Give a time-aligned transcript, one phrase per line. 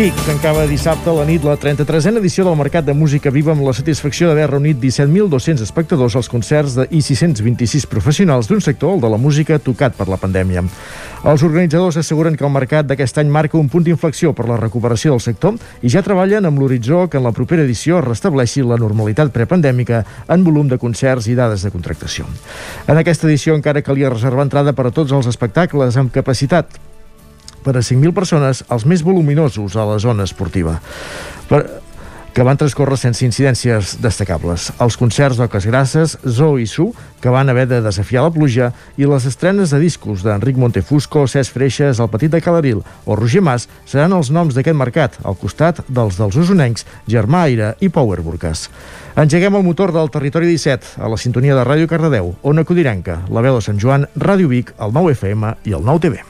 [0.00, 3.66] Vic tancava dissabte a la nit la 33a edició del Mercat de Música Viva amb
[3.66, 9.04] la satisfacció d'haver reunit 17.200 espectadors als concerts de, i 626 professionals d'un sector, el
[9.04, 10.64] de la música, tocat per la pandèmia.
[11.28, 15.12] Els organitzadors asseguren que el mercat d'aquest any marca un punt d'inflexió per la recuperació
[15.12, 19.36] del sector i ja treballen amb l'horitzó que en la propera edició restableixi la normalitat
[19.36, 22.24] prepandèmica en volum de concerts i dades de contractació.
[22.88, 26.88] En aquesta edició encara calia reservar entrada per a tots els espectacles amb capacitat
[27.64, 30.78] per a 5.000 persones, els més voluminosos a la zona esportiva.
[31.48, 31.64] Per,
[32.32, 34.70] que van transcórrer sense incidències destacables.
[34.80, 39.08] Els concerts d'Oques Grasses, Zo i Su, que van haver de desafiar la pluja, i
[39.08, 43.68] les estrenes de discos d'Enric Montefusco, Cesc Freixes, El Petit de Calaril o Roger Mas
[43.84, 48.68] seran els noms d'aquest mercat, al costat dels dels usonencs Germà Aire i Power Burgas.
[49.18, 53.42] Engeguem el motor del Territori 17, a la sintonia de Ràdio Cardedeu, Ona Codirenca, la
[53.42, 56.29] veu de Sant Joan, Ràdio Vic, el 9 FM i el 9 TV.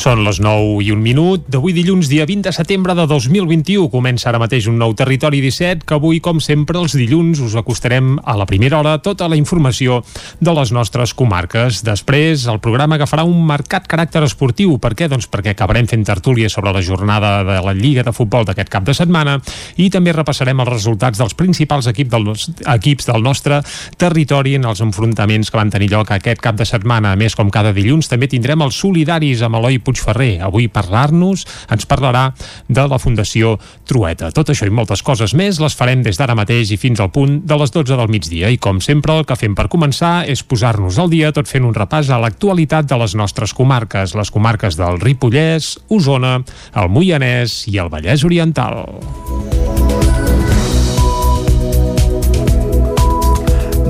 [0.00, 3.90] Són les 9 i un minut d'avui dilluns, dia 20 de setembre de 2021.
[3.92, 8.14] Comença ara mateix un nou Territori 17 que avui, com sempre, els dilluns us acostarem
[8.24, 9.98] a la primera hora tota la informació
[10.40, 11.82] de les nostres comarques.
[11.84, 14.78] Després, el programa agafarà un marcat caràcter esportiu.
[14.80, 15.10] Per què?
[15.12, 18.88] Doncs perquè acabarem fent tertúlia sobre la jornada de la Lliga de Futbol d'aquest cap
[18.88, 19.36] de setmana
[19.76, 22.32] i també repassarem els resultats dels principals equip del,
[22.78, 23.60] equips del nostre
[24.00, 27.12] territori en els enfrontaments que van tenir lloc aquest cap de setmana.
[27.12, 30.38] A més, com cada dilluns, també tindrem els solidaris amb Eloi Puigferrer.
[30.46, 32.30] Avui parlar-nos ens parlarà
[32.70, 33.56] de la Fundació
[33.88, 34.30] Trueta.
[34.34, 37.40] Tot això i moltes coses més les farem des d'ara mateix i fins al punt
[37.44, 38.50] de les 12 del migdia.
[38.50, 41.74] I com sempre el que fem per començar és posar-nos al dia tot fent un
[41.76, 46.38] repàs a l'actualitat de les nostres comarques, les comarques del Ripollès, Osona,
[46.78, 48.86] el Moianès i el Vallès Oriental.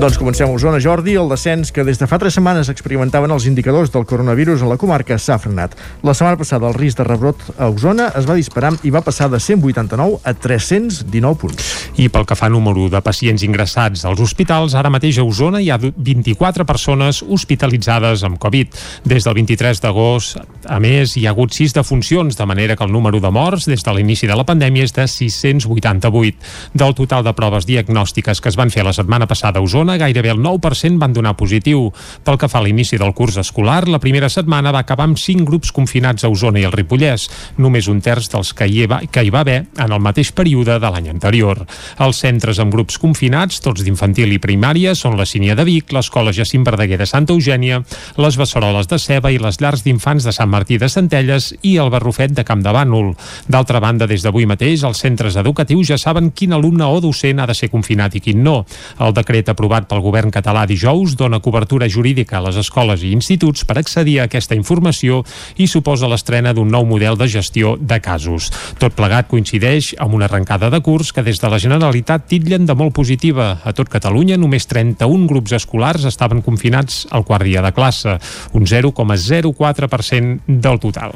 [0.01, 1.13] Doncs comencem a Osona, Jordi.
[1.13, 4.77] El descens que des de fa tres setmanes experimentaven els indicadors del coronavirus a la
[4.81, 5.75] comarca s'ha frenat.
[6.01, 9.27] La setmana passada el risc de rebrot a Osona es va disparar i va passar
[9.29, 11.67] de 189 a 319 punts.
[12.01, 15.61] I pel que fa a número de pacients ingressats als hospitals, ara mateix a Osona
[15.61, 18.73] hi ha 24 persones hospitalitzades amb Covid.
[19.05, 22.91] Des del 23 d'agost, a més, hi ha hagut 6 defuncions, de manera que el
[22.91, 26.41] número de morts des de l'inici de la pandèmia és de 688.
[26.73, 29.97] Del total de proves diagnòstiques que es van fer la setmana passada a Osona, Barcelona
[29.97, 31.91] gairebé el 9% van donar positiu.
[32.23, 35.43] Pel que fa a l'inici del curs escolar, la primera setmana va acabar amb 5
[35.45, 39.23] grups confinats a Osona i el Ripollès, només un terç dels que hi, va, que
[39.23, 41.65] hi va haver en el mateix període de l'any anterior.
[41.99, 46.31] Els centres amb grups confinats, tots d'infantil i primària, són la Sínia de Vic, l'Escola
[46.31, 47.81] Jacint Verdaguer de Santa Eugènia,
[48.17, 51.91] les Besseroles de Ceba i les llars d'infants de Sant Martí de Centelles i el
[51.91, 53.11] Barrufet de Camp de Bànol.
[53.51, 57.49] D'altra banda, des d'avui mateix, els centres educatius ja saben quin alumne o docent ha
[57.49, 58.61] de ser confinat i quin no.
[59.01, 63.11] El decret aprovat aprovat pel govern català dijous dona cobertura jurídica a les escoles i
[63.11, 65.23] instituts per accedir a aquesta informació
[65.57, 68.51] i suposa l'estrena d'un nou model de gestió de casos.
[68.79, 72.75] Tot plegat coincideix amb una arrencada de curs que des de la Generalitat titllen de
[72.75, 73.61] molt positiva.
[73.63, 78.17] A tot Catalunya només 31 grups escolars estaven confinats al quart dia de classe,
[78.53, 81.15] un 0,04% del total.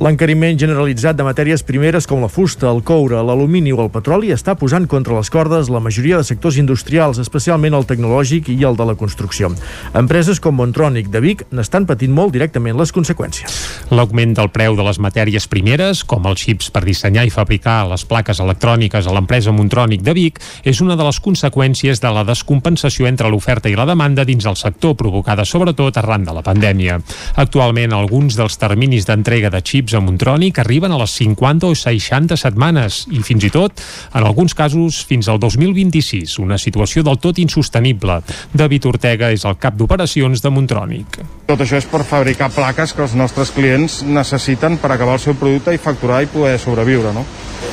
[0.00, 4.54] L'encariment generalitzat de matèries primeres com la fusta, el coure, l'alumini o el petroli està
[4.56, 8.86] posant contra les cordes la majoria de sectors industrials, especialment el tecnològic i el de
[8.88, 9.50] la construcció.
[9.92, 13.58] Empreses com Montronic de Vic n'estan patint molt directament les conseqüències.
[13.92, 18.06] L'augment del preu de les matèries primeres, com els xips per dissenyar i fabricar les
[18.08, 23.04] plaques electròniques a l'empresa Montronic de Vic, és una de les conseqüències de la descompensació
[23.04, 27.02] entre l'oferta i la demanda dins el sector, provocada sobretot arran de la pandèmia.
[27.36, 31.66] Actualment, alguns dels terminis d'entrega de xips equips a Montroni que arriben a les 50
[31.66, 33.80] o 60 setmanes i fins i tot,
[34.14, 38.20] en alguns casos, fins al 2026, una situació del tot insostenible.
[38.52, 41.20] David Ortega és el cap d'operacions de Montrònic.
[41.46, 45.34] Tot això és per fabricar plaques que els nostres clients necessiten per acabar el seu
[45.34, 47.24] producte i facturar i poder sobreviure, no?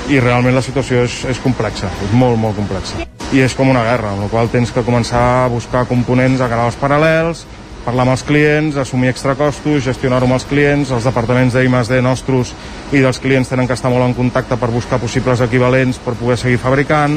[0.10, 3.06] I realment la situació és, és complexa, és molt, molt complexa.
[3.36, 6.50] I és com una guerra, amb la qual tens que començar a buscar components a
[6.50, 7.44] canals paral·lels,
[7.88, 12.52] parlar amb els clients, assumir extracostos, gestionar-ho amb els clients, els departaments d'I+D nostres
[12.92, 16.38] i dels clients tenen que estar molt en contacte per buscar possibles equivalents per poder
[16.42, 17.16] seguir fabricant,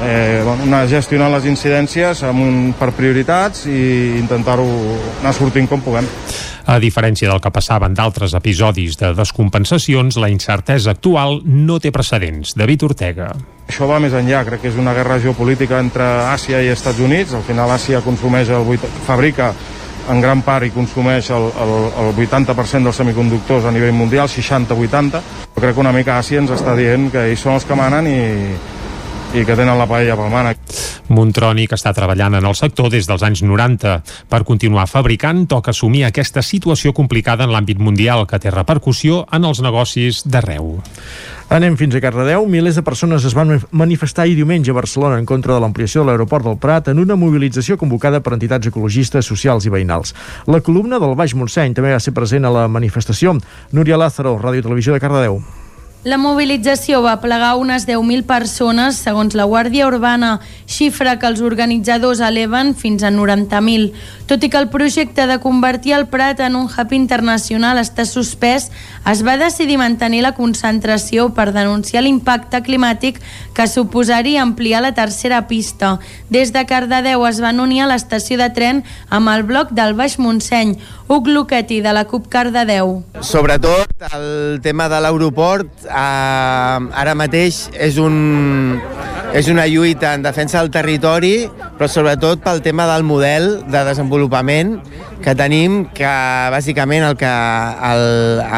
[0.00, 4.66] eh, bueno, anar gestionant les incidències amb un, per prioritats i intentar-ho
[5.20, 6.06] anar sortint com puguem.
[6.64, 11.92] A diferència del que passava en d'altres episodis de descompensacions, la incertesa actual no té
[11.92, 12.54] precedents.
[12.56, 13.34] David Ortega.
[13.68, 17.34] Això va més enllà, crec que és una guerra geopolítica entre Àsia i Estats Units.
[17.36, 19.52] Al final Àsia consumeix el 8, fabrica
[20.10, 25.22] en gran part hi consumeix el, el, el 80% dels semiconductors a nivell mundial, 60-80.
[25.54, 28.20] Crec que una mica Àsia ens està dient que ells són els que manen i,
[29.34, 30.60] i que tenen la paella pel mànec.
[31.14, 33.96] Montronic està treballant en el sector des dels anys 90.
[34.30, 39.48] Per continuar fabricant, toca assumir aquesta situació complicada en l'àmbit mundial que té repercussió en
[39.48, 40.78] els negocis d'arreu.
[41.52, 42.46] Anem fins a Cardedeu.
[42.48, 46.08] Milers de persones es van manifestar ahir diumenge a Barcelona en contra de l'ampliació de
[46.08, 50.14] l'aeroport del Prat en una mobilització convocada per entitats ecologistes, socials i veïnals.
[50.48, 53.36] La columna del Baix Montseny també va ser present a la manifestació.
[53.72, 55.42] Núria Lázaro, Ràdio Televisió de Cardedeu.
[56.04, 60.34] La mobilització va plegar unes 10.000 persones, segons la Guàrdia Urbana,
[60.68, 63.86] xifra que els organitzadors eleven fins a 90.000.
[64.28, 68.68] Tot i que el projecte de convertir el Prat en un hub internacional està suspès,
[69.08, 73.22] es va decidir mantenir la concentració per denunciar l'impacte climàtic
[73.56, 75.94] que suposaria ampliar la tercera pista.
[76.28, 80.18] Des de Cardedeu es van unir a l'estació de tren amb el bloc del Baix
[80.20, 80.76] Montseny,
[81.08, 82.98] Huc Luqueti, de la CUP Cardedeu.
[83.20, 88.16] Sobretot el tema de l'aeroport eh, ara mateix és, un,
[89.34, 94.76] és una lluita en defensa del territori, però sobretot pel tema del model de desenvolupament
[95.24, 96.12] que tenim, que
[96.54, 97.32] bàsicament el que,
[97.88, 98.04] el,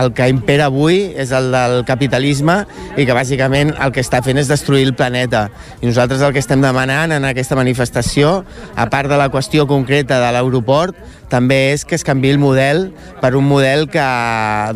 [0.02, 2.58] el que impera avui és el del capitalisme
[2.92, 5.46] i que bàsicament el que està fent és destruir el planeta.
[5.80, 8.42] I nosaltres el que estem demanant en aquesta manifestació,
[8.76, 10.98] a part de la qüestió concreta de l'aeroport,
[11.32, 12.90] també és que es canvi el model
[13.22, 14.04] per un model que,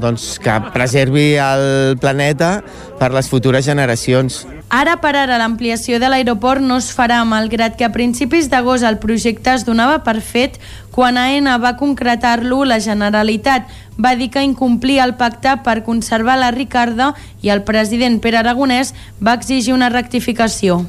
[0.00, 2.62] doncs, que preservi el planeta
[2.96, 4.46] per les futures generacions.
[4.70, 9.00] Ara per ara l'ampliació de l'aeroport no es farà, malgrat que a principis d'agost el
[9.02, 10.61] projecte es donava per fet
[10.94, 13.67] quan AENA va concretar-lo, la Generalitat
[13.99, 17.11] va dir que incomplia el pacte per conservar la Ricarda
[17.43, 20.84] i el president Pere Aragonès va exigir una rectificació.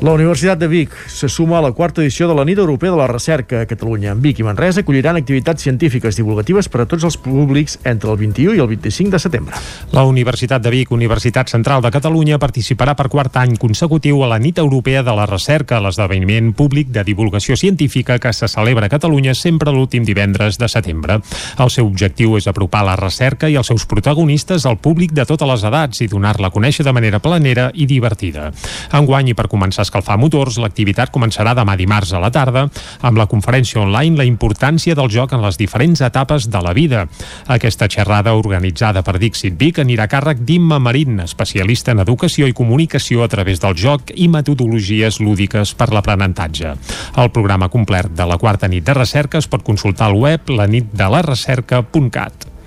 [0.00, 2.96] La Universitat de Vic se suma a la quarta edició de la Nit Europea de
[2.96, 4.12] la Recerca a Catalunya.
[4.12, 8.20] En Vic i Manresa acolliran activitats científiques divulgatives per a tots els públics entre el
[8.20, 9.58] 21 i el 25 de setembre.
[9.90, 14.38] La Universitat de Vic, Universitat Central de Catalunya, participarà per quart any consecutiu a la
[14.38, 19.34] Nit Europea de la Recerca, l'esdeveniment públic de divulgació científica que se celebra a Catalunya
[19.34, 21.18] sempre l'últim divendres de setembre.
[21.58, 25.50] El seu objectiu és apropar la recerca i els seus protagonistes al públic de totes
[25.50, 28.52] les edats i donar-la a conèixer de manera planera i divertida.
[28.94, 32.66] Enguany, i per començar escalfar motors, l'activitat començarà demà dimarts a la tarda
[33.00, 37.06] amb la conferència online La importància del joc en les diferents etapes de la vida.
[37.48, 42.56] Aquesta xerrada organitzada per Dixit Vic anirà a càrrec d'Imma Marín, especialista en educació i
[42.56, 46.74] comunicació a través del joc i metodologies lúdiques per l'aprenentatge.
[47.16, 52.57] El programa complet de la quarta nit de recerca es pot consultar al web lanitdelarecerca.cat.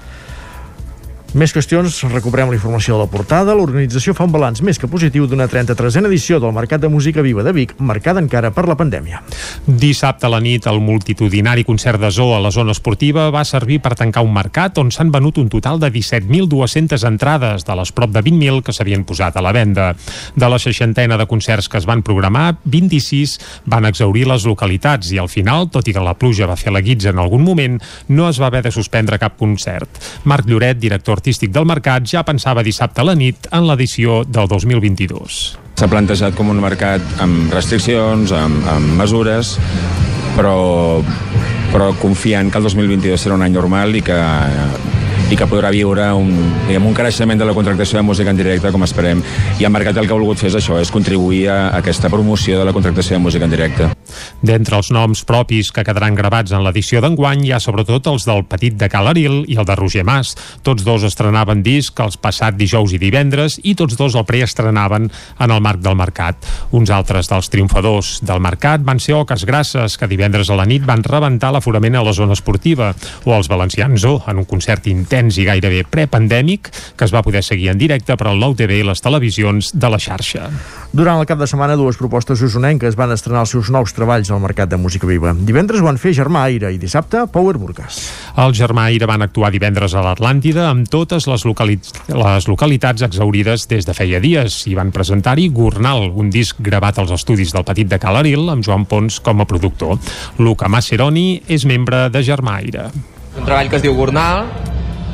[1.31, 3.53] Més qüestions, recuperem la informació de la portada.
[3.55, 7.45] L'organització fa un balanç més que positiu d'una 33a edició del Mercat de Música Viva
[7.47, 9.21] de Vic, marcada encara per la pandèmia.
[9.63, 13.77] Dissabte a la nit, el multitudinari concert de Zoo a la zona esportiva va servir
[13.79, 18.11] per tancar un mercat on s'han venut un total de 17.200 entrades de les prop
[18.11, 19.93] de 20.000 que s'havien posat a la venda.
[20.35, 23.37] De la seixantena de concerts que es van programar, 26
[23.71, 26.83] van exaurir les localitats i al final, tot i que la pluja va fer la
[26.83, 27.79] guitza en algun moment,
[28.11, 30.03] no es va haver de suspendre cap concert.
[30.27, 34.49] Marc Lloret, director artístic del mercat, ja pensava dissabte a la nit en l'edició del
[34.49, 35.41] 2022.
[35.77, 39.55] S'ha plantejat com un mercat amb restriccions, amb, amb mesures,
[40.35, 41.01] però,
[41.71, 44.17] però confiant que el 2022 serà un any normal i que
[45.31, 46.31] i que podrà viure un,
[46.67, 49.21] diguem, un creixement de la contractació de música en directe, com esperem.
[49.61, 52.57] I el mercat el que ha volgut fer és això, és contribuir a aquesta promoció
[52.59, 53.87] de la contractació de música en directe.
[54.43, 58.43] D'entre els noms propis que quedaran gravats en l'edició d'enguany hi ha sobretot els del
[58.51, 60.33] Petit de Calaril i el de Roger Mas.
[60.67, 65.55] Tots dos estrenaven disc els passat dijous i divendres i tots dos el preestrenaven en
[65.55, 66.43] el marc del mercat.
[66.75, 70.83] Uns altres dels triomfadors del mercat van ser Oques Grasses, que divendres a la nit
[70.83, 72.91] van rebentar l'aforament a la zona esportiva,
[73.23, 77.43] o els valencians O, en un concert intens i gairebé prepandèmic que es va poder
[77.45, 80.49] seguir en directe per al Nou TV i les televisions de la xarxa.
[80.91, 84.41] Durant el cap de setmana, dues propostes usonenques van estrenar els seus nous treballs al
[84.43, 85.31] Mercat de Música Viva.
[85.31, 88.01] Divendres ho van fer Germà Aire i dissabte Power Burgas.
[88.41, 91.77] El Germà Aire van actuar divendres a l'Atlàntida amb totes les, locali
[92.09, 97.13] les localitats exaurides des de feia dies i van presentar-hi Gornal, un disc gravat als
[97.15, 99.97] estudis del Petit de Calaril amb Joan Pons com a productor.
[100.39, 102.89] Luca Maceroni és membre de Germà Aire.
[103.37, 104.49] Un treball que es diu Gornal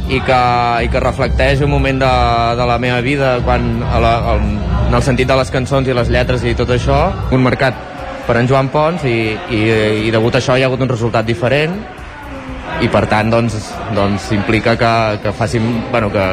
[0.07, 0.39] i que,
[0.85, 2.13] i que reflecteix un moment de,
[2.59, 4.35] de la meva vida quan, a la, a,
[4.87, 6.99] en el sentit de les cançons i les lletres i tot això,
[7.35, 7.75] un mercat
[8.27, 9.19] per en Joan Pons i,
[9.55, 9.61] i,
[10.07, 11.75] i degut a això hi ha hagut un resultat diferent
[12.83, 13.55] i per tant doncs,
[13.95, 16.25] doncs implica que, que facin, bueno, que,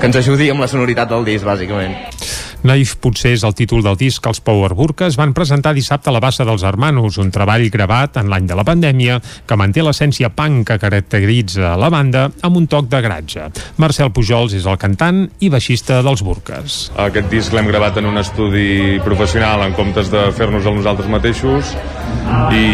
[0.00, 1.96] que ens ajudi amb la sonoritat del disc, bàsicament.
[2.64, 6.14] Naif potser és el títol del disc que els Power Burkas van presentar dissabte a
[6.16, 10.30] la Bassa dels Hermanos, un treball gravat en l'any de la pandèmia que manté l'essència
[10.32, 13.50] punk que caracteritza la banda amb un toc de gratge.
[13.76, 16.78] Marcel Pujols és el cantant i baixista dels Burkas.
[17.04, 21.76] Aquest disc l'hem gravat en un estudi professional en comptes de fer-nos el nosaltres mateixos
[22.56, 22.64] i,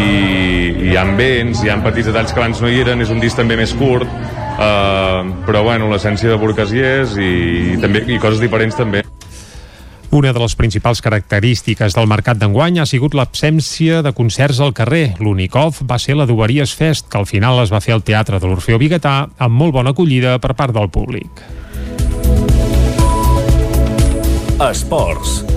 [0.87, 3.35] hi ha vents, hi ha petits detalls que abans no hi eren, és un disc
[3.35, 7.31] també més curt, uh, però bueno, l'essència de Burkas hi és i,
[7.75, 9.03] i, també, i coses diferents també.
[10.11, 15.13] Una de les principals característiques del mercat d'enguany ha sigut l'absència de concerts al carrer.
[15.23, 18.41] L'únic off va ser la Duberies Fest, que al final es va fer al Teatre
[18.43, 21.39] de l'Orfeo Biguetà amb molt bona acollida per part del públic.
[24.67, 25.50] Esports.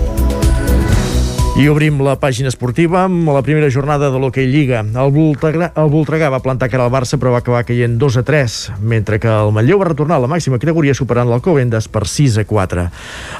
[1.55, 4.81] I obrim la pàgina esportiva amb la primera jornada de l'Hockey Lliga.
[4.83, 8.23] El Voltregà, el Voltregà va plantar cara al Barça però va acabar caient 2 a
[8.27, 12.41] 3, mentre que el Matlleu va retornar a la màxima categoria superant l'Alcobendes per 6
[12.43, 12.87] a 4.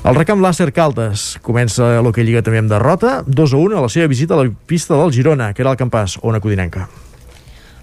[0.08, 3.92] El recamp Làcer Caldes comença l'Hockey Lliga també amb derrota, 2 a 1 a la
[3.92, 6.88] seva visita a la pista del Girona, que era el campàs, ona codinenca.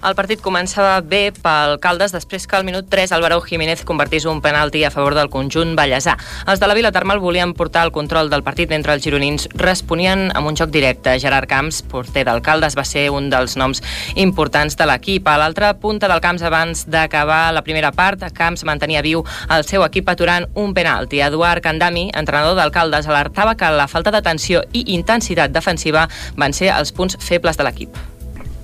[0.02, 4.40] El partit començava bé pel Caldes després que al minut 3 Álvaro Jiménez convertís un
[4.42, 6.16] penalti a favor del conjunt ballesà.
[6.50, 10.32] Els de la Vila Termal volien portar el control del partit mentre els gironins responien
[10.34, 11.14] amb un joc directe.
[11.22, 13.78] Gerard Camps, porter del Caldes, va ser un dels noms
[14.18, 15.30] importants de l'equip.
[15.30, 19.22] A l'altra punta del camps abans d'acabar la primera part, Camps mantenia viu
[19.54, 21.22] el seu equip aturant un penalti.
[21.22, 26.74] Eduard Candami, entrenador del Caldes, alertava que la falta d'atenció i intensitat defensiva van ser
[26.74, 28.11] els punts febles de l'equip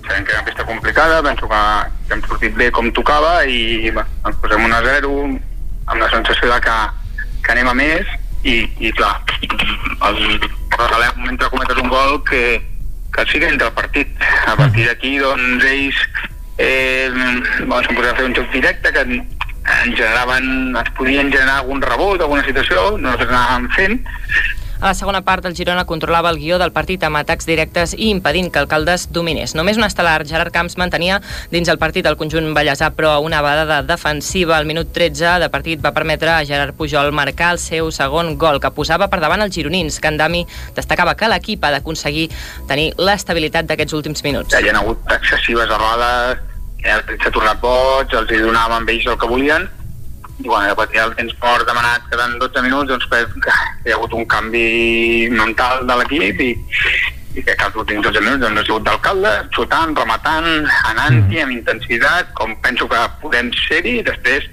[0.09, 1.61] sabem que era una pista complicada, penso que,
[2.07, 6.09] que hem sortit bé com tocava i va, ens posem 1 a 0 amb la
[6.09, 6.77] sensació de que,
[7.45, 8.09] que anem a més
[8.43, 9.13] i, i clar,
[10.09, 10.19] el
[10.73, 12.43] regalem mentre cometes un gol que,
[13.13, 14.11] que sí que entra el partit.
[14.47, 15.99] A partir d'aquí, doncs, ells
[16.57, 21.59] eh, bueno, s'han posat a fer un joc directe que en generaven, es podien generar
[21.59, 23.99] algun rebot, alguna situació, nosaltres anàvem fent,
[24.81, 28.09] a la segona part, el Girona controlava el guió del partit amb atacs directes i
[28.13, 29.53] impedint que el Caldes dominés.
[29.57, 31.19] Només un estel·lar, Gerard Camps, mantenia
[31.51, 35.83] dins el partit el conjunt ballesà, però una badada defensiva al minut 13 de partit
[35.83, 39.55] va permetre a Gerard Pujol marcar el seu segon gol, que posava per davant els
[39.55, 39.99] gironins.
[39.99, 40.45] Candami
[40.77, 42.29] destacava que l'equip ha d'aconseguir
[42.69, 44.55] tenir l'estabilitat d'aquests últims minuts.
[44.55, 46.39] Hi ha hagut excessives errades,
[46.85, 49.67] s'ha tornat boig, els hi donàvem ells el que volien,
[50.39, 53.55] i bueno, a partir del temps mort demanat quedant 12 minuts, doncs que, que
[53.85, 56.49] hi ha hagut un canvi mental de l'equip i,
[57.35, 60.49] i que els últims 12 minuts doncs, ha sigut d'alcalde, xutant, rematant,
[60.93, 61.43] anant-hi mm.
[61.43, 64.47] amb intensitat, com penso que podem ser-hi, després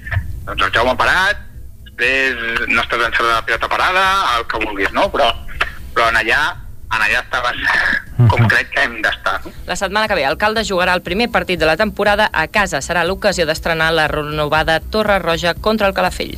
[0.47, 1.47] doncs el Jaume parat,
[1.87, 5.07] després no estàs encertat la pilota parada, el que vulguis, no?
[5.15, 5.31] Però,
[5.95, 6.43] però en allà
[6.87, 7.57] en allà estaves
[8.17, 9.41] com crec que hem d'estar.
[9.45, 9.53] No?
[9.69, 12.81] La setmana que ve el Caldes jugarà el primer partit de la temporada a casa.
[12.85, 16.37] Serà l'ocasió d'estrenar la renovada Torre Roja contra el Calafell.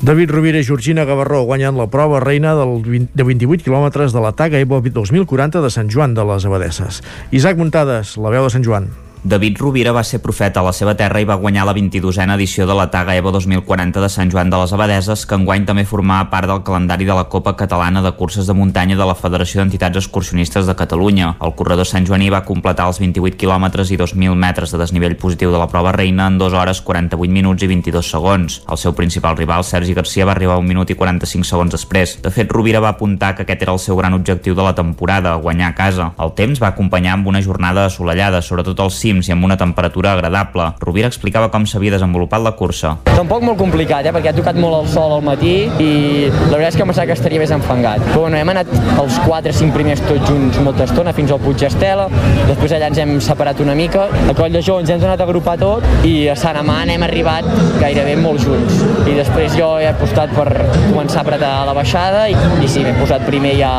[0.00, 4.24] David Rovira i Georgina Gavarró guanyen la prova reina del 20, de 28 quilòmetres de
[4.24, 7.02] la Taga Evo 2040 de Sant Joan de les Abadesses.
[7.30, 8.90] Isaac Muntades, la veu de Sant Joan.
[9.22, 12.64] David Rovira va ser profeta a la seva terra i va guanyar la 22a edició
[12.64, 16.30] de la Taga Evo 2040 de Sant Joan de les Abadeses, que enguany també formava
[16.32, 20.00] part del calendari de la Copa Catalana de Curses de Muntanya de la Federació d'Entitats
[20.00, 21.34] Excursionistes de Catalunya.
[21.44, 25.52] El corredor Sant Joaní va completar els 28 quilòmetres i 2.000 metres de desnivell positiu
[25.52, 28.62] de la prova reina en 2 hores 48 minuts i 22 segons.
[28.72, 32.16] El seu principal rival, Sergi Garcia, va arribar un minut i 45 segons després.
[32.24, 35.36] De fet, Rovira va apuntar que aquest era el seu gran objectiu de la temporada,
[35.36, 36.10] guanyar a casa.
[36.16, 40.14] El temps va acompanyar amb una jornada assolellada, sobretot al cims i amb una temperatura
[40.14, 40.70] agradable.
[40.80, 42.94] Rovira explicava com s'havia desenvolupat la cursa.
[43.10, 45.90] Tampoc molt complicat, eh, perquè ha tocat molt el sol al matí i
[46.30, 48.04] la veritat és que pensava que estaria més enfangat.
[48.10, 52.08] Però bueno, hem anat els 4-5 primers tots junts molta estona fins al Puig Estela,
[52.48, 55.26] després allà ens hem separat una mica, a Coll de Jou ens hem donat a
[55.28, 57.46] agrupar tot i a Sant Amant hem arribat
[57.80, 58.82] gairebé molt junts.
[59.08, 60.48] I després jo he apostat per
[60.90, 63.72] començar a apretar la baixada i, i sí, m'he posat primer ja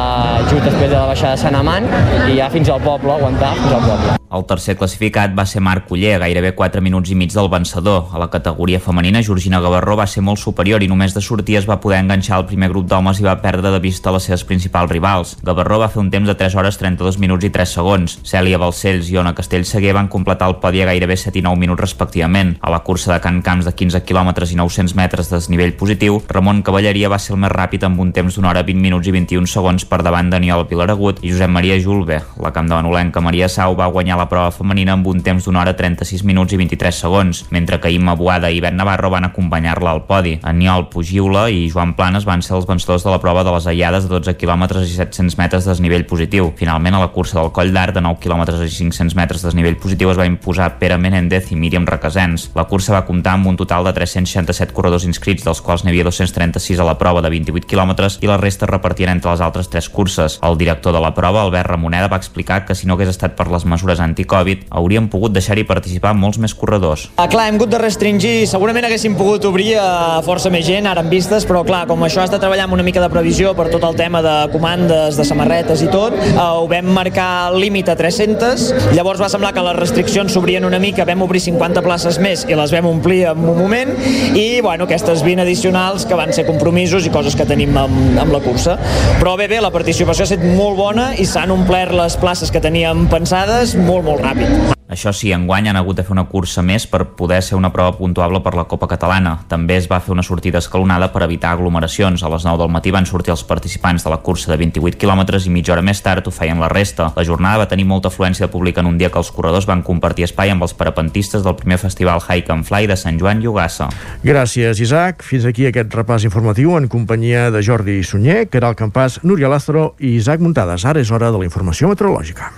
[0.50, 1.88] just després de la baixada de Sant Amant
[2.28, 4.21] i ja fins al poble, aguantar fins al poble.
[4.32, 8.14] El tercer classificat va ser Marc Culler, gairebé 4 minuts i mig del vencedor.
[8.16, 11.66] A la categoria femenina, Georgina Gavarró va ser molt superior i només de sortir es
[11.68, 14.88] va poder enganxar al primer grup d'homes i va perdre de vista les seves principals
[14.90, 15.34] rivals.
[15.44, 18.14] Gavarró va fer un temps de 3 hores 32 minuts i 3 segons.
[18.24, 21.84] Cèlia Balcells i Ona Castellseguer van completar el podi a gairebé 7 i 9 minuts
[21.84, 22.56] respectivament.
[22.62, 26.22] A la cursa de Can Camps de 15 km i 900 metres de desnivell positiu,
[26.30, 29.18] Ramon Cavalleria va ser el més ràpid amb un temps d'una hora 20 minuts i
[29.20, 32.24] 21 segons per davant Daniel Vilaragut i Josep Maria Julve.
[32.40, 36.22] La campdevanolenca Maria Sau va guanyar la prova femenina amb un temps d'una hora 36
[36.28, 40.36] minuts i 23 segons, mentre que Imma Boada i Ben Navarro van acompanyar-la al podi.
[40.46, 44.06] Aniol Pugiula i Joan Planes van ser els vencedors de la prova de les aïades
[44.06, 46.52] de 12 km i 700 metres de desnivell positiu.
[46.60, 49.80] Finalment, a la cursa del Coll d'Art de 9 km i 500 metres de desnivell
[49.82, 52.52] positiu es va imposar Pere Menendez i Míriam Requesens.
[52.56, 56.06] La cursa va comptar amb un total de 367 corredors inscrits, dels quals n'hi havia
[56.10, 59.90] 236 a la prova de 28 quilòmetres i la resta repartien entre les altres tres
[59.90, 60.38] curses.
[60.46, 63.50] El director de la prova, Albert Ramoneda, va explicar que si no hagués estat per
[63.50, 67.08] les mesures anti-Covid, haurien pogut deixar-hi participar molts més corredors.
[67.18, 71.04] Ah, clar, hem hagut de restringir, segurament haguéssim pogut obrir a força més gent, ara
[71.04, 73.70] en vistes, però clar, com això has de treballar amb una mica de previsió per
[73.74, 77.98] tot el tema de comandes, de samarretes i tot, eh, ho vam marcar límit a
[78.00, 82.46] 300, llavors va semblar que les restriccions s'obrien una mica, vam obrir 50 places més
[82.50, 83.94] i les vam omplir en un moment,
[84.36, 88.34] i bueno, aquestes 20 addicionals que van ser compromisos i coses que tenim amb, amb
[88.34, 88.78] la cursa.
[89.20, 92.62] Però bé, bé, la participació ha estat molt bona i s'han omplert les places que
[92.64, 94.78] teníem pensades molt, molt ràpid.
[94.92, 97.94] Això sí, enguany han hagut de fer una cursa més per poder ser una prova
[97.96, 99.38] puntuable per la Copa Catalana.
[99.48, 102.26] També es va fer una sortida escalonada per evitar aglomeracions.
[102.28, 105.48] A les 9 del matí van sortir els participants de la cursa de 28 quilòmetres
[105.48, 107.08] i mitja hora més tard ho feien la resta.
[107.16, 109.80] La jornada va tenir molta afluència de públic en un dia que els corredors van
[109.82, 113.88] compartir espai amb els parapentistes del primer festival Hike and Fly de Sant Joan Llogassa.
[114.28, 115.24] Gràcies, Isaac.
[115.24, 120.18] Fins aquí aquest repàs informatiu en companyia de Jordi Sunyer, Caral Campàs, Núria Lázaro i
[120.18, 120.84] Isaac Muntades.
[120.84, 122.52] Ara és hora de la informació meteorològica.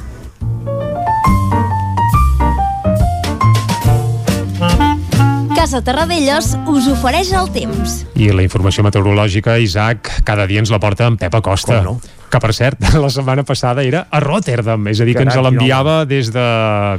[5.63, 8.01] Casa Terradellos us ofereix el temps.
[8.19, 11.77] I la informació meteorològica, Isaac, cada dia ens la porta en Pep Acosta.
[11.77, 12.17] Com no?
[12.27, 16.01] Que, per cert, la setmana passada era a Rotterdam, és a dir, que ens l'enviava
[16.09, 16.43] des de...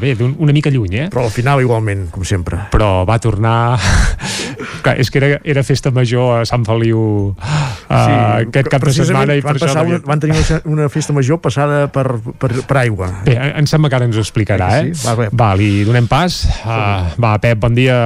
[0.00, 1.08] Bé, d'un- una mica lluny, eh?
[1.12, 2.62] Però al final igualment, com sempre.
[2.72, 3.76] Però va tornar...
[4.86, 7.02] Clar, és que era, era festa major a Sant Feliu
[7.34, 7.98] uh,
[8.46, 9.82] aquest cap de setmana i per van, això...
[9.90, 12.06] una, van tenir una, una festa major passada per,
[12.40, 13.10] per, per aigua.
[13.28, 14.96] Bé, em sembla que ara ens ho explicarà, Eh eh?
[14.96, 15.04] sí?
[15.04, 15.28] Va, bé.
[15.36, 16.40] Va, li donem pas.
[16.64, 18.00] Uh, va, Pep, bon dia.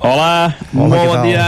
[0.00, 1.24] Hola, Hola, molt bon tal?
[1.26, 1.46] dia.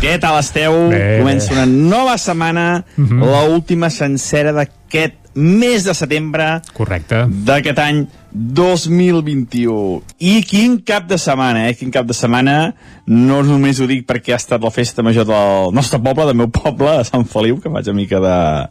[0.00, 0.72] Què tal esteu?
[0.90, 3.20] Bé, Comença una nova setmana, Mhm.
[3.22, 7.26] la última sencera d'aquest mes de setembre Correcte.
[7.28, 10.02] d'aquest any 2021.
[10.18, 11.74] I quin cap de setmana, eh?
[11.74, 12.74] Quin cap de setmana.
[13.06, 16.48] No només ho dic perquè ha estat la festa major del nostre poble, del meu
[16.48, 18.68] poble, de Sant Feliu, que faig una mica de,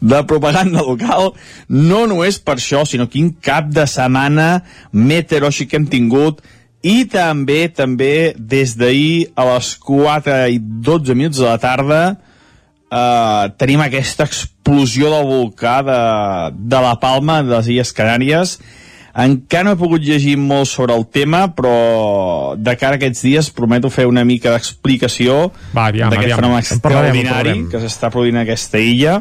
[0.00, 1.32] de propaganda local.
[1.68, 6.42] No només per això, sinó quin cap de setmana meteoròxic que hem tingut
[6.82, 12.02] i també, també, des d'ahir a les 4 i 12 minuts de la tarda
[12.92, 15.98] eh, tenim aquesta explosió del volcà de,
[16.58, 18.56] de la Palma, de les Illes Canàries.
[19.22, 23.50] Encara no he pogut llegir molt sobre el tema, però de cara a aquests dies
[23.52, 28.80] prometo fer una mica d'explicació d'aquest fenomen En en extraordinari que s'està produint a aquesta
[28.80, 29.20] illa.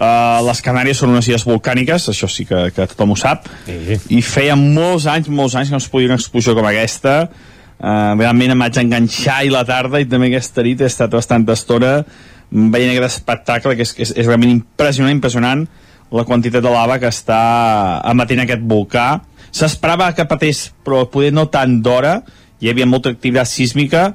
[0.00, 3.98] Uh, les Canàries són unes illes volcàniques, això sí que, que tothom ho sap, sí.
[4.16, 7.18] i feia molts anys, molts anys que no es podia una explosió com aquesta.
[7.80, 11.56] Uh, realment em vaig enganxar i la tarda i també aquesta nit he estat bastanta
[11.56, 11.98] estona
[12.50, 15.66] veient aquest espectacle que és, és, és realment impressionant, impressionant
[16.10, 17.40] la quantitat de lava que està
[18.10, 19.06] emetent aquest volcà.
[19.54, 22.20] S'esperava que patés, però poder no tant d'hora,
[22.60, 24.10] hi havia molta activitat sísmica,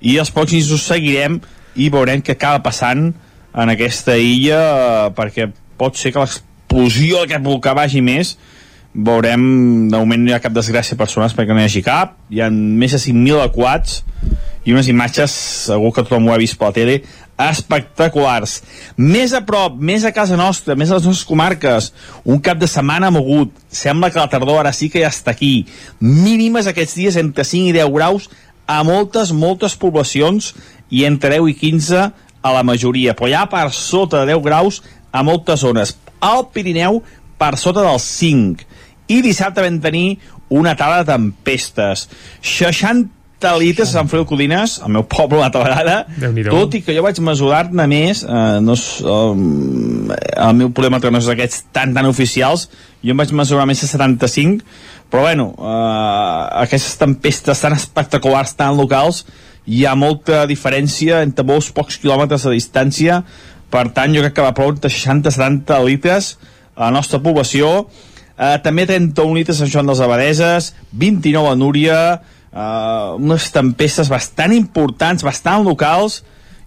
[0.00, 1.38] i els pròxims us seguirem
[1.76, 3.10] i veurem què acaba passant
[3.54, 8.34] en aquesta illa, perquè pot ser que l'explosió d'aquest volcà vagi més,
[8.94, 9.42] veurem,
[9.90, 12.42] de moment no hi ha cap desgràcia a persones perquè no hi hagi cap, hi
[12.42, 14.02] ha més de 5.000 equats
[14.64, 15.34] i unes imatges,
[15.68, 16.94] segur que tothom ho ha vist per la tele,
[17.44, 18.60] espectaculars.
[18.96, 21.90] Més a prop, més a casa nostra, més a les nostres comarques,
[22.24, 23.52] un cap de setmana mogut.
[23.68, 25.66] Sembla que la tardor ara sí que ja està aquí.
[26.00, 28.30] Mínimes aquests dies entre 5 i 10 graus
[28.66, 30.54] a moltes, moltes poblacions
[30.88, 32.06] i entre 10 i 15
[32.44, 35.96] a la majoria, però ja per sota de 10 graus a moltes zones.
[36.20, 37.00] Al Pirineu
[37.40, 38.68] per sota dels 5.
[39.08, 40.18] I dissabte vam tenir
[40.52, 42.08] una tala de tempestes.
[42.44, 45.96] 60 litres a Sant Feliu Codines, al meu poble una altra vegada,
[46.48, 51.20] tot i que jo vaig mesurar-ne més, eh, no és, um, el meu problema no
[51.20, 52.68] és aquests tan tan oficials,
[53.04, 54.64] jo em vaig mesurar més de 75,
[55.12, 59.24] però bueno, eh, aquestes tempestes tan espectaculars, tan locals,
[59.66, 63.22] hi ha molta diferència entre molts pocs quilòmetres de distància,
[63.72, 66.34] per tant jo crec que va prou entre 60-70 litres
[66.74, 67.88] a la nostra població,
[68.36, 72.00] eh, també 31 litres a Joan dels Abadeses, 29 a Núria,
[72.54, 76.22] uh, unes tempestes bastant importants, bastant locals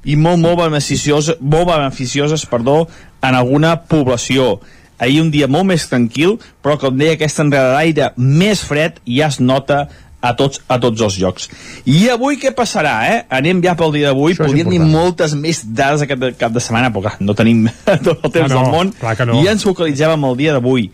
[0.08, 2.86] i molt, molt beneficioses, molt beneficioses perdó,
[3.24, 4.60] en alguna població.
[5.00, 9.30] Ahir un dia molt més tranquil, però com deia, aquesta entrada d'aire més fred ja
[9.30, 9.86] es nota
[10.22, 11.50] a tots, a tots els llocs.
[11.86, 13.20] I avui què passarà, eh?
[13.30, 17.04] Anem ja pel dia d'avui, podríem dir moltes més dades aquest cap de setmana, però
[17.06, 17.68] clar, no tenim
[18.08, 18.94] tot el temps Ah, no, del món,
[19.30, 19.42] no.
[19.44, 20.90] i ens focalitzem en el dia d'avui.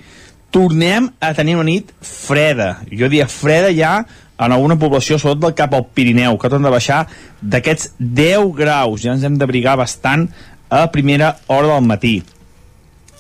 [0.54, 2.84] tornem a tenir una nit freda.
[2.92, 4.04] Jo diria freda ja
[4.38, 7.08] en alguna població, sobretot del cap al Pirineu, que torna a baixar
[7.42, 9.02] d'aquests 10 graus.
[9.02, 10.28] Ja ens hem d'abrigar bastant
[10.70, 12.16] a primera hora del matí.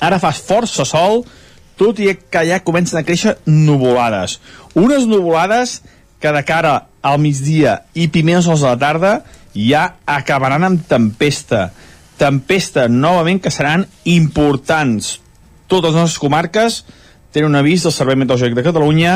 [0.03, 1.23] Ara fas força sol,
[1.79, 4.39] tot i que ja comencen a créixer nuvolades.
[4.73, 5.81] Unes nuvolades
[6.19, 9.13] que de cara al migdia i primeres hores de la tarda
[9.53, 11.71] ja acabaran amb tempesta.
[12.17, 15.17] Tempesta, novament, que seran importants.
[15.67, 16.83] Totes les nostres comarques
[17.33, 19.15] tenen un avís del Servei Meteorològic de Catalunya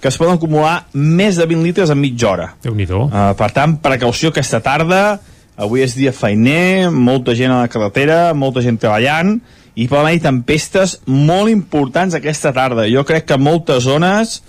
[0.00, 2.50] que es poden acumular més de 20 litres en mitja hora.
[2.62, 5.18] déu nhi Uh, per tant, precaució aquesta tarda.
[5.56, 9.40] Avui és dia feiner, molta gent a la carretera, molta gent treballant,
[9.76, 12.88] i poden haver tempestes molt importants aquesta tarda.
[12.88, 14.40] Jo crec que moltes zones,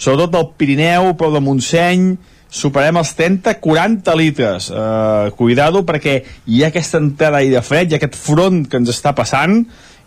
[0.00, 2.14] sobretot del Pirineu, prou de Montseny,
[2.52, 4.68] superem els 30-40 litres.
[4.72, 9.14] Uh, cuidado perquè hi ha aquesta entrada d'aire fred, hi aquest front que ens està
[9.16, 9.60] passant,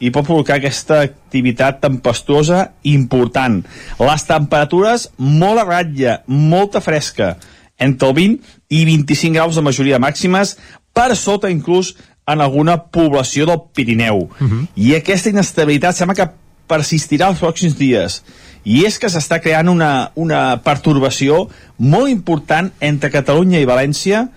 [0.03, 3.61] i pot provocar aquesta activitat tempestuosa important.
[4.01, 7.35] Les temperatures molt a ratlla, molta fresca,
[7.79, 10.55] entre el 20 i 25 graus de majoria màximes,
[10.95, 11.93] per sota inclús
[12.27, 14.17] en alguna població del Pirineu.
[14.17, 14.67] Uh -huh.
[14.75, 16.31] I aquesta inestabilitat sembla que
[16.67, 18.23] persistirà els pròxims dies.
[18.63, 24.29] I és que s'està creant una, una pertorbació molt important entre Catalunya i València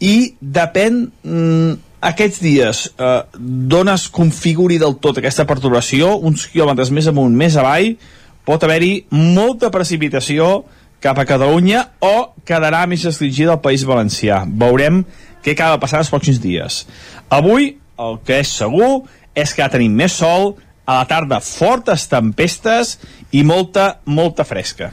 [0.00, 6.90] i depèn mm, aquests dies eh, d'on es configuri del tot aquesta perturbació, uns quilòmetres
[6.90, 7.96] més amunt, més avall,
[8.44, 10.64] pot haver-hi molta precipitació
[11.00, 14.42] cap a Catalunya o quedarà més restringida al País Valencià.
[14.46, 15.02] Veurem
[15.44, 16.84] què acaba passant els pròxims dies.
[17.32, 20.54] Avui, el que és segur és que tenim més sol,
[20.90, 22.96] a la tarda fortes tempestes
[23.32, 24.88] i molta, molta fresca.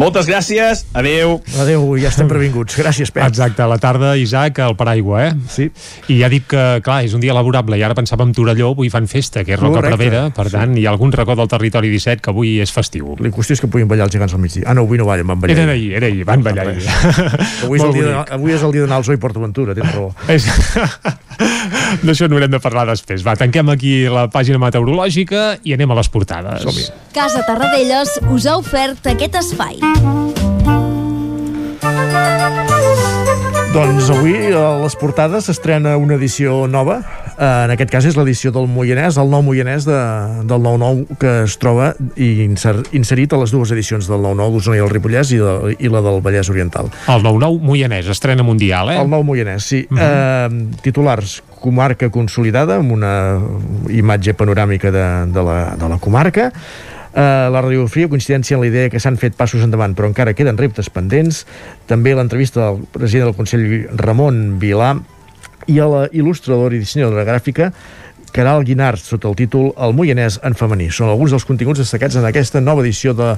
[0.00, 1.34] Moltes gràcies, adeu.
[1.60, 2.78] Adeu, ja estem previnguts.
[2.80, 3.26] Gràcies, Pep.
[3.26, 5.32] Exacte, a la tarda, Isaac, al paraigua, eh?
[5.52, 5.66] Sí.
[6.08, 9.06] I ja dic que, clar, és un dia laborable, i ara pensàvem Torelló, avui fan
[9.10, 9.98] festa, que és Roca Correcte.
[10.00, 13.14] Prevera, per tant, hi ha algun racó del territori 17 que avui és festiu.
[13.20, 14.64] La qüestió és que puguin ballar els gegants al migdia.
[14.66, 15.58] Ah, no, avui no ballen, van ballar.
[15.58, 16.88] Era ahir, era ahir, van ballar ahir.
[17.64, 19.92] Avui és, el dia, de- avui és el dia d'anar al Zoo i PortAventura, tens
[19.92, 20.10] raó.
[20.32, 20.48] És...
[22.04, 23.22] D'això n'haurem de parlar després.
[23.26, 26.62] Va, tanquem aquí la pàgina meteorològica i anem a les portades.
[26.64, 26.84] Som-hi.
[27.14, 29.76] Casa Tarradellas us ha ofert aquest espai.
[33.74, 36.96] Doncs avui a les portades s'estrena una edició nova.
[37.38, 39.98] Eh, En aquest cas és l'edició del Moianès, el nou Moianès de,
[40.46, 44.82] del 9-9 que es troba inser, inserit a les dues edicions del 9-9 d'Osona i
[44.82, 46.90] el Ripollès i, de, i la del Vallès Oriental.
[47.10, 48.98] El 9-9 Moianès, estrena mundial, eh?
[49.02, 49.86] El nou Moianès, sí.
[49.86, 50.02] Uh -huh.
[50.02, 53.38] eh, titulars, comarca consolidada, amb una
[53.88, 56.50] imatge panoràmica de, de, la, de la comarca.
[57.14, 60.58] Uh, la radiografia coincidència en la idea que s'han fet passos endavant, però encara queden
[60.58, 61.44] reptes pendents.
[61.86, 63.66] També l'entrevista del president del Consell,
[64.00, 64.96] Ramon Vilà,
[65.70, 67.70] i a la il·lustradora i dissenyadora gràfica
[68.34, 70.88] Caral Guinart, sota el títol El Moianès en femení.
[70.90, 73.28] Són alguns dels continguts destacats en aquesta nova edició de,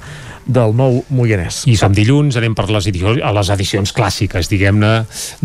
[0.49, 1.59] del nou Moianès.
[1.69, 4.93] I som dilluns, anem per les, edicions, a les edicions clàssiques, diguem-ne,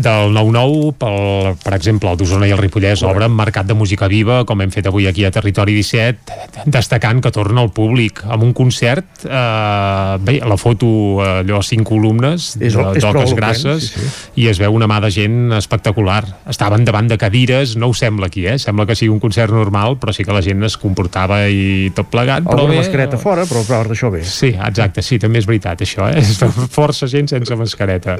[0.00, 4.38] del 9-9, pel, per exemple, el d'Osona i el Ripollès obren Mercat de Música Viva,
[4.48, 8.56] com hem fet avui aquí a Territori 17, destacant que torna al públic amb un
[8.56, 10.88] concert, eh, bé, la foto,
[11.20, 14.24] eh, allò, a cinc columnes, És- de, és prou d'oques grasses, sí, sí.
[14.46, 16.22] i es veu una mà de gent espectacular.
[16.48, 18.56] Estaven davant de cadires, no ho sembla aquí, eh?
[18.58, 22.10] Sembla que sigui un concert normal, però sí que la gent es comportava i tot
[22.12, 22.44] plegat.
[22.46, 24.22] Però Alguna bé, mascareta fora, però a part d'això bé.
[24.28, 26.22] Sí, exacte, sí, també és veritat això, eh?
[26.22, 26.38] És
[26.70, 28.18] força gent sense mascareta.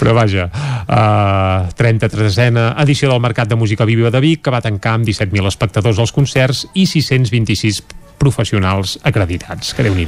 [0.00, 4.96] Però vaja, uh, 33a edició del Mercat de Música Viva de Vic, que va tancar
[4.96, 7.82] amb 17.000 espectadors als concerts i 626
[8.18, 9.74] professionals acreditats.
[9.76, 10.06] Que déu nhi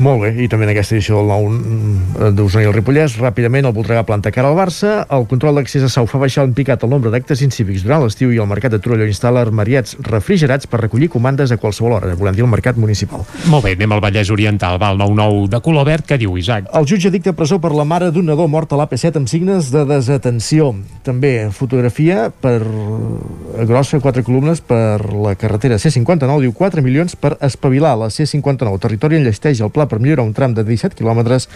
[0.00, 3.66] Molt bé, i també en aquesta edició del nou mm, d'Osona i el Ripollès, ràpidament
[3.68, 6.86] el Voltregà planta cara al Barça, el control d'accés a Sau fa baixar en picat
[6.86, 10.80] el nombre d'actes incívics durant l'estiu i el mercat de Torelló instal·la armariats refrigerats per
[10.80, 13.26] recollir comandes a qualsevol hora, volem dir el mercat municipal.
[13.52, 16.72] Molt bé, anem al Vallès Oriental, va, el 9-9 de color verd, què diu Isaac?
[16.80, 19.84] El jutge dicta presó per la mare d'un nadó mort a l'AP7 amb signes de
[19.84, 20.70] desatenció.
[21.04, 27.36] També fotografia per eh, grossa, quatre columnes per la carretera C59, diu 4 milions per
[27.44, 28.80] espavilar la C59.
[28.80, 31.48] Territori enllesteix el pla per millorar un tram de 17 quilòmetres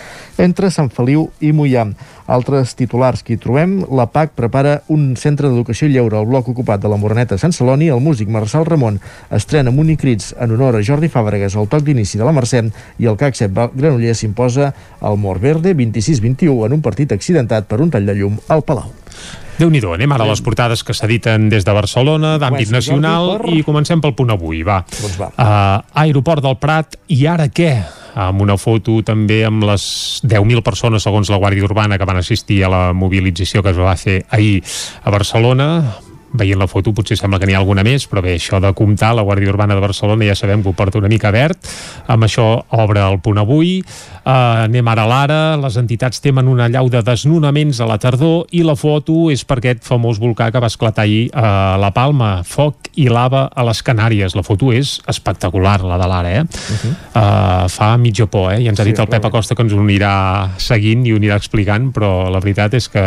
[0.42, 1.86] entre Sant Feliu i Mollà.
[2.34, 6.82] Altres titulars que hi trobem, la PAC prepara un centre d'educació lleure al bloc ocupat
[6.82, 7.90] de la Moreneta Sant Celoni.
[7.92, 8.98] El músic Marçal Ramon
[9.34, 12.64] estrena amb unicrits en honor a Jordi Fàbregas al toc d'inici de la Mercè
[12.98, 17.92] i el CAC 7 Granollers s'imposa al Morberde 26-21 en un partit accidentat per un
[17.92, 19.03] tall de llum al Palau.
[19.58, 23.62] Déu nhi anem ara a les portades que s'editen des de Barcelona, d'àmbit nacional, i
[23.62, 24.80] comencem pel punt avui, va.
[25.00, 25.30] Doncs va.
[25.34, 27.74] Uh, aeroport del Prat, i ara què?
[28.14, 29.84] amb una foto també amb les
[30.22, 33.96] 10.000 persones segons la Guàrdia Urbana que van assistir a la mobilització que es va
[33.98, 34.60] fer ahir
[35.02, 35.68] a Barcelona
[36.34, 39.14] veient la foto potser sembla que n'hi ha alguna més, però bé, això de comptar,
[39.14, 41.58] la Guàrdia Urbana de Barcelona ja sabem que ho porta una mica verd,
[42.10, 43.78] amb això obre el punt avui,
[44.24, 48.48] uh, anem ara a l'ara, les entitats temen una llau de desnonaments a la tardor
[48.52, 52.42] i la foto és per aquest famós volcà que va esclatar ahir a La Palma,
[52.46, 54.34] foc i lava a les Canàries.
[54.36, 56.42] La foto és espectacular, la de l'ara, eh?
[56.42, 56.92] Uh -huh.
[57.14, 58.60] uh, fa mitja por, eh?
[58.62, 61.16] I ens ha dit sí, el Pep Acosta que ens ho anirà seguint i ho
[61.16, 63.04] anirà explicant, però la veritat és que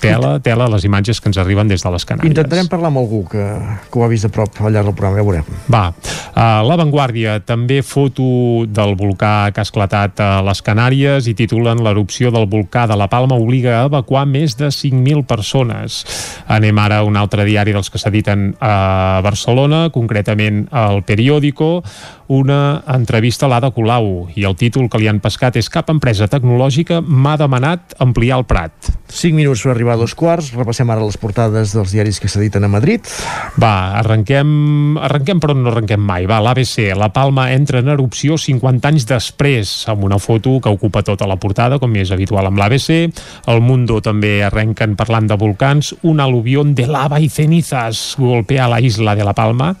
[0.00, 2.30] tela, tela les imatges que ens arriben des de les Canàries.
[2.30, 3.44] Intentarem parlar amb algú que,
[3.90, 5.58] que ho ha vist de prop al llarg del programa, ja veurem.
[5.72, 11.34] Va, uh, La Vanguardia també foto del volcà que ha esclatat a les Canàries i
[11.38, 16.02] titulen l'erupció del volcà de la Palma obliga a evacuar més de 5.000 persones.
[16.46, 21.82] Anem ara a un altre diari dels que s'editen a Barcelona, concretament al Periódico,
[22.28, 26.28] una entrevista a l'Ada Colau i el títol que li han pescat és cap empresa
[26.28, 28.92] tecnològica m'ha demanat ampliar el Prat.
[29.08, 32.66] 5 minuts per arribar a dos quarts, repassem ara les portades dels diaris que s'editen
[32.66, 33.08] a Madrid.
[33.56, 36.26] Va, arrenquem, arrenquem per on no arrenquem mai.
[36.28, 41.02] Va, l'ABC, La Palma entra en erupció 50 anys després, amb una foto que ocupa
[41.02, 43.08] tota la portada, com és habitual amb l'ABC.
[43.48, 45.94] El Mundo també arrenquen parlant de volcans.
[46.04, 49.72] Un aluvión de lava i cenizas golpea la isla de La Palma.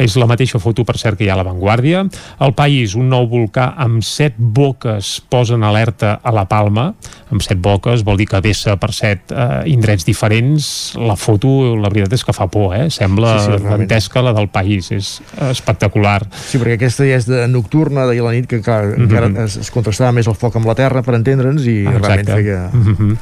[0.00, 1.89] És la mateixa foto, per cert, que hi ha a La Vanguardia.
[1.98, 6.90] El País, un nou volcà amb set boques posa en alerta a La Palma.
[7.30, 10.70] Amb set boques vol dir que vessa per set eh, indrets diferents.
[10.98, 12.88] La foto, la veritat és que fa por, eh?
[12.90, 14.90] Sembla Sí, sí, dantesca la del País.
[14.94, 15.12] És
[15.50, 16.24] espectacular.
[16.48, 19.08] Sí, perquè aquesta ja és de nocturna, d'ahir a la nit, que clar, mm -hmm.
[19.08, 22.28] encara es, es contrastava més el foc amb la terra, per entendre'ns, i Ah, realment
[22.28, 22.70] feia...
[22.72, 23.16] Mm -hmm.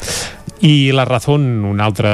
[0.60, 2.10] I La Razón, un altre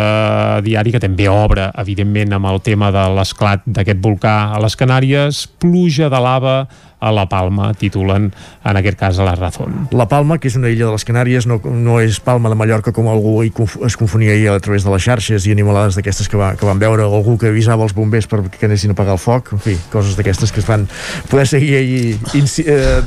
[0.66, 5.46] diari que també obre, evidentment, amb el tema de l'esclat d'aquest volcà a les Canàries,
[5.62, 6.56] pluja de lava
[7.00, 8.30] a La Palma, titulen
[8.64, 9.88] en aquest cas a La Razón.
[9.92, 12.92] La Palma, que és una illa de les Canàries, no, no és Palma de Mallorca
[12.96, 16.28] com algú hi conf es confonia ahir a través de les xarxes i animalades d'aquestes
[16.28, 19.18] que, va, que van veure, o algú que avisava els bombers perquè anessin a apagar
[19.18, 20.86] el foc, en fi, coses d'aquestes que es van
[21.30, 23.02] poder seguir ahir eh,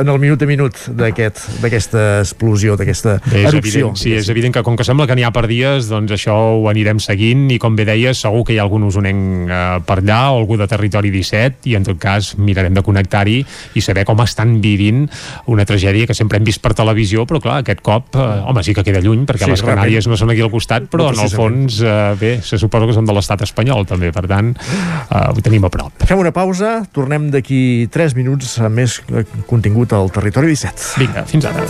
[0.00, 3.58] en el minut a minut d'aquest- d'aquesta explosió, d'aquesta erupció.
[3.58, 6.34] evident, sí, és evident que com que sembla que n'hi ha per dies, doncs això
[6.58, 10.00] ho anirem seguint i com bé deies, segur que hi ha algun usonenc eh, per
[10.02, 12.82] allà o algú de territori 17 i en tot cas mirarem de
[13.28, 13.44] connectar-hi
[13.76, 15.04] i saber com estan vivint
[15.46, 18.72] una tragèdia que sempre hem vist per televisió, però clar, aquest cop, eh, home, sí
[18.74, 19.62] que queda lluny perquè Sí, les.
[19.62, 22.86] Canàries no són aquí al costat, però No, en el fons, eh, bé, se suposa
[22.86, 25.92] que són de l'estat espanyol també, per tant, eh, ho tenim a prop.
[26.04, 30.98] Fem una pausa, tornem d'aquí 3 minuts amb més eh, contingut al Territori 17.
[30.98, 31.64] Vinga, fins ara.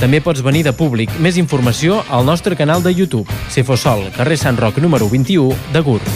[0.00, 1.12] També pots venir de públic.
[1.20, 3.28] Més informació al nostre canal de YouTube.
[3.52, 6.14] Cefosol, carrer Sant Roc número 21 de Gurb.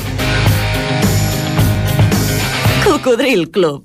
[2.87, 3.85] Cocodril Club.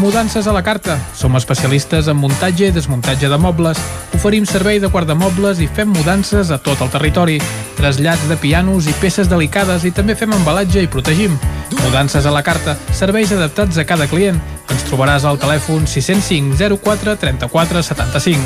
[0.00, 0.98] Mudances a la carta.
[1.12, 3.76] Som especialistes en muntatge i desmuntatge de mobles.
[4.16, 7.34] Oferim servei de guardamobles i fem mudances a tot el territori.
[7.76, 11.34] Trasllats de pianos i peces delicades i també fem embalatge i protegim.
[11.82, 12.78] Mudances a la carta.
[12.96, 14.40] Serveis adaptats a cada client.
[14.72, 18.40] Ens trobaràs al telèfon 605 04 34 75.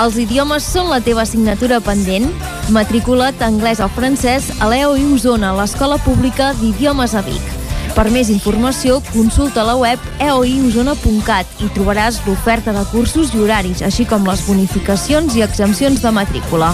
[0.00, 2.28] Els idiomes són la teva assignatura pendent?
[2.68, 7.59] Matricula't anglès o francès a l'EO i Osona, l'Escola Pública d'Idiomes a Vic.
[8.00, 14.06] Per més informació, consulta la web eoiosona.cat i trobaràs l'oferta de cursos i horaris, així
[14.08, 16.70] com les bonificacions i exempcions de matrícula.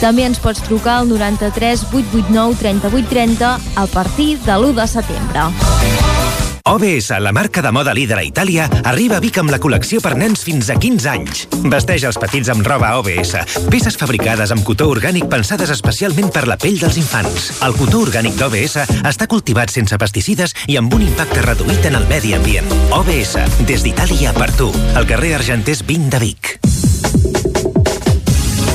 [0.00, 6.43] També ens pots trucar al 93 889 3830 a partir de l'1 de setembre.
[6.66, 10.14] OBS, la marca de moda líder a Itàlia, arriba a Vic amb la col·lecció per
[10.16, 11.42] nens fins a 15 anys.
[11.68, 13.34] Vesteix els petits amb roba OBS,
[13.68, 17.50] peces fabricades amb cotó orgànic pensades especialment per la pell dels infants.
[17.68, 22.08] El cotó orgànic d'OBS està cultivat sense pesticides i amb un impacte reduït en el
[22.08, 22.72] medi ambient.
[22.96, 23.36] OBS,
[23.68, 26.56] des d'Itàlia per tu, al carrer Argenters 20 de Vic.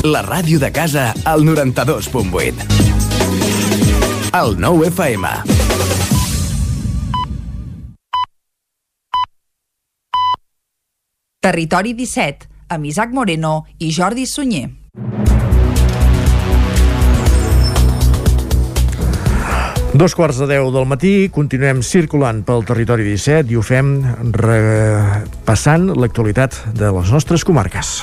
[0.06, 2.54] La ràdio de casa al 92.8.
[4.38, 5.89] El 9 FM.
[11.40, 14.66] Territori 17, amb Isaac Moreno i Jordi Sunyer.
[19.96, 23.96] Dos quarts de deu del matí, continuem circulant pel territori 17 i ho fem
[24.36, 28.02] repassant l'actualitat de les nostres comarques.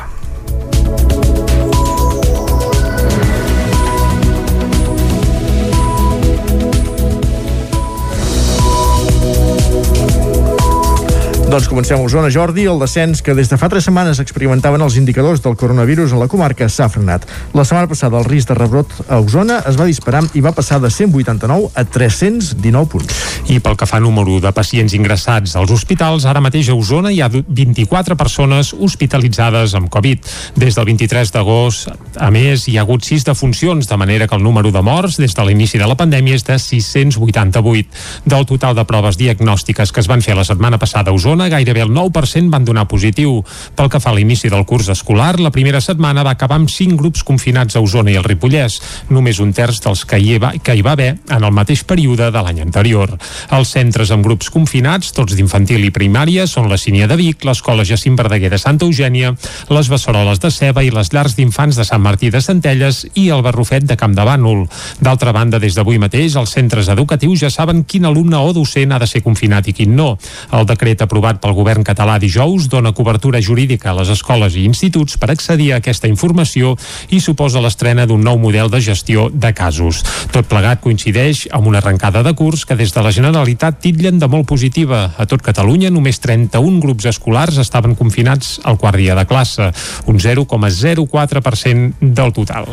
[11.57, 12.67] Doncs comencem a Osona, Jordi.
[12.69, 16.27] El descens que des de fa tres setmanes experimentaven els indicadors del coronavirus a la
[16.29, 17.23] comarca s'ha frenat.
[17.57, 20.83] La setmana passada el risc de rebrot a Osona es va disparar i va passar
[20.85, 23.23] de 189 a 319 punts.
[23.49, 27.23] I pel que fa número de pacients ingressats als hospitals, ara mateix a Osona hi
[27.25, 30.29] ha 24 persones hospitalitzades amb Covid.
[30.61, 31.89] Des del 23 d'agost,
[32.21, 35.33] a més, hi ha hagut 6 defuncions, de manera que el número de morts des
[35.33, 37.89] de l'inici de la pandèmia és de 688.
[38.29, 41.49] Del total de proves diagnòstiques que es van fer la setmana passada a Osona, Osona,
[41.49, 43.45] gairebé el 9% van donar positiu.
[43.77, 46.97] Pel que fa a l'inici del curs escolar, la primera setmana va acabar amb 5
[46.97, 48.81] grups confinats a Osona i el Ripollès,
[49.11, 52.31] només un terç dels que hi, va, que hi va haver en el mateix període
[52.31, 53.17] de l'any anterior.
[53.53, 57.85] Els centres amb grups confinats, tots d'infantil i primària, són la Sínia de Vic, l'Escola
[57.85, 59.35] Jacint Verdaguer de Santa Eugènia,
[59.71, 63.45] les Besseroles de Ceba i les llars d'infants de Sant Martí de Centelles i el
[63.47, 64.67] Barrufet de Camp de Bànol.
[65.01, 69.03] D'altra banda, des d'avui mateix, els centres educatius ja saben quin alumne o docent ha
[69.03, 70.17] de ser confinat i quin no.
[70.57, 74.65] El decret aprovat aprovat pel govern català dijous dona cobertura jurídica a les escoles i
[74.67, 76.77] instituts per accedir a aquesta informació
[77.11, 80.03] i suposa l'estrena d'un nou model de gestió de casos.
[80.31, 84.29] Tot plegat coincideix amb una arrencada de curs que des de la Generalitat titllen de
[84.29, 85.15] molt positiva.
[85.19, 89.73] A tot Catalunya només 31 grups escolars estaven confinats al quart dia de classe,
[90.07, 92.71] un 0,04% del total.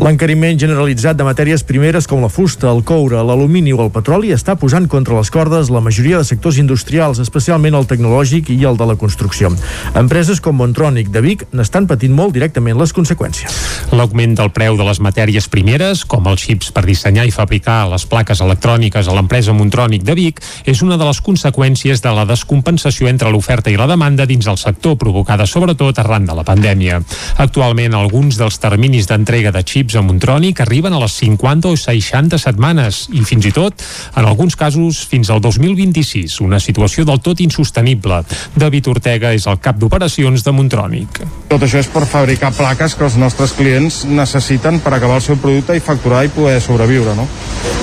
[0.00, 4.54] L'encariment generalitzat de matèries primeres com la fusta, el coure, l'alumini o el petroli està
[4.56, 8.86] posant contra les cordes la majoria de sectors industrials, especialment el tecnològic i el de
[8.88, 9.50] la construcció.
[9.98, 13.58] Empreses com Montronic de Vic n'estan patint molt directament les conseqüències.
[13.92, 18.08] L'augment del preu de les matèries primeres, com els xips per dissenyar i fabricar les
[18.08, 23.12] plaques electròniques a l'empresa Montronic de Vic, és una de les conseqüències de la descompensació
[23.12, 27.02] entre l'oferta i la demanda dins el sector, provocada sobretot arran de la pandèmia.
[27.44, 31.76] Actualment, alguns dels terminis d'entrega de xips xips a Montronic arriben a les 50 o
[31.76, 33.82] 60 setmanes i fins i tot,
[34.16, 38.22] en alguns casos, fins al 2026, una situació del tot insostenible.
[38.56, 41.20] David Ortega és el cap d'operacions de Montronic.
[41.50, 45.36] Tot això és per fabricar plaques que els nostres clients necessiten per acabar el seu
[45.36, 47.28] producte i facturar i poder sobreviure, no?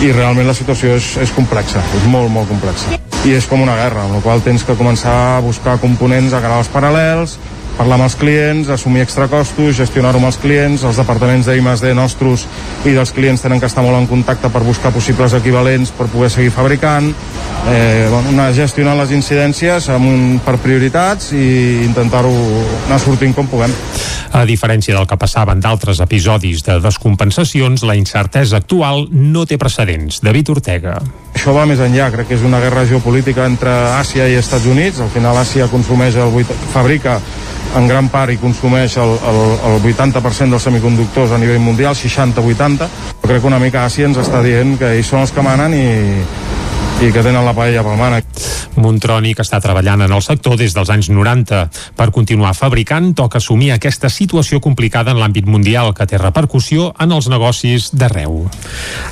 [0.02, 2.98] I realment la situació és, és complexa, és molt, molt complexa.
[3.28, 6.42] I és com una guerra, amb la qual tens que començar a buscar components a
[6.42, 7.38] canals paral·lels,
[7.80, 12.44] parlar amb els clients, assumir extracostos, gestionar-ho amb els clients, els departaments d'I+D nostres
[12.84, 16.30] i dels clients tenen que estar molt en contacte per buscar possibles equivalents per poder
[16.34, 17.08] seguir fabricant,
[17.72, 22.36] eh, bueno, anar gestionant les incidències amb un, per prioritats i intentar-ho
[22.90, 23.72] anar sortint com puguem.
[24.36, 29.58] A diferència del que passava en d'altres episodis de descompensacions, la incertesa actual no té
[29.58, 30.20] precedents.
[30.22, 31.00] David Ortega.
[31.34, 35.00] Això va més enllà, crec que és una guerra geopolítica entre Àsia i Estats Units.
[35.00, 37.20] Al final Àsia consumeix el 8, fabrica
[37.78, 39.40] en gran part i consumeix el, el,
[39.70, 42.90] el 80% dels semiconductors a nivell mundial, 60-80.
[43.24, 45.88] Crec que una mica Àsia ens està dient que ells són els que manen i,
[47.00, 48.26] i que tenen la paella pel mànec.
[48.84, 51.60] Montronic està treballant en el sector des dels anys 90.
[51.96, 57.16] Per continuar fabricant, toca assumir aquesta situació complicada en l'àmbit mundial que té repercussió en
[57.16, 58.42] els negocis d'arreu.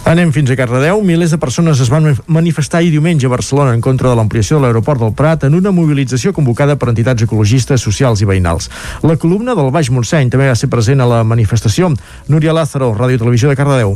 [0.03, 0.99] Anem fins a Cardedeu.
[0.99, 4.65] Milers de persones es van manifestar ahir diumenge a Barcelona en contra de l'ampliació de
[4.65, 8.67] l'aeroport del Prat en una mobilització convocada per entitats ecologistes, socials i veïnals.
[9.07, 11.93] La columna del Baix Montseny també va ser present a la manifestació.
[12.27, 13.95] Núria Lázaro, Ràdio Televisió de Cardedeu.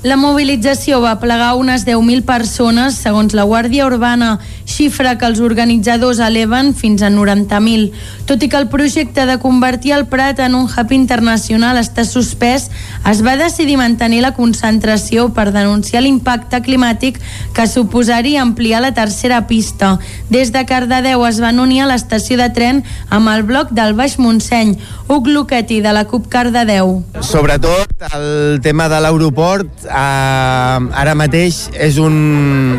[0.00, 6.22] La mobilització va plegar unes 10.000 persones, segons la Guàrdia Urbana, xifra que els organitzadors
[6.24, 7.90] eleven fins a 90.000.
[8.24, 12.70] Tot i que el projecte de convertir el Prat en un hub internacional està suspès,
[13.10, 17.20] es va decidir mantenir la concentració per denunciar l'impacte climàtic
[17.52, 19.98] que suposaria ampliar la tercera pista.
[20.30, 22.80] Des de Cardedeu es van unir a l'estació de tren
[23.10, 24.78] amb el bloc del Baix Montseny.
[25.10, 27.02] Huc Luqueti, de la CUP Cardedeu.
[27.20, 32.78] Sobretot el tema de l'aeroport eh, ara mateix és, un,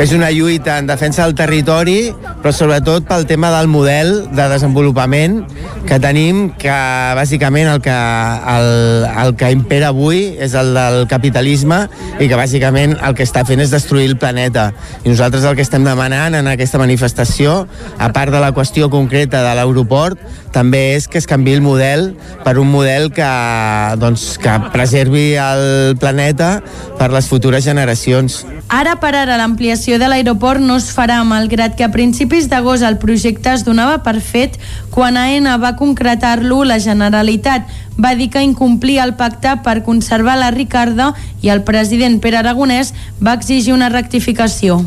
[0.00, 5.40] és una lluita en defensa del territori, però sobretot pel tema del model de desenvolupament
[5.88, 6.74] que tenim, que
[7.18, 7.94] bàsicament el que,
[8.54, 8.68] el,
[9.24, 11.84] el que impera avui és el del capitalisme
[12.20, 14.70] i que bàsicament el que està fent és destruir el planeta.
[15.04, 17.64] I nosaltres el que estem demanant en aquesta manifestació,
[17.98, 20.20] a part de la qüestió concreta de l'aeroport,
[20.54, 22.12] també és que es canvi el model
[22.44, 23.30] per un model que,
[23.98, 26.43] doncs, que preservi el planeta
[26.98, 28.42] per les futures generacions.
[28.72, 32.98] Ara per ara l'ampliació de l'aeroport no es farà, malgrat que a principis d'agost el
[33.02, 34.58] projecte es donava per fet
[34.94, 37.70] quan AENA va concretar-lo la Generalitat.
[38.00, 42.94] Va dir que incomplia el pacte per conservar la Ricarda i el president Pere Aragonès
[43.22, 44.82] va exigir una rectificació.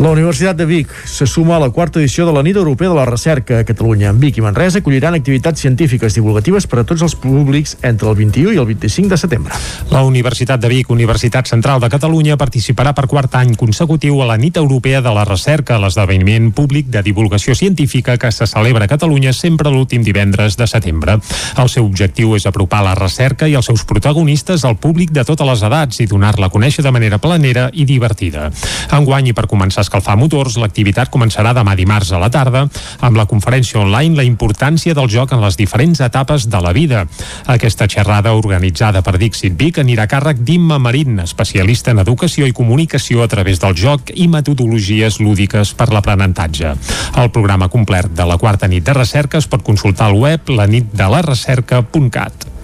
[0.00, 2.94] La Universitat de Vic se suma a la quarta edició de la Nit Europea de
[2.94, 4.08] la Recerca a Catalunya.
[4.08, 8.16] En Vic i Manresa acolliran activitats científiques divulgatives per a tots els públics entre el
[8.16, 9.58] 21 i el 25 de setembre.
[9.90, 14.38] La Universitat de Vic, Universitat Central de Catalunya, participarà per quart any consecutiu a la
[14.40, 19.36] Nit Europea de la Recerca, l'esdeveniment públic de divulgació científica que se celebra a Catalunya
[19.36, 21.18] sempre l'últim divendres de setembre.
[21.60, 25.52] El seu objectiu és apropar la recerca i els seus protagonistes al públic de totes
[25.52, 28.48] les edats i donar-la a conèixer de manera planera i divertida.
[28.96, 32.62] Enguany, i per començar a escalfar motors, l'activitat començarà demà dimarts a la tarda
[33.02, 37.06] amb la conferència online La importància del joc en les diferents etapes de la vida.
[37.46, 42.54] Aquesta xerrada organitzada per Dixit Vic anirà a càrrec d'Imma Marín, especialista en educació i
[42.54, 46.76] comunicació a través del joc i metodologies lúdiques per l'aprenentatge.
[47.18, 52.59] El programa complet de la quarta nit de recerca es pot consultar al web lanitdelarecerca.cat.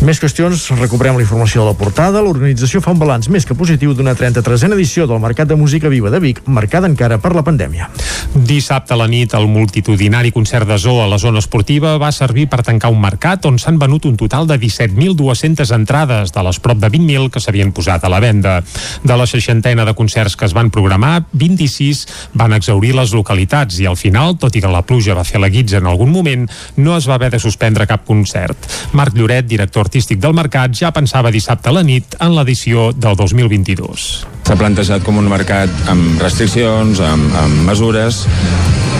[0.00, 2.22] Més qüestions, recuperem la informació de la portada.
[2.24, 6.08] L'organització fa un balanç més que positiu d'una 33a edició del Mercat de Música Viva
[6.08, 7.90] de Vic, marcada encara per la pandèmia.
[8.32, 12.46] Dissabte a la nit, el multitudinari concert de Zoo a la zona esportiva va servir
[12.48, 16.80] per tancar un mercat on s'han venut un total de 17.200 entrades de les prop
[16.80, 18.56] de 20.000 que s'havien posat a la venda.
[19.04, 22.06] De la seixantena de concerts que es van programar, 26
[22.40, 25.52] van exaurir les localitats i al final, tot i que la pluja va fer la
[25.52, 26.48] guitza en algun moment,
[26.80, 28.56] no es va haver de suspendre cap concert.
[28.96, 33.16] Marc Lloret, director artístic del mercat, ja pensava dissabte a la nit en l'edició del
[33.18, 34.04] 2022.
[34.46, 38.22] S'ha plantejat com un mercat amb restriccions, amb, amb mesures,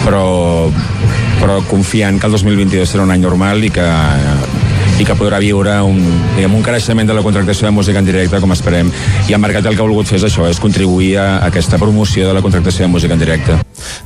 [0.03, 0.27] però,
[1.39, 3.87] però confiant que el 2022 serà un any normal i que
[5.01, 5.97] i que podrà viure un,
[6.35, 8.91] diguem, un creixement de la contractació de música en directe, com esperem.
[9.31, 12.29] I el mercat el que ha volgut fer és això, és contribuir a aquesta promoció
[12.29, 13.57] de la contractació de música en directe.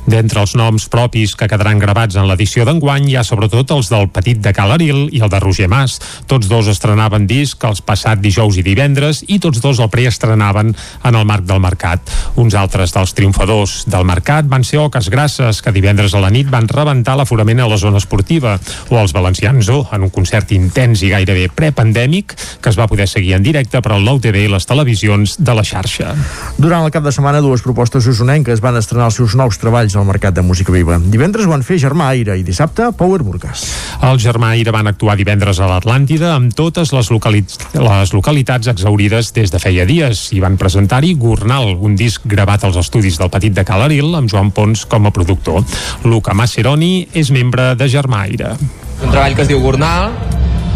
[0.07, 4.09] D'entre els noms propis que quedaran gravats en l'edició d'enguany hi ha sobretot els del
[4.13, 5.97] Petit de Calaril i el de Roger Mas.
[6.29, 11.15] Tots dos estrenaven disc els passat dijous i divendres i tots dos el preestrenaven en
[11.15, 12.13] el marc del mercat.
[12.41, 16.49] Uns altres dels triomfadors del mercat van ser Oques Grasses, que divendres a la nit
[16.51, 18.57] van rebentar l'aforament a la zona esportiva,
[18.89, 23.07] o els valencians O, en un concert intens i gairebé prepandèmic que es va poder
[23.09, 26.13] seguir en directe per al Nou TV i les televisions de la xarxa.
[26.57, 30.05] Durant el cap de setmana, dues propostes usonenques van estrenar els seus nous treballs al
[30.05, 30.99] Mercat de Música Viva.
[31.01, 33.65] Divendres ho van fer Germà Aire i dissabte Power Burgas.
[34.05, 37.41] El Germà Aire van actuar divendres a l'Atlàntida amb totes les, locali
[37.73, 42.77] les localitats exaurides des de feia dies i van presentar-hi Gornal, un disc gravat als
[42.83, 45.65] estudis del Petit de Calaril amb Joan Pons com a productor.
[46.05, 48.53] Luca Maceroni és membre de Germà Aire.
[49.01, 50.13] Un treball que es diu Gornal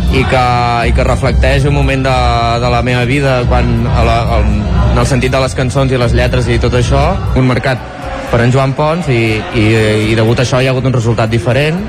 [0.09, 0.43] i que,
[0.89, 2.17] i que reflecteix un moment de,
[2.63, 4.41] de la meva vida quan, a la, a,
[4.89, 7.03] en el sentit de les cançons i les lletres i tot això,
[7.37, 7.98] un mercat
[8.29, 9.65] per en Joan Pons i, i,
[10.11, 11.81] i degut a això hi ha hagut un resultat diferent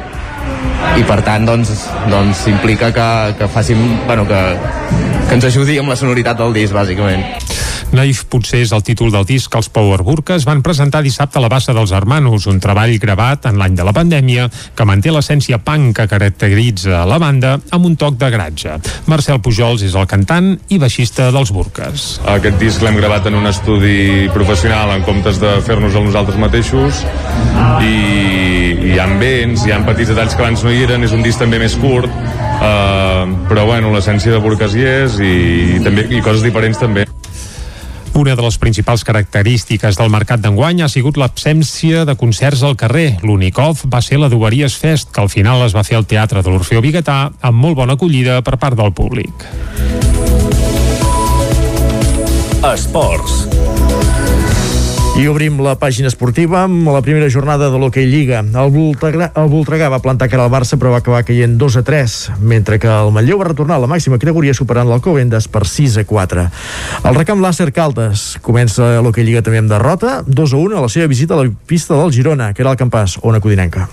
[0.97, 4.41] i per tant doncs, doncs implica que, que facin, bueno, que,
[5.31, 7.23] que ens ajudi amb la sonoritat del disc bàsicament.
[7.95, 11.43] Naif potser és el títol del disc que els Power Burkas van presentar dissabte a
[11.43, 15.61] la Bassa dels Hermanos, un treball gravat en l'any de la pandèmia que manté l'essència
[15.63, 18.77] punk que caracteritza la banda amb un toc de gratge.
[19.11, 22.09] Marcel Pujols és el cantant i baixista dels Burkas.
[22.31, 27.05] Aquest disc l'hem gravat en un estudi professional en comptes de fer-nos el nosaltres mateixos
[27.87, 27.95] i,
[28.75, 31.23] i hi ha vents, hi ha petits detalls que abans no hi eren, és un
[31.27, 36.07] disc també més curt, uh, però bueno, l'essència de Burkas hi és i, i, també,
[36.11, 37.07] i coses diferents també.
[38.21, 43.21] Una de les principals característiques del mercat d'enguany ha sigut l'absència de concerts al carrer.
[43.23, 46.43] L'únic off va ser la Duberies Fest, que al final es va fer al Teatre
[46.43, 49.47] de l'Orfeo Bigatà amb molt bona acollida per part del públic.
[52.75, 53.60] Esports.
[55.19, 58.45] I obrim la pàgina esportiva amb la primera jornada de l'Hockey Lliga.
[58.45, 61.83] El Voltregà, el Voltregà va plantar cara al Barça però va acabar caient 2 a
[61.87, 65.99] 3, mentre que el Manlleu va retornar a la màxima categoria superant l'Alcobendes per 6
[66.01, 66.47] a 4.
[67.11, 70.93] El recamp Làser Caldes comença l'Hockey Lliga també amb derrota, 2 a 1 a la
[70.93, 73.89] seva visita a la pista del Girona, que era el campàs, Ona Codinenca.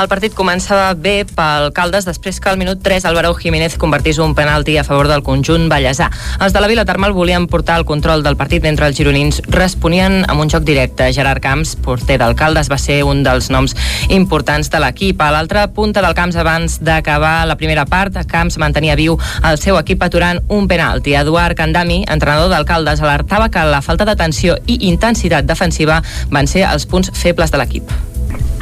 [0.00, 4.32] El partit començava bé pel Caldes després que al minut 3 Álvaro Jiménez convertís un
[4.34, 6.06] penalti a favor del conjunt ballesà.
[6.40, 10.22] Els de la Vila Termal volien portar el control del partit mentre els gironins responien
[10.24, 11.10] amb un joc directe.
[11.12, 13.76] Gerard Camps, porter del Caldes, va ser un dels noms
[14.08, 15.20] importants de l'equip.
[15.20, 19.76] A l'altra punta del camps abans d'acabar la primera part, Camps mantenia viu el seu
[19.82, 21.12] equip aturant un penalti.
[21.12, 26.64] Eduard Candami, entrenador del Caldes, alertava que la falta d'atenció i intensitat defensiva van ser
[26.70, 28.09] els punts febles de l'equip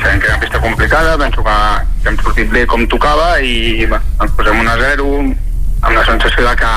[0.01, 1.57] sabem que era una pista complicada, penso que,
[2.03, 6.05] que hem sortit bé com tocava i bé, ens posem 1 a 0 amb la
[6.07, 6.73] sensació de que,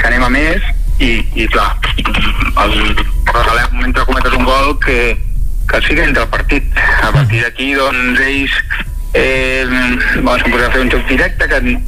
[0.00, 1.70] que anem a més i, i clar,
[2.64, 2.76] el
[3.30, 5.14] regalem mentre cometes un gol que,
[5.70, 6.66] que sigui entre el partit.
[7.02, 8.56] A partir d'aquí, doncs, ells
[9.14, 11.78] eh, bueno, se'n podria fer un joc directe que en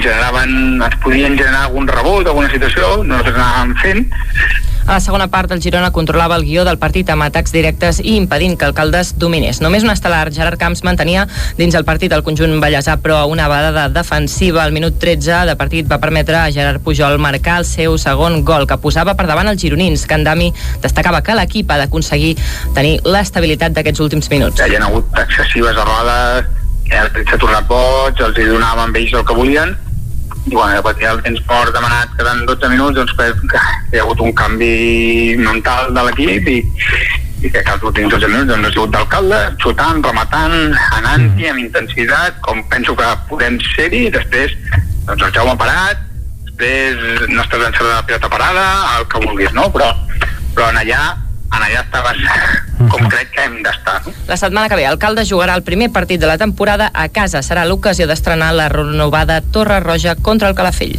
[0.00, 4.06] generaven, es podien generar algun rebot, alguna situació, nosaltres anàvem fent,
[4.88, 8.14] a la segona part, el Girona controlava el guió del partit amb atacs directes i
[8.16, 9.58] impedint que el Caldes dominés.
[9.60, 11.26] Només un estel·lar, Gerard Camps, mantenia
[11.58, 15.90] dins el partit el conjunt ballesà, però una vegada defensiva al minut 13 de partit
[15.90, 19.60] va permetre a Gerard Pujol marcar el seu segon gol, que posava per davant els
[19.60, 20.06] gironins.
[20.08, 20.48] Candami
[20.80, 22.38] destacava que l'equip ha d'aconseguir
[22.78, 24.64] tenir l'estabilitat d'aquests últims minuts.
[24.64, 26.48] Hi ha hagut excessives errades,
[26.88, 29.76] el s'ha tornat boig, els hi donàvem ells el que volien,
[30.52, 34.04] i bueno, ja el temps mort demanat quedant 12 minuts, doncs que, que hi ha
[34.04, 36.58] hagut un canvi mental de l'equip i,
[37.44, 40.58] i que els últims 12 minuts doncs, ha sigut d'alcalde, xutant, rematant,
[40.98, 41.52] anant-hi mm.
[41.52, 44.56] amb intensitat, com penso que podem ser-hi, després
[45.06, 46.04] doncs, el Jaume parat,
[46.48, 48.66] després no estàs en la pilota parada,
[48.98, 49.68] el que vulguis, no?
[49.74, 49.92] Però,
[50.56, 51.02] però en allà
[51.48, 52.18] en allà estaves
[52.78, 53.98] com crec que hem d'estar.
[54.04, 54.12] No?
[54.28, 57.42] La setmana que ve, el Calde jugarà el primer partit de la temporada a casa.
[57.42, 60.98] Serà l'ocasió d'estrenar la renovada Torre Roja contra el Calafell.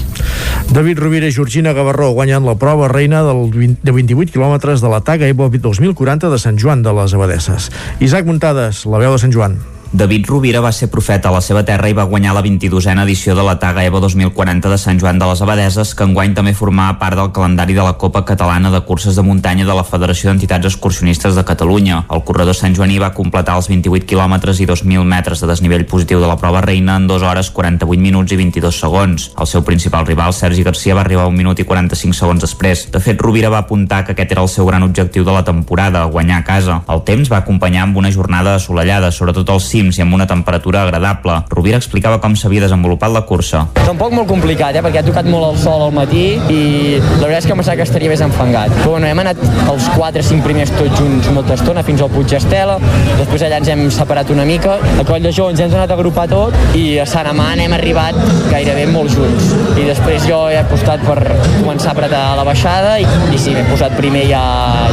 [0.70, 4.92] David Rovira i Georgina Gavarró guanyen la prova reina del 20, de 28 quilòmetres de
[4.92, 7.72] la Taga Evo 2040 de Sant Joan de les Abadesses.
[8.00, 9.60] Isaac Muntades, la veu de Sant Joan.
[9.92, 13.34] David Rovira va ser profeta a la seva terra i va guanyar la 22a edició
[13.34, 17.00] de la Taga Evo 2040 de Sant Joan de les Abadeses, que enguany també formava
[17.02, 20.70] part del calendari de la Copa Catalana de Curses de Muntanya de la Federació d'Entitats
[20.70, 22.04] Excursionistes de Catalunya.
[22.14, 26.22] El corredor Sant Joaní va completar els 28 quilòmetres i 2.000 metres de desnivell positiu
[26.22, 29.32] de la prova reina en 2 hores 48 minuts i 22 segons.
[29.42, 32.86] El seu principal rival, Sergi Garcia, va arribar un minut i 45 segons després.
[32.94, 36.06] De fet, Rovira va apuntar que aquest era el seu gran objectiu de la temporada,
[36.06, 36.84] guanyar a casa.
[36.88, 40.84] El temps va acompanyar amb una jornada assolellada, sobretot al cims i amb una temperatura
[40.84, 41.40] agradable.
[41.52, 43.66] Rovira explicava com s'havia desenvolupat la cursa.
[43.80, 46.62] És un poc molt complicat, eh, perquè ha tocat molt el sol al matí i
[47.00, 48.74] la veritat és que pensava que estaria més enfangat.
[48.82, 49.40] Però bueno, hem anat
[49.72, 52.78] els 4-5 primers tots junts molta estona fins al Puig Estela,
[53.20, 55.98] després allà ens hem separat una mica, a Coll de Jou ens hem anat a
[55.98, 58.18] agrupar tot i a Sant Amant hem arribat
[58.52, 59.54] gairebé molt junts.
[59.80, 61.20] I després jo he apostat per
[61.60, 64.42] començar a apretar la baixada i, i sí, m'he posat primer ja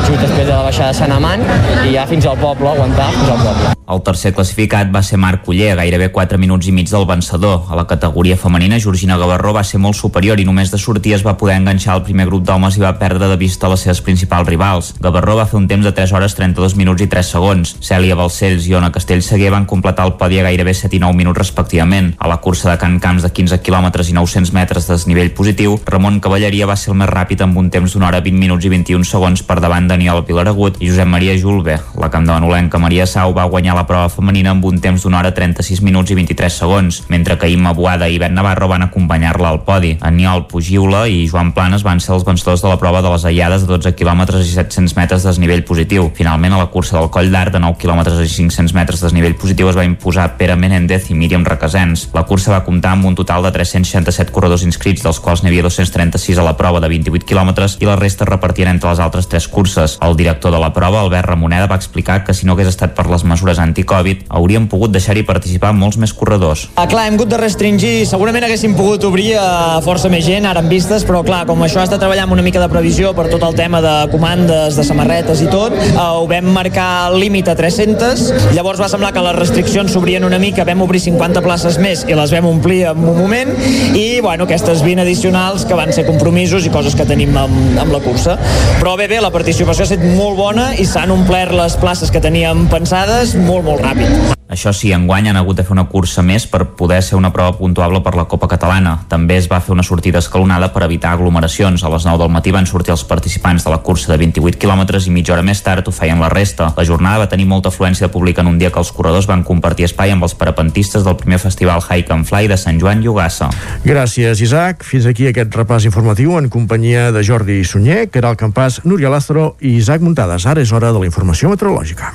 [0.05, 1.43] just després de la baixada de Sant Amant
[1.87, 3.75] i ja fins al poble, aguantar fins al poble.
[3.87, 7.63] El tercer classificat va ser Marc Culler, gairebé 4 minuts i mig del vencedor.
[7.71, 11.25] A la categoria femenina, Georgina Gavarró va ser molt superior i només de sortir es
[11.25, 14.49] va poder enganxar al primer grup d'homes i va perdre de vista les seves principals
[14.49, 14.93] rivals.
[15.01, 17.73] Gavarró va fer un temps de 3 hores 32 minuts i 3 segons.
[17.81, 21.39] Cèlia Balcells i Ona Castellseguer van completar el podi a gairebé 7 i 9 minuts
[21.39, 22.13] respectivament.
[22.19, 25.81] A la cursa de Can Camps de 15 km i 900 metres de desnivell positiu,
[25.87, 28.75] Ramon Cavalleria va ser el més ràpid amb un temps d'una hora 20 minuts i
[28.77, 31.81] 21 segons per davant Daniel Pilaragut i Josep Maria Julve.
[31.97, 35.83] La campdevanolenca Maria Sau va guanyar la prova femenina amb un temps d'una hora 36
[35.87, 39.95] minuts i 23 segons, mentre que Imma Boada i Ben Navarro van acompanyar-la al podi.
[40.01, 43.67] Aniol Pugiula i Joan Planes van ser els vencedors de la prova de les aïllades
[43.67, 46.11] de 12 km i 700 metres de desnivell positiu.
[46.17, 49.37] Finalment, a la cursa del Coll d'Art de 9 km i 500 metres de desnivell
[49.39, 52.09] positiu es va imposar Pere Menendez i Míriam Requesens.
[52.15, 55.67] La cursa va comptar amb un total de 367 corredors inscrits, dels quals n'hi havia
[55.67, 59.49] 236 a la prova de 28 km i la resta repartien entre les altres tres
[59.49, 59.99] curses.
[60.03, 63.07] El director de la prova, Albert Ramoneda, va explicar que si no hagués estat per
[63.11, 66.67] les mesures anti-Covid, hauria haurien pogut deixar-hi participar molts més corredors.
[66.77, 70.63] Ah, clar, hem hagut de restringir, segurament haguéssim pogut obrir a força més gent, ara
[70.65, 73.55] en vistes, però clar, com això treballar amb una mica de previsió per tot el
[73.57, 78.81] tema de comandes, de samarretes i tot, eh, ho vam marcar límit a 300, llavors
[78.81, 82.33] va semblar que les restriccions s'obrien una mica, vam obrir 50 places més i les
[82.33, 83.53] vam omplir en un moment,
[83.97, 87.93] i bueno, aquestes 20 addicionals que van ser compromisos i coses que tenim amb, amb
[87.93, 88.39] la cursa.
[88.81, 92.23] Però bé, bé, la participació ha estat molt bona i s'han omplert les places que
[92.23, 94.37] teníem pensades molt, molt ràpid.
[94.47, 97.57] Això sí, enguany han hagut de fer una cursa més per poder ser una prova
[97.59, 98.93] puntuable per la Copa Catalana.
[99.11, 101.83] També es va fer una sortida escalonada per evitar aglomeracions.
[101.83, 105.09] A les 9 del matí van sortir els participants de la cursa de 28 quilòmetres
[105.09, 106.71] i mitja hora més tard ho feien la resta.
[106.77, 109.43] La jornada va tenir molta afluència de públic en un dia que els corredors van
[109.43, 113.51] compartir espai amb els parapentistes del primer festival Hike and Fly de Sant Joan Llogassa.
[113.83, 114.87] Gràcies, Isaac.
[114.87, 119.75] Fins aquí aquest repàs informatiu en companyia de Jordi Sunyer, Caral Campàs, Núria Lázaro i
[119.81, 120.47] Isaac Muntades.
[120.47, 122.15] Ara és hora de la informació meteorològica.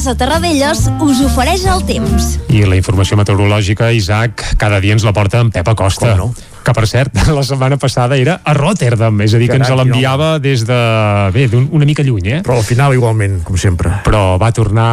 [0.00, 2.38] Casa Terradellos us ofereix el temps.
[2.48, 6.14] I la informació meteorològica, Isaac, cada dia ens la porta en Pep Acosta.
[6.16, 6.54] Com no?
[6.64, 10.30] Que, per cert, la setmana passada era a Rotterdam, és a dir, que ens l'enviava
[10.40, 10.78] des de...
[11.34, 12.38] bé, d'un- una mica lluny, eh?
[12.46, 13.92] Però al final igualment, com sempre.
[14.06, 14.86] Però va tornar...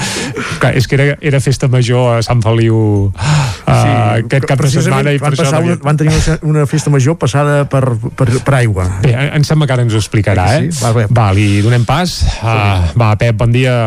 [0.60, 2.76] Clar, és que era, era festa major a Sant Feliu
[3.08, 5.62] uh, aquest cap de setmana i per van, això...
[5.64, 7.80] una, van tenir una, una festa major passada per,
[8.12, 8.90] per, per aigua.
[9.00, 9.14] Bé,
[9.48, 10.68] sembla que ara ens ho explicarà, Sí, eh?
[10.68, 10.84] sí?
[10.84, 11.06] Va, bé.
[11.08, 12.18] Va, li donem pas.
[12.42, 13.78] Uh, va, Pep, bon dia.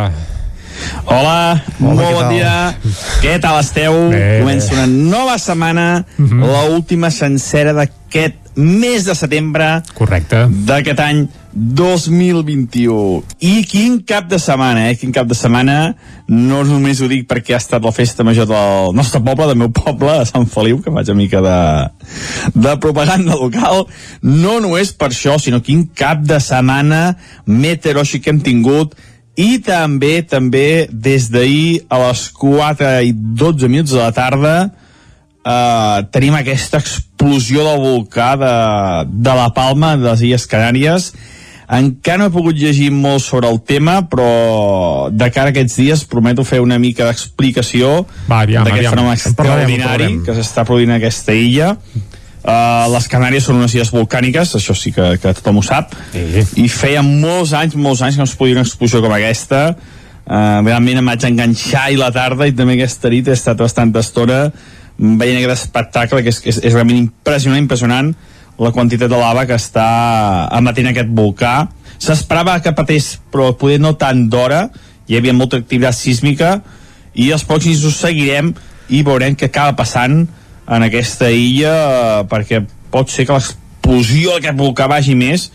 [1.06, 2.34] Hola, Hola, molt bon tal?
[2.34, 2.78] dia.
[3.22, 4.10] Què tal esteu?
[4.12, 6.44] Bé, Comença una nova setmana, Mhm.
[6.44, 10.48] l'última sencera d'aquest mes de setembre Correcte.
[10.50, 13.24] d'aquest any 2021.
[13.40, 14.96] I quin cap de setmana, eh?
[14.98, 15.96] Quin cap de setmana.
[16.28, 19.70] No només ho dic perquè ha estat la festa major del nostre poble, del meu
[19.72, 21.90] poble, de Sant Feliu, que faig una mica de,
[22.54, 23.86] de propaganda local.
[24.22, 27.16] No només per això, sinó quin cap de setmana
[27.46, 28.96] meteoròxic que hem tingut
[29.38, 34.58] i també, també, des d'ahir a les 4 i 12 minuts de la tarda
[35.48, 38.54] eh, tenim aquesta explosió del volcà de,
[39.12, 41.12] de la Palma, de les Illes Canàries.
[41.78, 46.06] Encara no he pogut llegir molt sobre el tema, però de cara a aquests dies
[46.08, 51.36] prometo fer una mica d'explicació d'aquest fenomen En en extraordinari que s'està produint a aquesta
[51.36, 51.74] illa.
[52.44, 56.44] Uh, les Canàries són unes illes volcàniques, això sí que, que tothom ho sap, sí.
[56.64, 59.62] i feia molts anys, molts anys que no es podia una explosió com aquesta.
[60.28, 64.04] Uh, realment em vaig enganxar i la tarda i també aquesta nit he estat bastanta
[64.04, 64.50] estona
[64.98, 68.14] veient aquest espectacle que és, és, és realment impressionant, impressionant
[68.58, 69.88] la quantitat de lava que està
[70.58, 71.54] emetent aquest volcà.
[72.02, 74.68] S'esperava que patés, però poder no tant d'hora,
[75.08, 76.58] hi havia molta activitat sísmica,
[77.14, 78.52] i els pròxims ho seguirem
[78.94, 80.26] i veurem què acaba passant
[80.68, 85.50] en aquesta illa, perquè pot ser que l'explosió d'aquest volcà vagi més,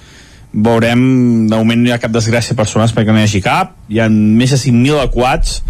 [0.52, 1.00] veurem,
[1.48, 4.08] de moment no hi ha cap desgràcia persones perquè no hi hagi cap, hi ha
[4.12, 5.62] més de 5.000 evacuats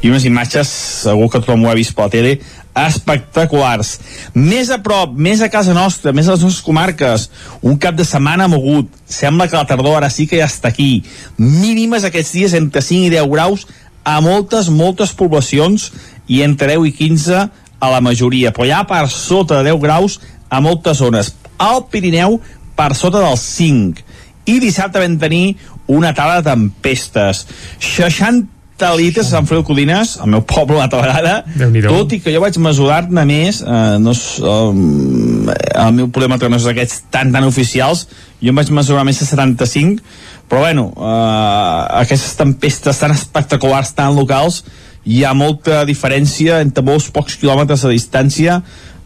[0.00, 0.70] i unes imatges,
[1.04, 2.36] segur que tothom ho ha vist per la tele,
[2.80, 3.96] espectaculars.
[4.38, 7.26] Més a prop, més a casa nostra, més a les nostres comarques,
[7.66, 11.02] un cap de setmana mogut, sembla que la tardor ara sí que ja està aquí.
[11.36, 13.66] Mínimes aquests dies entre 5 i 10 graus
[14.06, 15.90] a moltes, moltes poblacions
[16.30, 17.42] i entre 10 i 15
[17.80, 20.20] a la majoria, però ja per sota de 10 graus
[20.50, 21.34] a moltes zones.
[21.60, 22.38] Al Pirineu
[22.76, 24.08] per sota dels 5
[24.48, 25.56] i dissabte vam tenir
[25.90, 27.44] una tala de tempestes
[27.82, 31.92] 60 litres a Sant Feliu Codines al meu poble vegada Déu-n'hi-do.
[31.92, 36.60] tot i que jo vaig mesurar-ne més eh, no és, um, el meu problema no
[36.60, 38.06] és aquests tan tan oficials
[38.40, 40.00] jo em vaig mesurar més de 75
[40.48, 44.64] però bueno eh, aquestes tempestes tan espectaculars tan locals
[45.04, 48.60] hi ha molta diferència entre molts pocs quilòmetres de distància.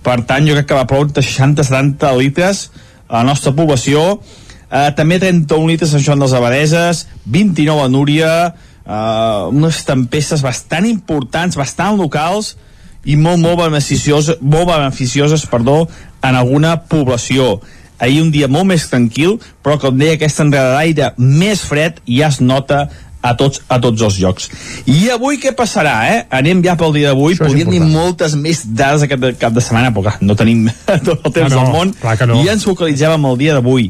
[0.05, 2.67] Per tant jo crec que va ploure entre 60-70 litres
[3.09, 4.19] a la nostra població.
[4.75, 10.89] Eh, també 31 litres a Joan dels Abadeses 29 a Núria eh, unes tempestes bastant
[10.89, 12.55] importants bastant locals
[13.05, 15.85] i molt, molt beneficioses, molt beneficioses perdó,
[16.25, 17.61] en alguna població.
[18.01, 22.33] Ahir un dia molt més tranquil però com deia aquesta entrada d'aire més fred ja
[22.33, 22.89] es nota
[23.25, 24.49] a tots, a tots els llocs.
[24.91, 26.19] I avui què passarà, eh?
[26.37, 27.95] Anem ja pel dia d'avui, podríem dir important.
[27.97, 30.67] moltes més dades aquest cap de setmana, però clar, no tenim
[31.07, 31.95] tot el temps Ah, no, del món,
[32.29, 32.43] no.
[32.45, 33.89] i ens focalitzem amb el dia d'avui.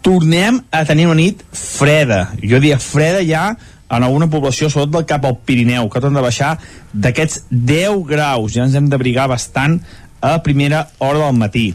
[0.00, 3.50] Tornem a tenir una nit freda, jo diria freda ja
[3.90, 6.54] en alguna població, sobretot del cap al Pirineu, que torna de baixar
[6.94, 9.80] d'aquests 10 graus, ja ens hem d'abrigar bastant
[10.22, 11.66] a primera hora del matí.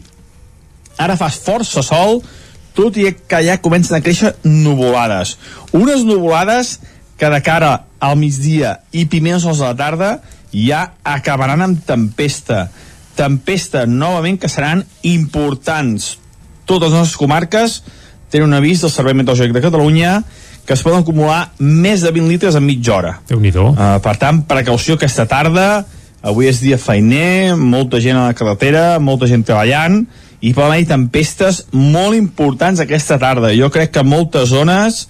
[0.96, 2.22] Ara fas força sol,
[2.76, 5.36] tot i que ja comencen a créixer nuvolades.
[5.76, 10.10] Unes nuvolades que de cara al migdia i primeres hores de la tarda
[10.52, 12.68] ja acabaran amb tempesta.
[13.16, 16.18] Tempesta, novament, que seran importants.
[16.68, 17.80] Totes les nostres comarques
[18.30, 20.12] tenen un avís del Servei Meteorològic de Catalunya
[20.66, 23.12] que es poden acumular més de 20 litres en mitja hora.
[23.28, 25.86] déu nhi uh, Per tant, precaució aquesta tarda,
[26.26, 30.02] avui és dia feiner, molta gent a la carretera, molta gent treballant,
[30.42, 33.54] i poden haver tempestes molt importants aquesta tarda.
[33.54, 35.06] Jo crec que moltes zones,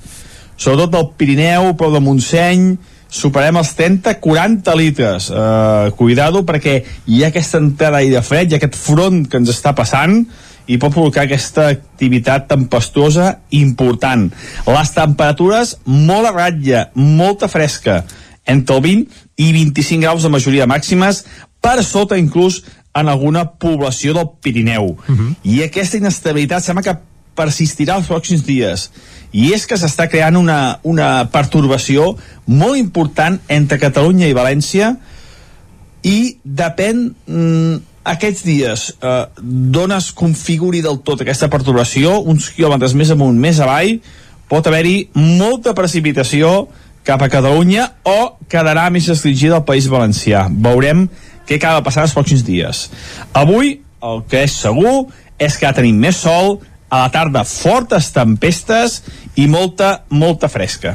[0.56, 2.76] sobretot del Pirineu, però de Montseny,
[3.12, 5.30] superem els 30-40 litres.
[5.30, 9.52] Uh, cuidado perquè hi ha aquesta entrada d'aire fred, hi ha aquest front que ens
[9.52, 10.24] està passant,
[10.66, 14.26] i pot provocar aquesta activitat tempestuosa important.
[14.66, 18.00] Les temperatures molt a ratlla, molta fresca,
[18.46, 21.24] entre el 20 i 25 graus de majoria màximes,
[21.62, 22.64] per sota inclús
[22.96, 24.96] en alguna població del Pirineu.
[24.96, 25.34] Uh -huh.
[25.44, 26.98] I aquesta inestabilitat sembla que
[27.36, 28.88] persistirà els pròxims dies.
[29.36, 32.14] I és que s'està creant una, una pertorbació
[32.46, 34.94] molt important entre Catalunya i València
[36.06, 37.76] i depèn mm,
[38.06, 43.60] aquests dies eh, d'on es configuri del tot aquesta perturbació, uns quilòmetres més amunt, més
[43.60, 43.98] avall,
[44.48, 46.68] pot haver-hi molta precipitació
[47.06, 48.18] cap a Catalunya o
[48.50, 50.46] quedarà més restringida al País Valencià.
[50.50, 51.06] Veurem
[51.46, 52.86] què acaba passant els pròxims dies.
[53.34, 55.06] Avui, el que és segur
[55.38, 56.58] és que tenim més sol,
[56.88, 59.00] a la tarda fortes tempestes
[59.36, 60.94] i molta, molta fresca.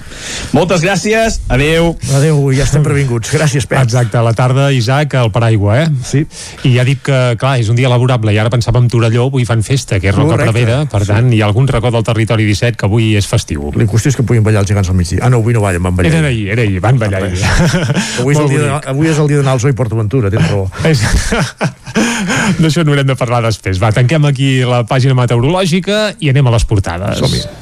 [0.55, 1.91] Moltes gràcies, adeu.
[2.17, 3.29] Adeu, ja estem previnguts.
[3.35, 3.77] Gràcies, Pep.
[3.83, 5.89] Exacte, a la tarda, Isaac, al paraigua, eh?
[6.07, 6.23] Sí.
[6.65, 9.61] I ja dic que, clar, és un dia laborable i ara pensàvem Torelló, avui fan
[9.65, 10.55] festa, que és Roca Correcte.
[10.55, 13.69] Prevera, per tant, hi ha algun racó del territori 17 que avui és festiu.
[13.77, 15.21] La qüestió és que puguin ballar els gegants al migdia.
[15.21, 16.15] Ah, no, avui no ballen, van ballar.
[16.23, 17.45] Era ahir, era ahir, van ballar ahir.
[18.21, 20.49] Avui és, el dia de, avui és el dia d'anar al Zoo i PortAventura, tens
[20.49, 20.65] raó.
[22.61, 23.79] D'això n'haurem de parlar després.
[23.81, 25.80] Va, tanquem aquí la pàgina meteorològica
[26.19, 27.21] i anem a les portades.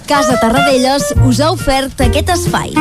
[0.10, 2.76] Casa Tarradellas us ha ofert aquest espai.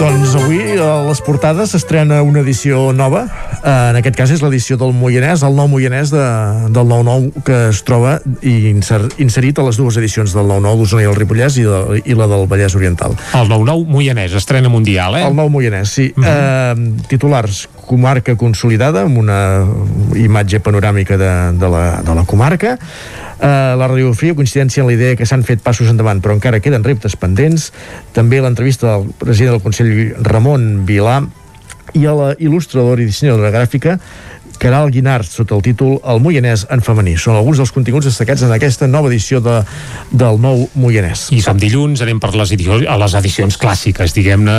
[0.00, 3.26] Doncs avui a les portades s'estrena una edició nova.
[3.60, 6.22] Eh, En aquest cas és l'edició del Moianès, el nou Moianès de,
[6.72, 11.08] del 9-9 que es troba inser, inserit a les dues edicions del 9-9 d'Osona i
[11.10, 13.18] el Ripollès i, de, i la del Vallès Oriental.
[13.36, 15.26] El 9-9 Moianès, estrena mundial, eh?
[15.28, 16.08] El nou Moianès, sí.
[16.16, 16.32] Uh -huh.
[16.32, 19.66] eh, titulars, comarca consolidada, amb una
[20.16, 22.78] imatge panoràmica de, de, la, de la comarca.
[23.40, 26.84] Eh, la radiografia coincidència en la idea que s'han fet passos endavant, però encara queden
[26.84, 27.70] reptes pendents.
[28.12, 29.92] També l'entrevista del president del Consell,
[30.28, 31.22] Ramon Vilà,
[31.96, 33.96] i a la il·lustradora i dissenyadora gràfica
[34.60, 37.14] Caral Guinart, sota el títol El Moianès en femení.
[37.16, 39.54] Són alguns dels continguts destacats en aquesta nova edició de,
[40.12, 41.30] del nou Moianès.
[41.32, 44.56] I som dilluns, anem per les, edicions, a les edicions clàssiques, diguem-ne,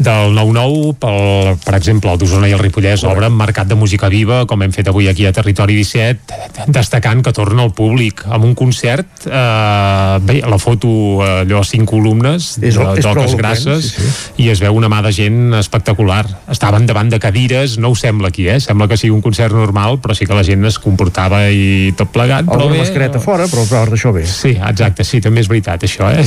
[0.00, 4.08] del 9-9, pel, per exemple, el d'Osona i el Ripollès obre amb Mercat de Música
[4.12, 8.48] Viva, com hem fet avui aquí a Territori 17, destacant que torna al públic amb
[8.48, 10.88] un concert, eh, bé, la foto
[11.20, 14.46] eh, allò a cinc columnes, És- de és toques grasses, sí, sí.
[14.46, 16.24] i es veu una mà de gent espectacular.
[16.48, 18.56] Estaven davant de cadires, no ho sembla aquí, eh?
[18.64, 22.12] Sembla que sigui un concert normal, però sí que la gent es comportava i tot
[22.14, 22.46] plegat.
[22.46, 24.22] Però Alguna bé, mascareta fora, però, però d'això bé.
[24.28, 26.22] Sí, exacte, sí, també és veritat això, eh?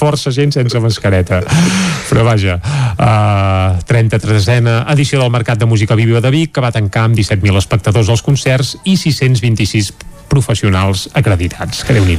[0.00, 1.42] Força gent sense mascareta.
[2.08, 2.56] Però vaja,
[2.96, 7.60] uh, 33a edició del Mercat de Música Viva de Vic, que va tancar amb 17.000
[7.60, 9.92] espectadors als concerts i 626
[10.28, 11.84] professionals acreditats.
[11.84, 12.18] Que déu nhi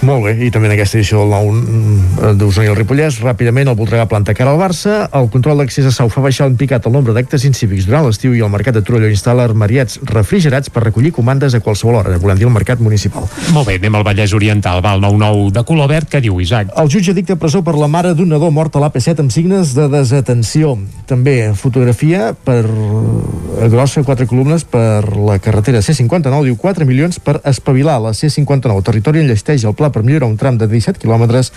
[0.00, 3.76] Molt bé, i també en aquesta edició del 9 d'Osona i el Ripollès, ràpidament el
[3.76, 6.94] Voltregà planta cara al Barça, el control d'accés a Sau fa baixar en picat el
[6.96, 11.12] nombre d'actes incívics durant l'estiu i el mercat de Torelló instal·la armariats refrigerats per recollir
[11.14, 13.26] comandes a qualsevol hora, volem dir el mercat municipal.
[13.54, 16.72] Molt bé, anem al Vallès Oriental, va, el 9-9 de color verd, que diu Isaac?
[16.76, 19.86] El jutge dicta presó per la mare d'un nadó mort a l'AP7 amb signes de
[19.92, 20.76] desatenció.
[21.06, 27.38] També fotografia per eh, grossa, quatre columnes per la carretera C59, diu 4 milions per
[27.44, 28.82] espavilar la C59.
[28.90, 31.52] Territori enllesteix el pla per millorar un tram de 17 quilòmetres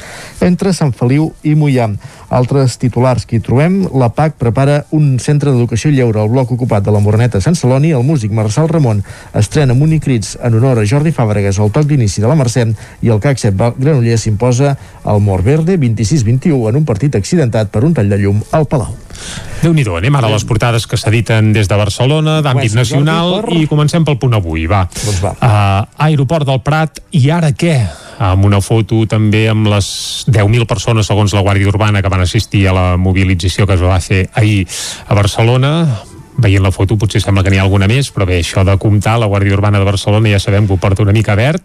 [0.45, 1.89] entre Sant Feliu i Mollà.
[2.33, 6.85] Altres titulars que hi trobem, la PAC prepara un centre d'educació lleure al bloc ocupat
[6.85, 10.85] de la Moreneta Sant Celoni, el músic Marçal Ramon estrena amb unicrits en honor a
[10.89, 12.67] Jordi Fàbregas al toc d'inici de la Mercè
[13.01, 17.93] i el CAC 7 Granollers s'imposa al Morverde 26-21 en un partit accidentat per un
[17.93, 18.93] tall de llum al Palau.
[19.63, 23.53] déu nhi anem ara a les portades que s'editen des de Barcelona, d'àmbit nacional, per-
[23.55, 24.87] i comencem pel punt avui, va.
[25.05, 25.35] Doncs va.
[25.39, 27.77] Uh, aeroport del Prat, i ara què?
[28.19, 29.87] amb una foto també amb les
[30.29, 33.99] 10.000 persones segons la Guàrdia Urbana que van assistir a la mobilització que es va
[33.99, 34.67] fer ahir
[35.07, 35.73] a Barcelona
[36.37, 39.17] veient la foto potser sembla que n'hi ha alguna més però bé, això de comptar,
[39.19, 41.61] la Guàrdia Urbana de Barcelona ja sabem que ho porta una mica verd.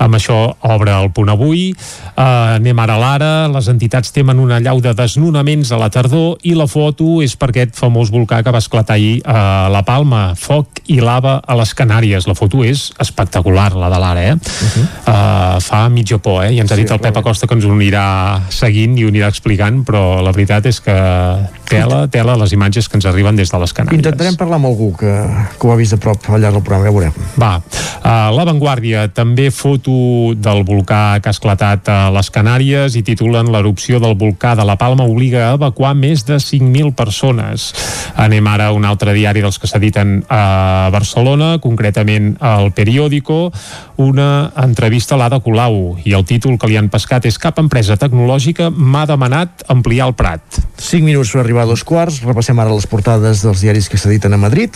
[0.00, 1.70] Amb això obre el punt avui.
[2.16, 3.32] Uh, anem ara a l'ara.
[3.52, 7.50] Les entitats temen una llau de desnonaments a la tardor i la foto és per
[7.50, 10.34] aquest famós volcà que va esclatar ahir a La Palma.
[10.38, 12.28] Foc i lava a les Canàries.
[12.28, 14.34] La foto és espectacular, la de l'ara eh?
[14.34, 14.86] Uh -huh.
[15.06, 16.52] uh, fa mitja por eh?
[16.52, 19.08] i ens ha Sí, dit el Pep Acosta que ens ho anirà seguint i ho
[19.08, 20.94] anirà explicant però la veritat és que
[21.68, 24.90] tela, tela les imatges que ens arriben des de les Canàries Intentarem parlar amb algú
[24.98, 25.12] que,
[25.56, 27.30] que ho ha vist de prop al llarg del programa, ja veurem.
[27.40, 27.52] Va,
[28.02, 29.92] a La Vanguardia també foto
[30.34, 34.78] del volcà que ha esclatat a les Canàries i titulen l'erupció del volcà de la
[34.80, 37.70] Palma obliga a evacuar més de 5.000 persones.
[38.16, 43.52] Anem ara a un altre diari dels que s'editen a Barcelona, concretament al Periódico,
[44.00, 47.98] una entrevista a l'Ada Colau i el títol que li han pescat és cap empresa
[48.00, 50.62] tecnològica m'ha demanat ampliar el Prat.
[50.80, 54.34] 5 minuts per arribar a dos quarts, repassem ara les portades dels diaris que s'editen
[54.34, 54.74] a Madrid.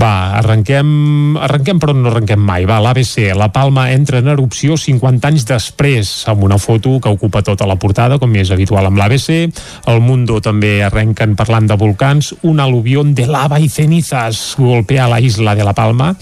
[0.00, 2.66] Va, arrenquem, arrenquem però no arrenquem mai.
[2.68, 7.42] Va, l'ABC, La Palma entra en erupció 50 anys després, amb una foto que ocupa
[7.46, 9.30] tota la portada, com és habitual amb l'ABC.
[9.90, 12.32] El Mundo també arrenquen parlant de volcans.
[12.46, 16.12] Un aluvión de lava i cenizas golpea la isla de La Palma.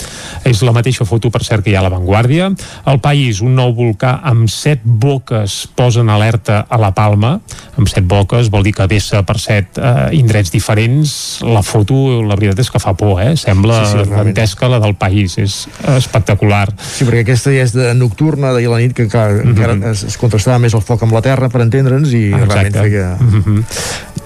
[0.48, 2.50] És la mateixa foto, per cert, que hi ha a La Vanguardia.
[2.88, 7.36] El País, un nou volcà amb set boques posa en alerta a La Palma.
[7.76, 11.12] Amb set boques vol dir que vessa per set eh, indrets diferents.
[11.46, 13.36] La foto, la veritat és que fa por, eh?
[13.36, 15.38] Sembla Sí, sí, dantesca la del País.
[15.38, 15.60] És
[15.96, 16.68] espectacular.
[16.78, 19.48] Sí, perquè aquesta ja és de nocturna, d'ahir a la nit, que clar, mm -hmm.
[19.54, 22.54] encara es, es contrastava més el foc amb la terra, per entendre'ns, i Exacte.
[22.54, 23.16] realment feia...
[23.20, 23.64] Mm -hmm.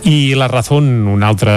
[0.05, 1.53] I La Razón, un altre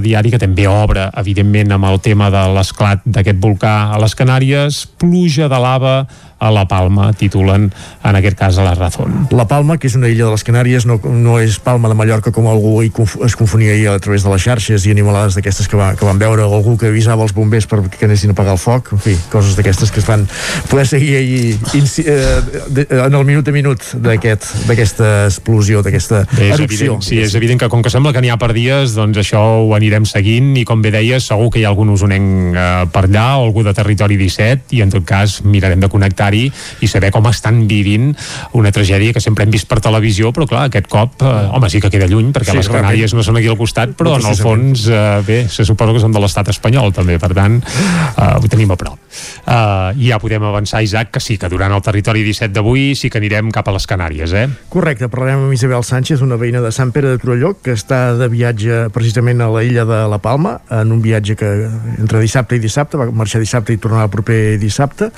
[0.00, 4.86] diari que també obre, evidentment, amb el tema de l'esclat d'aquest volcà a les Canàries,
[4.96, 6.06] pluja de lava
[6.44, 7.70] a La Palma, titulen
[8.04, 9.26] en aquest cas a La Razón.
[9.32, 12.32] La Palma, que és una illa de les Canàries, no, no és Palma de Mallorca
[12.34, 15.68] com algú hi conf es confonia ahir a través de les xarxes i animalades d'aquestes
[15.70, 18.54] que, va, que van veure, o algú que avisava els bombers perquè anessin a apagar
[18.58, 20.26] el foc, en fi, coses d'aquestes que es van
[20.70, 21.58] poder seguir ahir
[22.04, 26.64] eh, de, en el minut a minut d'aquest- d'aquesta explosió, d'aquesta erupció.
[26.98, 29.40] evident, sí, és evident que com que sembla que n'hi ha per dies, doncs això
[29.64, 33.06] ho anirem seguint i com bé deies, segur que hi ha algun usonenc eh, per
[33.08, 35.88] allà o algú de territori 17 i en tot cas mirarem de
[36.34, 36.50] connectar-hi
[36.82, 38.12] i saber com estan vivint
[38.58, 41.80] una tragèdia que sempre hem vist per televisió, però clar, aquest cop, eh, home, sí
[41.80, 44.36] que queda lluny perquè Sí, les Canàries no són aquí al costat, però en el
[44.36, 48.48] fons, eh, bé, se suposa que són de l'estat espanyol també, per tant, eh, ho
[48.50, 48.98] tenim a prop.
[49.46, 53.18] Eh, ja podem avançar, Isaac, que sí, que durant el territori 17 d'avui sí que
[53.18, 54.48] anirem cap a les Canàries, eh?
[54.68, 58.28] Correcte, parlarem amb Isabel Sánchez, una veïna de Sant Pere de Torelló, que està de
[58.28, 61.50] viatge precisament a la illa de la Palma, en un viatge que
[61.98, 65.10] entre dissabte i dissabte, va marxar dissabte i tornar el proper dissabte,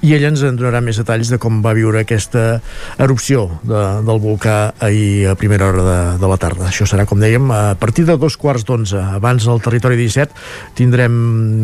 [0.00, 2.60] i ella ens en donarà més detalls de com va viure aquesta
[3.00, 6.68] erupció de, del volcà ahir a primera hora de, de la tarda.
[6.70, 9.00] Això serà, com dèiem, a partir de dos quarts d'onze.
[9.20, 11.14] Abans al territori 17 tindrem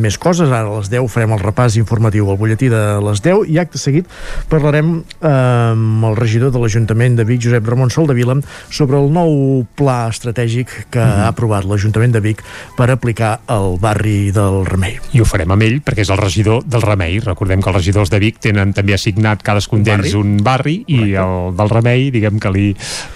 [0.03, 3.47] més coses, ara a les 10 farem el repàs informatiu, el butlletí de les 10,
[3.53, 4.09] i acte seguit
[4.51, 5.31] parlarem eh,
[5.73, 8.39] amb el regidor de l'Ajuntament de Vic, Josep Ramon Soldavila,
[8.71, 12.43] sobre el nou pla estratègic que ha aprovat l'Ajuntament de Vic
[12.77, 14.99] per aplicar al barri del Remei.
[15.13, 18.11] i ho farem amb ell perquè és el regidor del Remei recordem que els regidors
[18.13, 22.53] de Vic tenen també assignat cadascun d'ells un barri i el del Remei diguem que
[22.55, 22.67] li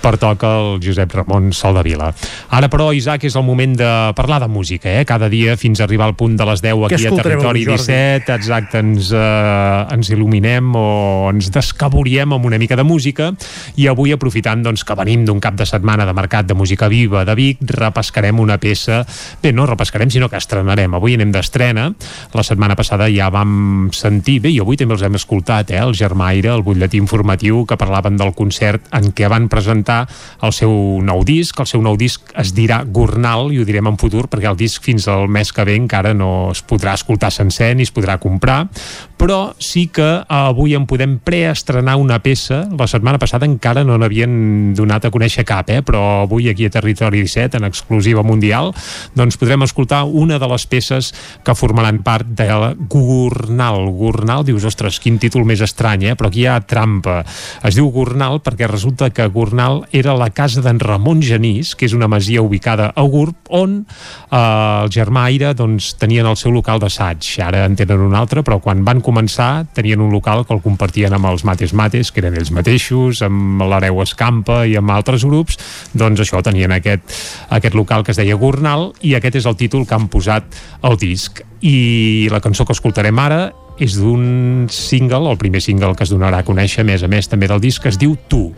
[0.02, 2.12] pertoca el Josep Ramon Soldavila
[2.50, 5.04] ara però Isaac és el moment de parlar de música eh?
[5.08, 7.68] cada dia fins a arribar al punt de les 10 Què aquí a Territori avui,
[7.68, 7.90] Jordi?
[7.90, 10.86] 17 exacte, ens, eh, ens il·luminem o
[11.30, 13.30] ens descaboriem amb una mica de música.
[13.76, 17.24] I avui aprofitant doncs, que venim d'un cap de setmana de mercat de música viva
[17.24, 19.04] de Vic repescarem una peça
[19.42, 20.94] bé, no repescarem sinó que estrenarem.
[20.94, 21.90] Avui anem d'estrena.
[22.34, 25.94] La setmana passada ja vam sentir bé, i avui també els hem escoltat eh, el
[25.94, 30.06] Germaire, el butlletí informatiu que parlaven del concert en què van presentar
[30.42, 30.72] el seu
[31.04, 31.58] nou disc.
[31.60, 34.82] El seu nou disc es dirà Gornal i ho direm en futur perquè el disc
[34.84, 38.66] fins al mes que ve encara no es podrà escoltar sencer ni es podrà comprar.
[39.20, 42.62] Però sí que avui en podem preestrenar una peça.
[42.78, 45.82] La setmana passada encara no n'havien donat a conèixer cap, eh?
[45.84, 48.72] però avui aquí a Territori 17 en exclusiva mundial
[49.14, 51.12] doncs podrem escoltar una de les peces
[51.44, 56.14] que formaran part de la Gornal, dius, ostres, quin títol més estrany eh?
[56.18, 57.20] però aquí hi ha trampa.
[57.66, 61.94] Es diu Gornal perquè resulta que Gornal era la casa d'en Ramon Genís que és
[61.96, 66.80] una masia ubicada a Gurb on eh, el germà Aire doncs, tenien el seu local
[66.82, 67.26] d'assaig.
[67.44, 71.14] Ara en tenen un altre, però quan van començar tenien un local que el compartien
[71.16, 75.58] amb els Mates Mates, que eren ells mateixos amb l'Areu Escampa i amb altres grups.
[75.94, 77.04] Doncs això, tenien aquest,
[77.50, 80.98] aquest local que es deia Gornal i aquest és el títol que han posat al
[81.00, 81.42] disc.
[81.60, 83.50] I la cançó que escoltarem ara
[83.80, 87.30] és d'un single, el primer single que es donarà a conèixer, a més a més
[87.30, 88.48] també del disc, que es diu Tu.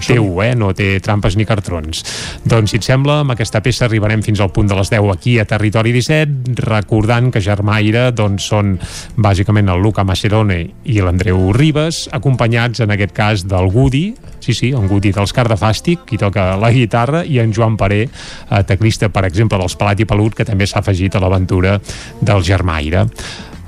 [0.00, 0.54] Teu, eh?
[0.56, 2.00] no té trampes ni cartrons.
[2.48, 5.36] Doncs si et sembla, amb aquesta peça arribarem fins al punt de les 10 aquí
[5.36, 8.78] a Territori 17 recordant que Germaire doncs són
[9.20, 14.72] bàsicament el Luca Macerone i l'Andreu Ribes acompanyats en aquest cas del Gudi sí, sí,
[14.72, 19.26] en Gudi dels Cardafàstic qui toca la guitarra i en Joan Paré eh, teclista, per
[19.28, 21.78] exemple, dels Palat i Pelut que també s'ha afegit a l'aventura
[22.20, 23.06] del Germaire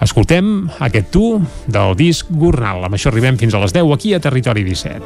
[0.03, 1.27] Escoltem aquest tu
[1.67, 2.85] del disc Gornal.
[2.85, 5.01] Amb això arribem fins a les 10 aquí a Territori 17.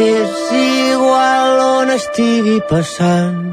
[0.00, 3.50] És igual on estigui passant.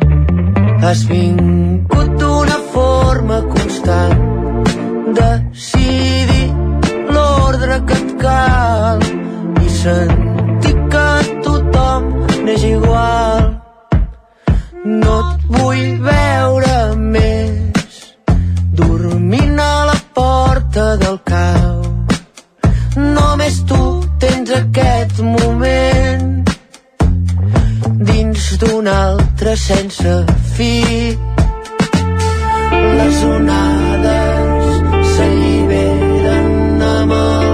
[0.81, 4.63] Has vingut d'una forma constant
[5.17, 5.86] de si
[8.27, 9.03] l'ordre que et
[9.53, 11.09] cal i sentir que
[11.43, 12.03] tothom
[12.45, 13.43] n'és igual.
[14.85, 16.75] No et vull veure
[17.15, 18.15] més
[18.79, 21.81] dormint a la porta del cau.
[22.97, 23.81] Només tu
[24.19, 26.43] tens aquest moment
[28.11, 30.15] dins d'un altre sense
[30.55, 30.73] fi.
[32.97, 34.81] Les onades
[35.13, 37.46] s'alliberen amb el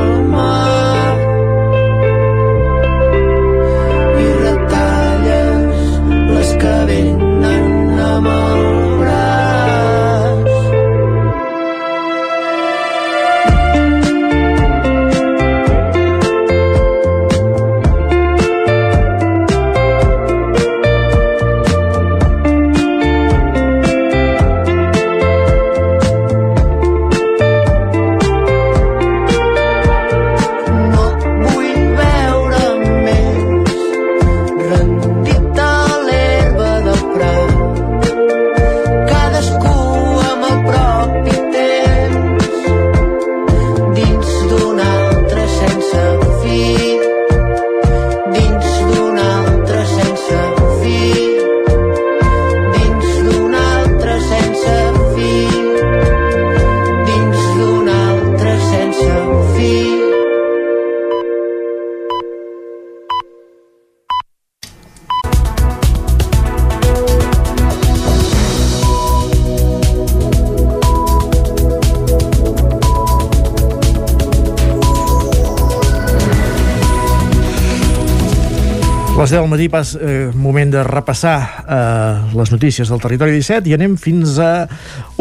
[79.24, 83.72] Les 10 del matí pas eh, moment de repassar eh, les notícies del territori 17
[83.72, 84.66] i anem fins a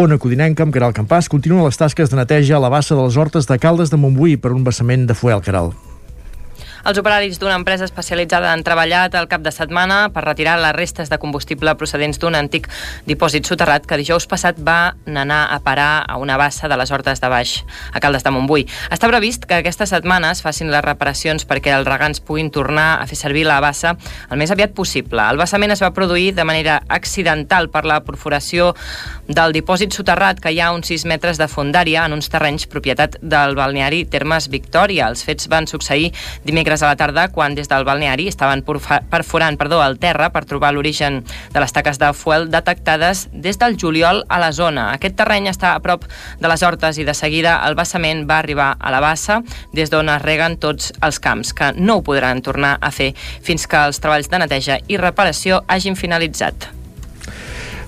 [0.02, 1.30] Ona Codinenca amb Caral Campàs.
[1.30, 4.34] Continuen les tasques de neteja a la bassa de les hortes de Caldes de Montbui
[4.42, 5.70] per un vessament de fuel, Caral.
[6.82, 11.10] Els operaris d'una empresa especialitzada han treballat el cap de setmana per retirar les restes
[11.12, 12.66] de combustible procedents d'un antic
[13.06, 17.22] dipòsit soterrat que dijous passat va anar a parar a una bassa de les Hortes
[17.22, 17.52] de Baix,
[17.92, 18.66] a Caldes de Montbui.
[18.90, 23.06] Està previst que aquesta setmana es facin les reparacions perquè els regants puguin tornar a
[23.06, 23.94] fer servir la bassa
[24.30, 25.22] el més aviat possible.
[25.22, 28.72] El vessament es va produir de manera accidental per la perforació
[29.28, 33.20] del dipòsit soterrat que hi ha uns 6 metres de fondària en uns terrenys propietat
[33.22, 35.06] del balneari Termes Victòria.
[35.14, 36.10] Els fets van succeir
[36.42, 40.72] dimecres a la tarda quan des del balneari estaven perforant perdó, el terra per trobar
[40.72, 41.20] l'origen
[41.52, 44.88] de les taques de fuel detectades des del juliol a la zona.
[44.96, 46.08] Aquest terreny està a prop
[46.40, 49.42] de les hortes i de seguida el vessament va arribar a la bassa
[49.76, 53.68] des d'on es reguen tots els camps, que no ho podran tornar a fer fins
[53.68, 56.81] que els treballs de neteja i reparació hagin finalitzat.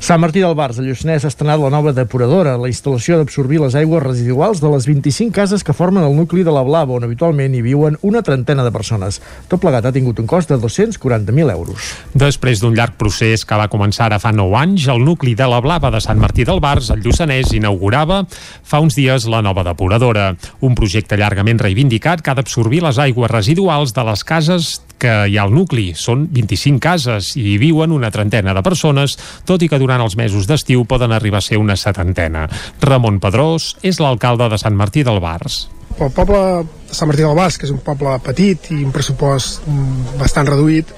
[0.05, 3.72] Sant Martí del Bars, a Lluçanès, ha estrenat la nova depuradora, la instal·lació d'absorbir les
[3.80, 7.55] aigües residuals de les 25 cases que formen el nucli de la Blava, on habitualment
[7.57, 9.22] hi viuen una trentena de persones.
[9.48, 11.94] Tot plegat ha tingut un cost de 240.000 euros.
[12.12, 15.62] Després d'un llarg procés que va començar ara fa 9 anys, el nucli de la
[15.64, 20.34] Blava de Sant Martí del Bars, al Lluçanès, inaugurava fa uns dies la nova depuradora.
[20.61, 25.38] Un projecte llargament reivindicat que ha d'absorbir les aigües residuals de les cases que hi
[25.38, 25.90] ha al nucli.
[25.99, 30.16] Són 25 cases i hi viuen una trentena de persones, tot i que durant els
[30.20, 32.49] mesos d'estiu poden arribar a ser una setantena.
[32.82, 35.64] Ramon Pedrós és l'alcalde de Sant Martí del Bars.
[35.95, 39.62] El poble de Sant Martí del Bas, que és un poble petit i un pressupost
[39.68, 40.90] mm, bastant reduït,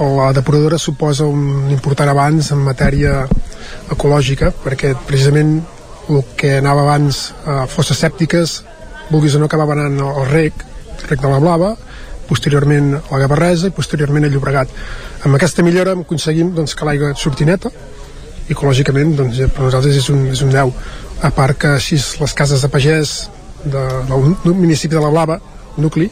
[0.00, 3.26] la depuradora suposa un important avanç en matèria
[3.92, 5.58] ecològica, perquè precisament
[6.08, 8.60] el que anava abans a fosses sèptiques,
[9.10, 10.64] vulguis o no, acabava anant al rec,
[10.96, 11.74] el rec de la Blava,
[12.30, 14.72] posteriorment a la Gavarresa i posteriorment a Llobregat.
[15.26, 17.72] Amb aquesta millora aconseguim doncs, que l'aigua surti neta,
[18.50, 20.74] ecològicament doncs, per nosaltres és un, és un 10
[21.26, 23.14] a part que així les cases de pagès
[23.64, 25.40] de, del municipi de la Blava
[25.76, 26.08] nucli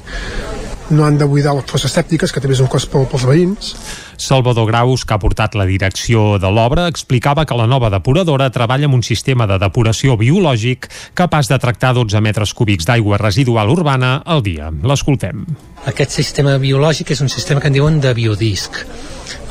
[0.91, 3.75] no han de buidar les fosses sèptiques que també és un cost pel, pels veïns
[4.19, 8.89] Salvador Graus, que ha portat la direcció de l'obra, explicava que la nova depuradora treballa
[8.91, 14.17] amb un sistema de depuració biològic capaç de tractar 12 metres cúbics d'aigua residual urbana
[14.27, 14.73] al dia.
[14.83, 15.47] L'escoltem.
[15.87, 18.83] Aquest sistema biològic és un sistema que en diuen de biodisc.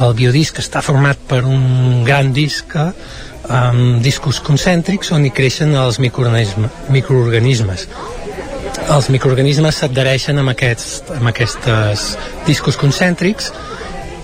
[0.04, 2.76] El biodisc està format per un gran disc
[3.48, 7.88] amb discos concèntrics on hi creixen els microorganisme, microorganismes.
[8.92, 13.52] Els microorganismes s'adhereixen amb, aquests, amb aquests discos concèntrics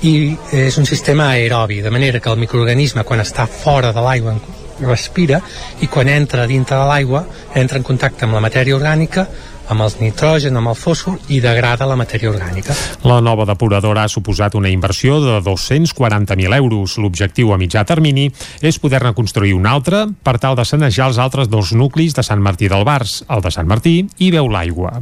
[0.03, 4.35] i és un sistema aerobi, de manera que el microorganisme quan està fora de l'aigua
[4.83, 5.39] respira
[5.81, 7.23] i quan entra dintre de l'aigua
[7.55, 9.27] entra en contacte amb la matèria orgànica
[9.71, 12.75] amb els nitrogen, amb el fòsfor i degrada la matèria orgànica.
[13.07, 16.97] La nova depuradora ha suposat una inversió de 240.000 euros.
[16.99, 18.29] L'objectiu a mitjà termini
[18.61, 22.43] és poder-ne construir una altra per tal de sanejar els altres dos nuclis de Sant
[22.43, 24.97] Martí del Bars, el de Sant Martí i Veu l'Aigua.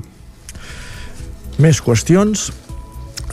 [1.62, 2.52] Més qüestions.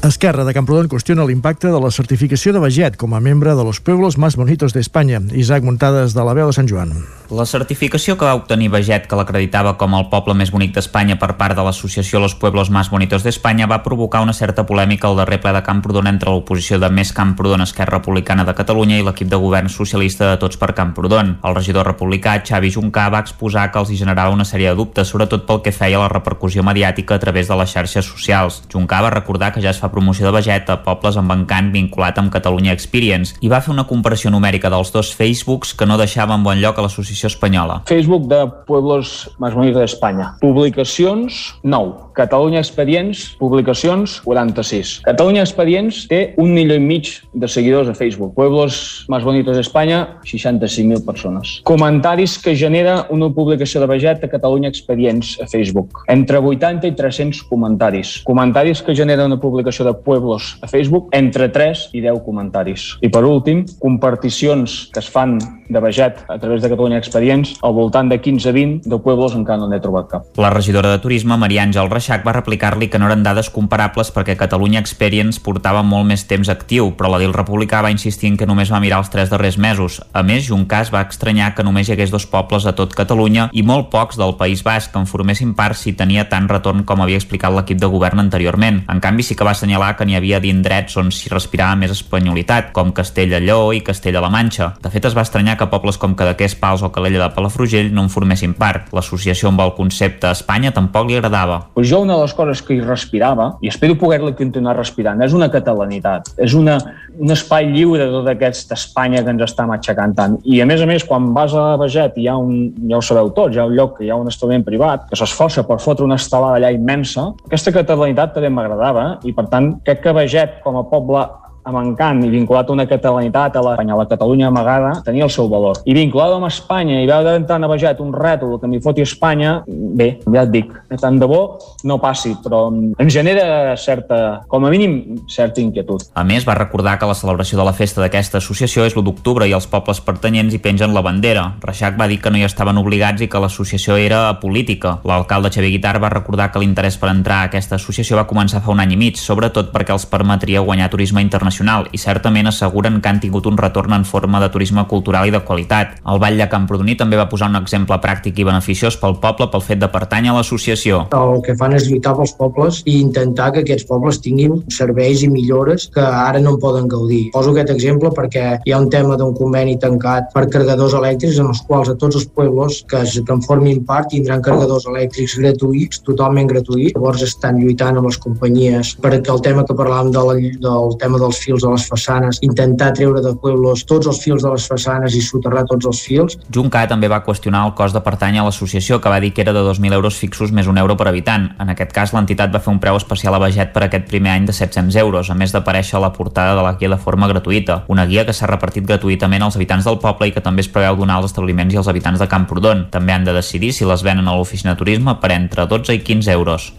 [0.07, 3.81] Esquerra de Camprodon qüestiona l'impacte de la certificació de Veget com a membre de los
[3.83, 5.21] pueblos más bonitos d'Espanya.
[5.35, 6.95] Isaac Muntades de la veu de Sant Joan.
[7.29, 11.35] La certificació que va obtenir Veget, que l'acreditava com el poble més bonic d'Espanya per
[11.37, 15.37] part de l'associació Los Pueblos Más Bonitos d'Espanya, va provocar una certa polèmica al darrer
[15.43, 19.37] ple de Camprodon entre l'oposició de Més Camprodon Esquerra Republicana de Catalunya i l'equip de
[19.43, 21.35] govern socialista de Tots per Camprodon.
[21.45, 25.13] El regidor republicà, Xavi Juncà, va exposar que els hi generava una sèrie de dubtes,
[25.13, 28.63] sobretot pel que feia la repercussió mediàtica a través de les xarxes socials.
[28.73, 32.25] Juncà va recordar que ja es fa promoció de Veget a pobles amb encant vinculat
[32.25, 36.33] amb Catalunya Experience i va fer una comparació numèrica dels dos Facebooks que no deixava
[36.33, 37.83] en bon lloc a l'associació espanyola.
[37.87, 40.37] Facebook de Pueblos Más Bonitos d'Espanya.
[40.41, 42.13] Publicacions, 9.
[42.15, 45.03] Catalunya Expedients, publicacions, 46.
[45.05, 48.35] Catalunya Expedients té un milió i mig de seguidors a Facebook.
[48.35, 51.61] Pueblos Más Bonitos d'Espanya, 65.000 persones.
[51.65, 56.05] Comentaris que genera una publicació de Veget a Catalunya Expedients a Facebook.
[56.09, 58.19] Entre 80 i 300 comentaris.
[58.25, 62.97] Comentaris que genera una publicació de Pueblos a Facebook, entre 3 i 10 comentaris.
[63.01, 65.39] I per últim, comparticions que es fan
[65.69, 69.69] de Veget a través de Catalunya Expedients, al voltant de 15-20 de Pueblos encara no
[69.69, 70.27] n'he trobat cap.
[70.37, 74.37] La regidora de Turisme, Maria Àngel Reixac, va replicar-li que no eren dades comparables perquè
[74.37, 78.47] Catalunya Experience portava molt més temps actiu, però la del republicà va insistir en que
[78.47, 80.01] només va mirar els tres darrers mesos.
[80.13, 83.63] A més, Juncàs va estranyar que només hi hagués dos pobles a tot Catalunya i
[83.63, 87.19] molt pocs del País Basc que en formessin part si tenia tant retorn com havia
[87.21, 88.83] explicat l'equip de govern anteriorment.
[88.89, 92.73] En canvi, sí que va assenyalar que n'hi havia d'indrets on s'hi respirava més espanyolitat,
[92.77, 94.73] com Castella Lleó i Castella-la Manxa.
[94.83, 98.03] De fet, es va estranyar que pobles com Cadaqués, Pals o Calella de Palafrugell no
[98.03, 98.91] en formessin part.
[98.97, 101.61] L'associació amb el concepte Espanya tampoc li agradava.
[101.77, 105.37] Pues jo una de les coses que hi respirava, i espero poder-la continuar respirant, és
[105.37, 106.79] una catalanitat, és una,
[107.15, 110.39] un espai lliure de tota aquesta Espanya que ens està matxacant tant.
[110.43, 113.31] I a més a més, quan vas a Veget hi ha un, ja ho sabeu
[113.37, 116.19] tots, hi ha un lloc, hi ha un establiment privat que s'esforça per fotre una
[116.19, 120.89] estelada allà immensa, aquesta catalanitat també m'agradava i per tant crec que Veget com a
[120.91, 121.23] poble
[121.69, 125.33] amb encant i vinculat a una catalanitat a la, a la Catalunya amagada, tenia el
[125.33, 125.83] seu valor.
[125.85, 129.59] I vinculat amb Espanya i veure d'entrar a Veget un rètol que m'hi foti Espanya,
[129.67, 131.43] bé, ja et dic, tant de bo
[131.85, 136.09] no passi, però em genera certa, com a mínim, certa inquietud.
[136.15, 139.47] A més, va recordar que la celebració de la festa d'aquesta associació és l'1 d'octubre
[139.49, 141.45] i els pobles pertanyents hi pengen la bandera.
[141.63, 144.99] Reixac va dir que no hi estaven obligats i que l'associació era política.
[145.09, 148.73] L'alcalde Xavier Guitar va recordar que l'interès per entrar a aquesta associació va començar fa
[148.73, 151.58] un any i mig, sobretot perquè els permetria guanyar turisme internacional
[151.93, 155.41] i certament asseguren que han tingut un retorn en forma de turisme cultural i de
[155.41, 155.99] qualitat.
[156.07, 159.65] El Vall de Camprodoní també va posar un exemple pràctic i beneficiós pel poble pel
[159.65, 161.07] fet de pertànyer a l'associació.
[161.15, 165.31] El que fan és lluitar pels pobles i intentar que aquests pobles tinguin serveis i
[165.33, 167.29] millores que ara no en poden gaudir.
[167.35, 171.51] Poso aquest exemple perquè hi ha un tema d'un conveni tancat per carregadors elèctrics en
[171.53, 175.39] els quals a tots els pobles que, es, que en formin part tindran carregadors elèctrics
[175.43, 176.95] gratuïts, totalment gratuïts.
[176.97, 180.37] Llavors estan lluitant amb les companyies perquè el tema que parlàvem de la,
[180.69, 184.53] del tema dels fils de les façanes, intentar treure de pueblos tots els fils de
[184.53, 186.37] les façanes i soterrar tots els fils.
[186.55, 189.55] Juncà també va qüestionar el cost de pertànyer a l'associació, que va dir que era
[189.57, 191.49] de 2.000 euros fixos més un euro per habitant.
[191.63, 194.49] En aquest cas, l'entitat va fer un preu especial a Veget per aquest primer any
[194.49, 197.83] de 700 euros, a més d'aparèixer a la portada de la guia de forma gratuïta.
[197.89, 200.99] Una guia que s'ha repartit gratuïtament als habitants del poble i que també es preveu
[201.01, 202.89] donar als establiments i als habitants de Camprodon.
[202.93, 206.05] També han de decidir si les venen a l'oficina de turisme per entre 12 i
[206.05, 206.73] 15 euros.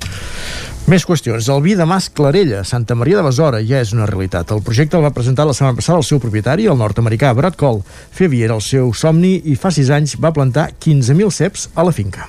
[0.90, 1.46] Més qüestions.
[1.54, 4.50] El vi de Mas Clarella, Santa Maria de Besora, ja és una realitat.
[4.56, 7.84] El projecte el va presentar la setmana passada el seu propietari, el nord-americà Brad Cole.
[7.86, 11.86] Fer vi era el seu somni i fa sis anys va plantar 15.000 ceps a
[11.86, 12.26] la finca.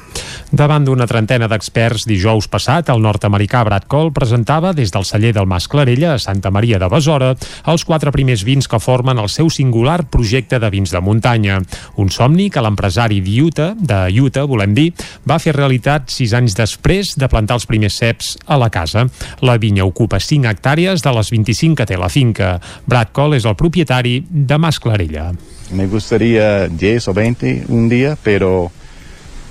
[0.50, 5.46] Davant d'una trentena d'experts dijous passat, el nord-americà Brad Cole presentava des del celler del
[5.46, 7.28] Mas Clarella a Santa Maria de Besora
[7.70, 11.61] els quatre primers vins que formen el seu singular projecte de vins de muntanya.
[12.02, 14.88] Un somni que l'empresari d'Utah, de Utah, volem dir,
[15.22, 19.07] va fer realitat sis anys després de plantar els primers ceps a la casa.
[19.40, 22.59] La vinya ocupa 5 hectàrees de les 25 que té la finca.
[22.90, 25.30] Brad Cole és el propietari de Mas Clarella.
[25.70, 28.72] Me gustaría 10 o 20 un día, pero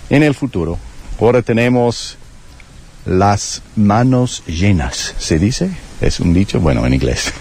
[0.10, 0.78] en el futuro.
[1.20, 2.18] Ahora tenemos
[3.06, 5.72] las manos llenas, ¿se dice?
[6.02, 7.34] Es un dicho, bueno, en inglés.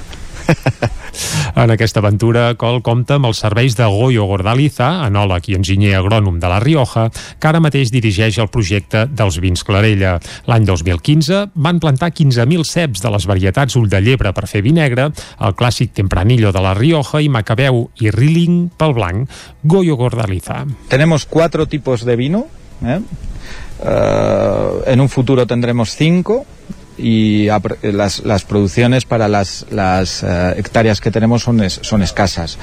[1.59, 6.39] En aquesta aventura, Col compta amb els serveis de Goyo Gordaliza, enòleg i enginyer agrònom
[6.39, 10.17] de la Rioja, que ara mateix dirigeix el projecte dels vins Clarella.
[10.47, 14.75] L'any 2015 van plantar 15.000 ceps de les varietats ull de llebre per fer vi
[14.77, 19.41] negre, el clàssic Tempranillo de la Rioja i Macabeu i Rilling pel blanc.
[19.65, 20.65] Goyo Gordaliza.
[20.89, 22.47] Tenemos cuatro tipos de vino
[22.85, 23.01] ¿eh?
[23.83, 26.45] Eh, en un futuro tendremos cinco
[26.99, 32.03] y apr- las, las producciones para las, las eh, hectáreas que tenemos son, es- son
[32.03, 32.59] escasas.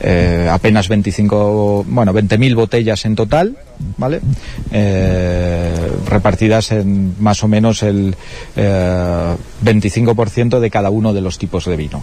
[0.00, 3.56] Eh, apenas 25, bueno, 20.000 botellas en total,
[3.96, 4.20] ¿vale?
[4.70, 8.16] Eh, repartidas en más o menos el
[8.56, 9.34] eh,
[9.64, 12.02] 25% de cada uno de los tipos de vino.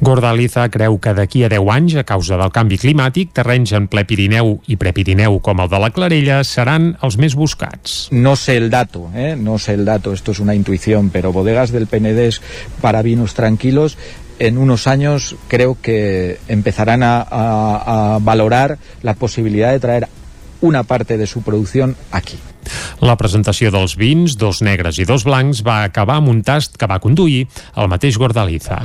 [0.00, 4.04] Gordaliza creu que d'aquí a 10 anys, a causa del canvi climàtic, terrenys en ple
[4.08, 8.08] Pirineu i prepirineu com el de la Clarella seran els més buscats.
[8.12, 9.34] No sé el dato, ¿eh?
[9.36, 12.40] no sé el dato, esto es una intuición, pero bodegas del Penedés
[12.80, 13.96] para vinos tranquilos
[14.38, 20.08] en unos años creo que empezarán a, a- a valorar la posibilidad de traer
[20.60, 22.38] una parte de su producción aquí.
[23.00, 26.88] La presentació dels vins, dos negres i dos blancs, va acabar amb un tast que
[26.90, 28.82] va conduir el mateix Gordaliza.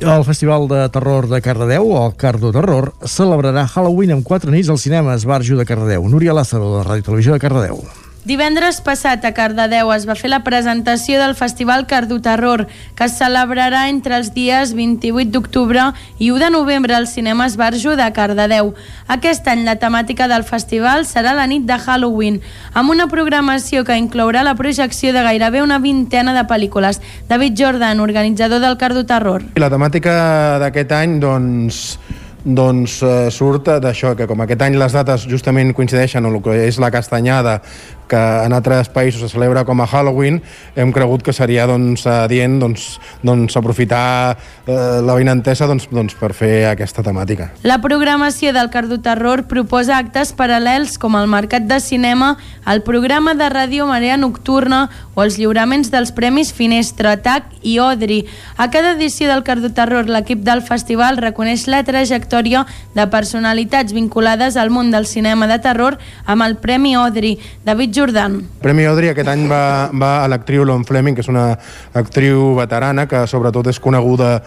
[0.00, 4.80] El Festival de Terror de Cardedeu, o Cardo Terror, celebrarà Halloween amb quatre nits al
[4.82, 6.08] cinema Esbarjo de Cardedeu.
[6.10, 7.84] Núria Lázaro, de Ràdio Televisió de Cardedeu.
[8.20, 13.86] Divendres passat a Cardedeu es va fer la presentació del Festival Cardoterror, que es celebrarà
[13.88, 15.86] entre els dies 28 d'octubre
[16.18, 18.74] i 1 de novembre al Cinema Esbarjo de Cardedeu.
[19.08, 22.42] Aquest any la temàtica del festival serà la nit de Halloween,
[22.76, 27.00] amb una programació que inclourà la projecció de gairebé una vintena de pel·lícules.
[27.28, 29.46] David Jordan, organitzador del Cardoterror.
[29.56, 31.80] La temàtica d'aquest any doncs,
[32.44, 36.58] doncs eh, surt d'això, que com aquest any les dates justament coincideixen amb el que
[36.68, 37.62] és la castanyada
[38.10, 40.40] que en altres països se celebra com a Halloween,
[40.74, 42.88] hem cregut que seria doncs, adient doncs,
[43.22, 47.50] doncs, aprofitar eh, la vinentesa doncs, doncs, per fer aquesta temàtica.
[47.62, 52.34] La programació del Cardoterror proposa actes paral·lels com el Mercat de Cinema,
[52.66, 58.24] el programa de ràdio Marea Nocturna o els lliuraments dels Premis Finestra, TAC i Odri.
[58.56, 62.66] A cada edició del Cardoterror, l'equip del festival reconeix la trajectòria
[62.96, 67.36] de personalitats vinculades al món del cinema de terror amb el Premi Odri.
[67.64, 68.40] David Jordan.
[68.62, 71.50] Premi Audrey aquest any va, va a l'actriu Lon Fleming, que és una
[72.00, 74.38] actriu veterana que sobretot és coneguda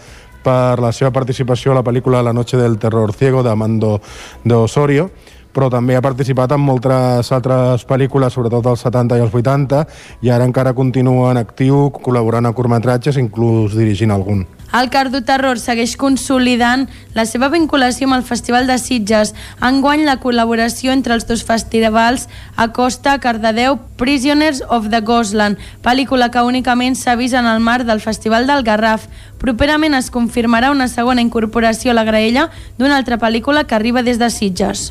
[0.44, 4.00] per la seva participació a la pel·lícula La noche del terror ciego de Mando
[4.44, 5.08] de Osorio
[5.54, 9.84] però també ha participat en moltes altres pel·lícules, sobretot dels 70 i els 80,
[10.26, 14.42] i ara encara continua en actiu, col·laborant a curtmetratges, inclús dirigint algun.
[14.74, 19.30] El Cardoterror segueix consolidant la seva vinculació amb el Festival de Sitges.
[19.62, 22.26] Enguany la col·laboració entre els dos festivals
[22.56, 27.86] acosta a Cardedeu Prisoners of the Ghostland, pel·lícula que únicament s'ha vist en el marc
[27.86, 29.06] del Festival del Garraf.
[29.38, 34.18] Properament es confirmarà una segona incorporació a la graella d'una altra pel·lícula que arriba des
[34.18, 34.90] de Sitges.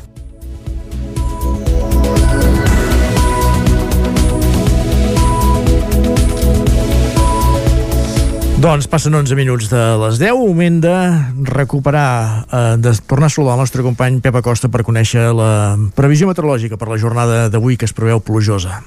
[8.64, 10.96] Doncs passen 11 minuts de les 10, moment de
[11.44, 16.24] recuperar, eh, de tornar a saludar el nostre company Pep Acosta per conèixer la previsió
[16.30, 18.80] meteorològica per la jornada d'avui que es preveu plujosa.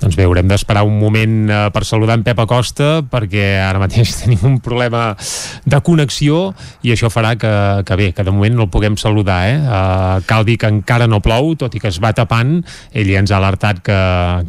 [0.00, 4.12] Doncs bé, haurem d'esperar un moment eh, per saludar en Pep Acosta perquè ara mateix
[4.20, 5.08] tenim un problema
[5.64, 6.50] de connexió
[6.84, 7.52] i això farà que,
[7.88, 9.56] que bé, que de moment no el puguem saludar eh?
[9.56, 12.58] Uh, cal dir que encara no plou tot i que es va tapant
[12.92, 13.98] ell ja ens ha alertat que,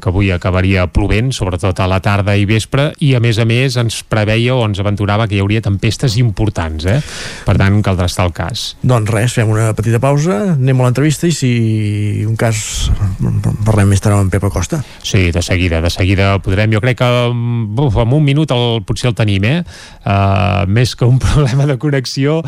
[0.01, 3.79] que avui acabaria plovent sobretot a la tarda i vespre i a més a més
[3.79, 6.99] ens preveia o ens aventurava que hi hauria tempestes importants eh?
[7.47, 11.27] per tant caldrà estar al cas Doncs res, fem una petita pausa, anem a l'entrevista
[11.27, 11.51] i si
[12.27, 12.59] un cas
[13.65, 14.79] parlem més tard amb Pep Acosta.
[15.05, 17.09] Sí, de seguida, de seguida podrem, jo crec que
[17.77, 19.59] buf, en un minut el, potser el tenim, eh?
[20.01, 22.39] Uh, més que un problema de connexió,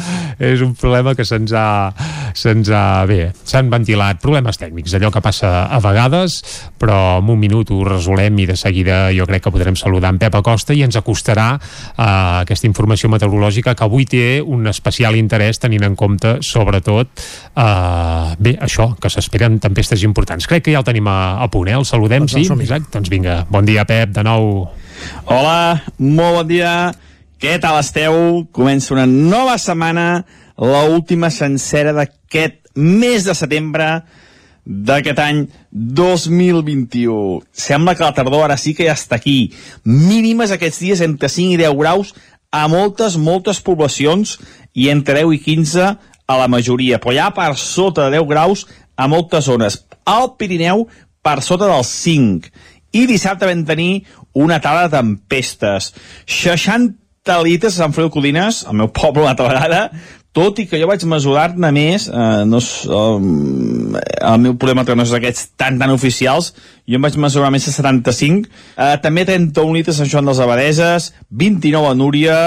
[0.41, 1.91] és un problema que se'ns ha,
[2.34, 6.40] se'ns ha, bé, s'han ventilat problemes tècnics, allò que passa a vegades,
[6.82, 10.22] però en un minut ho resolem i de seguida jo crec que podrem saludar en
[10.22, 15.61] Pep Acosta i ens acostarà uh, aquesta informació meteorològica que avui té un especial interès
[15.61, 17.14] tenint en compte, sobretot,
[17.53, 20.49] uh, bé, això, que s'esperen tempestes importants.
[20.49, 21.78] Crec que ja el tenim a, a punt, eh?
[21.78, 22.48] El saludem, Doncs sí?
[22.80, 24.69] Exacte, doncs vinga, bon dia Pep, de nou.
[25.27, 26.93] Hola, molt bon dia.
[27.39, 28.45] Què tal esteu?
[28.56, 30.23] Comença una nova setmana,
[30.56, 33.88] la última sencera d'aquest mes de setembre
[34.64, 35.41] d'aquest any
[35.72, 37.41] 2021.
[37.51, 39.51] Sembla que la tardor ara sí que ja està aquí.
[39.84, 42.14] Mínimes aquests dies entre 5 i 10 graus
[42.51, 44.38] a moltes, moltes poblacions
[44.73, 45.91] i entre 10 i 15
[46.30, 49.81] a la majoria, però ja per sota de 10 graus a moltes zones.
[50.06, 50.88] Al Pirineu
[51.23, 52.51] per sota dels 5.
[52.95, 55.94] I dissabte vam tenir una tala de tempestes.
[56.26, 59.84] 60 litres a Sant Feliu Codines, el meu poble una altra vegada,
[60.34, 62.60] tot i que jo vaig mesurar-ne més, eh, no
[62.94, 66.52] um, el meu problema no és aquests tan tan oficials,
[66.86, 70.41] jo em vaig mesurar més de 75, eh, també 31 litres a Sant Joan dels
[70.45, 72.40] Abadeses, 29 a Núria,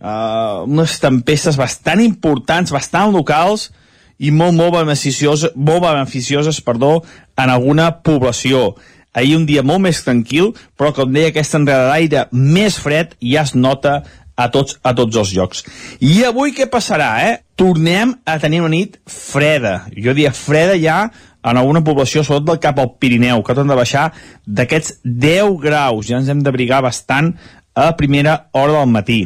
[0.00, 3.70] eh, unes tempestes bastant importants, bastant locals,
[4.18, 7.04] i molt, molt beneficioses, molt beneficioses perdó,
[7.38, 8.74] en alguna població.
[9.14, 13.44] Ahir un dia molt més tranquil, però com deia, aquesta entrada d'aire més fred ja
[13.46, 14.02] es nota
[14.38, 15.64] a tots, a tots els llocs.
[16.04, 17.38] I avui què passarà, eh?
[17.58, 19.88] Tornem a tenir una nit freda.
[19.96, 21.00] Jo diria freda ja
[21.42, 24.10] en alguna població, sobretot del cap al Pirineu, que han de baixar
[24.46, 26.06] d'aquests 10 graus.
[26.06, 27.32] Ja ens hem d'abrigar bastant
[27.74, 29.20] a primera hora del matí.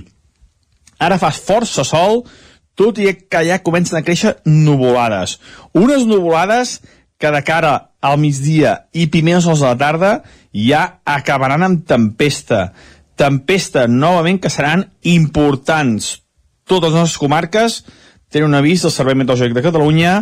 [1.02, 2.22] Ara fa força sol,
[2.78, 5.38] tot i que ja comencen a créixer nuvolades.
[5.74, 6.80] Unes nuvolades
[7.18, 10.12] que de cara al migdia i primeres hores de la tarda
[10.52, 12.72] ja acabaran amb tempesta.
[13.16, 16.18] Tempesta, novament, que seran importants.
[16.68, 17.82] Totes les nostres comarques
[18.32, 20.14] tenen un avís del Servei Meteorològic de Catalunya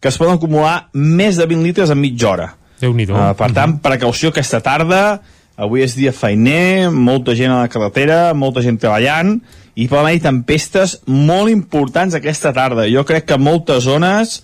[0.00, 2.52] que es poden acumular més de 20 litres en mitja hora.
[2.80, 5.20] déu nhi Uh, per tant, precaució aquesta tarda,
[5.56, 9.38] avui és dia feiner, molta gent a la carretera, molta gent treballant,
[9.74, 12.84] i poden haver tempestes molt importants aquesta tarda.
[12.92, 14.42] Jo crec que moltes zones,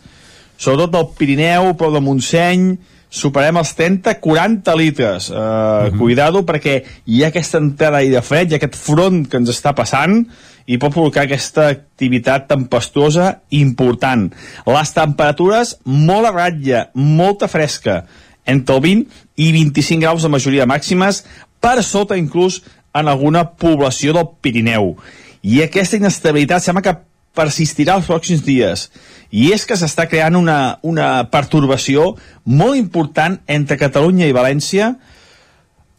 [0.63, 2.73] sobretot del Pirineu, però de Montseny,
[3.13, 5.29] superem els 30-40 litres.
[5.29, 5.99] Uh, mm -hmm.
[5.99, 9.75] Cuidado perquè hi ha aquesta entrada d'aire fred, hi ha aquest front que ens està
[9.75, 10.27] passant
[10.67, 14.33] i pot provocar aquesta activitat tempestuosa important.
[14.67, 18.05] Les temperatures molt a ratlla, molta fresca,
[18.47, 19.07] entre el 20
[19.37, 21.25] i 25 graus de majoria màximes,
[21.61, 22.63] per sota inclús
[22.95, 24.97] en alguna població del Pirineu.
[25.43, 28.89] I aquesta inestabilitat sembla que persistirà els pròxims dies.
[29.33, 32.13] I és que s'està creant una, una pertorbació
[32.45, 34.93] molt important entre Catalunya i València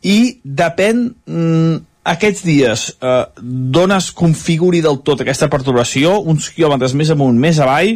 [0.04, 1.82] i depèn mm,
[2.14, 7.62] aquests dies eh, d'on es configuri del tot aquesta perturbació, uns quilòmetres més amunt, més
[7.64, 7.96] avall,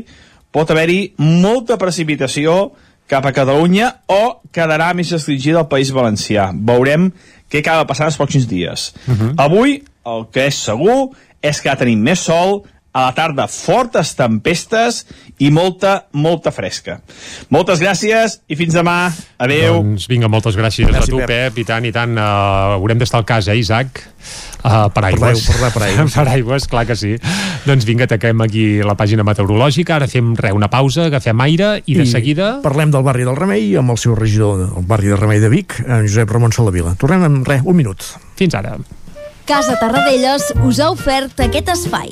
[0.55, 2.72] pot haver-hi molta precipitació
[3.07, 6.49] cap a Catalunya o quedarà més restringida al País Valencià.
[6.55, 7.11] Veurem
[7.51, 8.93] què acaba passant els pròxims dies.
[9.07, 9.34] Uh -huh.
[9.38, 11.11] Avui, el que és segur
[11.41, 12.64] és que tenim més sol,
[12.97, 15.03] a la tarda fortes tempestes
[15.37, 16.97] i molta, molta fresca.
[17.53, 19.11] Moltes gràcies i fins demà.
[19.37, 19.83] Adeu.
[19.83, 21.29] Doncs vinga, moltes gràcies Gràcies, a tu, Pep.
[21.29, 21.59] Pep.
[21.61, 22.17] i tant, i tant.
[22.17, 24.01] Uh, haurem d'estar al cas, eh, Isaac?
[24.63, 25.45] Uh, per aigües.
[25.45, 27.13] Per l'aigua, per aigües, clar que sí.
[27.67, 31.99] doncs vinga, taquem aquí la pàgina meteorològica, ara fem re, una pausa, agafem aire i
[31.99, 32.55] de seguida...
[32.65, 35.77] Parlem del barri del Remei amb el seu regidor del barri del Remei de Vic,
[35.85, 36.97] en Josep Ramon Solavila.
[36.97, 38.09] Tornem en res, un minut.
[38.39, 38.73] Fins ara.
[39.47, 42.11] Casa Tarradellas us ha ofert aquest espai.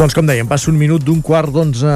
[0.00, 1.90] Doncs com dèiem, passa un minut d'un quart d'onze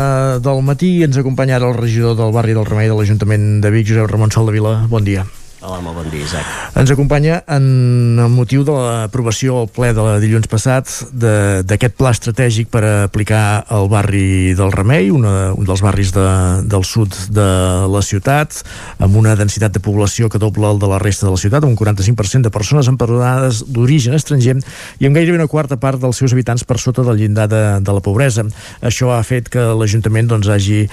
[0.45, 3.71] del matí i ens acompanya ara el regidor del barri del Remei de l'Ajuntament de
[3.73, 4.75] Vic, Josep Ramon Soldevila.
[4.93, 5.25] Bon dia.
[5.65, 6.45] Hola, molt bon dia, Isaac.
[6.77, 12.69] Ens acompanya en el motiu de l'aprovació al ple de dilluns passat d'aquest pla estratègic
[12.69, 16.25] per aplicar al barri del Remei, una, un dels barris de,
[16.69, 17.47] del sud de
[17.89, 18.59] la ciutat,
[19.01, 21.73] amb una densitat de població que dobla el de la resta de la ciutat, amb
[21.73, 24.59] un 45% de persones empadronades d'origen estranger
[25.01, 27.97] i amb gairebé una quarta part dels seus habitants per sota del llindar de, de
[27.97, 28.45] la pobresa.
[28.85, 30.85] Això ha fet que l'Ajuntament doncs, hagi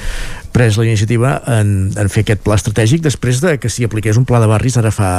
[0.55, 4.27] pres la iniciativa en, en fer aquest pla estratègic després de que s'hi apliqués un
[4.27, 5.09] pla de barris ara fa,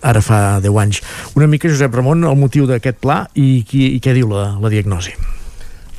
[0.00, 1.02] ara fa 10 anys.
[1.36, 4.72] Una mica, Josep Ramon, el motiu d'aquest pla i, qui, i què diu la, la
[4.72, 5.12] diagnosi.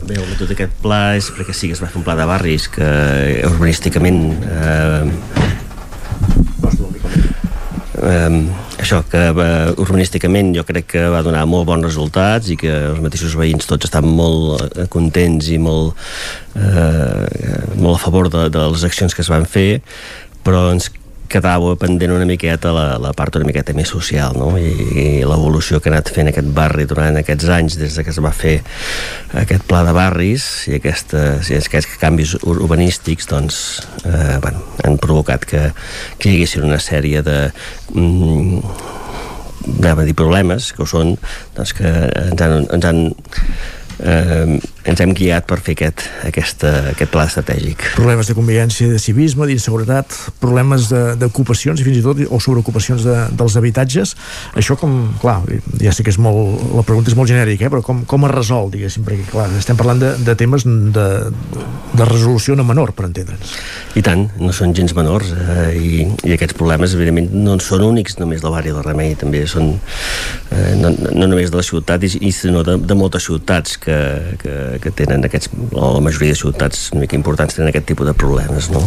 [0.01, 2.25] Bé, el motiu d'aquest pla és perquè sí que es va fer un pla de
[2.25, 2.87] barris que
[3.45, 5.11] urbanísticament eh,
[8.01, 8.39] eh,
[8.81, 13.03] això, que eh, urbanísticament jo crec que va donar molt bons resultats i que els
[13.05, 15.93] mateixos veïns tots estan molt eh, contents i molt,
[16.57, 19.83] eh, molt a favor de, de les accions que es van fer
[20.41, 20.89] però ens
[21.31, 24.51] quedava pendent una miqueta la, la part una miqueta més social no?
[24.59, 28.13] I, i l'evolució que ha anat fent aquest barri durant aquests anys des de que
[28.13, 28.57] es va fer
[29.41, 33.59] aquest pla de barris i, aquestes, i aquests canvis ur urbanístics doncs,
[34.05, 35.67] eh, bueno, han provocat que,
[36.17, 37.37] que hi haguessin una sèrie de
[37.95, 38.89] mm,
[39.81, 41.15] anem a dir problemes que ho són
[41.57, 41.91] doncs que
[42.25, 43.01] ens han, ens han
[44.01, 47.83] eh, ens hem guiat per fer aquest, aquesta, aquest pla estratègic.
[47.97, 53.05] Problemes de convivència, de civisme, d'inseguretat, problemes de- d'ocupacions i fins i tot o sobreocupacions
[53.05, 54.15] de, dels habitatges.
[54.57, 55.41] Això com, clar,
[55.81, 57.73] ja sé que és molt, la pregunta és molt genèrica, eh?
[57.73, 61.07] però com, com es resol, diguéssim, perquè clar, estem parlant de, de temes de,
[61.93, 63.53] de resolució no menor, per entendre'ns.
[63.99, 68.17] I tant, no són gens menors eh, i, i aquests problemes evidentment no són únics
[68.19, 69.73] només del barri del Remei també són
[70.51, 73.97] eh, no, no només de la ciutat sinó de, de moltes ciutats que,
[74.41, 78.07] que, que tenen aquests o la majoria de ciutats una mica importants tenen aquest tipus
[78.07, 78.83] de problemes no?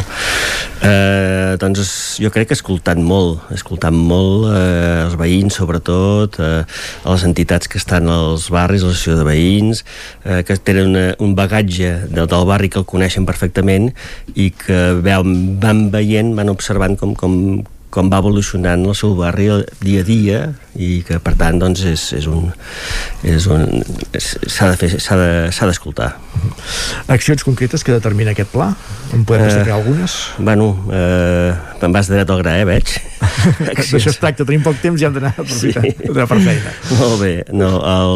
[0.87, 1.93] eh, doncs
[2.23, 6.63] jo crec que escoltant molt escoltant molt eh, els veïns sobretot eh,
[7.05, 9.85] les entitats que estan als barris, a l'associació de veïns
[10.25, 13.91] eh, que tenen una, un bagatge de, del barri que el coneixen perfectament
[14.35, 17.37] i que veuen, van veient, van observant com, com,
[17.95, 19.47] com va evolucionant el seu barri
[19.85, 20.39] dia a dia
[20.75, 22.49] i que per tant doncs és, és un
[23.23, 23.69] és un
[24.19, 26.11] s'ha de fer s'ha de- d'escoltar
[27.09, 28.73] Accions concretes que determina aquest pla?
[29.15, 30.17] En podem destacar algunes?
[30.39, 31.55] Bueno, eh,
[31.85, 32.93] me'n vas dret al gra, eh, veig.
[33.65, 36.13] D'això es tracta, tenim poc temps i hem d'anar a aprofitar sí.
[36.15, 36.73] per feina.
[36.99, 37.33] Molt bé.
[37.53, 38.15] No, el,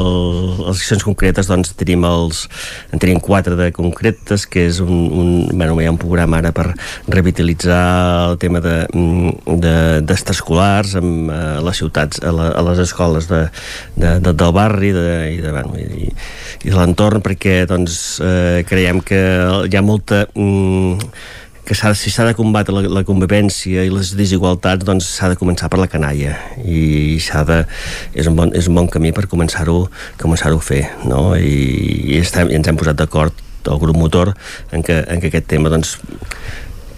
[0.64, 2.46] les accions concretes, doncs, tenim els...
[2.94, 4.94] En tenim quatre de concretes, que és un...
[5.12, 6.70] un bueno, hi ha un programa ara per
[7.10, 7.82] revitalitzar
[8.30, 9.74] el tema de, de
[10.08, 13.42] d'extraescolars amb eh, les ciutats, a, la, a les escoles de,
[13.96, 16.08] de, de, del barri de, i de, bueno, i,
[16.64, 19.20] i de l'entorn, perquè, doncs, eh, creiem que
[19.68, 20.24] hi ha molta...
[20.34, 21.12] Mm,
[21.68, 25.36] que s'ha, si s'ha de combatre la, la convivència i les desigualtats, doncs s'ha de
[25.36, 26.32] començar per la canalla
[26.64, 27.58] i s'ha de,
[28.14, 29.82] és, un bon, és un bon camí per començar-ho
[30.20, 31.34] començar a fer, no?
[31.36, 31.52] I,
[32.08, 34.32] i, estem, i ens hem posat d'acord el grup motor
[34.72, 35.98] en que, en que aquest tema doncs,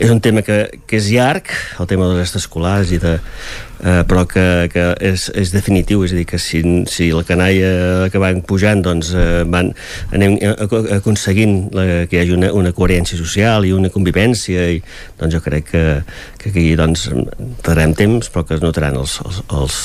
[0.00, 1.50] és un tema que, que és llarg,
[1.82, 3.18] el tema dels extraescolars, i de,
[3.84, 8.08] eh, però que, que és, és definitiu, és a dir, que si, si la canalla
[8.12, 9.68] que van pujant, doncs eh, van,
[10.16, 14.80] anem ac- aconseguint la, que hi hagi una, una coherència social i una convivència, i
[15.20, 15.84] doncs jo crec que,
[16.40, 17.10] que aquí doncs,
[17.60, 19.78] tardarem temps, però que es notaran els, els, els,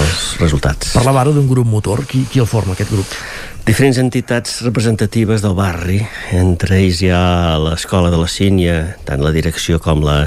[0.00, 0.94] els resultats.
[0.96, 2.06] Parlava ara d'un grup motor.
[2.08, 3.20] Qui, qui el forma, aquest grup?
[3.66, 5.98] Diferents entitats representatives del barri.
[6.36, 8.76] Entre ells hi ha l'Escola de la Sínia,
[9.06, 10.18] tant la direcció com la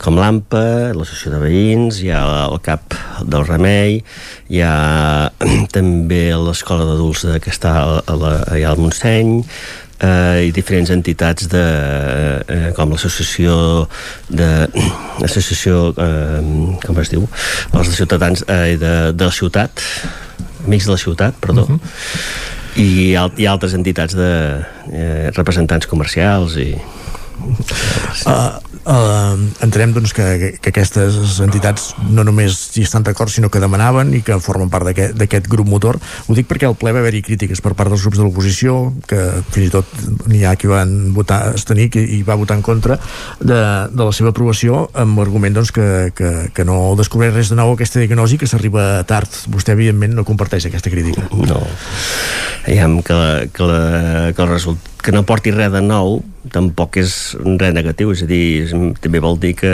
[0.00, 2.96] com l'AMPA, l'associació de veïns, hi ha el CAP
[3.26, 4.00] del Remei,
[4.50, 5.30] hi ha
[5.76, 9.38] també l'Escola d'Adults que està a la, allà al Montseny,
[10.00, 11.64] eh, i diferents entitats de,
[12.46, 13.86] eh, com l'associació
[14.28, 14.50] de
[15.22, 16.40] l'associació eh,
[16.86, 19.84] com es diu els de ciutadans eh, de, de la ciutat
[20.66, 22.58] amics de la ciutat, perdó uh -huh.
[22.76, 24.30] I, al, i altres entitats de
[24.92, 26.72] eh, representants comercials i
[27.40, 33.62] Uh, uh, entenem doncs, que, que aquestes entitats no només hi estan d'acord sinó que
[33.62, 35.98] demanaven i que formen part d'aquest grup motor.
[36.28, 38.76] Ho dic perquè al ple va haver-hi crítiques per part dels grups de l'oposició
[39.10, 39.20] que
[39.52, 39.96] fins i tot
[40.30, 42.98] n'hi ha qui van votar estenir que hi va votar en contra
[43.40, 47.58] de, de la seva aprovació amb l'argument doncs, que, que, que no descobreix res de
[47.60, 49.42] nou aquesta diagnosi que s'arriba tard.
[49.52, 51.26] Vostè evidentment no comparteix aquesta crítica.
[51.32, 51.62] No.
[52.66, 53.82] Aviam, que, la, que, la,
[54.36, 56.20] que el resultat que no porti res de nou
[56.50, 58.12] tampoc és res negatiu.
[58.14, 58.70] És a dir,
[59.02, 59.72] també vol dir que,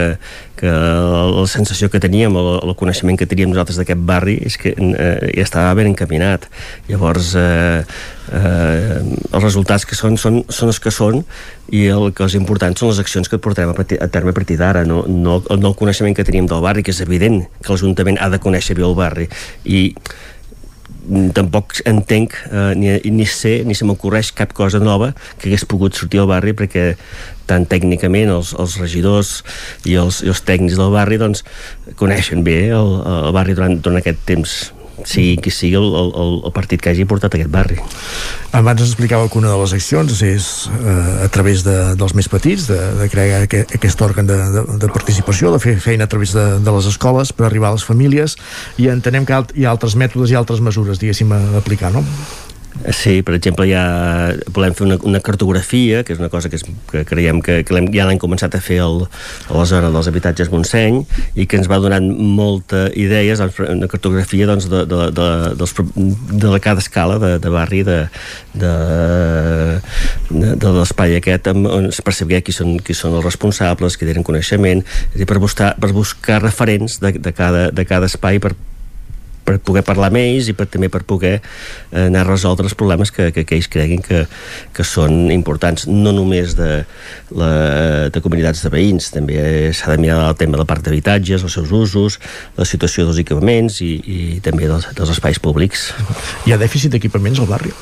[0.59, 4.75] que la sensació que teníem el, el coneixement que teníem nosaltres d'aquest barri és que
[4.75, 6.49] eh, ja estava ben encaminat.
[6.91, 7.85] Llavors eh,
[8.33, 11.23] eh, els resultats que són, són són els que són
[11.75, 14.37] i el que és important són les accions que portarem a, partir, a terme a
[14.37, 17.73] partir d'ara no, no, no el coneixement que teníem del barri que és evident que
[17.73, 19.31] l'Ajuntament ha de conèixer bé el barri.
[19.65, 19.89] I
[21.37, 25.95] tampoc entenc eh, ni, ni sé ni se m'ocorreix cap cosa nova que hagués pogut
[25.95, 26.95] sortir al barri perquè
[27.47, 29.37] tant tècnicament els, els regidors
[29.87, 31.45] i els, i els tècnics del barri doncs
[32.01, 34.57] coneixen bé el, el barri durant, durant aquest temps
[35.07, 37.79] sigui qui sigui el, el, el partit que hagi portat aquest barri.
[38.57, 42.29] Abans ens explicava que una de les accions és eh, a través de, dels més
[42.33, 46.13] petits, de, de crear aquest, aquest òrgan de, de, de participació, de fer feina a
[46.13, 48.37] través de, de les escoles per arribar a les famílies
[48.83, 52.05] i entenem que hi ha altres mètodes i altres mesures, diguéssim, a aplicar, no?
[52.93, 53.83] Sí, per exemple, ja
[54.55, 57.81] volem fer una, una cartografia, que és una cosa que, és, que creiem que, que
[57.95, 59.01] ja l'hem començat a fer el,
[59.49, 61.01] a la zona dels habitatges Montseny
[61.35, 65.29] i que ens va donant molta idees, doncs, una cartografia doncs, de, de, de,
[65.59, 67.99] dels, de, de cada escala de, de barri de,
[68.55, 68.73] de,
[70.31, 74.07] de, de l'espai aquest amb, on, per saber qui són, qui són els responsables, qui
[74.07, 78.39] tenen coneixement, és dir, per buscar, per buscar referents de, de, cada, de cada espai
[78.43, 78.55] per
[79.47, 82.77] per poder parlar amb ells i per, també per poder eh, anar a resoldre els
[82.79, 84.25] problemes que, que, que ells creguin que,
[84.77, 86.83] que són importants, no només de,
[87.39, 87.51] la,
[88.13, 89.39] de comunitats de veïns, també
[89.77, 92.19] s'ha de mirar el tema de la part d'habitatges, els seus usos,
[92.59, 95.91] la situació dels equipaments i, i també dels, dels espais públics.
[96.47, 97.75] Hi ha dèficit d'equipaments al barri?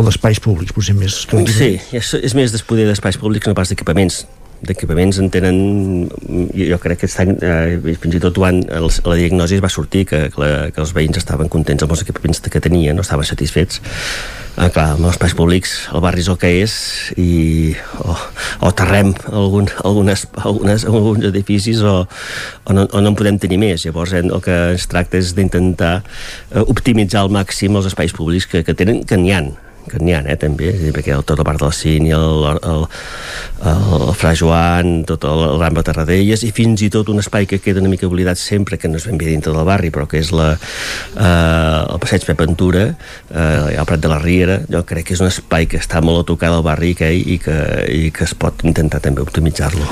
[0.00, 3.68] o d'espais públics, potser més que Sí, és, és més despoder d'espais públics no pas
[3.68, 4.22] d'equipaments
[4.66, 5.58] d'equipaments en tenen
[6.52, 10.04] jo crec que estan, eh, fins i tot ho han, el, la diagnosi va sortir
[10.10, 13.28] que, que, la, que els veïns estaven contents amb els equipaments que tenien, no estaven
[13.28, 13.80] satisfets.
[14.60, 16.74] Ah, clar, amb els espais públics el barri és el que és
[17.22, 17.30] i
[18.02, 18.16] o,
[18.66, 23.60] o terrem algun, algunes, algunes, alguns edificis o, o, no, o no en podem tenir
[23.62, 23.86] més.
[23.86, 28.50] Llavors eh, el que es tracta és d'intentar eh, optimitzar al màxim els espais públics
[28.50, 29.44] que, que tenen, que n'hi ha
[29.90, 32.86] que n'hi ha, eh, també, perquè el, tota la part del Cine, el, el,
[33.66, 37.48] el, el Fra Joan, tot el, el Rambla Tarradellas, i fins i tot un espai
[37.50, 40.06] que queda una mica oblidat sempre, que no és ben bé dintre del barri, però
[40.10, 42.86] que és la, eh, el passeig Pep Ventura,
[43.30, 46.22] eh, el Prat de la Riera, jo crec que és un espai que està molt
[46.22, 47.56] a tocar del barri que, i, que,
[47.90, 49.86] i que es pot intentar també optimitzar-lo.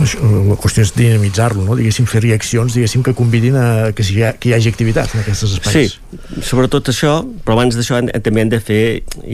[0.00, 1.76] La qüestió és dinamitzar-lo, no?
[1.76, 3.66] diguéssim, fer-hi accions diguéssim, que convidin a
[3.96, 5.96] que, hi, ha, que hi hagi activitat en aquests espais.
[5.98, 8.82] Sí, sobretot això, però abans d'això també hem de fer,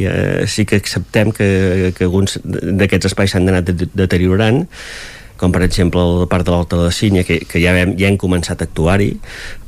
[0.07, 4.65] ja, sí que acceptem que, que alguns d'aquests espais s'han d'anar deteriorant,
[5.37, 8.09] com per exemple la part de l'Alta de la Sínia que, que ja, hem, ja
[8.09, 9.13] hem començat a actuar-hi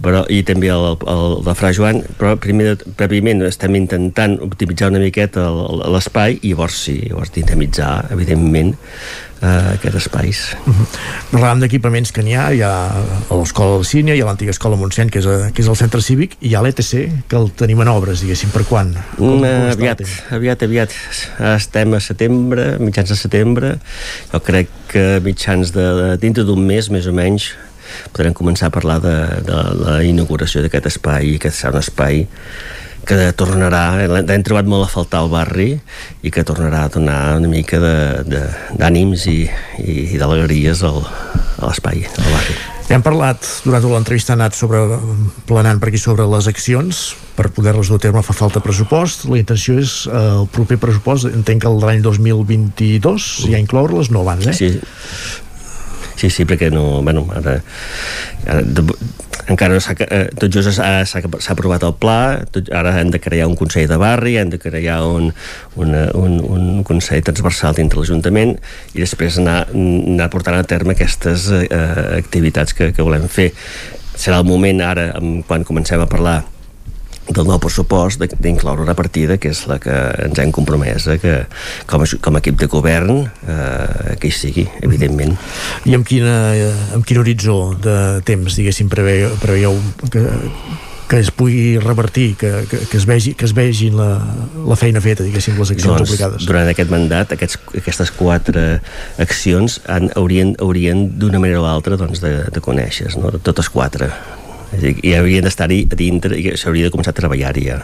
[0.05, 4.91] però, i també el, el, el de Fra Joan però primer, prèviament estem intentant optimitzar
[4.93, 5.49] una miqueta
[5.95, 8.75] l'espai i llavors sí, llavors dinamitzar evidentment
[9.43, 10.57] eh, aquests espais.
[10.67, 10.87] Uh -huh.
[11.33, 12.73] Parlàvem d'equipaments que n'hi ha hi ha
[13.31, 16.01] l'escola del Sínia, hi ha l'antiga escola Montseny que és, a, que és el centre
[16.03, 18.95] cívic i hi ha l'ETC que el tenim en obres, diguéssim, per quan?
[19.17, 20.01] Com, mm, aviat,
[20.31, 20.91] aviat, aviat.
[21.57, 23.79] Estem a setembre, mitjans de setembre.
[24.33, 27.53] Jo crec que mitjans de, de dintre d'un mes més o menys
[28.13, 29.17] podrem començar a parlar de,
[29.47, 32.27] de la inauguració d'aquest espai que serà un espai
[33.09, 33.83] que tornarà,
[34.21, 35.71] l'hem trobat molt a faltar al barri
[36.21, 39.39] i que tornarà a donar una mica d'ànims i,
[39.81, 42.59] i, i d'alegries al, a l'espai, al barri.
[42.89, 44.81] Hem parlat durant l'entrevista anat sobre,
[45.49, 47.03] planant per aquí sobre les accions
[47.37, 51.29] per poder-les dur a terme fa falta pressupost la intenció és eh, el proper pressupost
[51.29, 54.57] entenc que l'any 2022 ja incloure-les, no abans, eh?
[54.57, 54.71] Sí,
[56.19, 57.59] sí, sí, perquè no, bueno, ara,
[58.47, 58.85] ara de,
[59.49, 61.23] encara no s'ha, eh, tot just s'ha,
[61.55, 62.19] aprovat el pla,
[62.53, 65.31] tot, ara hem de crear un Consell de Barri, hem de crear un,
[65.81, 68.57] una, un, un Consell transversal dintre l'Ajuntament
[68.95, 71.65] i després anar, anar portant a terme aquestes eh,
[72.19, 73.53] activitats que, que volem fer.
[74.19, 75.13] Serà el moment ara,
[75.47, 76.41] quan comencem a parlar
[77.29, 79.95] del nou pressupost d'incloure una partida que és la que
[80.25, 81.35] ens hem compromès que
[81.91, 85.37] com a, com a equip de govern eh, que hi sigui, evidentment
[85.89, 86.35] I amb, quina,
[86.97, 87.97] amb quin horitzó de
[88.29, 89.77] temps, diguéssim, preveieu, preveieu
[90.13, 90.25] que,
[91.09, 94.11] que es pugui revertir, que, que, que es vegi, que es vegi la,
[94.69, 96.49] la feina feta, diguéssim, les accions doncs, aplicades.
[96.49, 98.67] Durant aquest mandat, aquests, aquestes quatre
[99.25, 103.33] accions han, haurien, haurien d'una manera o l'altra doncs, de, de conèixer, no?
[103.41, 104.13] totes quatre
[104.77, 107.83] i haurien d'estar-hi a dintre i s'hauria de començar a treballar-hi ja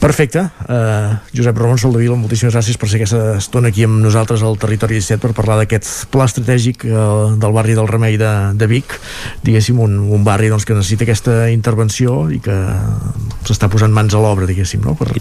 [0.00, 0.40] Perfecte.
[0.64, 4.96] Uh, Josep Ramon Soldevila, moltíssimes gràcies per ser aquesta estona aquí amb nosaltres al Territori
[4.96, 8.96] 17 per parlar d'aquest pla estratègic uh, del barri del Remei de, de Vic.
[9.44, 12.56] Diguéssim, un, un barri doncs, que necessita aquesta intervenció i que
[13.44, 14.96] s'està posant mans a l'obra, diguéssim, no?
[14.96, 15.12] per,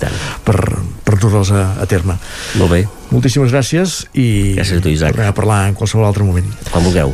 [0.47, 0.57] per,
[1.03, 2.15] per dur-les a, a terme.
[2.61, 2.85] Molt bé.
[3.11, 5.19] Moltíssimes gràcies i gràcies a tu, Isaac.
[5.27, 6.47] a parlar en qualsevol altre moment.
[6.71, 7.11] Quan vulgueu.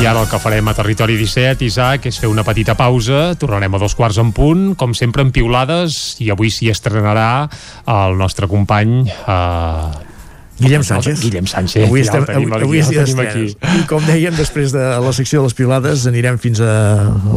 [0.00, 3.34] I ara el que farem a Territori 17, Isaac, és fer una petita pausa.
[3.38, 7.48] Tornarem a dos quarts en punt, com sempre en piulades, i avui s'hi estrenarà
[7.86, 9.04] el nostre company...
[9.10, 10.11] Eh,
[10.58, 11.20] Guillem Sánchez.
[11.20, 11.86] Guillem Sánchez.
[11.86, 13.46] Avui, ja estem, avui, avui és dia ja aquí.
[13.80, 16.72] I com dèiem, després de la secció de les pilades anirem fins a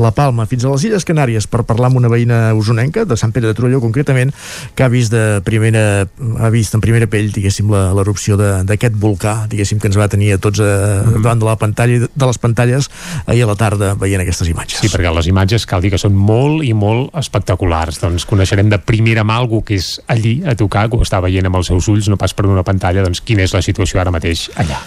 [0.01, 3.33] La Palma, fins a les Illes Canàries per parlar amb una veïna usonenca de Sant
[3.35, 4.33] Pere de Torelló concretament,
[4.75, 6.05] que ha vist de primera
[6.39, 10.37] ha vist en primera pell, diguéssim, l'erupció d'aquest volcà, diguéssim, que ens va tenir a
[10.41, 11.23] tots a, mm -hmm.
[11.23, 12.89] davant de la pantalla de les pantalles
[13.25, 14.79] ahir a la tarda veient aquestes imatges.
[14.79, 17.99] Sí, perquè les imatges cal dir que són molt i molt espectaculars.
[18.01, 21.45] Doncs coneixerem de primera mà algú que és allí a tocar, que ho està veient
[21.45, 24.13] amb els seus ulls, no pas per una pantalla, doncs quina és la situació ara
[24.13, 24.81] mateix allà.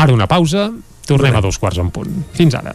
[0.00, 0.70] Ara una pausa,
[1.06, 2.24] tornem a dos quarts en punt.
[2.36, 2.74] Fins ara.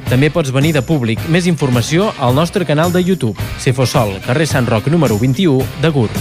[0.11, 1.21] També pots venir de públic.
[1.31, 3.39] Més informació al nostre canal de YouTube.
[3.63, 6.19] Cefosol, carrer Sant Roc número 21 de Gurb.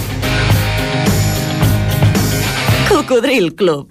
[2.86, 3.90] Cocodril Club.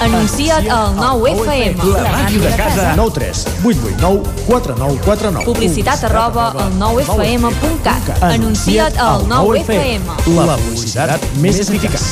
[0.00, 1.82] Anuncia't al 9FM.
[1.92, 2.92] La màquina de casa.
[2.96, 5.44] 9 3 8 8 9 4 9 4 9.
[5.44, 8.22] Publicitat arroba al 9FM.cat.
[8.22, 10.06] Anuncia't al 9FM.
[10.38, 12.06] La publicitat més eficaç.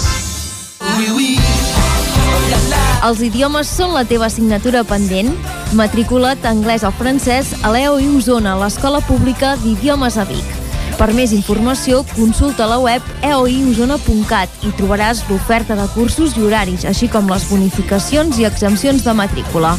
[3.07, 5.31] Els idiomes són la teva assignatura pendent?
[5.79, 10.66] Matricula't anglès o francès a l'EOI Osona, l'Escola Pública d'Idiomes a Vic.
[10.97, 17.11] Per més informació, consulta la web eoiosona.cat i trobaràs l'oferta de cursos i horaris, així
[17.13, 19.75] com les bonificacions i exempcions de matrícula.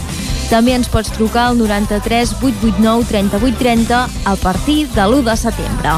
[0.52, 5.98] També ens pots trucar al 93 889 3830 a partir de l'1 de setembre.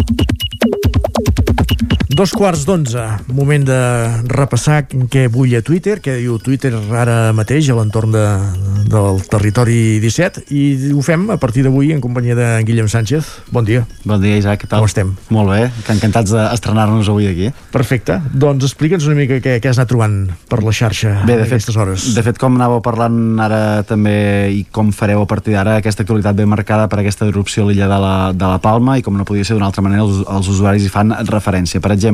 [2.21, 3.01] Dos quarts d'onze,
[3.33, 3.77] moment de
[4.29, 8.25] repassar què bulla Twitter, què diu Twitter ara mateix a l'entorn de,
[8.91, 13.25] del territori 17 i ho fem a partir d'avui en companyia de Guillem Sánchez.
[13.49, 13.87] Bon dia.
[14.05, 14.83] Bon dia, Isaac, què tal?
[14.83, 15.15] Com estem?
[15.33, 17.49] Molt bé, que encantats d'estrenar-nos avui aquí.
[17.73, 18.19] Perfecte.
[18.37, 21.49] Doncs explica'ns una mica què, què has anat trobant per la xarxa Bé, de a
[21.49, 22.05] fet, aquestes hores.
[22.13, 24.13] de fet, com anàveu parlant ara també
[24.53, 27.89] i com fareu a partir d'ara, aquesta actualitat ben marcada per aquesta erupció a l'illa
[27.89, 30.53] de, la, de la Palma i com no podia ser d'una altra manera, els, els
[30.53, 31.81] usuaris hi fan referència.
[31.81, 32.10] Per exemple,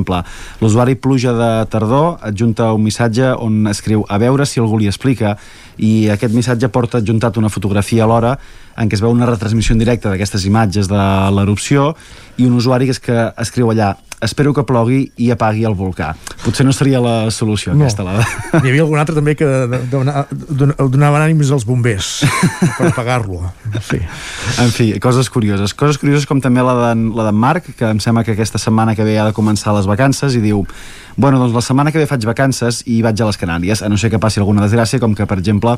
[0.62, 5.38] l'usuari Pluja de Tardor adjunta un missatge on escriu a veure si algú li explica
[5.78, 8.38] i aquest missatge porta adjuntat una fotografia alhora
[8.78, 11.00] en què es veu una retransmissió en directe d'aquestes imatges de
[11.34, 11.96] l'erupció
[12.38, 13.96] i un usuari que, és que escriu allà
[14.26, 16.16] espero que plogui i apagui el volcà.
[16.42, 17.84] Potser no seria la solució No.
[17.86, 18.24] aquesta, la de...
[18.64, 19.46] N'hi havia algun altre també que
[19.92, 22.24] dona- dona- donaven ànims als bombers
[22.80, 23.44] per pagar-lo.
[23.86, 24.00] Sí.
[24.64, 25.76] En fi, coses curioses.
[25.78, 28.96] Coses curioses com també la d'en la d'en Marc, que em sembla que aquesta setmana
[28.98, 30.66] que ve ha de començar les vacances i diu
[31.18, 33.98] bueno, doncs la setmana que ve faig vacances i vaig a les Canàries, a no
[33.98, 35.74] ser que passi alguna desgràcia, com que, per exemple,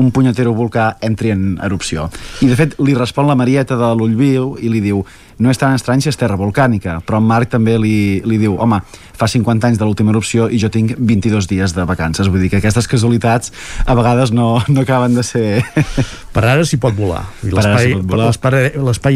[0.00, 2.06] un punyetero volcà entri en erupció.
[2.38, 5.00] I, de fet, li respon la Marieta de l'Ullviu i li diu
[5.38, 8.56] no és tan estrany si és terra volcànica, però en Marc també li, li diu
[8.58, 8.80] home,
[9.18, 12.30] fa 50 anys de l'última erupció i jo tinc 22 dies de vacances.
[12.30, 13.52] Vull dir que aquestes casualitats
[13.86, 15.62] a vegades no, no acaben de ser...
[16.34, 17.24] Per ara s'hi pot volar.
[17.42, 17.94] I l'espai-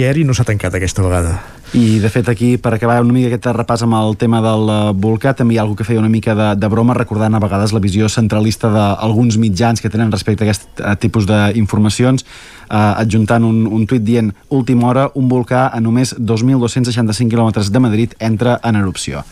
[0.06, 1.36] aeri no s'ha tancat aquesta vegada.
[1.72, 4.80] I de fet aquí, per acabar una mica aquest repàs amb el tema del eh,
[4.92, 7.72] volcà, també hi ha algú que feia una mica de, de broma recordant a vegades
[7.72, 13.64] la visió centralista d'alguns mitjans que tenen respecte a aquest tipus d'informacions eh, adjuntant un,
[13.64, 18.76] un tuit dient última hora, un volcà a només 2.265 quilòmetres de Madrid entra en
[18.76, 19.24] erupció.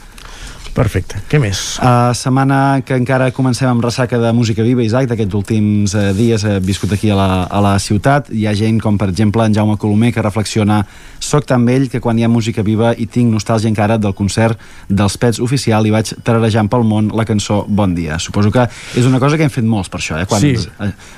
[0.74, 1.18] Perfecte.
[1.28, 1.78] Què més?
[1.82, 6.44] Uh, setmana que encara comencem amb ressaca de música viva, Isaac, d'aquests últims uh, dies
[6.46, 8.30] he viscut aquí a la, a la ciutat.
[8.30, 10.84] Hi ha gent com, per exemple, en Jaume Colomer, que reflexiona
[11.20, 14.58] soc tan vell que quan hi ha música viva i tinc nostàlgia encara del concert
[14.88, 18.16] dels Pets oficial i vaig tararejant pel món la cançó Bon dia.
[18.22, 18.64] Suposo que
[18.96, 20.26] és una cosa que hem fet molts per això, eh?
[20.30, 20.54] Quan Sí.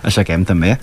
[0.02, 0.78] aixequem, també.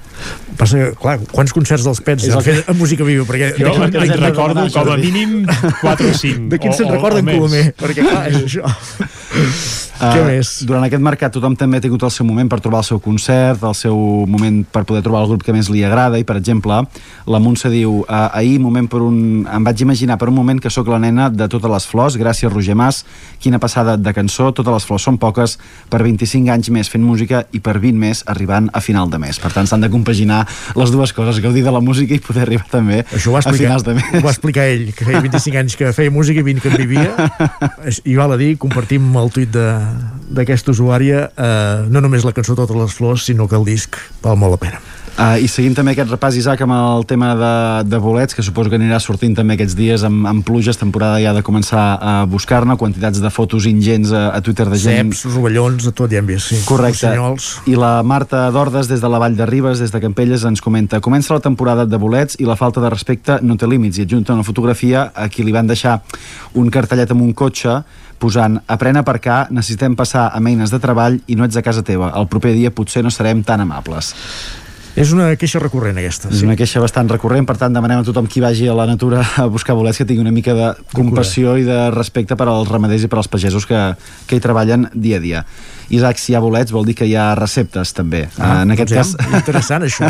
[0.57, 3.25] Passa que, clar, quants concerts dels Pets És han que- fet amb música viva?
[3.25, 3.91] Perquè Jo en
[4.21, 5.45] recordo de- com a mínim
[5.81, 6.47] 4 o 5.
[6.53, 7.35] De quin se'n o- o- recorda o en més.
[7.35, 7.65] Colomer?
[7.75, 10.13] Perquè, clar, és això.
[10.15, 10.51] Què més?
[10.67, 13.63] Durant aquest mercat tothom també ha tingut el seu moment per trobar el seu concert,
[13.67, 13.97] el seu
[14.27, 16.79] moment per poder trobar el grup que més li agrada i, per exemple,
[17.27, 19.45] la Montse diu eh, ahir moment per un...
[19.45, 22.51] em vaig imaginar per un moment que sóc la nena de totes les flors, gràcies
[22.51, 23.03] Roger Mas,
[23.43, 25.57] quina passada de cançó, totes les flors són poques,
[25.89, 29.39] per 25 anys més fent música i per 20 més arribant a final de mes.
[29.39, 30.45] Per tant, s'han de compaginar
[30.79, 33.45] les dues coses, gaudir de la música i poder arribar també Això ho va a
[33.45, 34.09] explicar, finals de mes.
[34.21, 36.77] ho va explicar ell, que feia 25 anys que feia música i 20 que en
[36.77, 37.29] vivia.
[38.11, 39.88] I val a dir, compartim el tuit de-
[40.29, 44.37] d'aquesta usuària, eh, no només la cançó Totes les flors, sinó que el disc val
[44.37, 44.81] molt la pena.
[45.19, 47.55] Uh, I seguim també aquest repàs, Isaac, amb el tema de,
[47.91, 51.33] de bolets, que suposo que anirà sortint també aquests dies amb, amb pluges, temporada ja
[51.35, 55.11] de començar a buscar-ne, quantitats de fotos ingents a, a Twitter de gent...
[55.11, 56.61] Ceps, rovellons, de tot ja hem vist, sí.
[56.69, 57.09] Correcte.
[57.11, 57.49] Rossinyols.
[57.67, 61.03] I la Marta Dordes, des de la Vall de Ribes, des de Campelles, ens comenta
[61.03, 63.99] Comença la temporada de bolets i la falta de respecte no té límits.
[63.99, 65.99] I adjunta una fotografia a qui li van deixar
[66.55, 67.81] un cartellet amb un cotxe
[68.19, 71.83] posant Aprèn a aparcar, necessitem passar amb eines de treball i no ets a casa
[71.85, 72.11] teva.
[72.19, 74.13] El proper dia potser no serem tan amables.
[74.99, 76.31] És una queixa recurrent aquesta.
[76.33, 79.21] És una queixa bastant recurrent, per tant demanem a tothom qui vagi a la natura
[79.41, 83.05] a buscar bolets que tingui una mica de compassió i de respecte per als ramaders
[83.05, 83.79] i per als pagesos que,
[84.27, 85.45] que hi treballen dia a dia.
[85.89, 88.25] Isaac, si hi ha bolets vol dir que hi ha receptes també.
[88.37, 89.33] Ah, en aquest doncs cas...
[89.39, 90.09] Interessant, això.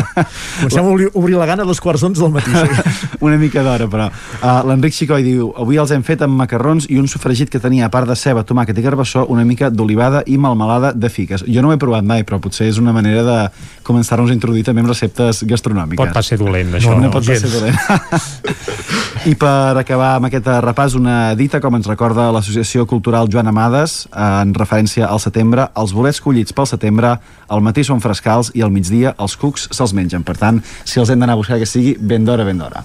[0.60, 2.52] Comencem a obrir, la gana a dos quarts d'onze del matí.
[2.52, 2.94] Sí.
[3.26, 4.10] una mica d'hora, però.
[4.40, 7.88] Uh, L'Enric Xicoi diu, avui els hem fet amb macarrons i un sofregit que tenia,
[7.88, 11.46] a part de ceba, tomàquet i carbassó, una mica d'olivada i melmelada de fiques.
[11.48, 13.38] Jo no ho he provat mai, però potser és una manera de
[13.86, 16.00] començar-nos a introduir també amb receptes gastronòmiques.
[16.04, 16.94] Pot pas ser dolent, això.
[16.96, 17.46] No, no pot pas gens.
[17.46, 17.78] ser dolent.
[19.30, 24.06] I per acabar amb aquest repàs, una dita, com ens recorda l'Associació Cultural Joan Amades,
[24.16, 27.16] en referència al setembre, els bolets collits pel setembre,
[27.48, 30.24] al matí són frescals i al migdia els cucs se'ls mengen.
[30.26, 32.84] Per tant, si els hem d'anar a buscar, que sigui ben d'hora, ben d'hora.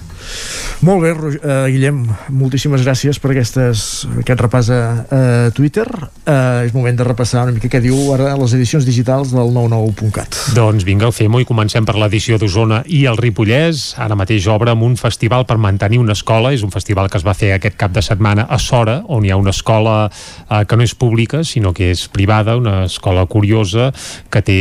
[0.85, 2.03] Molt bé, Roger, uh, Guillem,
[2.35, 5.21] moltíssimes gràcies per aquestes, aquest repàs a, a
[5.55, 5.87] Twitter.
[6.25, 10.39] Uh, és moment de repassar una mica què diu ara les edicions digitals del 99.cat.
[10.57, 13.93] Doncs vinga, fem-ho i comencem per l'edició d'Osona i el Ripollès.
[14.01, 16.53] Ara mateix obre amb un festival per mantenir una escola.
[16.55, 19.31] És un festival que es va fer aquest cap de setmana a Sora, on hi
[19.31, 23.91] ha una escola eh, que no és pública, sinó que és privada, una escola curiosa
[24.31, 24.59] que té,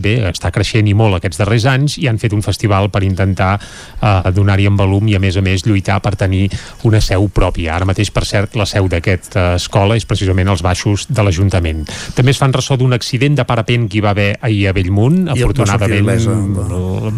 [0.00, 3.56] bé, està creixent i molt aquests darrers anys i han fet un festival per intentar
[3.58, 6.48] eh, donar-hi en volum i a més a més lluitar per tenir
[6.84, 7.76] una seu pròpia.
[7.76, 11.84] Ara mateix, per cert, la seu d'aquesta escola és precisament als baixos de l'Ajuntament.
[12.14, 15.28] També es fan ressò d'un accident de parapent que hi va haver ahir a Bellmunt.
[15.28, 16.34] I va Afortunadament il·lesa,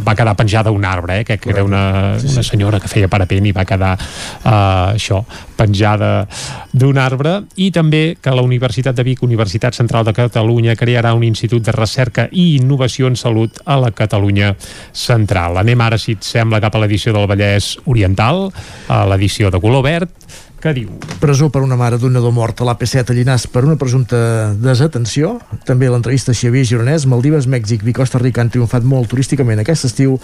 [0.07, 3.55] va quedar penjada un arbre, eh, que, era una, una senyora que feia parapent i
[3.57, 5.23] va quedar uh, això,
[5.57, 6.27] penjada
[6.73, 11.25] d'un arbre i també que la Universitat de Vic, Universitat Central de Catalunya, crearà un
[11.27, 14.55] institut de recerca i innovació en salut a la Catalunya
[14.93, 15.59] Central.
[15.61, 18.49] Anem ara, si et sembla, cap a l'edició del Vallès Oriental,
[18.89, 20.13] a l'edició de color verd,
[20.61, 23.77] que diu Presó per una mare d'un nadó mort a l'AP7 a Llinars per una
[23.77, 25.35] presumpta desatenció.
[25.69, 30.15] També l'entrevista Xavier Gironès, Maldives, Mèxic i Costa Rica han triomfat molt turísticament aquest estiu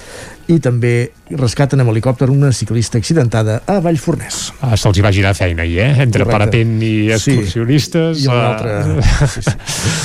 [0.49, 4.55] i també rescaten amb helicòpter una ciclista accidentada a Vallfornès.
[4.65, 5.91] Ah, Se'ls hi va girar feina ahir, eh?
[6.07, 6.33] Entre Correcte.
[6.33, 7.33] parapent i Sí.
[7.37, 8.25] excursionistes.
[8.25, 9.41] I una eh, altra- sí,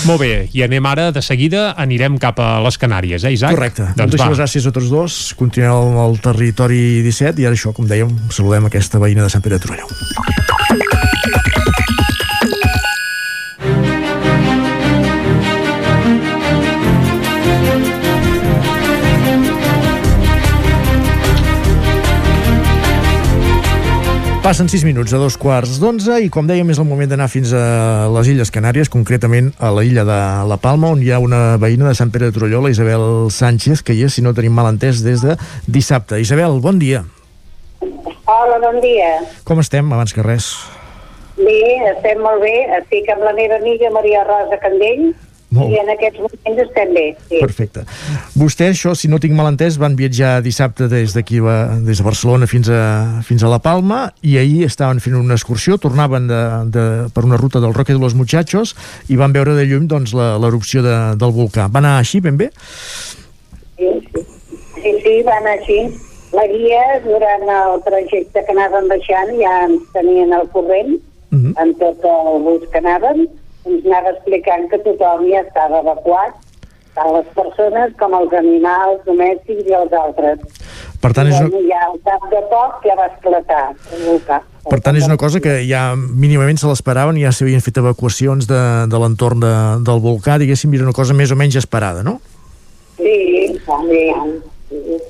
[0.10, 3.56] Molt bé, i anem ara, de seguida, anirem cap a les Canàries, eh, Isaac?
[3.56, 3.84] Correcte.
[3.96, 4.02] Doncs.
[4.18, 5.20] Moltíssimes gràcies a tots dos.
[5.40, 9.42] Continuem amb el territori 17 i ara això, com dèiem, saludem aquesta veïna de Sant
[9.46, 9.88] Pere de Torelló.
[24.52, 27.54] Passen 6 minuts a dos quarts d'onze i com dèiem és el moment d'anar fins
[27.56, 30.18] a les Illes Canàries, concretament a la illa de
[30.50, 33.80] La Palma, on hi ha una veïna de Sant Pere de Torelló, la Isabel Sánchez,
[33.80, 35.38] que hi és, si no tenim mal entès, des de
[35.72, 36.20] dissabte.
[36.20, 37.06] Isabel, bon dia.
[37.80, 39.14] Hola, bon dia.
[39.48, 40.52] Com estem, abans que res?
[41.40, 41.62] Bé,
[41.94, 42.58] estem molt bé.
[42.82, 45.14] Estic amb la meva amiga Maria Rosa Candell
[45.52, 47.06] Molt i en aquests moments estem bé.
[47.28, 47.40] Sí.
[47.42, 47.82] Perfecte.
[48.40, 51.42] Vostè, això, si no tinc mal entès, van viatjar dissabte des d'aquí,
[51.84, 55.76] des de Barcelona fins a, fins a La Palma i ahir estaven fent una excursió,
[55.78, 56.40] tornaven de,
[56.72, 58.76] de, per una ruta del Roque de los Muchachos
[59.10, 61.68] i van veure de lluny doncs, la- l'erupció de, del volcà.
[61.68, 62.50] Va anar així ben bé?
[63.78, 64.24] Sí, sí.
[64.82, 65.82] sí, sí, va anar així.
[66.32, 70.96] La guia, durant el trajecte que anàvem baixant, ja ens tenien al corrent,
[71.32, 71.54] Mhm.
[71.64, 73.22] en tot el bus que anàvem,
[73.66, 76.38] ens anava explicant que tothom ja estava evacuat,
[76.96, 80.42] tant les persones com els animals domèstics i els altres.
[81.02, 83.62] Per tant, és una, ja al cap de poc ja va esclatar
[83.96, 84.42] el volcà.
[84.70, 88.62] per tant, és una cosa que ja mínimament se l'esperaven, ja s'havien fet evacuacions de,
[88.92, 89.56] de l'entorn de,
[89.88, 92.20] del volcà, diguéssim, era una cosa més o menys esperada, no?
[93.00, 93.16] Sí,
[93.66, 94.04] també.
[94.70, 95.02] Sí.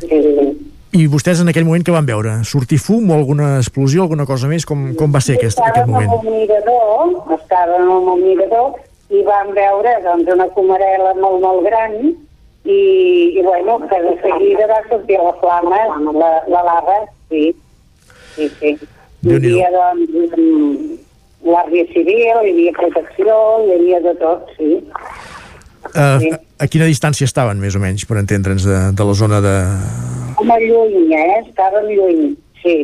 [0.00, 0.75] Sí.
[0.96, 2.38] I vostès en aquell moment que van veure?
[2.48, 4.64] Sortir fum o alguna explosió, alguna cosa més?
[4.64, 6.08] Com, com va ser aquest, aquest moment?
[6.08, 8.78] Estàvem en un mirador, estàvem en un mirador
[9.12, 12.78] i vam veure doncs, una comarela molt, molt gran i,
[13.36, 15.82] i bueno, que de seguida va sortir la flama,
[16.16, 16.96] la, la lava,
[17.28, 17.44] sí,
[18.34, 18.72] sí, sí.
[19.26, 20.40] Hi havia, doncs,
[21.44, 23.36] l'àrea civil, hi havia protecció,
[23.66, 24.80] hi havia de tot, sí.
[25.92, 29.40] Uh, a, a quina distància estaven, més o menys, per entendre'ns, de, de la zona
[29.44, 29.56] de...
[30.40, 31.40] Home, lluny, eh?
[31.42, 32.22] Estàvem lluny,
[32.62, 32.76] sí.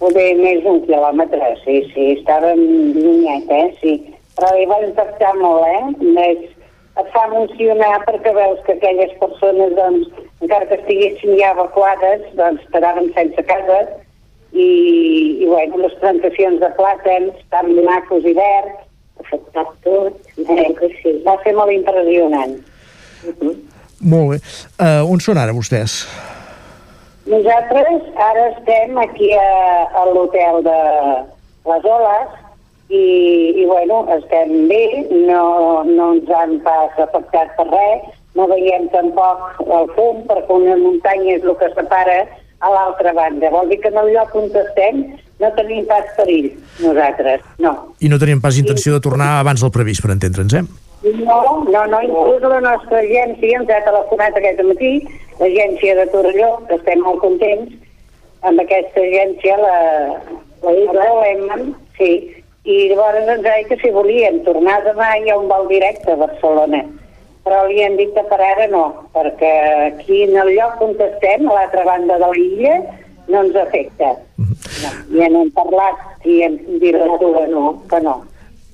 [0.00, 2.62] Poder més d'un quilòmetre, sí, sí, estàvem
[2.96, 3.68] llunyet, eh?
[3.82, 3.94] Sí.
[4.38, 6.10] Però hi va impactar molt, eh?
[6.16, 6.44] Més,
[7.00, 10.10] et fa emocionar perquè veus que aquelles persones, doncs,
[10.42, 13.80] encara que estiguessin ja evacuades, doncs, quedaven sense casa
[14.50, 14.70] i,
[15.38, 18.86] i bueno, les plantacions de plàtans tan macos i verds,
[19.24, 22.58] afectat tot, eh, que sí, va ser molt impressionant.
[23.26, 23.56] Uh -huh.
[24.00, 24.38] Molt bé.
[24.80, 26.06] Uh, on són ara vostès?
[27.28, 29.50] Nosaltres ara estem aquí a,
[30.00, 30.78] a l'hotel de
[31.68, 32.30] les Oles
[32.88, 33.04] i,
[33.60, 39.60] i bueno, estem bé, no, no ens han pas afectat per res, no veiem tampoc
[39.66, 42.24] el fum perquè una muntanya és el que separa
[42.60, 43.52] a l'altra banda.
[43.52, 45.04] Vol dir que en el lloc on estem
[45.40, 46.50] no tenim pas perill,
[46.82, 47.72] nosaltres, no.
[48.00, 50.64] I no tenim pas intenció de tornar abans del previst, per entendre'ns, eh?
[51.24, 54.92] No, no, no, inclús la nostra agència ens ha telefonat aquest matí,
[55.40, 57.72] l'agència de Torelló, que estem molt contents,
[58.44, 59.78] amb aquesta agència, la,
[60.66, 62.12] la IBM, sí,
[62.68, 66.12] i llavors ens ha dit que si volien tornar demà hi ha un vol directe
[66.12, 66.82] a Barcelona
[67.44, 68.84] però li han dit que per ara no
[69.14, 69.52] perquè
[69.86, 72.74] aquí en el lloc on estem a l'altra banda de l'illa
[73.32, 74.92] no ens afecta no.
[75.16, 78.20] i en hem parlat i hem dit la no, que no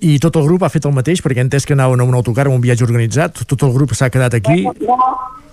[0.07, 2.17] i tot el grup ha fet el mateix, perquè he entès que anaven a un
[2.19, 4.67] autocar, amb un viatge organitzat, tot el grup s'ha quedat aquí?
[4.85, 4.97] No,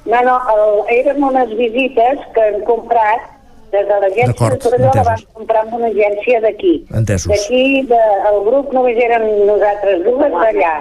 [0.05, 0.65] no, no el,
[0.97, 3.29] eren unes visites que han comprat
[3.73, 6.73] des de l'agència de Torelló la vam comprar amb una agència d'aquí.
[6.99, 7.31] Entesos.
[7.31, 10.73] D'aquí, de, el grup només érem nosaltres dues d'allà.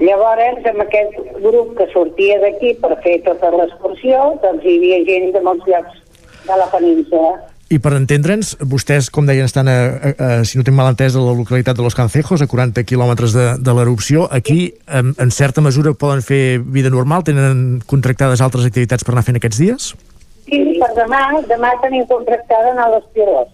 [0.00, 5.30] Llavors, amb aquest grup que sortia d'aquí per fer tota l'excursió, doncs hi havia gent
[5.36, 6.02] de molts llocs
[6.48, 7.36] de la península.
[7.68, 11.12] I per entendre'ns, vostès, com deien, estan, a, a, a, si no tinc mal entès,
[11.12, 14.24] a la localitat de Los Cancejos, a 40 quilòmetres de, de l'erupció.
[14.32, 17.26] Aquí, en, en certa mesura, poden fer vida normal?
[17.28, 19.90] Tenen contractades altres activitats per anar fent aquests dies?
[20.48, 21.20] Sí, per demà,
[21.50, 23.52] demà tenim contractada anar a les Piros.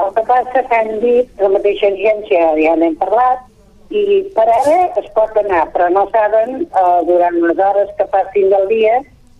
[0.00, 3.44] El que passa que han dit, la mateixa agència ja n'hem parlat,
[3.92, 8.48] i per ara es pot anar, però no saben eh, durant les hores que passin
[8.50, 8.96] del dia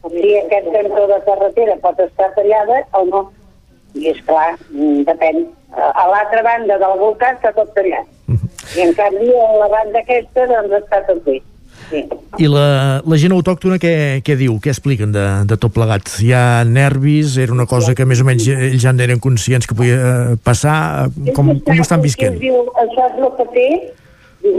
[0.06, 3.22] si aquest centre de carretera pot estar tallada o no.
[3.96, 5.44] I és clar, mm, depèn.
[5.76, 8.06] A l'altra banda del volcà està tot tallat.
[8.76, 11.40] I en canvi a la banda aquesta doncs està tot bé.
[11.86, 12.00] Sí.
[12.42, 12.66] I la,
[13.06, 13.92] la gent autòctona què,
[14.26, 14.56] què diu?
[14.62, 16.10] Què expliquen de, de tot plegat?
[16.24, 17.36] Hi ha nervis?
[17.42, 21.06] Era una cosa que més o menys ells ja eren conscients que podia eh, passar?
[21.36, 22.40] Com, com estan visquent?
[22.42, 23.68] Diu, això és el que té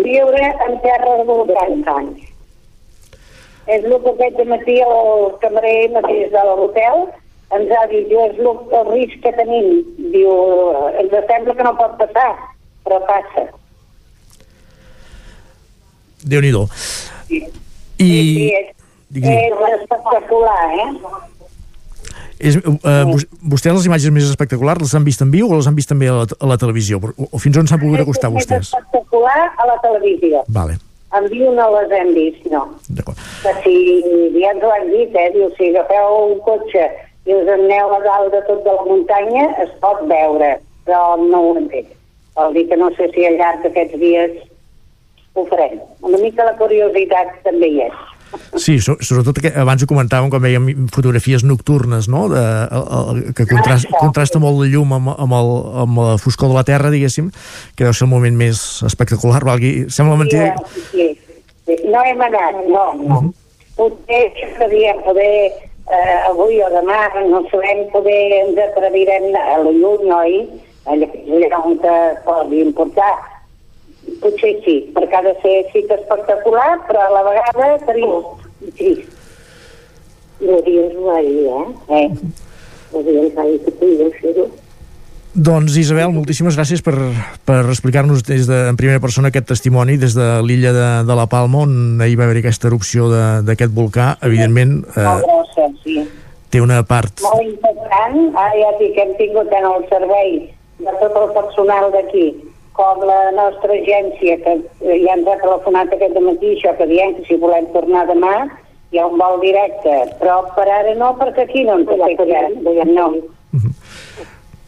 [0.07, 2.25] viure en terra de volcans anys.
[3.67, 7.07] És el que aquest matí el cambrer mateix de l'hotel
[7.55, 8.49] ens ha dit, és el,
[8.79, 9.69] el risc que tenim.
[10.11, 10.33] Diu,
[10.99, 12.29] ens sembla que no pot passar,
[12.87, 13.47] però passa.
[16.27, 16.65] Déu-n'hi-do.
[17.29, 17.45] Sí.
[17.97, 18.11] I...
[18.11, 20.89] Sí, sí, és, és espectacular, eh?
[22.37, 23.15] És, uh,
[23.49, 26.11] vostès les imatges més espectaculars les han vist en viu o les han vist també
[26.11, 26.99] a la, a la televisió?
[27.01, 28.67] O, o fins on s'han pogut acostar vostès?
[28.67, 30.43] És espectacular a la televisió.
[30.53, 30.77] Vale.
[31.17, 32.65] En viu no les hem vist, no.
[32.91, 33.75] Que si,
[34.35, 35.29] ja ens ho han dit, eh?
[35.33, 36.83] Diu, si agafeu un cotxe
[37.27, 40.53] i us aneu a dalt de tot de la muntanya, es pot veure,
[40.87, 41.89] però no ho entenc.
[42.37, 44.37] Vol dir que no sé si al llarg d'aquests dies
[45.35, 45.81] ho farem.
[46.07, 48.05] Una mica la curiositat també hi és.
[48.59, 52.25] Sí, so, sobretot que abans ho comentàvem quan veiem fotografies nocturnes, no?
[52.31, 52.41] De,
[52.75, 55.51] el, el, que contrasta, contrasta molt la llum amb, amb, el,
[55.83, 57.29] amb la foscor de la Terra, diguéssim,
[57.75, 59.43] que deu ser el moment més espectacular.
[59.47, 60.53] Valgui, sembla mentida.
[60.73, 61.07] Sí, sí,
[61.67, 61.79] sí.
[61.91, 63.05] No hem anat, no, no.
[63.05, 63.33] Uh -huh.
[63.77, 64.23] Potser
[64.57, 65.53] sabíem poder
[65.89, 66.99] eh, avui o demà,
[67.29, 70.37] no sabem, poder ens atrevirem a la lluny, oi?
[70.87, 71.79] Allà on
[72.23, 73.11] pot importar
[74.21, 78.45] potser sí, perquè ha de ser sí que espectacular, però a la vegada trist.
[78.79, 79.15] trist.
[80.39, 81.99] I el dia ens ho va dir, eh?
[81.99, 82.07] eh?
[82.93, 84.47] Ens va dir que podia fer-ho.
[85.37, 86.95] Doncs Isabel, moltíssimes gràcies per,
[87.45, 91.27] per explicar-nos des de, en primera persona aquest testimoni des de l'illa de, de la
[91.29, 93.05] Palma on ahir va haver aquesta erupció
[93.45, 94.15] d'aquest volcà.
[94.25, 96.01] Evidentment, eh, grossa, sí.
[96.49, 97.21] té una part...
[97.21, 98.17] Molt important.
[98.33, 100.33] Ara ja dic que hem tingut en el servei
[100.81, 102.25] de tot el personal d'aquí
[102.77, 107.29] com la nostra agència, que ja ens ha telefonat aquest matí, això que diem que
[107.29, 108.35] si volem tornar demà,
[108.89, 112.85] hi ha un vol directe, però per ara no, perquè aquí no ens afecta.
[112.89, 113.11] No.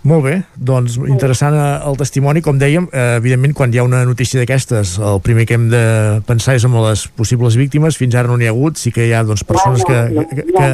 [0.07, 4.05] Molt bé, doncs interessant eh, el testimoni, com dèiem, eh, evidentment quan hi ha una
[4.07, 5.81] notícia d'aquestes, el primer que hem de
[6.27, 9.11] pensar és en les possibles víctimes, fins ara no n'hi ha hagut, sí que hi
[9.13, 9.99] ha doncs, persones que,
[10.31, 10.71] que, que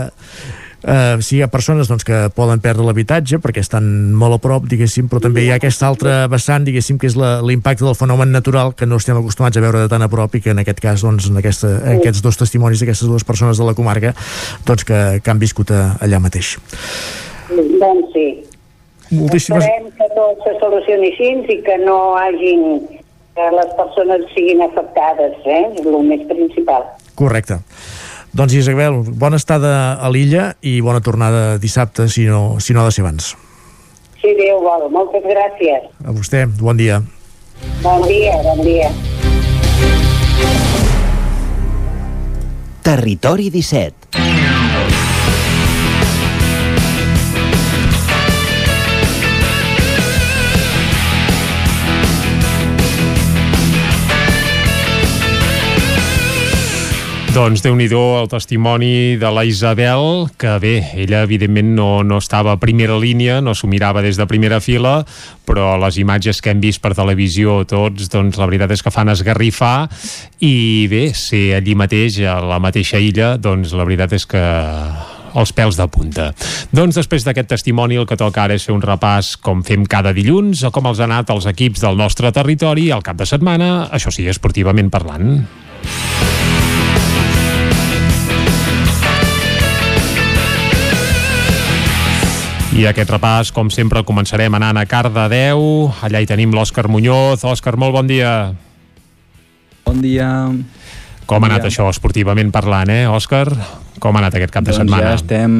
[0.85, 4.67] Uh, sí, hi ha persones doncs, que poden perdre l'habitatge perquè estan molt a prop,
[4.69, 8.75] diguéssim, però també hi ha aquesta altra vessant, diguéssim, que és l'impacte del fenomen natural
[8.77, 11.01] que no estem acostumats a veure de tan a prop i que en aquest cas,
[11.01, 14.13] doncs, en, aquesta, en aquests dos testimonis d'aquestes dues persones de la comarca
[14.67, 16.59] doncs, que, que han viscut a, allà mateix.
[17.49, 18.27] Doncs sí.
[19.11, 19.63] Moltíssimes...
[19.63, 22.65] Esperem que tot se solucioni així i que no hagin
[23.35, 25.63] que les persones siguin afectades, eh?
[25.75, 26.87] és el més principal.
[27.19, 27.59] Correcte.
[28.35, 32.87] Doncs Isabel, bona estada a l'illa i bona tornada dissabte, si no, si no ha
[32.87, 33.33] de ser abans.
[34.21, 34.87] Sí, Déu vol.
[34.91, 35.85] Moltes gràcies.
[36.03, 37.01] A vostè, bon dia.
[37.83, 38.89] Bon dia, bon dia.
[42.85, 44.04] Territori 17
[57.35, 62.53] Doncs déu nhi el testimoni de la Isabel, que bé, ella evidentment no, no estava
[62.53, 65.03] a primera línia, no s'ho mirava des de primera fila,
[65.43, 69.11] però les imatges que hem vist per televisió tots, doncs la veritat és que fan
[69.11, 69.89] esgarrifar
[70.39, 74.45] i bé, ser allí mateix, a la mateixa illa, doncs la veritat és que
[75.35, 76.29] els pèls de punta.
[76.71, 80.15] Doncs després d'aquest testimoni el que toca ara és fer un repàs com fem cada
[80.15, 83.89] dilluns a com els ha anat els equips del nostre territori al cap de setmana,
[83.91, 85.41] això sí, esportivament parlant.
[92.75, 95.61] I aquest repàs, com sempre, començarem anant a Cardedeu.
[96.03, 97.45] Allà hi tenim l'Òscar Muñoz.
[97.47, 98.51] Òscar, molt bon dia.
[99.85, 100.27] Bon dia.
[101.23, 101.71] Com bon ha anat dia.
[101.71, 103.47] això, esportivament parlant, eh, Òscar?
[104.03, 105.13] Com ha anat aquest cap doncs de setmana?
[105.13, 105.55] ja estem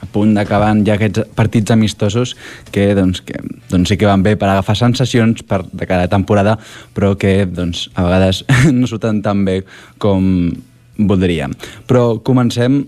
[0.00, 2.36] a punt d'acabar ja aquests partits amistosos
[2.70, 3.34] que, doncs, que
[3.68, 6.56] doncs sí que van bé per agafar sensacions per, de cada temporada,
[6.94, 8.44] però que doncs, a vegades
[8.78, 9.64] no surten tan bé
[9.98, 10.46] com
[10.94, 11.58] voldríem.
[11.90, 12.84] Però comencem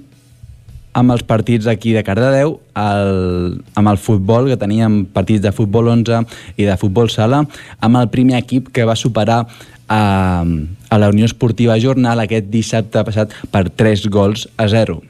[0.93, 5.89] amb els partits aquí de Cardedeu, el, amb el futbol, que teníem partits de futbol
[5.93, 6.23] 11
[6.61, 7.43] i de futbol sala,
[7.81, 9.43] amb el primer equip que va superar
[9.89, 15.01] a, a la Unió Esportiva Jornal aquest dissabte passat per 3 gols a 0.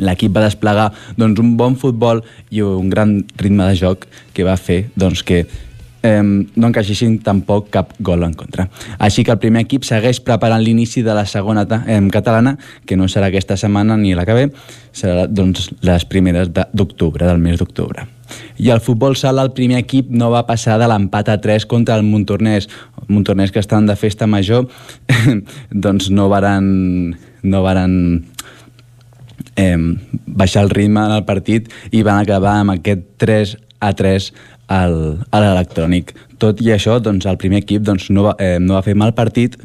[0.00, 0.88] L'equip va desplegar
[1.18, 5.44] doncs, un bon futbol i un gran ritme de joc que va fer doncs, que
[6.02, 8.68] eh, no encaixessin tampoc cap gol en contra.
[8.98, 12.56] Així que el primer equip segueix preparant l'inici de la segona eh, catalana,
[12.86, 14.48] que no serà aquesta setmana ni la que ve,
[14.92, 18.06] serà doncs, les primeres d'octubre, de, del mes d'octubre.
[18.56, 21.98] I el futbol sala, el primer equip no va passar de l'empat a 3 contra
[21.98, 22.68] el Montornès.
[23.08, 24.68] Montornès que estan de festa major,
[25.86, 27.94] doncs no varen, no varen
[29.56, 29.76] eh,
[30.26, 34.32] baixar el ritme en el partit i van acabar amb aquest 3 a 3
[34.72, 34.96] al,
[35.30, 36.14] a l'electrònic.
[36.40, 39.14] Tot i això, doncs, el primer equip doncs, no, va, eh, no va fer mal
[39.16, 39.58] partit,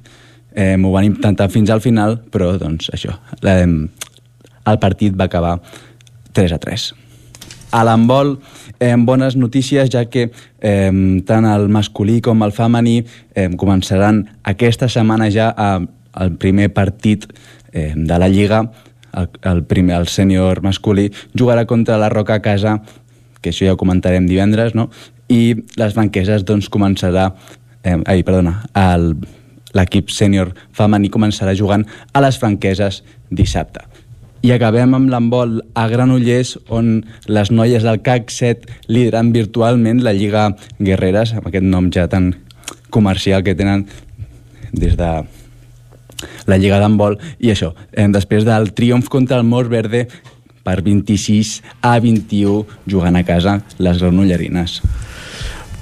[0.53, 3.67] eh, m'ho van intentar fins al final, però doncs, això, eh,
[4.67, 5.57] el partit va acabar
[6.37, 6.87] 3 a 3.
[7.77, 8.37] A l'handbol,
[8.79, 13.01] eh, bones notícies, ja que eh, tant el masculí com el femení
[13.35, 15.71] eh, començaran aquesta setmana ja a,
[16.23, 17.27] el primer partit
[17.71, 18.63] eh, de la Lliga,
[19.17, 22.79] el, el, primer, el sènior masculí, jugarà contra la Roca a casa
[23.41, 24.89] que això ja ho comentarem divendres, no?
[25.27, 27.29] i les franqueses doncs començarà,
[27.83, 28.61] eh, ai, perdona,
[29.75, 33.83] l'equip sènior femení començarà jugant a les franqueses dissabte.
[34.45, 40.13] I acabem amb l'embol a Granollers, on les noies del CAC 7 lideren virtualment la
[40.13, 42.35] Lliga Guerreres, amb aquest nom ja tan
[42.93, 43.87] comercial que tenen
[44.71, 45.09] des de
[46.47, 50.07] la Lliga d'handbol, i això, eh, després del triomf contra el Mort Verde,
[50.67, 54.81] per 26 a 21 jugant a casa les granollerines.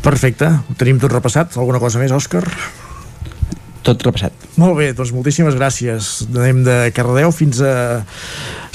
[0.06, 1.58] Perfecte, ho tenim tot repassat.
[1.58, 2.46] Alguna cosa més, Òscar?
[3.86, 4.46] Tot repassat.
[4.62, 6.14] Molt bé, doncs moltíssimes gràcies.
[6.30, 7.74] Anem de Cardedeu fins a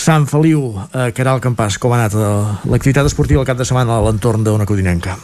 [0.00, 1.78] Sant Feliu, a Caral Campàs.
[1.78, 5.18] Com ha anat eh, l'activitat esportiva al cap de setmana a l'entorn d'una codinenca?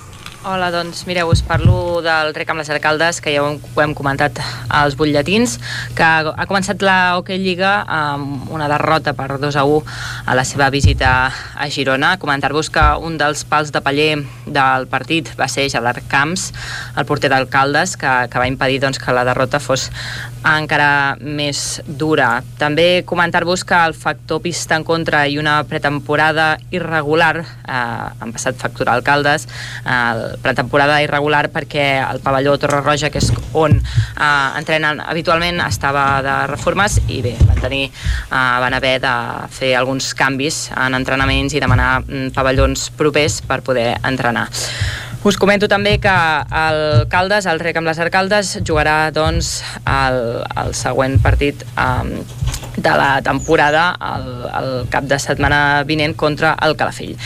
[0.47, 3.49] Hola, doncs mireu, us parlo del rec amb les alcaldes, que ja ho
[3.83, 4.39] hem, comentat
[4.71, 5.57] als butlletins,
[5.99, 9.97] que ha començat la Hockey Lliga amb una derrota per 2 a 1
[10.31, 12.13] a la seva visita a Girona.
[12.23, 16.53] Comentar-vos que un dels pals de paller del partit va ser Gerard Camps,
[16.95, 19.91] el porter d'alcaldes, que, que va impedir doncs, que la derrota fos
[20.47, 22.45] encara més dura.
[22.61, 28.55] També comentar-vos que el factor pista en contra i una pretemporada irregular eh, han passat
[28.63, 29.51] factura alcaldes.
[29.83, 36.07] Eh, pretemporada irregular perquè el pavelló Torre Roja, que és on eh, entrenen habitualment, estava
[36.27, 39.17] de reformes i bé, van tenir, eh, van haver de
[39.53, 44.49] fer alguns canvis en entrenaments i demanar mm, pavellons propers per poder entrenar.
[45.27, 46.13] Us comento també que
[46.55, 50.21] el Caldes, el Rec amb les Arcaldes, jugarà doncs el,
[50.63, 52.13] el següent partit um,
[52.77, 54.29] de la temporada el,
[54.61, 57.17] el cap de setmana vinent contra el Calafell.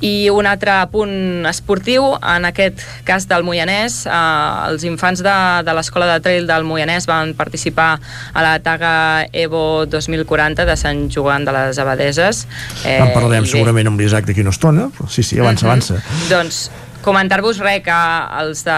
[0.00, 5.36] I un altre punt esportiu, en aquest cas del Moianès, eh, els infants de,
[5.66, 7.92] de l'Escola de Trail del Moianès van participar
[8.32, 8.92] a la taga
[9.32, 12.44] Evo 2040 de Sant Joan de les Abadeses.
[12.84, 15.72] Eh, en parlarem segurament amb l'Isaac d'aquí una estona, però sí, sí, avança, uh -huh.
[15.72, 15.94] avança.
[16.30, 16.70] Doncs
[17.04, 17.96] comentar-vos res que
[18.40, 18.76] els de,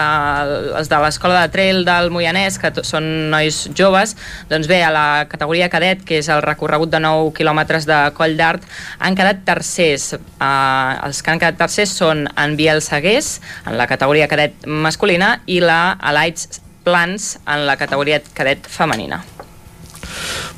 [0.79, 4.15] els de l'escola de trail del Moianès, que són nois joves,
[4.51, 8.37] doncs bé, a la categoria cadet, que és el recorregut de 9 quilòmetres de Coll
[8.39, 8.65] d'Art,
[8.99, 10.13] han quedat tercers.
[10.39, 13.37] Uh, els que han quedat tercers són en Biel Segués,
[13.67, 19.23] en la categoria cadet masculina, i la Alights Plans, en la categoria cadet femenina.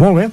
[0.02, 0.30] Molt bé,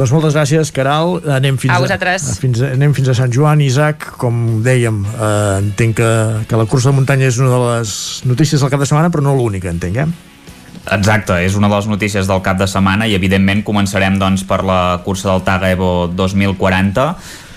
[0.00, 1.18] doncs moltes gràcies, Caral.
[1.28, 3.60] Anem fins a, a, fins a, anem fins a Sant Joan.
[3.60, 6.10] Isaac, com dèiem, eh, entenc que,
[6.48, 7.92] que la cursa de muntanya és una de les
[8.24, 10.08] notícies del cap de setmana, però no l'única, entenc, eh?
[10.96, 14.62] Exacte, és una de les notícies del cap de setmana i evidentment començarem doncs, per
[14.64, 17.10] la cursa del TAG Evo 2040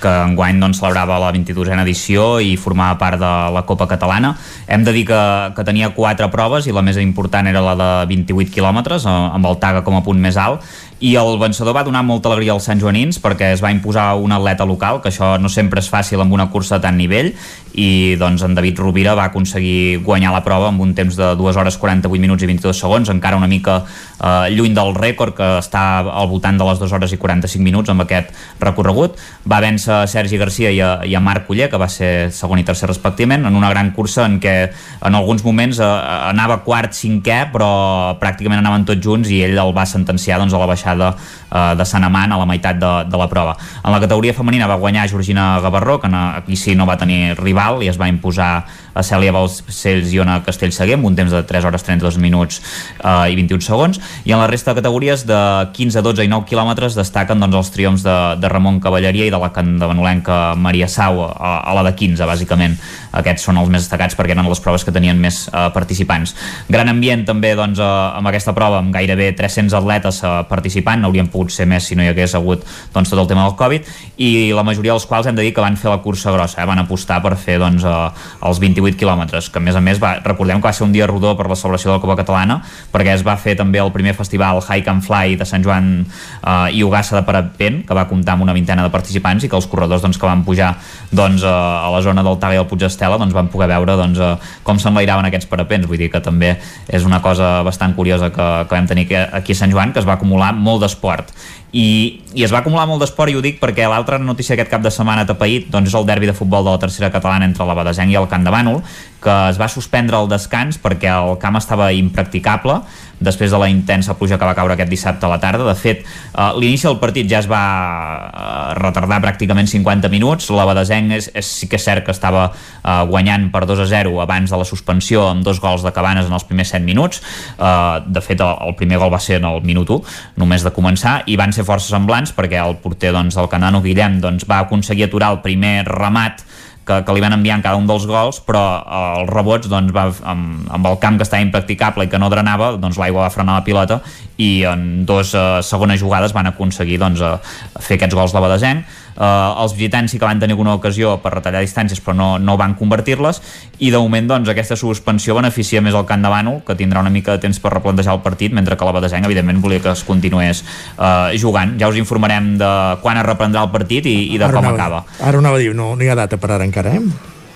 [0.03, 4.33] que enguany doncs, celebrava la 22a edició i formava part de la Copa Catalana.
[4.67, 5.21] Hem de dir que,
[5.55, 9.47] que tenia quatre proves i la més important era la de 28 quilòmetres, eh, amb
[9.47, 10.67] el Taga com a punt més alt,
[11.03, 14.31] i el vencedor va donar molta alegria als Sant Joanins perquè es va imposar un
[14.31, 17.33] atleta local, que això no sempre és fàcil amb una cursa de tant nivell,
[17.73, 21.59] i doncs en David Rovira va aconseguir guanyar la prova amb un temps de 2
[21.59, 25.83] hores 48 minuts i 22 segons, encara una mica eh, lluny del rècord que està
[26.05, 28.31] al voltant de les 2 hores i 45 minuts amb aquest
[28.61, 29.19] recorregut.
[29.49, 32.67] Va vèncer Sergi Garcia i a, i a Marc Culler, que va ser segon i
[32.67, 34.55] tercer respectivament, en una gran cursa en què
[35.03, 35.91] en alguns moments eh,
[36.29, 37.73] anava quart, cinquè, però
[38.21, 41.85] pràcticament anaven tots junts i ell el va sentenciar doncs, a la baixada eh, de
[41.85, 43.55] Sant Amant a la meitat de, de la prova.
[43.83, 47.83] En la categoria femenina va guanyar Georgina Gavarró, que aquí sí no va tenir rival
[47.83, 51.67] i es va imposar a Cèlia Balcells i Ona Castellseguer amb un temps de 3
[51.67, 52.61] hores 32 minuts
[53.03, 53.99] eh, i 21 segons.
[54.25, 55.39] I en la resta de categories de
[55.73, 59.39] 15, 12 i 9 quilòmetres destaquen doncs, els triomfs de, de Ramon Cavalleria i de
[59.41, 62.77] la candavanolenca Maria Sau a, a la de 15 bàsicament.
[63.13, 66.35] Aquests són els més destacats perquè eren les proves que tenien més eh, participants.
[66.69, 67.89] Gran ambient també doncs, eh,
[68.19, 71.01] amb aquesta prova amb gairebé 300 atletes eh, participant.
[71.03, 73.89] N'haurien pogut ser més si no hi hagués hagut doncs, tot el tema del Covid.
[74.17, 76.67] I la majoria dels quals hem de dir que van fer la cursa grossa eh?
[76.69, 80.17] van apostar per fer doncs, eh, els 28 quilòmetres que a més a més va,
[80.23, 82.59] recordem que va ser un dia rodó per la celebració de la Copa Catalana
[82.93, 86.75] perquè es va fer també el primer festival Hike and Fly de Sant Joan eh,
[86.77, 89.67] i Ugassa de Parapent que va comptar amb una vintena de participants i que els
[89.71, 90.73] corredors doncs, que van pujar
[91.11, 93.97] doncs, eh, a la zona del Taga i el Puig Estela doncs, van poder veure
[93.99, 95.87] doncs, eh, com s'enlairaven aquests parapents.
[95.89, 96.55] Vull dir que també
[96.87, 100.07] és una cosa bastant curiosa que, que vam tenir aquí a Sant Joan que es
[100.07, 101.33] va acumular molt d'esport
[101.73, 104.83] i, i es va acumular molt d'esport i ho dic perquè l'altra notícia aquest cap
[104.85, 107.73] de setmana tapaït doncs és el derbi de futbol de la tercera catalana entre la
[107.73, 108.83] Badesenc i el Camp de Bànol
[109.23, 112.81] que es va suspendre el descans perquè el camp estava impracticable
[113.23, 115.63] després de la intensa pluja que va caure aquest dissabte a la tarda.
[115.63, 120.49] De fet, eh, l'inici del partit ja es va eh, retardar pràcticament 50 minuts.
[120.51, 123.87] La Badesenc és, és, sí que és cert que estava eh, guanyant per 2 a
[123.89, 127.21] 0 abans de la suspensió amb dos gols de Cabanes en els primers 7 minuts.
[127.53, 131.21] De fet, el, el primer gol va ser en el minut 1, només de començar,
[131.29, 135.07] i van ser força semblants perquè el porter doncs, del Canano Guillem doncs, va aconseguir
[135.07, 136.43] aturar el primer remat
[136.87, 139.93] que, que li van enviar en cada un dels gols però eh, els rebots doncs,
[139.95, 143.33] va, amb, amb el camp que estava impracticable i que no drenava doncs l'aigua va
[143.33, 144.01] frenar la pilota
[144.41, 147.37] i en dues uh, segones jugades van aconseguir doncs, uh,
[147.79, 151.33] fer aquests gols de Badesenc uh, els visitants sí que van tenir alguna ocasió per
[151.35, 153.41] retallar distàncies però no, no van convertir-les
[153.79, 157.13] i de moment doncs, aquesta suspensió beneficia més el Camp de Bànol que tindrà una
[157.13, 160.05] mica de temps per replantejar el partit mentre que la Badesenc evidentment volia que es
[160.07, 160.63] continués
[160.97, 162.71] uh, jugant ja us informarem de
[163.03, 165.63] quan es reprendrà el partit i, i de ara com anava, acaba ara anava a
[165.63, 167.05] dir, no, no hi ha data per ara encara eh?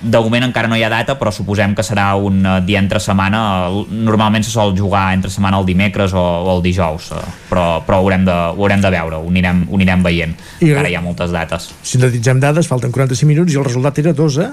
[0.01, 3.01] De moment encara no hi ha data però suposem que serà un uh, dia entre
[3.01, 3.41] setmana
[3.89, 8.01] normalment se sol jugar entre setmana el dimecres o, o el dijous uh, però, però
[8.01, 10.97] ho, haurem de, ho haurem de veure ho anirem, ho anirem veient I, ara hi
[10.97, 14.51] ha moltes dates sintetitzem dades, falten 45 minuts i el resultat era 2 a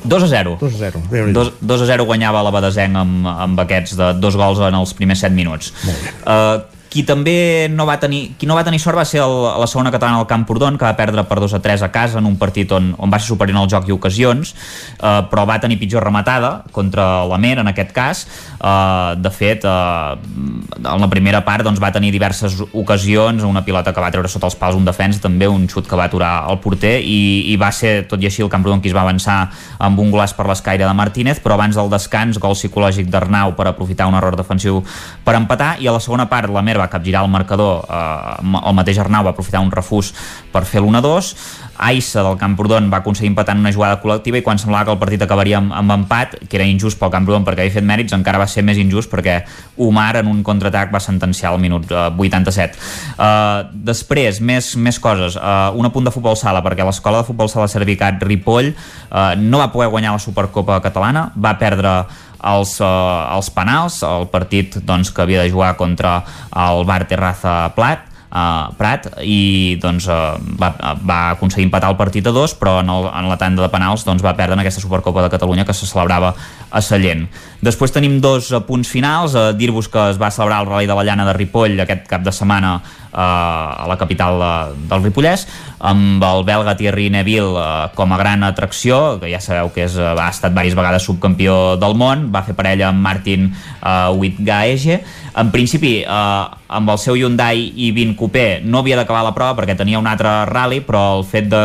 [0.00, 0.56] 2 a 0.
[0.60, 1.00] 2 a 0.
[1.32, 4.94] 2, 2 a 0 guanyava la Badesenc amb, amb aquests de dos gols en els
[4.96, 5.74] primers 7 minuts.
[5.84, 6.14] Molt bé.
[6.24, 9.66] Uh, qui també no va tenir, qui no va tenir sort va ser el, la
[9.70, 12.34] segona catalana del Camprodon, que va perdre per 2 a 3 a casa en un
[12.36, 14.50] partit on, on va ser superior el joc i ocasions,
[14.98, 18.24] eh, però va tenir pitjor rematada contra la Mer, en aquest cas.
[18.58, 23.94] Eh, de fet, eh, en la primera part doncs, va tenir diverses ocasions, una pilota
[23.94, 26.58] que va treure sota els pals un defensa, també un xut que va aturar el
[26.58, 29.38] porter, i, i va ser, tot i així, el Camprodon qui es va avançar
[29.78, 33.70] amb un golaç per l'escaire de Martínez, però abans del descans, gol psicològic d'Arnau per
[33.70, 34.82] aprofitar un error defensiu
[35.22, 38.78] per empatar, i a la segona part la Mer va capgirar el marcador, eh, el
[38.78, 40.14] mateix Arnau va aprofitar un refús
[40.52, 41.34] per fer l'1-2,
[41.80, 45.00] Aissa del Camprodon va aconseguir empatar en una jugada col·lectiva i quan semblava que el
[45.00, 48.42] partit acabaria amb, amb empat, que era injust pel Camprodon perquè havia fet mèrits, encara
[48.42, 49.38] va ser més injust perquè
[49.80, 52.76] Omar en un contraatac va sentenciar al minut uh, 87.
[53.16, 55.38] Uh, després, més, més coses.
[55.40, 59.62] Uh, un apunt de futbol sala, perquè l'escola de futbol sala Servicat Ripoll uh, no
[59.62, 62.02] va poder guanyar la Supercopa Catalana, va perdre
[62.42, 66.20] els, uh, els penals, el partit doncs, que havia de jugar contra
[66.56, 70.70] el Bar Terraza Plat, uh, Prat i doncs, uh, va,
[71.02, 74.04] va aconseguir empatar el partit a dos però en, el, en la tanda de penals
[74.06, 76.32] doncs, va perdre en aquesta Supercopa de Catalunya que se celebrava
[76.70, 77.26] a Sallent.
[77.60, 81.06] Després tenim dos punts finals, uh, dir-vos que es va celebrar el Rally de la
[81.06, 82.78] Llana de Ripoll aquest cap de setmana
[83.12, 84.52] a la capital de,
[84.90, 85.46] del Ripollès
[85.80, 89.96] amb el belga Thierry Neville uh, com a gran atracció, que ja sabeu que és,
[89.96, 95.00] uh, ha estat diverses vegades subcampió del món, va fer parella amb Martin uh, Wittgaege.
[95.40, 99.76] En principi, amb el seu Hyundai i 20 Coupé no havia d'acabar la prova perquè
[99.78, 101.62] tenia un altre rally, però el fet de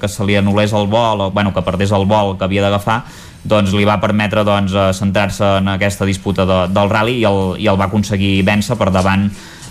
[0.00, 3.02] que se li anul·lés el vol, o bueno, que perdés el vol que havia d'agafar,
[3.42, 7.66] doncs li va permetre doncs, centrar-se en aquesta disputa de, del rally i el, i
[7.68, 9.26] el va aconseguir vèncer per davant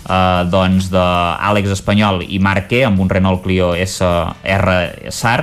[0.08, 4.76] eh, doncs d'Àlex Espanyol i Marqué amb un Renault Clio SR
[5.10, 5.40] SAR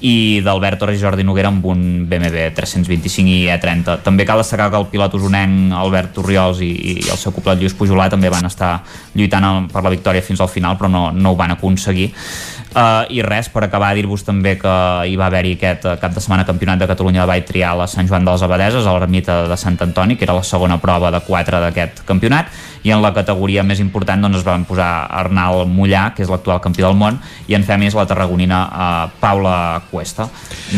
[0.00, 3.98] i d'Albert Torres i Jordi Noguera amb un BMW 325 i E30.
[4.04, 7.76] També cal destacar que el pilot usonenc Albert Torriols i, i el seu coplet Lluís
[7.76, 8.78] Pujolà també van estar
[9.14, 12.08] lluitant per la victòria fins al final, però no, no ho van aconseguir.
[12.70, 14.72] Uh, I res, per acabar, dir-vos també que
[15.10, 17.88] hi va haver-hi aquest uh, cap de setmana Campionat de Catalunya de Vall Trial a
[17.90, 21.10] Sant Joan de les Abadeses, a l'ermita de Sant Antoni, que era la segona prova
[21.10, 22.52] de quatre d'aquest campionat,
[22.86, 26.62] i en la categoria més important doncs, es van posar Arnal Mollà, que és l'actual
[26.62, 27.18] campió del món,
[27.50, 30.30] i en fèmies la tarragonina uh, Paula Cuesta.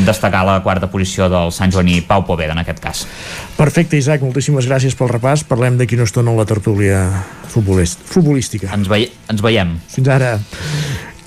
[0.09, 3.05] Destacar la quarta posició del Sant Joaní Pau Poveda, en aquest cas.
[3.61, 5.45] Perfecte, Isaac, moltíssimes gràcies pel repàs.
[5.45, 7.05] Parlem d'aquí una estona en la tertúlia
[7.53, 8.73] futbolística.
[8.73, 9.77] Ens, vei ens veiem.
[9.93, 10.39] Fins ara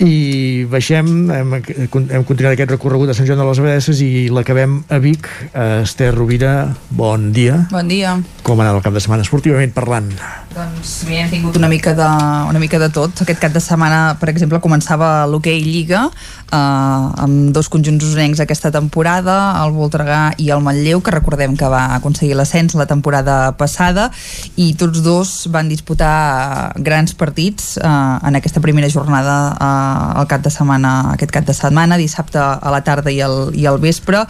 [0.02, 4.82] i baixem, hem, hem continuat aquest recorregut a Sant Joan de les Abadesses i l'acabem
[4.92, 5.28] a Vic.
[5.56, 7.62] Esther Rovira, bon dia.
[7.72, 8.16] Bon dia.
[8.44, 10.10] Com ha anat el cap de setmana esportivament parlant?
[10.56, 12.08] Doncs bé, hem tingut una mica, de,
[12.50, 13.24] una mica de tot.
[13.24, 16.06] Aquest cap de setmana, per exemple, començava l'hoquei Lliga
[16.52, 21.68] eh, amb dos conjunts usonencs aquesta temporada, el Voltregà i el Manlleu, que recordem que
[21.70, 24.08] va aconseguir l'ascens la temporada passada
[24.56, 30.44] i tots dos van disputar grans partits eh, en aquesta primera jornada eh, el cap
[30.44, 34.22] de setmana, aquest cap de setmana, dissabte a la tarda i al, i al vespre.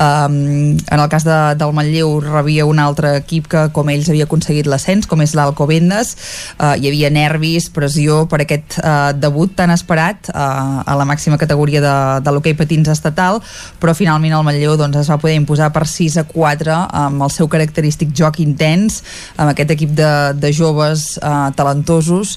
[0.00, 4.26] Um, en el cas de, del Manlleu rebia un altre equip que com ells havia
[4.28, 6.12] aconseguit l'ascens, com és l'Alcobendes.
[6.58, 11.38] Uh, hi havia nervis, pressió per aquest uh, debut tan esperat uh, a la màxima
[11.40, 13.40] categoria de, de l'hoquei patins estatal,
[13.80, 17.32] però finalment el Manlleu doncs, es va poder imposar per 6 a 4 amb el
[17.34, 19.02] seu característic joc intens,
[19.36, 20.10] amb aquest equip de,
[20.40, 22.36] de joves uh, talentosos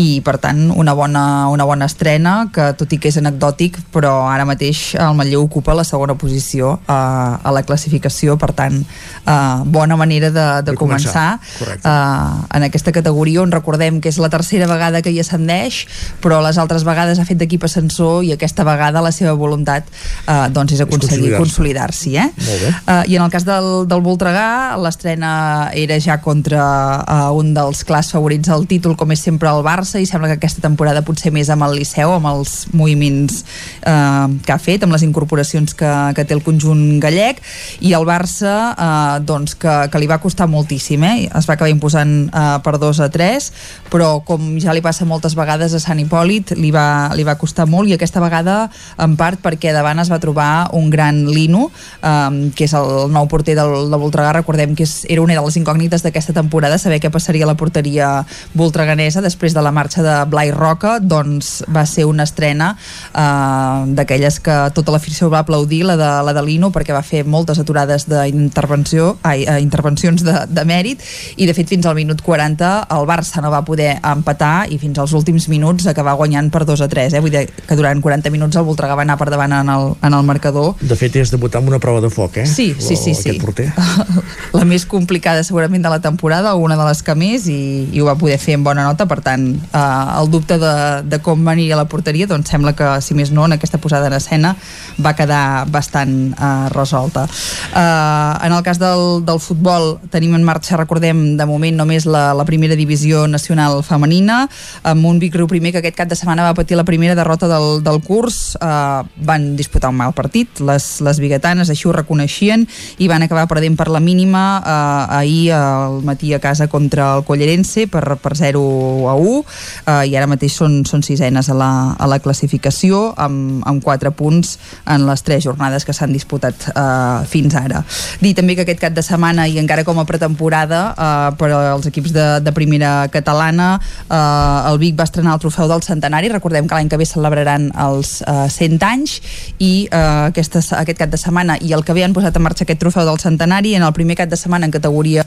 [0.00, 4.24] i per tant una bona, una bona estrena que tot i que és anecdòtic però
[4.30, 8.38] ara mateix el Manlleu ocupa la segona posició uh, a la classificació.
[8.40, 13.52] Per tant uh, bona manera de, de, de començar, començar uh, en aquesta categoria on
[13.54, 15.84] recordem que és la tercera vegada que hi ascendeix
[16.24, 19.88] però les altres vegades ha fet d'equip ascensor i aquesta vegada la seva voluntat
[20.26, 22.28] uh, doncs és aconseguir consolidar-s'hi eh?
[22.30, 26.64] uh, i en el cas del, del Voltregà l'estrena era ja contra
[27.02, 30.38] uh, un dels clars favorits al títol com és sempre el Barça i sembla que
[30.38, 33.42] aquesta temporada potser més amb el Liceu amb els moviments
[33.82, 37.40] eh, que ha fet, amb les incorporacions que, que té el conjunt gallec
[37.84, 41.14] i el Barça eh, doncs que, que li va costar moltíssim eh?
[41.28, 43.50] es va acabar imposant eh, per 2 a 3
[43.92, 47.68] però com ja li passa moltes vegades a Sant Hipòlit li va, li va costar
[47.70, 48.53] molt i aquesta vegada
[48.98, 51.68] en part perquè davant es va trobar un gran Lino
[52.02, 54.34] eh, que és el nou porter del, del Voltregà.
[54.38, 57.58] Recordem que és, era una de les incògnites d'aquesta temporada saber què passaria a la
[57.58, 58.10] porteria
[58.54, 60.98] voltreganesa després de la marxa de Blai Roca.
[61.00, 62.74] Doncs va ser una estrena
[63.12, 67.24] eh, d'aquelles que tota l'afició va aplaudir, la de, la de l'Ino, perquè va fer
[67.24, 71.02] moltes aturades d'intervenció, eh, intervencions de, de mèrit,
[71.36, 74.98] i de fet fins al minut 40 el Barça no va poder empatar i fins
[75.00, 77.22] als últims minuts acabar guanyant per 2 a 3, eh?
[77.24, 80.16] vull dir que durant 40 minuts el Voltregà va anar per davant en el, en
[80.16, 80.74] el marcador.
[80.80, 82.46] De fet, és debutar amb una prova de foc, eh?
[82.46, 83.14] Sí, sí, sí.
[83.16, 83.36] sí.
[83.40, 83.70] porter.
[84.58, 88.02] la més complicada segurament de la temporada, o una de les que més, i, i
[88.02, 89.84] ho va poder fer amb bona nota, per tant, eh,
[90.20, 90.74] el dubte de,
[91.08, 94.10] de com venir a la porteria, doncs sembla que, si més no, en aquesta posada
[94.10, 94.54] en escena
[95.02, 97.26] va quedar bastant eh, resolta.
[97.26, 102.26] Eh, en el cas del, del futbol, tenim en marxa, recordem, de moment només la,
[102.36, 104.44] la primera divisió nacional femenina,
[104.82, 107.48] amb un Vic Riu primer que aquest cap de setmana va patir la primera derrota
[107.50, 112.66] del, del curs, eh, van disputar un mal partit, les, les biguetanes així ho reconeixien
[112.98, 117.24] i van acabar perdent per la mínima eh, ahir al matí a casa contra el
[117.24, 118.62] Collerense per, per 0
[119.10, 123.62] a 1 eh, i ara mateix són, són sisenes a la, a la classificació amb,
[123.68, 124.56] amb 4 punts
[124.90, 127.84] en les 3 jornades que s'han disputat eh, fins ara.
[128.22, 131.88] Dir també que aquest cap de setmana i encara com a pretemporada eh, per als
[131.90, 133.74] equips de, de primera catalana
[134.08, 137.70] eh, el Vic va estrenar el trofeu del centenari, recordem que l'any que ve celebraran
[137.86, 139.20] els eh, 100 anys
[139.58, 140.02] i eh,
[140.32, 143.06] aquesta, aquest cap de setmana i el que ve han posat en marxa aquest trofeu
[143.06, 145.24] del centenari en el primer cap de setmana en categoria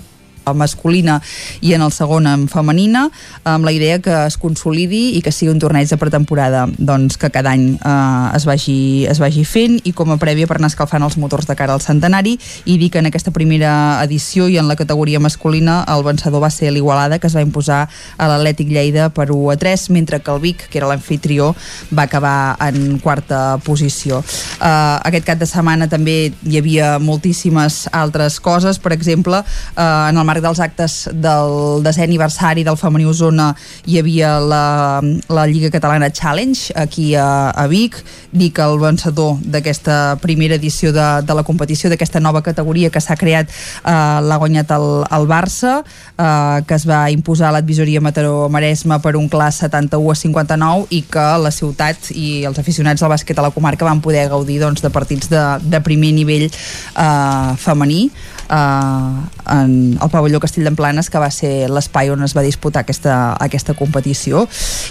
[0.54, 1.22] masculina
[1.62, 3.08] i en el segon en femenina
[3.44, 7.32] amb la idea que es consolidi i que sigui un torneig de pretemporada doncs que
[7.34, 11.04] cada any eh, es, vagi, es vagi fent i com a prèvia per anar escalfant
[11.04, 14.68] els motors de cara al centenari i dir que en aquesta primera edició i en
[14.68, 17.86] la categoria masculina el vencedor va ser l'Igualada que es va imposar
[18.18, 21.54] a l'Atlètic Lleida per 1 a 3 mentre que el Vic, que era l'anfitrió
[21.92, 24.20] va acabar en quarta posició.
[24.22, 30.18] Eh, aquest cap de setmana també hi havia moltíssimes altres coses per exemple eh, en
[30.18, 33.52] el marc dels actes del desè aniversari del femení Osona
[33.86, 37.98] hi havia la, la Lliga Catalana Challenge aquí a, a Vic.
[38.32, 43.02] Dir que el vencedor d'aquesta primera edició de, de la competició d'aquesta nova categoria que
[43.02, 44.88] s'ha creat eh, l'ha guanyat el,
[45.18, 50.16] el Barça eh, que es va imposar a l'advisoria Mataró-Maresme per un clar 71 a
[50.16, 54.28] 59 i que la ciutat i els aficionats del bàsquet a la comarca van poder
[54.30, 58.10] gaudir doncs, de partits de, de primer nivell eh, femení
[58.50, 59.12] eh,
[59.48, 63.76] en el pavelló Castell d'Emplanes que va ser l'espai on es va disputar aquesta, aquesta
[63.78, 64.46] competició.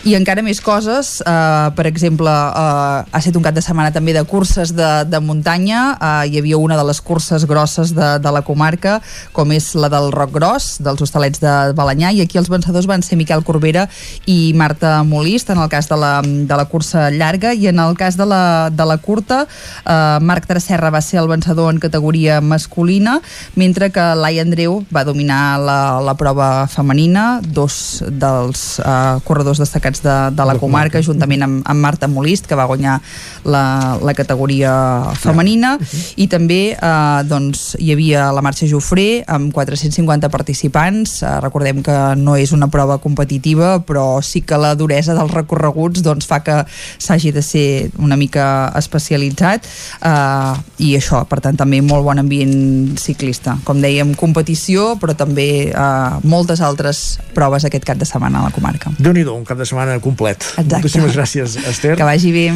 [0.09, 4.15] I encara més coses eh, per exemple eh, ha estat un cap de setmana també
[4.17, 5.83] de curses de, de muntanya.
[5.97, 8.99] Eh, hi havia una de les curses grosses de, de la comarca
[9.37, 13.05] com és la del Roc Gros dels hostalets de Balanyà i aquí els vencedors van
[13.05, 13.87] ser Miquel Corbera
[14.27, 17.53] i Marta Molist en el cas de la, de la cursa llarga.
[17.53, 21.29] I en el cas de la, de la curta eh, Marc Tracerra va ser el
[21.29, 23.21] vencedor en categoria masculina
[23.55, 30.03] mentre que Lai Andreu va dominar la, la prova femenina, dos dels uh, corredors destacats
[30.05, 33.01] de, de la comarca, juntament amb, amb Marta Molist, que va guanyar
[33.45, 34.73] la, la categoria
[35.19, 35.75] femenina,
[36.17, 41.99] i també uh, doncs, hi havia la marxa Jofré amb 450 participants, uh, recordem que
[42.21, 46.61] no és una prova competitiva, però sí que la duresa dels recorreguts doncs, fa que
[47.03, 47.67] s'hagi de ser
[47.99, 49.67] una mica especialitzat.
[49.99, 53.57] Uh, i això, per tant, també molt bon ambient ciclista.
[53.67, 58.55] Com dèiem, competició, però també eh, moltes altres proves aquest cap de setmana a la
[58.55, 58.93] comarca.
[58.99, 60.43] déu nhi un cap de setmana complet.
[60.57, 60.75] Exacte.
[60.77, 61.97] Moltíssimes gràcies, Esther.
[61.97, 62.51] Que vagi bé.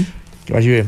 [0.46, 0.84] Que vagi bé.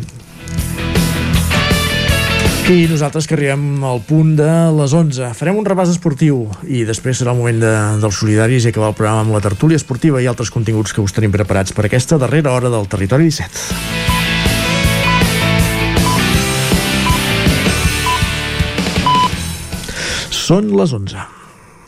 [2.62, 5.32] I nosaltres que arribem al punt de les 11.
[5.34, 8.96] Farem un repàs esportiu i després serà el moment de, dels solidaris i acabar el
[8.96, 12.54] programa amb la tertúlia esportiva i altres continguts que us tenim preparats per aquesta darrera
[12.54, 13.50] hora del Territori 17.
[20.30, 21.41] Són les 11.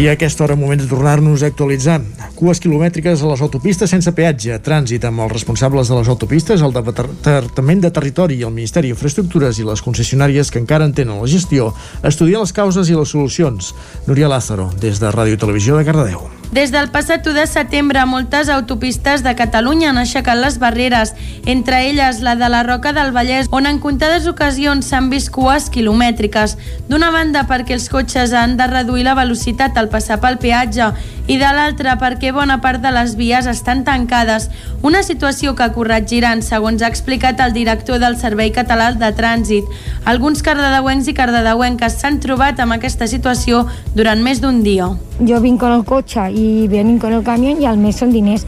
[0.00, 1.98] I a aquesta hora, moment de tornar-nos a actualitzar.
[2.32, 6.72] Cues quilomètriques a les autopistes sense peatge, trànsit amb els responsables de les autopistes, el
[6.72, 11.28] Departament de Territori i el Ministeri d'Infraestructures i les concessionàries que encara en tenen la
[11.28, 13.74] gestió, estudiar les causes i les solucions.
[14.08, 16.39] Núria Lázaro, des de Ràdio Televisió de Cardedeu.
[16.50, 21.12] Des del passat 1 de setembre, moltes autopistes de Catalunya han aixecat les barreres,
[21.46, 25.68] entre elles la de la Roca del Vallès, on en comptades ocasions s'han vist cues
[25.70, 26.56] quilomètriques.
[26.88, 30.88] D'una banda, perquè els cotxes han de reduir la velocitat al passar pel peatge,
[31.30, 34.48] i de l'altra, perquè bona part de les vies estan tancades.
[34.82, 39.70] Una situació que corregiran, segons ha explicat el director del Servei Català de Trànsit.
[40.10, 44.90] Alguns cardedeuencs i cardedeuenques s'han trobat amb aquesta situació durant més d'un dia.
[45.20, 48.46] Jo vinc amb el cotxe y vienen con el camión y al mes son diners.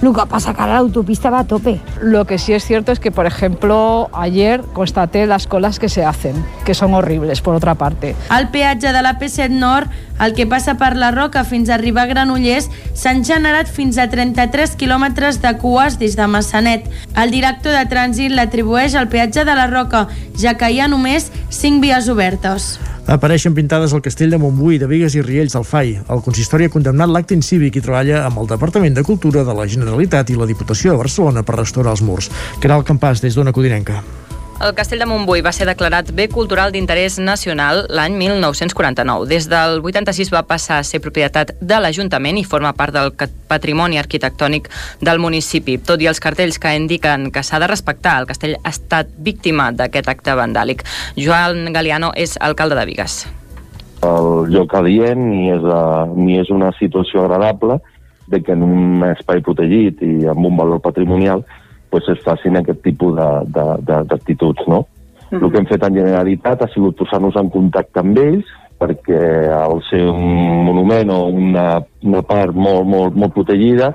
[0.00, 1.80] Lo que pasa que ahora la autopista va a tope.
[2.00, 6.04] Lo que sí es cierto es que, por ejemplo, ayer constaté las colas que se
[6.04, 8.16] hacen, que son horribles, por otra parte.
[8.28, 9.88] Al peatge de la P7 Nord,
[10.22, 14.08] el que passa per la Roca fins a arribar a Granollers, s'han generat fins a
[14.10, 16.86] 33 quilòmetres de cues des de Massanet.
[17.18, 20.06] El director de trànsit l'atribueix al peatge de la Roca,
[20.38, 22.76] ja que hi ha només 5 vies obertes.
[23.10, 25.96] Apareixen pintades al castell de Montbui, de Vigues i Riells del FAI.
[26.14, 29.66] El consistori ha condemnat l'acte incívic i treballa amb el Departament de Cultura de la
[29.66, 32.30] Generalitat i la Diputació de Barcelona per restaurar els murs.
[32.62, 34.04] Caral Campàs, des d'Ona Codinenca.
[34.62, 39.24] El castell de Montbui va ser declarat bé cultural d'interès nacional l'any 1949.
[39.26, 43.10] Des del 86 va passar a ser propietat de l'Ajuntament i forma part del
[43.50, 44.68] patrimoni arquitectònic
[45.02, 45.80] del municipi.
[45.82, 49.72] Tot i els cartells que indiquen que s'ha de respectar, el castell ha estat víctima
[49.74, 50.84] d'aquest acte vandàlic.
[51.18, 53.24] Joan Galiano és alcalde de Vigues.
[54.06, 57.80] El lloc adient ni és, a, ni és una situació agradable
[58.30, 61.42] de que en un espai protegit i amb un valor patrimonial
[61.92, 64.86] pues, es facin aquest tipus d'actituds, no?
[65.30, 65.44] Mm -hmm.
[65.44, 68.48] El que hem fet en Generalitat ha sigut posar-nos en contacte amb ells
[68.82, 73.92] perquè al ser un monument o una, una part molt, molt, molt protegida,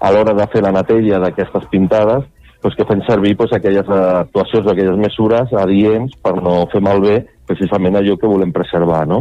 [0.00, 2.24] a l'hora de fer la neteja d'aquestes pintades,
[2.66, 7.94] pues, que fem servir pues, aquelles actuacions aquelles mesures adients per no fer malbé precisament
[7.94, 9.20] allò que volem preservar, no?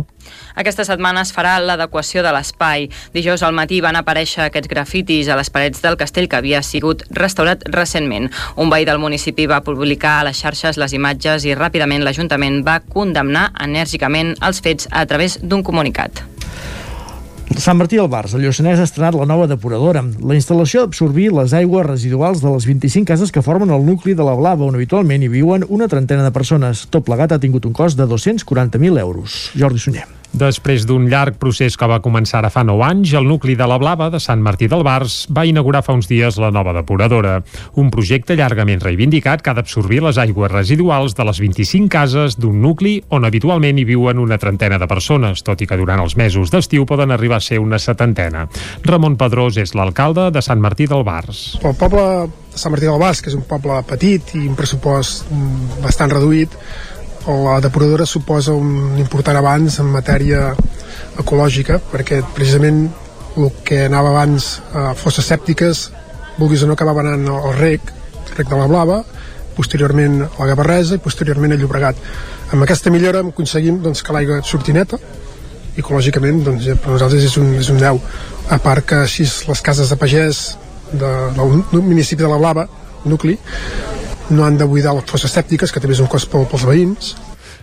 [0.57, 2.87] Aquesta setmana es farà l'adequació de l'espai.
[3.13, 7.05] Dijous al matí van aparèixer aquests grafitis a les parets del castell que havia sigut
[7.13, 8.31] restaurat recentment.
[8.57, 12.79] Un veí del municipi va publicar a les xarxes les imatges i ràpidament l'Ajuntament va
[12.81, 16.25] condemnar enèrgicament els fets a través d'un comunicat.
[17.53, 20.01] Sant Martí del Bars, el Lluçanès ha estrenat la nova depuradora.
[20.01, 24.25] La instal·lació d'absorbir les aigües residuals de les 25 cases que formen el nucli de
[24.25, 26.87] la Blava, on habitualment hi viuen una trentena de persones.
[26.89, 29.39] Tot plegat ha tingut un cost de 240.000 euros.
[29.55, 30.24] Jordi Sunyer.
[30.35, 33.77] Després d'un llarg procés que va començar ara fa 9 anys, el nucli de la
[33.79, 37.37] Blava de Sant Martí del Bars va inaugurar fa uns dies la nova depuradora.
[37.79, 42.59] Un projecte llargament reivindicat que ha d'absorbir les aigües residuals de les 25 cases d'un
[42.59, 46.51] nucli on habitualment hi viuen una trentena de persones, tot i que durant els mesos
[46.51, 48.49] d'estiu poden arribar a ser una setantena.
[48.83, 51.45] Ramon Pedrós és l'alcalde de Sant Martí del Bars.
[51.63, 55.31] El poble de Sant Martí del Bars, que és un poble petit i un pressupost
[55.31, 56.59] mm, bastant reduït,
[57.27, 60.51] la depuradora suposa un important avanç en matèria
[61.19, 62.85] ecològica perquè precisament
[63.35, 65.89] el que anava abans a fosses sèptiques
[66.37, 67.91] vulguis o no acabava anant al rec
[68.35, 69.01] rec de la Blava
[69.55, 71.99] posteriorment a la Gavarresa i posteriorment a Llobregat.
[72.51, 74.99] Amb aquesta millora aconseguim doncs, que l'aigua surti neta
[75.79, 79.91] ecològicament doncs, per nosaltres és un, és un 10 a part que així les cases
[79.91, 80.45] de pagès
[80.91, 82.67] de, del municipi de la Blava
[83.05, 83.39] nucli
[84.29, 87.15] no han de buidar les fosses sèptiques, que també és un cost pels veïns,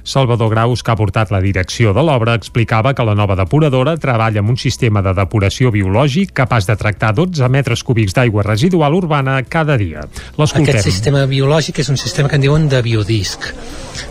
[0.04, 4.42] Salvador Graus, que ha portat la direcció de l'obra, explicava que la nova depuradora treballa
[4.42, 9.38] amb un sistema de depuració biològic capaç de tractar 12 metres cúbics d'aigua residual urbana
[9.46, 10.02] cada dia.
[10.42, 13.46] Aquest sistema biològic és un sistema que en diuen de biodisc.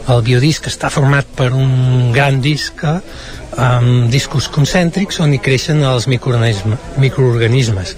[0.08, 6.08] El biodisc està format per un gran disc amb discos concèntrics on hi creixen els
[6.08, 7.98] microorganismes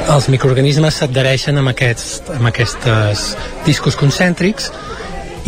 [0.00, 3.32] els microorganismes s'adhereixen amb, aquests, amb aquests
[3.66, 4.70] discos concèntrics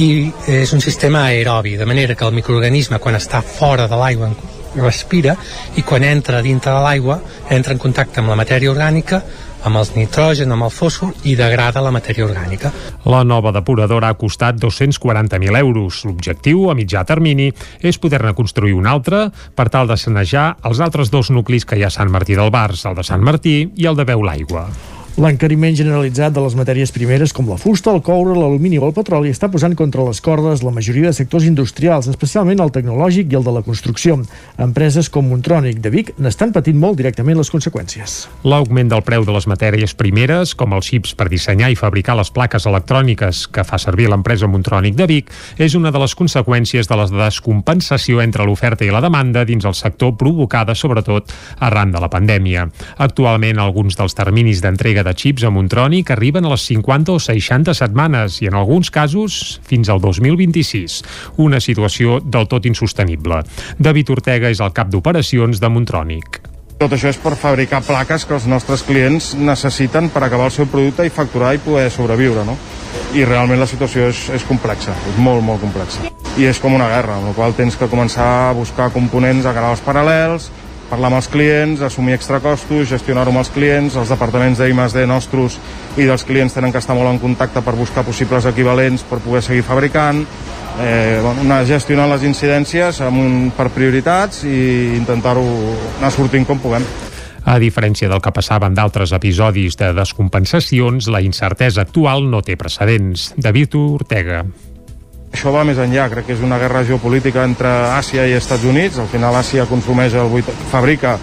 [0.02, 0.08] i
[0.50, 4.32] és un sistema aerobi, de manera que el microorganisme quan està fora de l'aigua
[4.74, 5.36] respira
[5.78, 9.22] i quan entra dintre de l'aigua entra en contacte amb la matèria orgànica
[9.64, 12.72] amb el nitrogen, amb el fòsfor i degrada la matèria orgànica.
[13.10, 16.04] La nova depuradora ha costat 240.000 euros.
[16.08, 17.50] L'objectiu, a mitjà termini,
[17.80, 19.26] és poder-ne construir una altra
[19.56, 22.52] per tal de sanejar els altres dos nuclis que hi ha a Sant Martí del
[22.54, 24.68] Bars, el de Sant Martí i el de Veu l'Aigua.
[25.14, 29.30] L'encariment generalitzat de les matèries primeres com la fusta, el coure, l'alumini o el petroli
[29.30, 33.44] està posant contra les cordes la majoria de sectors industrials, especialment el tecnològic i el
[33.46, 34.16] de la construcció.
[34.58, 38.16] Empreses com Montrònic de Vic n'estan patint molt directament les conseqüències.
[38.42, 42.34] L'augment del preu de les matèries primeres, com els xips per dissenyar i fabricar les
[42.34, 45.30] plaques electròniques que fa servir l'empresa Montrònic de Vic,
[45.62, 49.78] és una de les conseqüències de la descompensació entre l'oferta i la demanda dins el
[49.78, 51.30] sector provocada sobretot
[51.62, 52.66] arran de la pandèmia.
[52.98, 57.76] Actualment, alguns dels terminis d'entrega de xips a Montrònic arriben a les 50 o 60
[57.76, 61.02] setmanes i en alguns casos fins al 2026.
[61.44, 63.42] Una situació del tot insostenible.
[63.78, 66.40] David Ortega és el cap d'operacions de Montrònic.
[66.74, 70.66] Tot això és per fabricar plaques que els nostres clients necessiten per acabar el seu
[70.66, 72.56] producte i facturar i poder sobreviure, no?
[73.14, 76.10] I realment la situació és, és complexa, és molt, molt complexa.
[76.34, 79.54] I és com una guerra, amb la qual tens que començar a buscar components a
[79.54, 80.50] canals paral·lels,
[80.90, 85.58] parlar amb els clients, assumir extracostos, gestionar-ho amb els clients, els departaments d'I+D nostres
[85.96, 89.42] i dels clients tenen que estar molt en contacte per buscar possibles equivalents per poder
[89.42, 90.24] seguir fabricant,
[90.80, 95.46] eh, bueno, anar gestionant les incidències amb un, per prioritats i intentar-ho
[95.98, 96.86] anar sortint com puguem.
[97.44, 102.56] A diferència del que passava en d'altres episodis de descompensacions, la incertesa actual no té
[102.56, 103.34] precedents.
[103.36, 104.44] David Ortega.
[105.34, 109.00] Això va més enllà, crec que és una guerra geopolítica entre Àsia i Estats Units.
[109.02, 111.16] Al final Àsia consumeix el 8, fabrica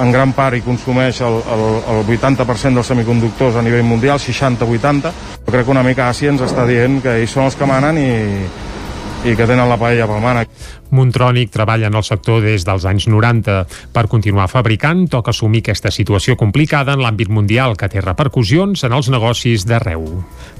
[0.00, 5.12] en gran part i consumeix el, el, el 80% dels semiconductors a nivell mundial, 60-80.
[5.44, 8.00] Jo crec que una mica Àsia ens està dient que ells són els que manen
[8.00, 8.10] i,
[9.28, 10.56] i que tenen la paella pel mànec.
[10.92, 13.66] Montrònic treballa en el sector des dels anys 90.
[13.94, 18.94] Per continuar fabricant, toca assumir aquesta situació complicada en l'àmbit mundial que té repercussions en
[18.96, 20.04] els negocis d'arreu.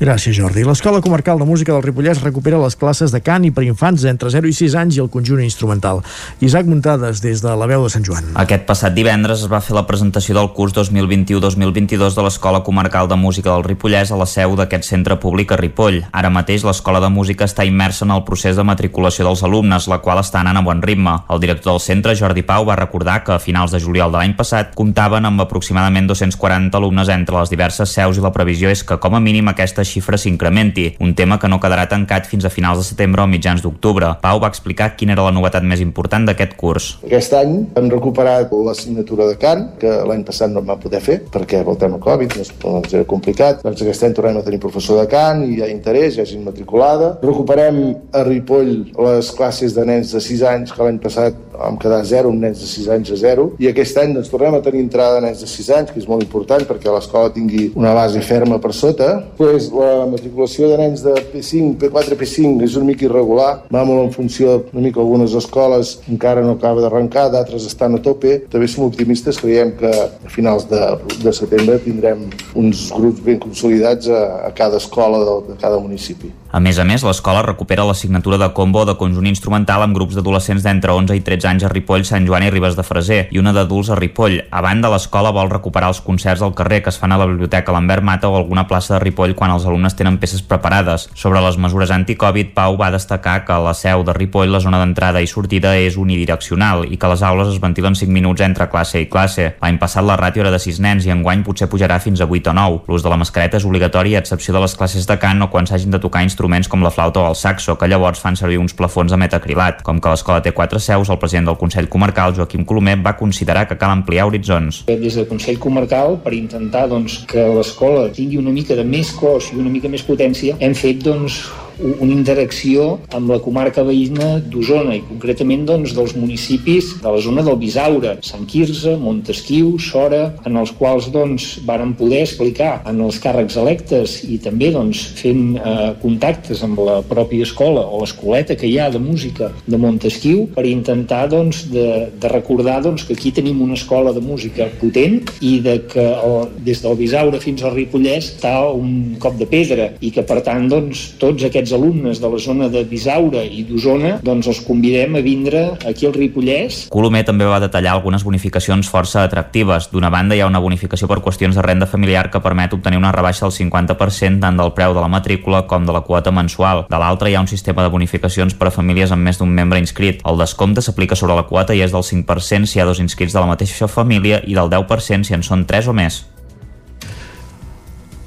[0.00, 0.64] Gràcies, Jordi.
[0.64, 4.30] L'Escola Comarcal de Música del Ripollès recupera les classes de cant i per infants entre
[4.30, 6.02] 0 i 6 anys i el conjunt instrumental.
[6.40, 8.30] Isaac Muntades, des de la veu de Sant Joan.
[8.40, 13.18] Aquest passat divendres es va fer la presentació del curs 2021-2022 de l'Escola Comarcal de
[13.18, 16.02] Música del Ripollès a la seu d'aquest centre públic a Ripoll.
[16.12, 20.00] Ara mateix l'Escola de Música està immersa en el procés de matriculació dels alumnes, la
[20.04, 21.16] qual està anant a bon ritme.
[21.30, 24.36] El director del centre, Jordi Pau, va recordar que a finals de juliol de l'any
[24.38, 28.98] passat comptaven amb aproximadament 240 alumnes entre les diverses seus i la previsió és que
[29.00, 32.82] com a mínim aquesta xifra s'incrementi, un tema que no quedarà tancat fins a finals
[32.82, 34.14] de setembre o mitjans d'octubre.
[34.22, 36.90] Pau va explicar quina era la novetat més important d'aquest curs.
[37.06, 41.20] Aquest any hem recuperat l'assignatura de cant, que l'any passat no em vam poder fer
[41.32, 43.64] perquè pel tema Covid doncs, doncs era complicat.
[43.64, 46.28] Doncs aquest any tornem a tenir professor de cant i hi ha interès, hi ha
[46.28, 47.12] gent matriculada.
[47.24, 47.80] Recuperem
[48.16, 48.72] a Ripoll
[49.06, 52.46] les classes de nens de 6 anys, que l'any passat vam quedar a 0, amb
[52.46, 55.26] nens de 6 anys a 0, i aquest any doncs, tornem a tenir entrada de
[55.26, 58.72] nens de 6 anys, que és molt important perquè l'escola tingui una base ferma per
[58.76, 59.10] sota.
[59.38, 64.06] Pues, la matriculació de nens de P5, P4, P5 és una mica irregular, va molt
[64.06, 68.36] en funció una mica algunes escoles encara no acaba d'arrencar, d'altres estan a tope.
[68.52, 70.82] També som optimistes, creiem que a finals de,
[71.22, 72.28] de setembre tindrem
[72.58, 76.32] uns grups ben consolidats a, a cada escola de, de cada municipi.
[76.52, 80.64] A més a més, l'escola recupera l'assignatura de combo de conjunt instrumental amb grups d'adolescents
[80.64, 83.52] d'entre 11 i 13 anys a Ripoll, Sant Joan i Ribes de Freser i una
[83.54, 84.34] d'adults a Ripoll.
[84.50, 87.70] A banda, l'escola vol recuperar els concerts al carrer que es fan a la Biblioteca
[87.70, 91.06] Lambert Mata o alguna plaça de Ripoll quan els alumnes tenen peces preparades.
[91.14, 95.22] Sobre les mesures anti-Covid, Pau va destacar que la seu de Ripoll la zona d'entrada
[95.22, 99.06] i sortida és unidireccional i que les aules es ventilen 5 minuts entre classe i
[99.06, 99.52] classe.
[99.62, 102.50] L'any passat la ràtio era de 6 nens i enguany potser pujarà fins a 8
[102.50, 102.82] o 9.
[102.90, 105.70] L'ús de la mascareta és obligatori a excepció de les classes de cant o quan
[105.70, 108.74] s'hagin de tocar instruments com la flauta o el saxo, que llavors fan servir uns
[108.74, 109.82] plafons de metacrilat.
[109.82, 113.66] Com que l'escola té quatre seus, el president del Consell Comarcal, Joaquim Colomer, va considerar
[113.68, 114.84] que cal ampliar horitzons.
[114.86, 119.52] Des del Consell Comarcal, per intentar doncs, que l'escola tingui una mica de més cos
[119.52, 121.42] i una mica més potència, hem fet doncs,
[121.80, 127.44] una interacció amb la comarca veïna d'Osona i concretament doncs, dels municipis de la zona
[127.46, 133.20] del Bisaure, Sant Quirze, Montesquiu, Sora, en els quals doncs, varen poder explicar en els
[133.22, 138.68] càrrecs electes i també doncs, fent eh, contactes amb la pròpia escola o l'escoleta que
[138.68, 141.86] hi ha de música de Montesquiu per intentar doncs, de,
[142.20, 146.50] de recordar doncs, que aquí tenim una escola de música potent i de que el,
[146.66, 150.68] des del Bisaure fins al Ripollès està un cop de pedra i que per tant
[150.70, 155.16] doncs, tots aquests aquests alumnes de la zona de Bisaura i d'Osona, doncs els convidem
[155.16, 156.88] a vindre aquí al Ripollès.
[156.90, 159.90] Colomer també va detallar algunes bonificacions força atractives.
[159.92, 163.12] D'una banda, hi ha una bonificació per qüestions de renda familiar que permet obtenir una
[163.12, 166.86] rebaixa del 50% tant del preu de la matrícula com de la quota mensual.
[166.90, 169.80] De l'altra, hi ha un sistema de bonificacions per a famílies amb més d'un membre
[169.80, 170.24] inscrit.
[170.26, 173.36] El descompte s'aplica sobre la quota i és del 5% si hi ha dos inscrits
[173.36, 176.24] de la mateixa família i del 10% si en són 3 o més.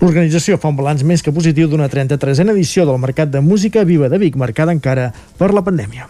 [0.04, 4.12] L'organització fa un balanç més que positiu d'una 33a edició del Mercat de Música Viva
[4.12, 6.10] de Vic, marcada encara per la pandèmia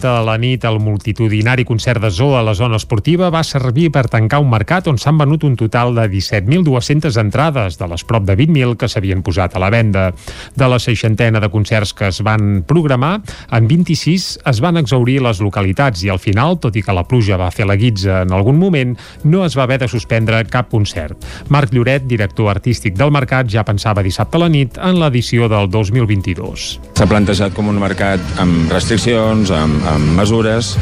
[0.00, 3.90] dissabte a la nit el multitudinari concert de Zoo a la zona esportiva va servir
[3.92, 8.24] per tancar un mercat on s'han venut un total de 17.200 entrades de les prop
[8.24, 10.12] de 20.000 que s'havien posat a la venda.
[10.56, 13.20] De la seixantena de concerts que es van programar,
[13.52, 17.36] en 26 es van exaurir les localitats i al final, tot i que la pluja
[17.36, 21.18] va fer la guitza en algun moment, no es va haver de suspendre cap concert.
[21.48, 25.68] Marc Lloret, director artístic del mercat, ja pensava dissabte a la nit en l'edició del
[25.68, 26.70] 2022.
[26.96, 30.74] S'ha plantejat com un mercat amb restriccions, amb, amb mesures,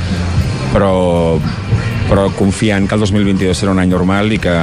[0.72, 1.38] però,
[2.08, 4.54] però confiant que el 2022 serà un any normal i que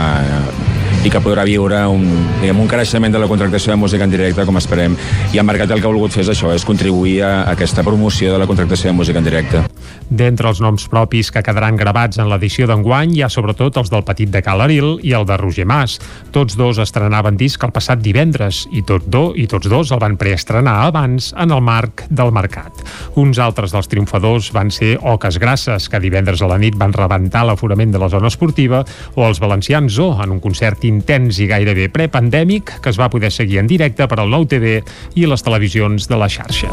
[1.06, 2.02] i que podrà viure un,
[2.42, 4.96] diguem, un creixement de la contractació de música en directe, com esperem.
[5.36, 8.32] I el mercat el que ha volgut fer és això, és contribuir a aquesta promoció
[8.34, 9.62] de la contractació de música en directe.
[10.10, 14.06] D'entre els noms propis que quedaran gravats en l'edició d'enguany hi ha sobretot els del
[14.06, 16.00] Petit de Calaril i el de Roger Mas.
[16.34, 20.18] Tots dos estrenaven disc el passat divendres i, tot do, i tots dos el van
[20.18, 22.82] preestrenar abans en el marc del mercat.
[23.22, 27.46] Uns altres dels triomfadors van ser Oques Grasses, que divendres a la nit van rebentar
[27.46, 28.82] l'aforament de la zona esportiva,
[29.14, 33.34] o els valencians Zo, en un concert intens i gairebé prepandèmic que es va poder
[33.36, 34.80] seguir en directe per al Nou TV
[35.20, 36.72] i les televisions de la xarxa.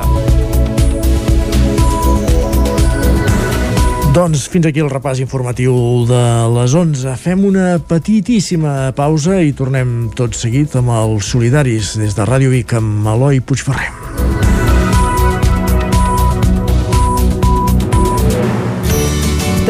[4.13, 5.73] Doncs fins aquí el repàs informatiu
[6.05, 6.21] de
[6.53, 7.15] les 11.
[7.17, 12.77] Fem una petitíssima pausa i tornem tot seguit amb els solidaris des de Ràdio Vic
[12.77, 14.42] amb Eloi Puigferrer.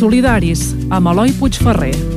[0.00, 2.09] Solidaris, amb Eloi Puigferrer.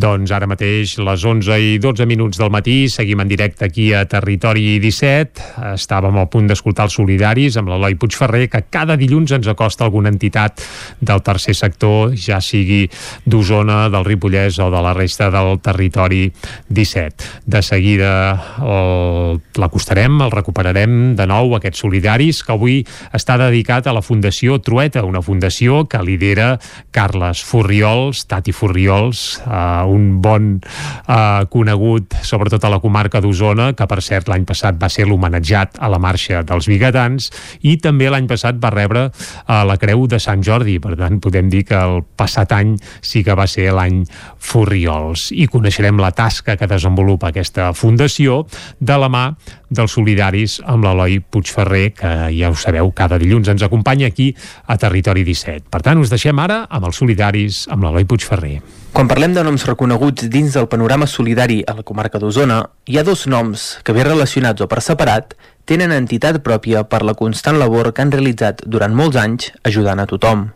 [0.00, 4.06] Doncs ara mateix, les 11 i 12 minuts del matí, seguim en directe aquí a
[4.08, 5.42] Territori 17.
[5.74, 10.08] Estàvem al punt d'escoltar els solidaris amb l'Eloi Puigferrer, que cada dilluns ens acosta alguna
[10.08, 10.62] entitat
[11.04, 12.86] del tercer sector, ja sigui
[13.26, 16.30] d'Osona, del Ripollès o de la resta del Territori
[16.70, 17.28] 17.
[17.44, 18.14] De seguida
[18.62, 22.78] el- l'acostarem, el recuperarem de nou, aquests solidaris, que avui
[23.12, 26.54] està dedicat a la Fundació Trueta, una fundació que lidera
[26.90, 33.88] Carles Furriols, Tati Furriols, eh, un bon eh, conegut, sobretot a la comarca d'Osona, que
[33.90, 37.30] per cert l'any passat va ser l'homenatjat a la marxa dels bigatans
[37.66, 41.50] i també l'any passat va rebre eh, la Creu de Sant Jordi, per tant podem
[41.52, 44.02] dir que el passat any sí que va ser l'any
[44.40, 48.44] Furriols i coneixerem la tasca que desenvolupa aquesta fundació
[48.80, 49.24] de la mà
[49.70, 54.32] dels solidaris amb l'Eloi Puigferrer, que ja ho sabeu, cada dilluns ens acompanya aquí
[54.66, 55.70] a Territori 17.
[55.70, 58.58] Per tant, us deixem ara amb els solidaris amb l'Eloi Puigferrer.
[58.90, 62.58] Quan parlem de noms reconeguts dins del panorama solidari a la comarca d'Osona,
[62.90, 67.14] hi ha dos noms que, bé relacionats o per separat, tenen entitat pròpia per la
[67.14, 70.48] constant labor que han realitzat durant molts anys ajudant a tothom.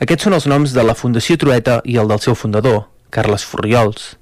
[0.00, 4.14] Aquests són els noms de la Fundació Trueta i el del seu fundador, Carles Furriols.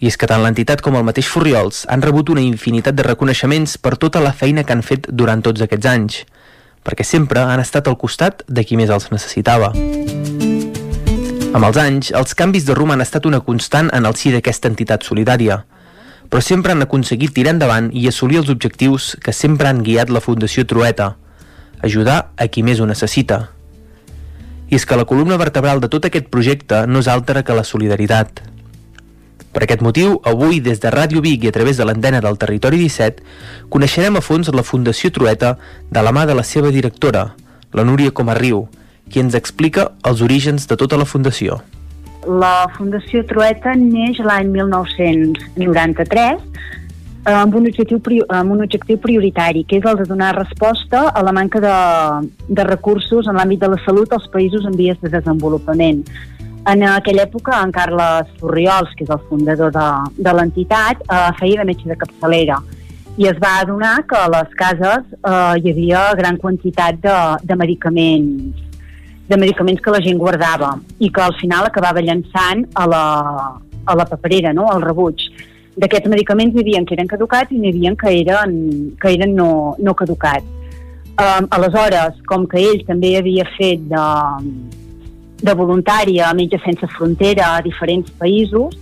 [0.00, 3.76] I és que tant l'entitat com el mateix Furriols han rebut una infinitat de reconeixements
[3.76, 6.24] per tota la feina que han fet durant tots aquests anys,
[6.82, 9.74] perquè sempre han estat al costat de qui més els necessitava.
[11.54, 14.66] Amb els anys, els canvis de rumb han estat una constant en el si d'aquesta
[14.72, 15.60] entitat solidària,
[16.26, 20.24] però sempre han aconseguit tirar endavant i assolir els objectius que sempre han guiat la
[20.24, 21.12] Fundació Trueta,
[21.78, 23.38] ajudar a qui més ho necessita.
[24.66, 27.62] I és que la columna vertebral de tot aquest projecte no és altra que la
[27.62, 28.42] solidaritat.
[29.54, 32.82] Per aquest motiu, avui, des de Ràdio Vic i a través de l'antena del Territori
[32.82, 33.22] 17,
[33.70, 35.54] coneixerem a fons la Fundació Trueta
[35.86, 37.28] de la mà de la seva directora,
[37.70, 38.66] la Núria Comarriu,
[39.10, 41.60] qui ens explica els orígens de tota la Fundació.
[42.24, 46.40] La Fundació Trueta neix l'any 1993
[47.26, 51.22] eh, amb un, objectiu, amb un objectiu prioritari, que és el de donar resposta a
[51.24, 51.74] la manca de,
[52.48, 56.04] de recursos en l'àmbit de la salut als països en vies de desenvolupament.
[56.64, 61.60] En aquella època, en Carles Furriols, que és el fundador de, de l'entitat, eh, feia
[61.60, 62.62] de metge de capçalera
[63.16, 67.56] i es va adonar que a les cases eh, hi havia gran quantitat de, de
[67.60, 68.63] medicaments
[69.28, 73.04] de medicaments que la gent guardava i que al final acabava llançant a la,
[73.86, 74.68] a la paperera, no?
[74.70, 75.28] al rebuig.
[75.80, 78.54] D'aquests medicaments hi havia que eren caducats i n'hi havia que eren,
[79.00, 80.46] que eren no, no caducats.
[81.14, 84.06] Um, aleshores, com que ell també havia fet de,
[85.46, 88.74] de voluntari a Metges Sense Frontera a diferents països,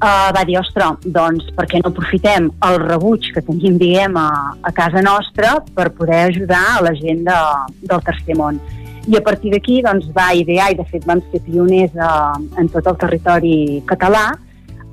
[0.00, 4.54] uh, va dir, ostres, doncs per què no aprofitem el rebuig que tenim, diguem, a,
[4.56, 7.40] a casa nostra per poder ajudar a la gent de,
[7.84, 8.60] del tercer món.
[9.04, 12.70] I a partir d'aquí doncs, va idear, i de fet vam ser pioners uh, en
[12.72, 14.30] tot el territori català,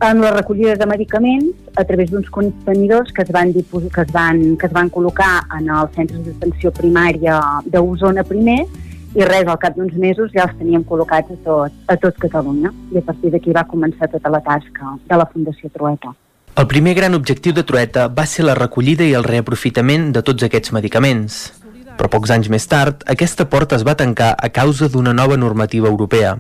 [0.02, 4.42] en la recollida de medicaments a través d'uns contenidors que es van, que es van,
[4.58, 7.38] que es van col·locar en els centres d'atenció primària
[7.70, 8.64] d'Osona primer
[9.14, 12.74] i res, al cap d'uns mesos ja els teníem col·locats a tot, a tot Catalunya
[12.92, 16.16] i a partir d'aquí va començar tota la tasca de la Fundació Trueta.
[16.58, 20.44] El primer gran objectiu de Trueta va ser la recollida i el reaprofitament de tots
[20.44, 21.61] aquests medicaments.
[21.98, 25.90] Però pocs anys més tard, aquesta porta es va tancar a causa d'una nova normativa
[25.90, 26.38] europea.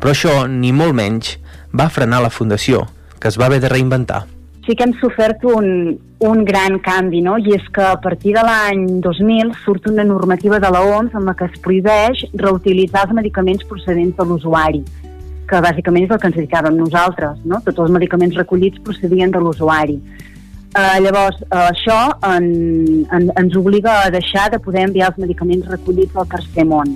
[0.00, 1.36] Però això, ni molt menys,
[1.72, 2.86] va frenar la fundació,
[3.20, 4.26] que es va haver de reinventar.
[4.66, 7.36] sí que hem sofert un, un gran canvi, no?
[7.38, 11.28] i és que a partir de l'any 2000 surt una normativa de la OMS en
[11.28, 14.82] la que es prohibeix reutilitzar els medicaments procedents de l'usuari,
[15.46, 17.62] que bàsicament és el que ens dedicàvem nosaltres, no?
[17.62, 20.00] tots els medicaments recollits procedien de l'usuari.
[20.76, 21.98] Uh, llavors, uh, això
[22.28, 22.46] en,
[23.16, 26.92] en, ens obliga a deixar de poder enviar els medicaments recollits al tercer món.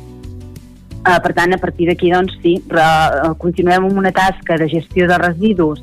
[1.00, 4.68] Uh, per tant, a partir d'aquí, doncs, sí, re, uh, continuem amb una tasca de
[4.68, 5.80] gestió de residus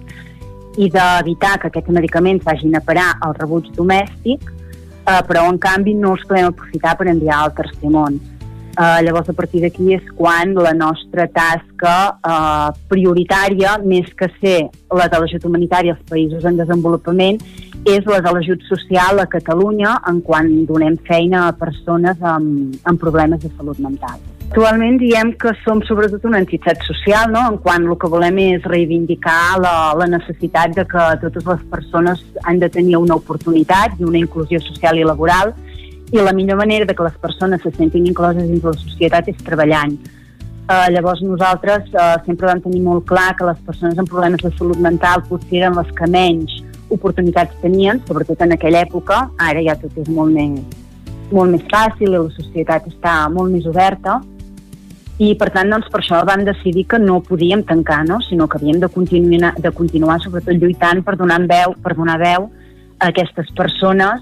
[0.77, 5.95] i d'evitar que aquests medicaments vagin a parar al rebuig domèstic, eh, però en canvi
[5.97, 8.19] no els podem aprofitar per enviar al tercer món.
[8.77, 14.59] Eh, llavors, a partir d'aquí és quan la nostra tasca eh, prioritària, més que ser
[14.93, 17.41] la de l'ajut humanitari als països en desenvolupament,
[17.85, 22.99] és la de l'ajut social a Catalunya en quan donem feina a persones amb, amb
[22.99, 24.17] problemes de salut mental.
[24.47, 27.41] Actualment diem que som sobretot una entitat social, no?
[27.51, 32.21] en quan el que volem és reivindicar la, la necessitat de que totes les persones
[32.47, 35.51] han de tenir una oportunitat i una inclusió social i laboral
[36.11, 39.43] i la millor manera de que les persones se sentin incloses dins la societat és
[39.43, 39.97] treballant.
[40.67, 44.51] Uh, llavors nosaltres uh, sempre vam tenir molt clar que les persones amb problemes de
[44.55, 46.55] salut mental potser eren les que menys
[46.89, 50.59] oportunitats tenien, sobretot en aquella època, ara ja tot és molt més,
[51.31, 54.21] molt més fàcil la societat està molt més oberta,
[55.17, 58.19] i per tant doncs, per això vam decidir que no podíem tancar, no?
[58.21, 62.51] sinó que havíem de continuar, de continuar sobretot lluitant per donar veu, per donar veu
[62.99, 64.21] a aquestes persones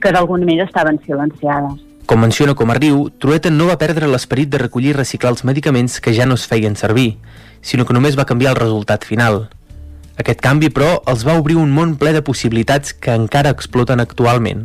[0.00, 1.82] que d'alguna manera estaven silenciades.
[2.06, 6.14] Com menciona riu, Trueta no va perdre l'esperit de recollir i reciclar els medicaments que
[6.14, 7.18] ja no es feien servir,
[7.60, 9.48] sinó que només va canviar el resultat final.
[10.18, 14.64] Aquest canvi, però, els va obrir un món ple de possibilitats que encara exploten actualment.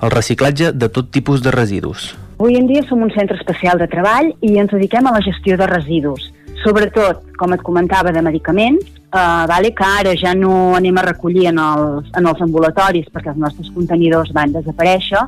[0.00, 2.14] El reciclatge de tot tipus de residus.
[2.38, 5.56] Avui en dia som un centre especial de treball i ens dediquem a la gestió
[5.60, 6.30] de residus,
[6.62, 11.46] sobretot, com et comentava, de medicaments, eh, vale, que ara ja no anem a recollir
[11.52, 15.26] en els, en els ambulatoris perquè els nostres contenidors van desaparèixer,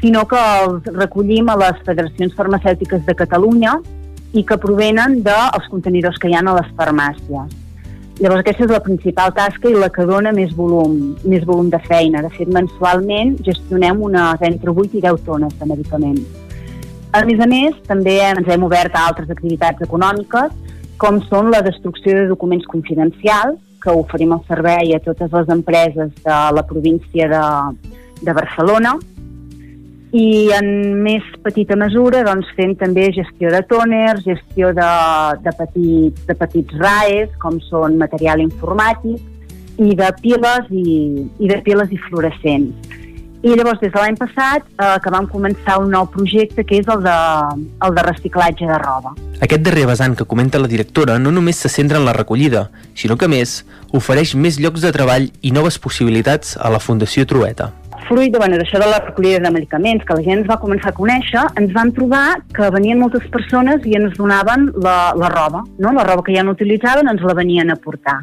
[0.00, 3.78] sinó que els recollim a les federacions farmacèutiques de Catalunya
[4.32, 7.69] i que provenen dels contenidors que hi ha a les farmàcies.
[8.20, 11.78] Llavors aquesta és la principal tasca i la que dona més volum, més volum de
[11.86, 12.20] feina.
[12.20, 16.26] De fet, mensualment gestionem unes entre 8 i 10 tones de medicaments.
[17.16, 20.52] A més a més, també ens hem obert a altres activitats econòmiques,
[21.00, 26.12] com són la destrucció de documents confidencials, que oferim el servei a totes les empreses
[26.20, 27.44] de la província de,
[28.20, 28.98] de Barcelona,
[30.12, 30.68] i en
[31.04, 34.92] més petita mesura doncs, fem també gestió de tòners, gestió de,
[35.44, 39.22] de, petits, de petits RAEs, com són material informàtic,
[39.80, 40.86] i de piles i,
[41.38, 42.96] i de piles i fluorescents.
[43.40, 46.90] I llavors, des de l'any passat, eh, que vam començar un nou projecte que és
[46.92, 47.16] el de,
[47.86, 49.14] el de reciclatge de roba.
[49.40, 53.16] Aquest darrer vessant que comenta la directora no només se centra en la recollida, sinó
[53.16, 53.62] que, més,
[53.96, 57.72] ofereix més llocs de treball i noves possibilitats a la Fundació Trueta
[58.10, 60.96] fruit bueno, d'això de la recollida de medicaments, que la gent ens va començar a
[60.96, 65.94] conèixer, ens vam trobar que venien moltes persones i ens donaven la, la roba, no?
[65.94, 68.18] la roba que ja no utilitzaven ens la venien a portar.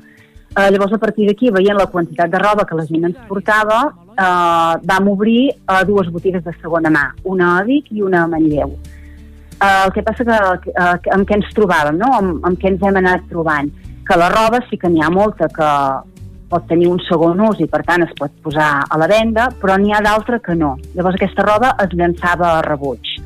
[0.57, 3.79] Eh, llavors, a partir d'aquí, veient la quantitat de roba que la gent ens portava,
[4.11, 8.31] eh, vam obrir eh, dues botigues de segona mà, una a Vic i una a
[8.31, 8.75] Manlleu.
[8.75, 12.11] Eh, el que passa que, eh, amb què ens trobàvem, no?
[12.19, 13.71] amb, amb què ens hem anat trobant?
[14.07, 15.71] Que la roba sí que n'hi ha molta que
[16.49, 19.75] pot tenir un segon ús i per tant es pot posar a la venda, però
[19.77, 20.75] n'hi ha d'altra que no.
[20.95, 23.17] Llavors aquesta roba es llançava a rebuig.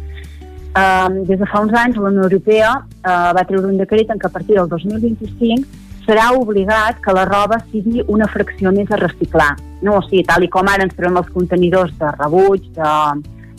[0.71, 4.19] Um, des de fa uns anys la Unió Europea uh, va treure un decret en
[4.19, 8.99] què a partir del 2025 serà obligat que la roba sigui una fracció més a
[9.01, 9.51] reciclar.
[9.81, 9.99] No?
[9.99, 12.69] O sigui, tal i com ara ens trobem els contenidors de rebuig,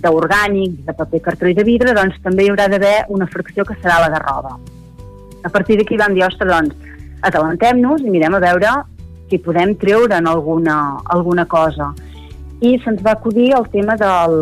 [0.03, 3.67] d'orgànics, de, de paper cartró i de vidre, doncs també hi haurà d'haver una fracció
[3.69, 4.57] que serà la de roba.
[5.43, 6.91] A partir d'aquí vam dir, ostres, doncs,
[7.23, 8.73] atalentem-nos i mirem a veure
[9.33, 11.94] si podem treure'n alguna, alguna cosa.
[12.61, 14.36] I se'ns va acudir el tema del,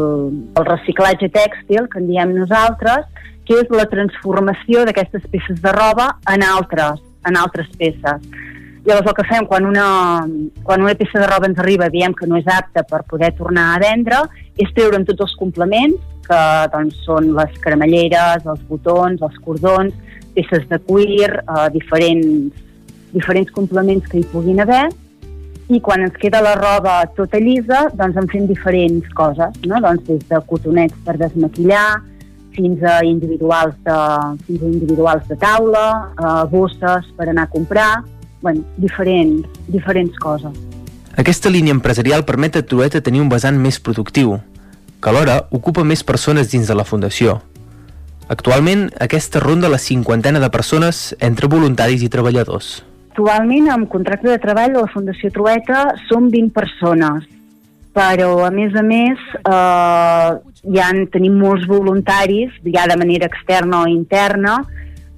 [0.50, 3.06] del reciclatge tèxtil, que en diem nosaltres,
[3.46, 8.26] que és la transformació d'aquestes peces de roba en altres, en altres peces.
[8.84, 9.86] Llavors el que fem quan una,
[10.64, 13.30] quan una peça de roba ens arriba i diem que no és apta per poder
[13.38, 14.24] tornar a vendre
[14.58, 16.40] és treure'n tots els complements, que
[16.72, 19.94] doncs, són les cremalleres, els botons, els cordons,
[20.34, 22.66] peces de cuir, eh, diferents
[23.12, 24.88] diferents complements que hi puguin haver
[25.70, 29.78] i quan ens queda la roba tota llisa, doncs en fem diferents coses, no?
[29.82, 32.00] doncs des de cotonets per desmaquillar,
[32.56, 33.98] fins a individuals de,
[34.48, 35.84] fins a individuals de taula,
[36.18, 38.02] eh, bosses per anar a comprar,
[38.42, 40.58] bueno, diferents, diferents coses.
[41.20, 44.40] Aquesta línia empresarial permet a Trueta tenir un vessant més productiu,
[45.00, 47.40] que alhora ocupa més persones dins de la Fundació.
[48.30, 52.80] Actualment, aquesta ronda la cinquantena de persones entre voluntaris i treballadors.
[53.20, 57.26] Actualment amb contracte de treball de la Fundació Trueta som 20 persones,
[57.92, 60.30] però a més a més eh,
[60.72, 64.62] ja en tenim molts voluntaris, ja de manera externa o interna,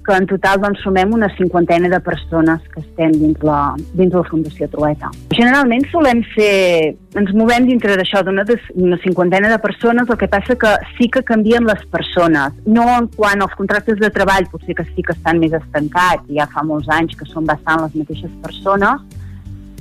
[0.03, 4.23] que en total doncs, sumem una cinquantena de persones que estem dins la, dins la
[4.27, 5.09] Fundació Trueta.
[5.33, 8.43] Generalment solem ser, ens movem dintre d'això d'una
[8.75, 13.07] una cinquantena de persones, el que passa que sí que canvien les persones, no en
[13.15, 16.91] quant als contractes de treball, potser que sí que estan més estancats, ja fa molts
[16.91, 19.07] anys que són bastant les mateixes persones,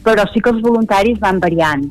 [0.07, 1.91] però sí que els voluntaris van variant.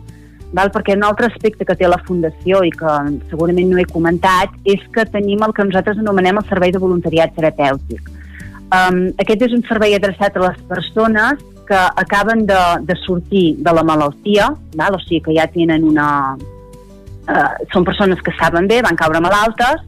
[0.52, 0.72] Val?
[0.72, 2.96] perquè un altre aspecte que té la Fundació i que
[3.30, 7.32] segurament no he comentat és que tenim el que nosaltres anomenem el servei de voluntariat
[7.38, 8.10] terapèutic
[8.72, 13.74] Um, aquest és un servei adreçat a les persones que acaben de, de sortir de
[13.76, 14.96] la malaltia, val?
[14.96, 16.08] o sigui que ja tenen una...
[17.22, 19.84] Uh, són persones que saben bé, van caure malaltes,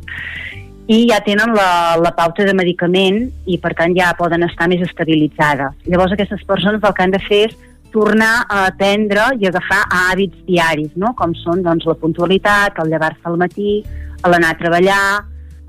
[0.91, 4.83] i ja tenen la, la pauta de medicament i per tant ja poden estar més
[4.83, 5.75] estabilitzades.
[5.87, 7.55] Llavors aquestes persones el que han de fer és
[7.93, 11.13] tornar a aprendre i agafar hàbits diaris, no?
[11.15, 13.77] com són doncs, la puntualitat, el llevar-se al matí,
[14.23, 15.05] l'anar a treballar,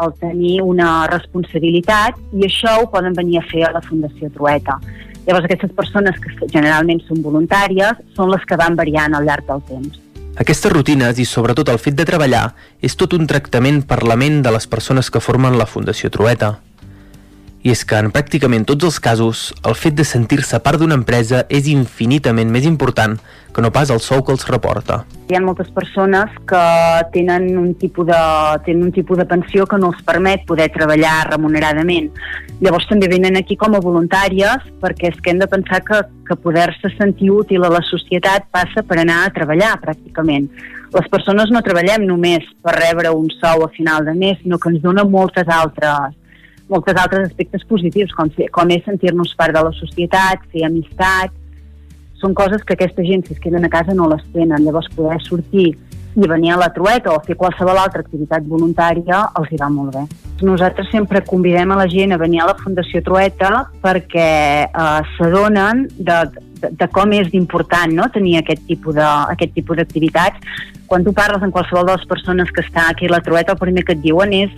[0.02, 4.78] el tenir una responsabilitat i això ho poden venir a fer a la Fundació Trueta.
[5.26, 9.62] Llavors aquestes persones que generalment són voluntàries són les que van variant al llarg del
[9.70, 10.00] temps.
[10.34, 12.48] Aquestes rutines i sobretot el fet de treballar
[12.82, 16.56] és tot un tractament per la ment de les persones que formen la Fundació Trueta.
[17.65, 21.47] I és que en pràcticament tots els casos, el fet de sentir-se part d'una empresa
[21.49, 23.15] és infinitament més important
[23.57, 24.99] que no pas el sou que els reporta.
[25.33, 26.65] Hi ha moltes persones que
[27.15, 28.18] tenen un tipus de,
[28.67, 32.10] tenen un tipus de pensió que no els permet poder treballar remuneradament.
[32.60, 36.36] Llavors també venen aquí com a voluntàries perquè és que hem de pensar que, que
[36.36, 40.51] poder-se sentir útil a la societat passa per anar a treballar pràcticament.
[40.93, 44.68] Les persones no treballem només per rebre un sou a final de mes, sinó que
[44.68, 46.12] ens dona moltes altres
[46.70, 51.34] moltes altres aspectes positius, com, com és sentir-nos part de la societat, fer amistat,
[52.20, 54.65] són coses que aquesta gent, si es queden a casa, no les tenen.
[54.65, 55.75] Llavors, poder sortir
[56.15, 59.97] i venir a la trueta o fer qualsevol altra activitat voluntària els hi va molt
[59.97, 60.05] bé.
[60.47, 64.28] Nosaltres sempre convidem a la gent a venir a la Fundació Trueta perquè
[64.67, 66.18] eh, s'adonen de,
[66.62, 68.07] de, de com és important no?
[68.15, 70.55] tenir aquest tipus de, aquest tipus d'activitats.
[70.86, 73.62] Quan tu parles amb qualsevol de les persones que està aquí a la Trueta, el
[73.62, 74.55] primer que et diuen és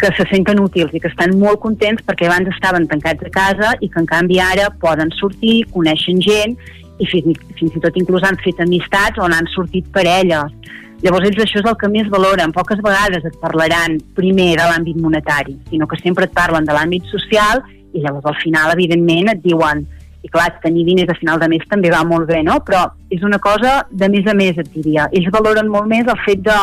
[0.00, 3.72] que se senten útils i que estan molt contents perquè abans estaven tancats a casa
[3.84, 6.56] i que en canvi ara poden sortir, coneixen gent
[7.00, 10.56] i fins, fins i tot inclús han fet amistats on han sortit parelles.
[11.04, 12.52] Llavors ells això és el que més valoren.
[12.52, 17.08] Poques vegades et parlaran primer de l'àmbit monetari, sinó que sempre et parlen de l'àmbit
[17.12, 17.62] social
[17.92, 19.86] i llavors al final, evidentment, et diuen
[20.20, 22.58] i clar, tenir diners a final de mes també va molt bé, no?
[22.64, 25.08] Però és una cosa de més a més, et diria.
[25.16, 26.58] Ells valoren molt més el fet de,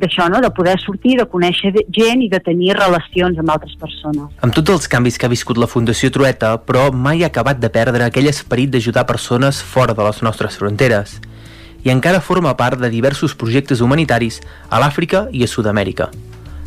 [0.00, 0.40] d'això, no?
[0.42, 4.30] de poder sortir, de conèixer gent i de tenir relacions amb altres persones.
[4.40, 7.70] Amb tots els canvis que ha viscut la Fundació Trueta, però mai ha acabat de
[7.72, 11.20] perdre aquell esperit d'ajudar persones fora de les nostres fronteres
[11.84, 16.10] i encara forma part de diversos projectes humanitaris a l'Àfrica i a Sud-amèrica.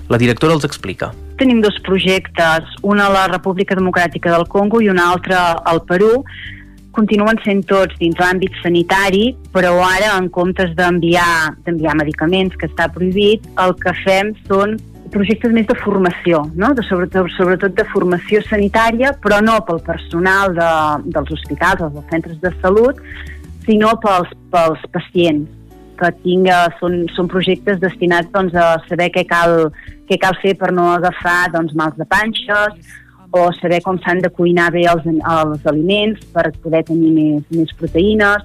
[0.10, 1.12] La directora els explica.
[1.40, 6.24] Tenim dos projectes, una a la República Democràtica del Congo i un altre al Perú,
[6.96, 13.46] continuen sent tots dins l'àmbit sanitari, però ara en comptes d'enviar medicaments, que està prohibit,
[13.62, 14.78] el que fem són
[15.14, 16.72] projectes més de formació, no?
[16.74, 20.70] de, sobretot, sobretot de formació sanitària, però no pel personal de,
[21.14, 23.02] dels hospitals, dels centres de salut,
[23.68, 25.52] sinó pels, pels pacients
[26.00, 29.70] que tinga, són, són projectes destinats doncs, a saber què cal,
[30.10, 32.98] què cal fer per no agafar doncs, mals de panxes,
[33.34, 37.72] o saber com s'han de cuinar bé els, els aliments per poder tenir més, més
[37.80, 38.44] proteïnes,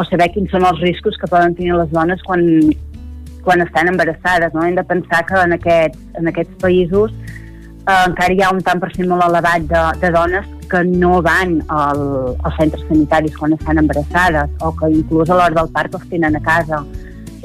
[0.00, 2.40] o saber quins són els riscos que poden tenir les dones quan,
[3.44, 4.54] quan estan embarassades.
[4.56, 4.64] No?
[4.64, 8.80] Hem de pensar que en, aquest, en aquests països eh, encara hi ha un tant
[8.80, 12.02] per cent molt elevat de, de dones que no van al,
[12.40, 16.40] als centres sanitaris quan estan embarassades o que inclús a l'hora del part els tenen
[16.40, 16.80] a casa.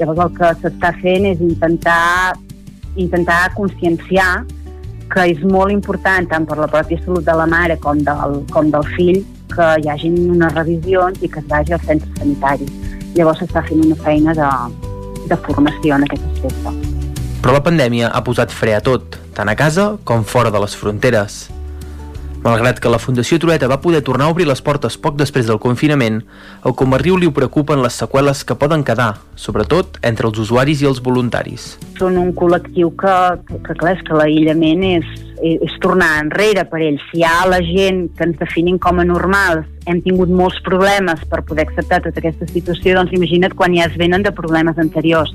[0.00, 2.36] Llavors el que s'està fent és intentar,
[2.96, 4.46] intentar conscienciar
[5.12, 8.70] que és molt important tant per la pròpia salut de la mare com del, com
[8.72, 12.72] del fill que hi hagin unes revisions i que es vagi als centres sanitaris.
[13.16, 14.50] Llavors s'està fent una feina de,
[15.30, 16.74] de formació en aquest aspecte.
[17.42, 20.74] Però la pandèmia ha posat fre a tot, tant a casa com fora de les
[20.76, 21.44] fronteres.
[22.46, 25.58] Malgrat que la Fundació Trueta va poder tornar a obrir les portes poc després del
[25.58, 26.20] confinament,
[26.68, 31.00] el Comarriu li preocupen les seqüeles que poden quedar, sobretot entre els usuaris i els
[31.02, 31.64] voluntaris.
[31.98, 33.14] Són un col·lectiu que,
[33.50, 35.08] que, clar, és que l'aïllament és,
[35.42, 37.02] és tornar enrere per ells.
[37.10, 41.24] Si hi ha la gent que ens definim com a normals hem tingut molts problemes
[41.26, 45.34] per poder acceptar tota aquesta situació, doncs imagina't quan ja es venen de problemes anteriors.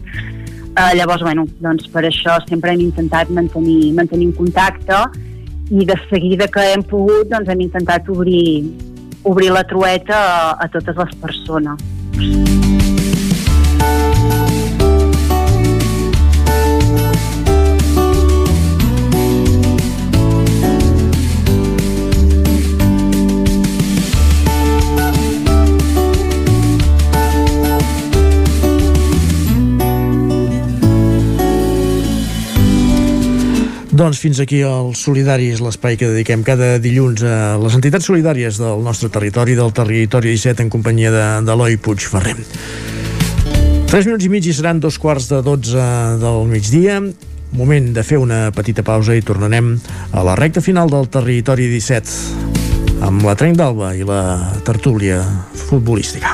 [0.72, 5.02] Uh, llavors, bueno, doncs per això sempre hem intentat mantenir, mantenir un contacte
[5.72, 8.68] i de seguida que hem pogut doncs hem intentat obrir,
[9.24, 11.80] obrir la trueta a, a totes les persones.
[34.02, 38.82] Doncs fins aquí els Solidaris, l'espai que dediquem cada dilluns a les entitats solidàries del
[38.82, 41.12] nostre territori, del territori 17, en companyia
[41.46, 42.34] d'Eloi de, Puigferrer.
[43.92, 45.86] 3 minuts i mig i seran dos quarts de 12
[46.24, 46.98] del migdia.
[47.54, 49.76] Moment de fer una petita pausa i tornarem
[50.18, 54.24] a la recta final del territori 17 amb la Trenc d'Alba i la
[54.66, 55.22] tertúlia
[55.68, 56.34] futbolística.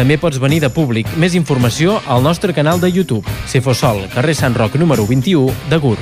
[0.00, 1.10] També pots venir de públic.
[1.20, 3.28] Més informació al nostre canal de YouTube.
[3.52, 5.98] Cefosol, carrer Sant Roc número 21 de Gur.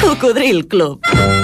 [0.00, 1.43] Cocodril Club.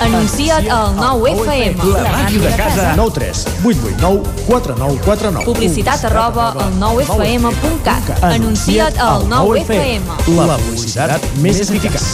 [0.00, 1.82] Anuncia't al 9FM.
[1.92, 2.92] La màquina de casa.
[2.96, 5.44] 9 3 8 8 9 4 9 4 9.
[5.44, 8.22] Publicitat arroba al 9FM.cat.
[8.22, 10.06] Anuncia't al 9FM.
[10.38, 12.06] La publicitat més eficaç.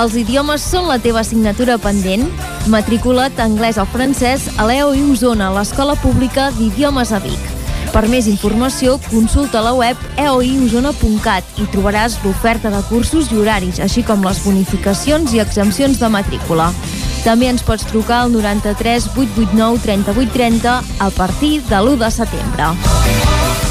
[0.00, 2.24] Els idiomes són la teva assignatura pendent?
[2.72, 7.59] Matricula't anglès o francès a l'EOI Osona, l'Escola Pública d'Idiomes a Vic.
[7.90, 14.04] Per més informació, consulta la web eoiosona.cat i trobaràs l'oferta de cursos i horaris, així
[14.06, 16.70] com les bonificacions i exempcions de matrícula.
[17.24, 22.74] També ens pots trucar al 93 889 3830 a partir de l'1 de setembre.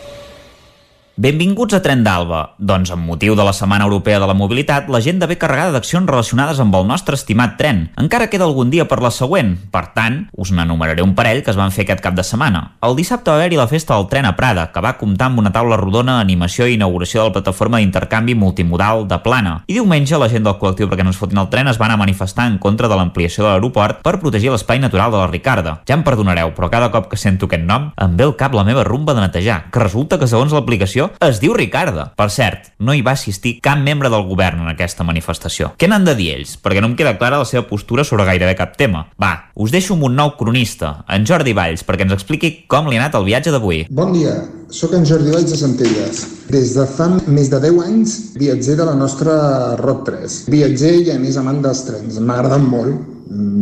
[1.21, 2.55] Benvinguts a Tren d'Alba.
[2.57, 6.09] Doncs amb motiu de la Setmana Europea de la Mobilitat, la gent ve carregada d'accions
[6.09, 7.83] relacionades amb el nostre estimat tren.
[8.01, 9.51] Encara queda algun dia per la següent.
[9.69, 12.63] Per tant, us n'enumeraré un parell que es van fer aquest cap de setmana.
[12.81, 15.51] El dissabte va haver-hi la festa del tren a Prada, que va comptar amb una
[15.53, 19.53] taula rodona, animació i inauguració de la plataforma d'intercanvi multimodal de Plana.
[19.67, 21.99] I diumenge la gent del col·lectiu perquè no es fotin el tren es van a
[22.01, 25.77] manifestar en contra de l'ampliació de l'aeroport per protegir l'espai natural de la Ricarda.
[25.85, 28.65] Ja em perdonareu, però cada cop que sento aquest nom em ve al cap la
[28.65, 32.07] meva rumba de netejar, que resulta que segons l'aplicació es diu Ricarda.
[32.17, 35.71] Per cert, no hi va assistir cap membre del govern en aquesta manifestació.
[35.77, 36.55] Què n'han de dir ells?
[36.61, 39.05] Perquè no em queda clara la seva postura sobre gairebé cap tema.
[39.21, 42.99] Va, us deixo amb un nou cronista, en Jordi Valls, perquè ens expliqui com li
[42.99, 43.85] ha anat el viatge d'avui.
[43.91, 44.35] Bon dia,
[44.71, 46.25] sóc en Jordi Valls de Centelles.
[46.51, 49.33] Des de fa més de 10 anys viatger de la nostra
[49.79, 50.41] Rock 3.
[50.51, 52.19] Viatger i a més amant dels trens.
[52.19, 53.07] M'agraden molt,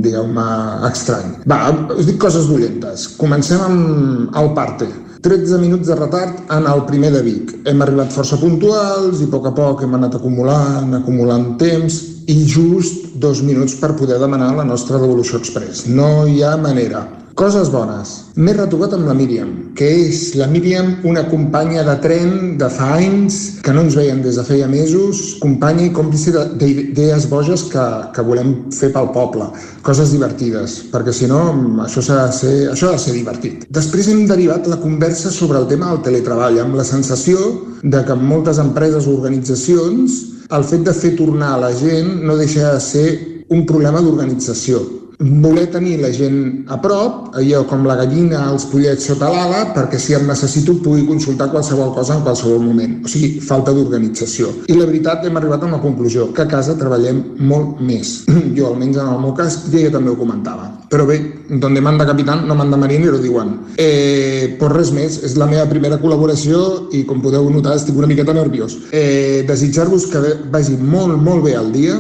[0.03, 0.47] digueu-me
[0.89, 1.35] estrany.
[1.49, 1.59] Va,
[1.95, 3.07] us dic coses dolentes.
[3.19, 4.89] Comencem amb el parte.
[5.21, 7.51] 13 minuts de retard en el primer de Vic.
[7.67, 11.99] Hem arribat força puntuals i a poc a poc hem anat acumulant, acumulant temps
[12.31, 15.89] i just dos minuts per poder demanar la nostra devolució express.
[15.91, 17.03] No hi ha manera.
[17.35, 18.09] Coses bones.
[18.35, 22.89] M'he retrobat amb la Míriam, que és la Míriam una companya de tren de fa
[22.97, 27.63] anys, que no ens veiem des de feia mesos, companya i còmplice de- d'idees boges
[27.71, 27.85] que,
[28.15, 29.47] que volem fer pel poble.
[29.81, 31.39] Coses divertides, perquè si no
[31.85, 33.65] això, s'ha de ser, això ha de ser divertit.
[33.69, 37.37] Després hem derivat la conversa sobre el tema del teletreball, amb la sensació
[37.83, 42.35] de que moltes empreses o organitzacions el fet de fer tornar a la gent no
[42.35, 43.09] deixa de ser
[43.49, 44.81] un problema d'organització.
[45.19, 49.97] Voler tenir la gent a prop, allò com la gallina als pollets sota l'ala, perquè
[49.99, 52.93] si em necessito pugui consultar qualsevol cosa en qualsevol moment.
[53.03, 54.53] O sigui, falta d'organització.
[54.71, 58.13] I la veritat, hem arribat a una conclusió, que a casa treballem molt més.
[58.55, 60.69] Jo, almenys en el meu cas, ja, ja també ho comentava.
[60.89, 61.17] Però bé,
[61.49, 63.51] donde manda capitán no manda marinero, diuen.
[63.75, 66.61] Eh, pues res més, és la meva primera col·laboració
[66.95, 68.77] i com podeu notar estic una miqueta nerviós.
[68.95, 70.23] Eh, Desitjar-vos que
[70.55, 71.99] vagi molt, molt bé el dia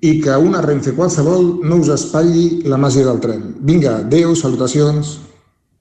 [0.00, 3.50] i que una Renfe qualsevol no us espatlli la màgia del tren.
[3.60, 5.18] Vinga, adeu, salutacions.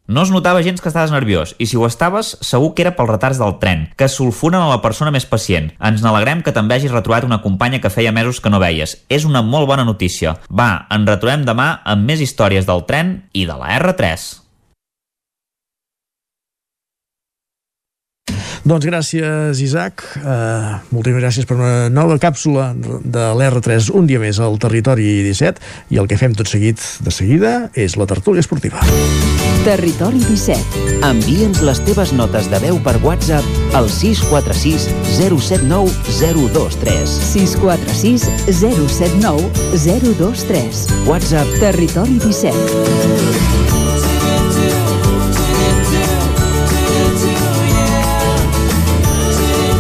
[0.09, 3.11] No es notava gens que estaves nerviós, i si ho estaves, segur que era pels
[3.11, 5.69] retards del tren, que sulfuren a la persona més pacient.
[5.77, 8.97] Ens n'alegrem que també hagis retrobat una companya que feia mesos que no veies.
[9.07, 10.39] És una molt bona notícia.
[10.49, 14.48] Va, ens retrobem demà amb més històries del tren i de la R3.
[18.69, 20.03] Doncs gràcies, Isaac.
[20.19, 25.95] Uh, moltíssimes gràcies per una nova càpsula de l'R3 un dia més al Territori 17
[25.95, 28.83] i el que fem tot seguit de seguida és la tertúlia esportiva.
[29.65, 31.01] Territori 17.
[31.07, 34.85] Envia'ns les teves notes de veu per WhatsApp al 646
[35.17, 35.89] 079
[36.19, 37.17] 023.
[37.33, 39.49] 646 079
[39.81, 40.85] 023.
[41.09, 43.58] WhatsApp Territori 17.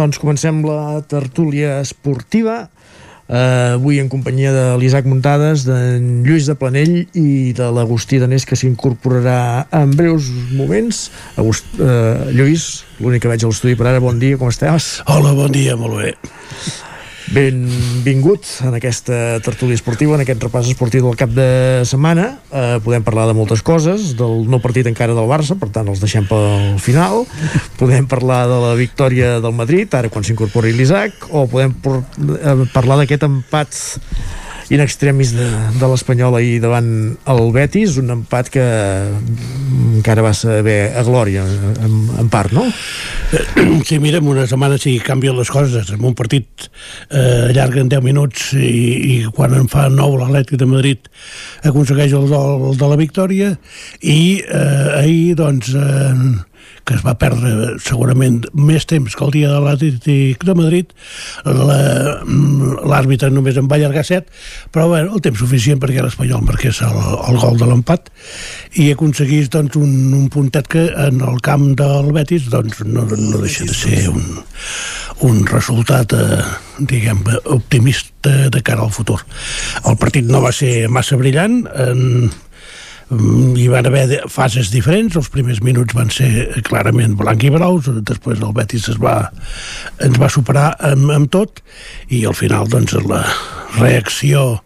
[0.00, 2.70] Doncs comencem la tertúlia esportiva.
[3.28, 8.48] Uh, avui en companyia de l'Isaac Muntades, d'en Lluís de Planell i de l'Agustí Danés,
[8.48, 11.04] que s'incorporarà en breus moments.
[11.36, 14.96] Agust, uh, Lluís, l'únic que veig a l'estudi per ara, bon dia, com estàs?
[15.04, 16.14] Hola, bon dia, molt bé.
[17.30, 21.46] Benvingut en aquesta tertúlia esportiva, en aquest repàs esportiu del cap de
[21.86, 22.24] setmana.
[22.50, 26.02] Eh, podem parlar de moltes coses, del no partit encara del Barça, per tant els
[26.02, 27.22] deixem pel final.
[27.78, 32.98] Podem parlar de la victòria del Madrid, ara quan s'incorpori l'Isaac, o podem eh, parlar
[32.98, 33.78] d'aquest empat
[34.70, 35.46] in extremis de,
[35.80, 36.90] de l'Espanyol ahir davant
[37.32, 38.64] el Betis, un empat que
[39.98, 41.42] encara va saber a glòria
[41.82, 42.68] en, en part, no?
[43.86, 45.90] Sí, mira, en una setmana sí que canvien les coses.
[45.94, 46.68] En un partit
[47.10, 48.70] eh, allarguen 10 minuts i,
[49.14, 51.10] i quan en fa 9 l'Atlètic de Madrid
[51.66, 53.50] aconsegueix el, el de la victòria
[54.02, 56.49] i eh, ahir, doncs, eh,
[56.90, 60.90] que es va perdre segurament més temps que el dia de l'Atlètic de Madrid,
[61.46, 64.32] l'àrbitre només en va allargar set,
[64.74, 66.98] però bueno, el temps suficient perquè l'Espanyol marqués el,
[67.30, 68.10] el gol de l'empat
[68.82, 73.44] i aconseguís doncs, un, un puntet que en el camp del Betis doncs, no, no
[73.44, 74.26] deixa de ser un,
[75.30, 76.42] un resultat eh,
[76.90, 77.22] diguem,
[77.54, 79.20] optimista de cara al futur.
[79.86, 82.32] El partit no va ser massa brillant, en,
[83.10, 88.38] hi van haver fases diferents, els primers minuts van ser clarament blanc i braus, després
[88.38, 89.16] el Betis es va,
[89.98, 91.58] ens va superar amb, amb tot
[92.14, 93.24] i al final doncs la
[93.80, 94.60] reacció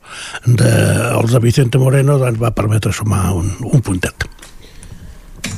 [0.45, 4.29] dels de, de Vicente Moreno doncs, va permetre sumar un, un puntet.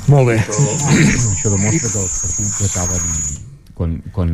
[0.06, 0.38] Molt bé.
[0.38, 3.45] Això demostra que els partits acaben
[3.76, 4.30] quan, quan,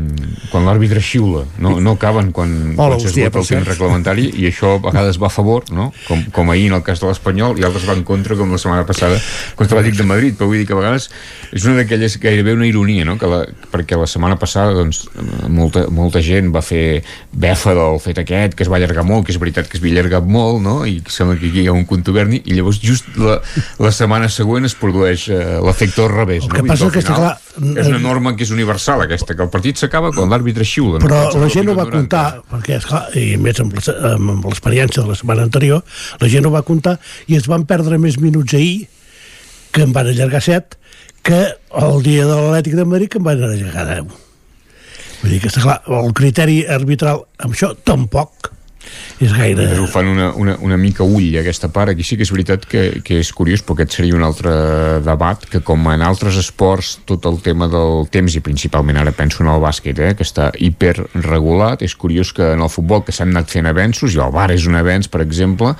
[0.53, 4.77] quan l'àrbitre xiula, no, no acaben quan, Hola, quan s'esgota el temps reglamentari i això
[4.77, 5.89] a vegades va a favor, no?
[6.07, 8.61] com, com ahir en el cas de l'Espanyol i altres van en contra, com la
[8.63, 9.19] setmana passada
[9.59, 11.09] contra l'Atlètic de Madrid, però vull dir que a vegades
[11.51, 13.17] és una d'aquelles, gairebé una ironia no?
[13.19, 13.41] que la,
[13.73, 15.09] perquè la setmana passada doncs,
[15.51, 17.03] molta, molta gent va fer
[17.35, 19.99] befa del fet aquest, que es va allargar molt que és veritat que es havia
[19.99, 20.77] allargat molt no?
[20.87, 23.41] i sembla que aquí hi ha un contuberni i llavors just la,
[23.83, 26.71] la setmana següent es produeix uh, l'efecte al revés el que no?
[26.71, 30.13] passa que, que clar, és una norma que és universal aquesta que el partit s'acaba
[30.15, 31.01] quan l'àrbitre xiula.
[31.03, 35.19] Però no la gent no va comptar, perquè esclar, i més amb l'experiència de la
[35.19, 35.83] setmana anterior,
[36.21, 38.89] la gent no va comptar i es van perdre més minuts ahir,
[39.73, 40.77] que en van allargar set,
[41.23, 41.41] que
[41.81, 44.11] el dia de l'Atlètic de Madrid que en van allargar 10.
[45.23, 48.51] Vull dir que, està clar, el criteri arbitral amb això tampoc
[49.23, 49.67] és gaire...
[49.79, 51.93] Ho fan una, una, una mica ull, aquesta part.
[51.93, 54.53] Aquí sí que és veritat que, que és curiós, però aquest seria un altre
[55.05, 59.45] debat, que com en altres esports, tot el tema del temps, i principalment ara penso
[59.45, 63.35] en el bàsquet, eh, que està hiperregulat, és curiós que en el futbol que s'han
[63.35, 65.75] anat fent avenços, i el bar és un avenç, per exemple,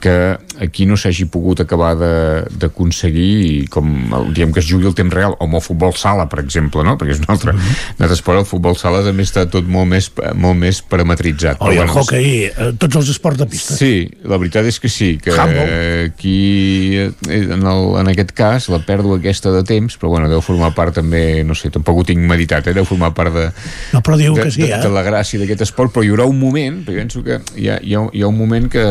[0.00, 0.16] que
[0.62, 3.90] aquí no s'hagi pogut acabar d'aconseguir, com
[4.36, 6.96] diem que es jugui el temps real, o amb el futbol sala, per exemple, no?
[6.96, 7.98] perquè és un altre, mm -hmm.
[7.98, 11.56] un altre esport, el futbol sala també està tot molt més, molt més parametritzat.
[11.60, 13.74] O i el hockey, eh, tots els esports de pista.
[13.76, 15.72] Sí, la veritat és que sí, que Handball.
[16.06, 20.42] aquí, eh, en, el, en aquest cas, la pèrdua aquesta de temps, però bueno, deu
[20.44, 22.76] formar part també, no sé, tampoc ho tinc meditat, eh?
[22.76, 23.48] deu formar part de,
[23.92, 24.80] no, però diu de, que sí, de, eh?
[24.82, 27.80] de la gràcia d'aquest esport, però hi haurà un moment, perquè penso que hi ha,
[27.82, 28.86] hi ha, hi ha un moment que,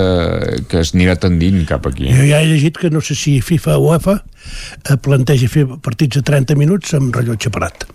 [0.70, 2.10] que es anirà tendint cap aquí.
[2.12, 6.20] Jo ja he llegit que no sé si FIFA o UEFA eh, planteja fer partits
[6.20, 7.88] de 30 minuts amb rellotge parat.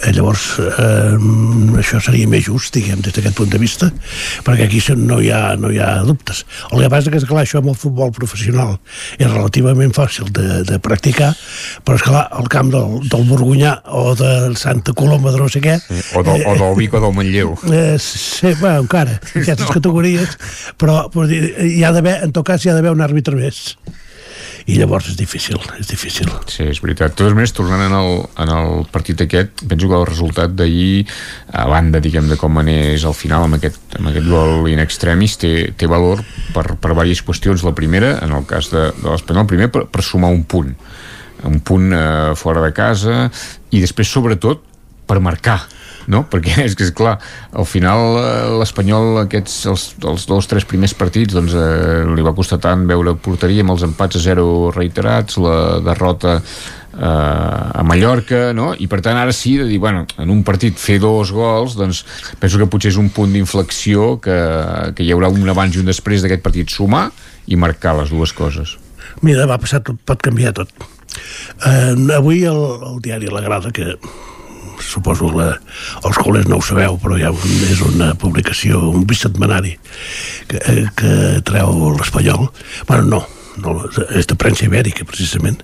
[0.00, 1.16] Eh, llavors, eh,
[1.80, 3.90] això seria més just, diguem, des d'aquest punt de vista,
[4.46, 6.44] perquè aquí no hi ha, no hi ha dubtes.
[6.72, 8.78] El que passa que, esclar, això amb el futbol professional
[9.18, 11.34] és relativament fàcil de, de practicar,
[11.84, 15.76] però, esclar, el camp del, del Borgunyà o de Santa Coloma de no sé què...
[15.84, 17.56] Sí, o, del, o del Vic o del Manlleu.
[17.80, 19.74] Eh, sí, bueno, encara, aquestes no.
[19.76, 20.34] categories,
[20.80, 23.60] però, però hi ha d'haver, en tot cas, hi ha d'haver un àrbitre més
[24.70, 26.30] i llavors és difícil, és difícil.
[26.50, 27.12] Sí, és veritat.
[27.12, 28.10] De totes maneres, tornant en el,
[28.44, 31.06] en el partit aquest, penso que el resultat d'ahir,
[31.50, 35.34] a banda, diguem, de com anés al final amb aquest, amb aquest gol in extremis,
[35.42, 36.22] té, té valor
[36.54, 37.66] per, per diverses qüestions.
[37.66, 40.70] La primera, en el cas de, de l'Espanyol, primer per, per sumar un punt.
[41.50, 43.24] Un punt eh, fora de casa
[43.74, 44.62] i després, sobretot,
[45.10, 45.64] per marcar
[46.10, 46.24] no?
[46.30, 47.16] perquè és que és clar
[47.52, 52.34] al final eh, l'Espanyol aquests els, els dos, tres primers partits doncs eh, li va
[52.36, 58.50] costar tant veure porteria amb els empats a zero reiterats la derrota eh, a Mallorca,
[58.56, 58.72] no?
[58.76, 62.04] I per tant ara sí de dir, bueno, en un partit fer dos gols, doncs
[62.40, 64.38] penso que potser és un punt d'inflexió que,
[64.96, 67.08] que hi haurà un abans i un després d'aquest partit sumar
[67.46, 68.76] i marcar les dues coses.
[69.26, 70.70] Mira, va passar tot, pot canviar tot.
[71.66, 73.96] Eh, avui el, el diari La Grada, que
[74.90, 75.48] suposo que
[76.08, 77.32] els col·les no ho sabeu, però ja
[77.70, 79.76] és una publicació, un bisetmanari
[80.50, 80.60] que,
[80.98, 81.12] que
[81.46, 82.48] treu l'Espanyol.
[82.88, 83.22] Bueno, no,
[83.62, 83.76] no,
[84.18, 85.62] és de premsa ibèrica precisament.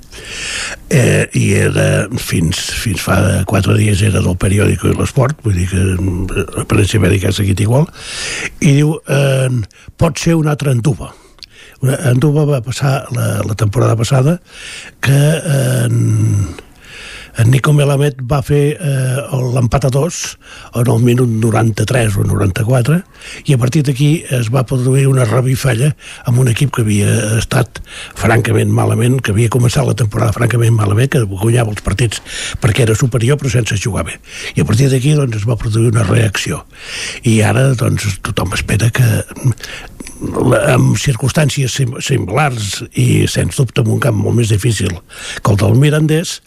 [0.91, 3.19] Eh, i era fins, fins fa
[3.51, 5.85] quatre dies era del periòdic i l'esport vull dir que
[6.57, 7.87] la premsa ibèrica ha seguit igual.
[8.61, 9.63] I diu eh,
[9.99, 11.13] pot ser una altra entuba
[11.85, 14.39] Anduba va passar la, la temporada passada
[15.05, 15.89] que eh,
[17.39, 20.21] en Nico Melamed va fer eh, l'empat a dos
[20.75, 23.01] en el minut 93 o 94
[23.45, 25.93] i a partir d'aquí es va produir una revifalla
[26.25, 27.83] amb un equip que havia estat
[28.17, 32.23] francament malament, que havia començat la temporada francament malament, que guanyava els partits
[32.63, 34.17] perquè era superior però sense jugar bé.
[34.57, 36.65] I a partir d'aquí doncs, es va produir una reacció.
[37.25, 39.07] I ara doncs, tothom espera que
[40.73, 44.95] amb circumstàncies similars i sens dubte en un camp molt més difícil
[45.43, 46.41] que el del Mirandés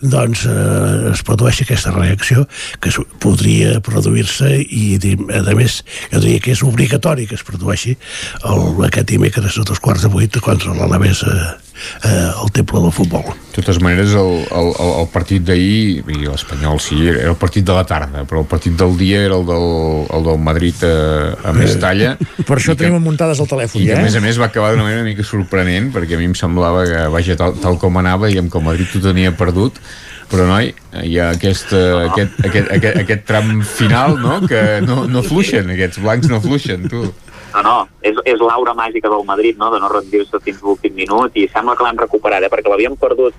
[0.00, 2.46] doncs eh, es produeix aquesta reacció
[2.80, 2.92] que
[3.22, 5.80] podria produir-se i a més
[6.12, 7.96] jo diria que és obligatori que es produeixi
[8.44, 11.36] el, aquest dimecres a dos quarts de vuit contra l'Alaves a,
[12.04, 13.24] eh, el temple del futbol.
[13.52, 17.76] De totes maneres, el, el, el, partit d'ahir, i l'Espanyol sí, era el partit de
[17.76, 19.66] la tarda, però el partit del dia era el del,
[20.08, 20.94] el del Madrid a,
[21.50, 22.14] a Mestalla.
[22.48, 24.24] Per això tenim muntades al telèfon, I que, ja, a més a eh?
[24.24, 27.36] més, va acabar d'una manera una mica sorprenent, perquè a mi em semblava que, vaja,
[27.40, 29.82] tal, tal com anava, i amb que el Madrid ho tenia perdut,
[30.32, 30.70] però noi,
[31.04, 34.38] hi ha aquest, uh, aquest, aquest, aquest, aquest tram final no?
[34.48, 37.04] que no, no fluixen, aquests blancs no fluixen tu.
[37.52, 41.34] No, no, és, és l'aura màgica del Madrid, no?, de no rendir-se fins l'últim minut,
[41.36, 43.36] i sembla que l'han recuperat, eh?, perquè l'havíem perdut,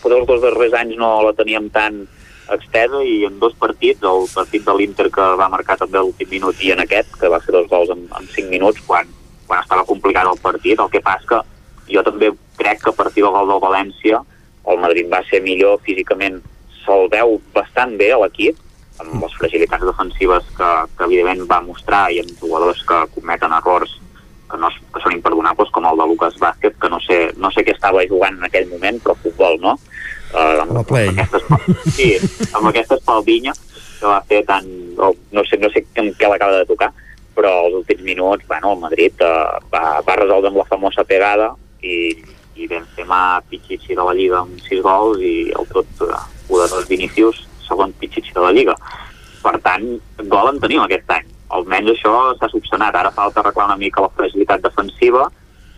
[0.00, 2.04] potser els dos darrers anys no la teníem tan
[2.50, 6.58] extesa, i en dos partits, el partit de l'Inter que va marcar també l'últim minut,
[6.64, 9.10] i en aquest, que va fer dos gols en, en cinc minuts, quan,
[9.46, 13.22] quan estava complicat el partit, el que passa que jo també crec que a partir
[13.22, 14.22] del gol del València
[14.68, 16.42] el Madrid va ser millor físicament,
[16.82, 18.58] se'l veu bastant bé a l'equip,
[19.02, 23.94] amb les fragilitats defensives que, que evidentment va mostrar i amb jugadors que cometen errors
[24.48, 27.64] que, no, que són imperdonables com el de Lucas Vázquez que no sé, no sé
[27.66, 29.76] què estava jugant en aquell moment però futbol, no?
[30.28, 31.58] Uh, amb, amb aquesta,
[31.96, 32.08] sí,
[32.52, 33.54] amb aquesta espaldinya
[33.98, 34.66] que va fer tan...
[34.98, 36.90] No sé, no sé en què l'acaba de tocar
[37.38, 41.52] però als últims minuts, bueno, el Madrid uh, va, va resoldre amb la famosa pegada
[41.86, 42.10] i,
[42.58, 47.44] i Benzema pitxitxi de la Lliga amb 6 gols i el tot uh, poderós Vinícius
[47.68, 48.76] segon pitxitxi de la Lliga.
[49.42, 49.84] Per tant,
[50.32, 51.28] gol en tenim aquest any.
[51.56, 52.96] Almenys això s'ha subsanat.
[52.96, 55.28] Ara falta arreglar una mica la fragilitat defensiva,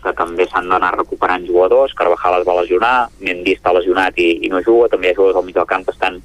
[0.00, 1.94] que també s'han d'anar recuperant jugadors.
[1.98, 5.40] Carvajal es va lesionar, Mendy està lesionat i, i no juga, també hi ha jugadors
[5.40, 6.20] al mig del camp que estan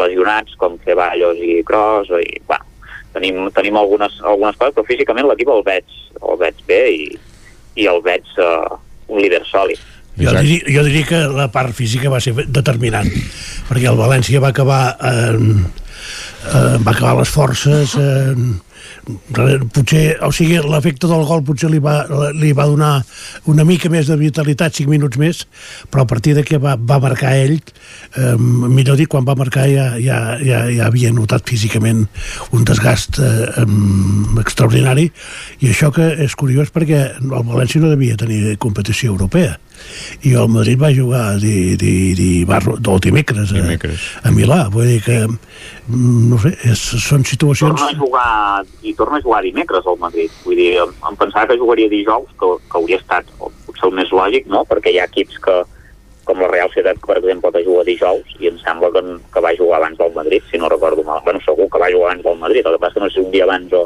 [0.00, 2.66] lesionats, com Ceballos i Kroos, i, bueno,
[3.14, 7.04] tenim, tenim algunes, algunes coses, però físicament l'equip el veig, el veig bé i,
[7.80, 9.93] i el veig uh, un líder sòlid.
[10.18, 13.10] Jo diria, jo diria que la part física va ser determinant,
[13.70, 15.32] perquè el València va acabar eh,
[16.52, 18.34] eh, va acabar les forces eh,
[19.72, 21.96] potser, o sigui, l'efecte del gol potser li va,
[22.36, 22.92] li va donar
[23.50, 25.42] una mica més de vitalitat, 5 minuts més,
[25.90, 27.58] però a partir de que va, va marcar ell,
[28.16, 32.06] eh, millor dit, quan va marcar ja, ja, ja, ja havia notat físicament
[32.52, 33.66] un desgast eh,
[34.44, 35.10] extraordinari,
[35.60, 39.58] i això que és curiós perquè el València no devia tenir competició europea
[40.24, 44.08] i el Madrid va jugar di, di, di barro, del dimecres, a, dimecres.
[44.22, 44.64] a Milà.
[44.72, 49.24] Vull dir que mm, no sé, és, són situacions torna a jugar i torna a
[49.24, 50.32] jugar dimecres al Madrid.
[50.46, 54.12] Vull dir, em, em pensava que jugaria dijous que, que hauria estat potser el més
[54.14, 54.64] lògic no?
[54.68, 55.62] perquè hi ha equips que
[56.24, 59.52] com la Real Societat, per exemple, que juga dijous i em sembla que, que va
[59.58, 62.38] jugar abans del Madrid si no recordo mal, bueno, segur que va jugar abans del
[62.40, 63.84] Madrid el que passa que no sé si un dia abans o,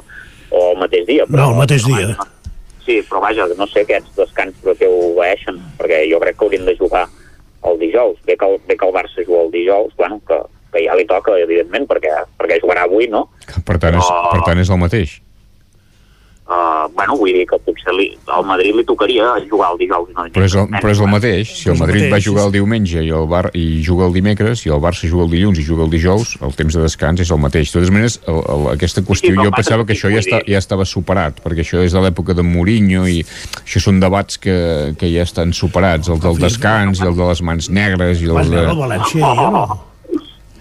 [0.51, 2.15] o el mateix dia no, el mateix dia.
[2.89, 6.05] Sí, però vaja, no sé aquests descans però que ho veeixen, perquè
[6.59, 7.09] haurien de jugar
[7.65, 8.19] el dijous.
[8.25, 10.41] Bé que el, bé que el Barça juga el dijous, bueno, que,
[10.73, 13.29] que ja li toca, evidentment, perquè, perquè jugarà avui, no?
[13.65, 15.19] Per tant, és, per tant és el mateix.
[16.99, 20.09] Bueno, vull dir que potser li, al Madrid li tocaria jugar el dijous.
[20.17, 20.25] No?
[20.35, 21.53] Però és, el, però és el mateix.
[21.61, 24.73] Si el Madrid va jugar el diumenge i el, Bar, i juga el dimecres, i
[24.75, 27.39] el Barça juga el dilluns i juga el dijous, el temps de descans és el
[27.39, 27.71] mateix.
[27.71, 30.89] De totes maneres, el, el, aquesta qüestió, jo pensava que això ja, està, ja estava
[30.91, 33.21] superat, perquè això és de l'època de Mourinho i
[33.63, 34.59] això són debats que,
[34.99, 38.43] que ja estan superats, el del descans i el de les mans negres i el
[38.51, 38.67] de...
[38.75, 39.88] València ahir, no?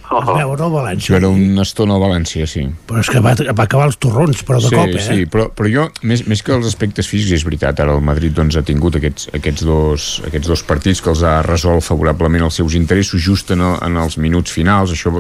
[0.08, 2.64] Vas veure el València Jo era una estona al València, sí.
[2.88, 5.04] però és que va, va acabar els torrons però de sí, cop, eh?
[5.04, 8.36] Sí, però, però jo, més, més que els aspectes físics, és veritat, ara el Madrid
[8.38, 12.60] doncs, ha tingut aquests, aquests, dos, aquests dos partits que els ha resolt favorablement els
[12.62, 15.12] seus interessos just en, el, en els minuts finals, això,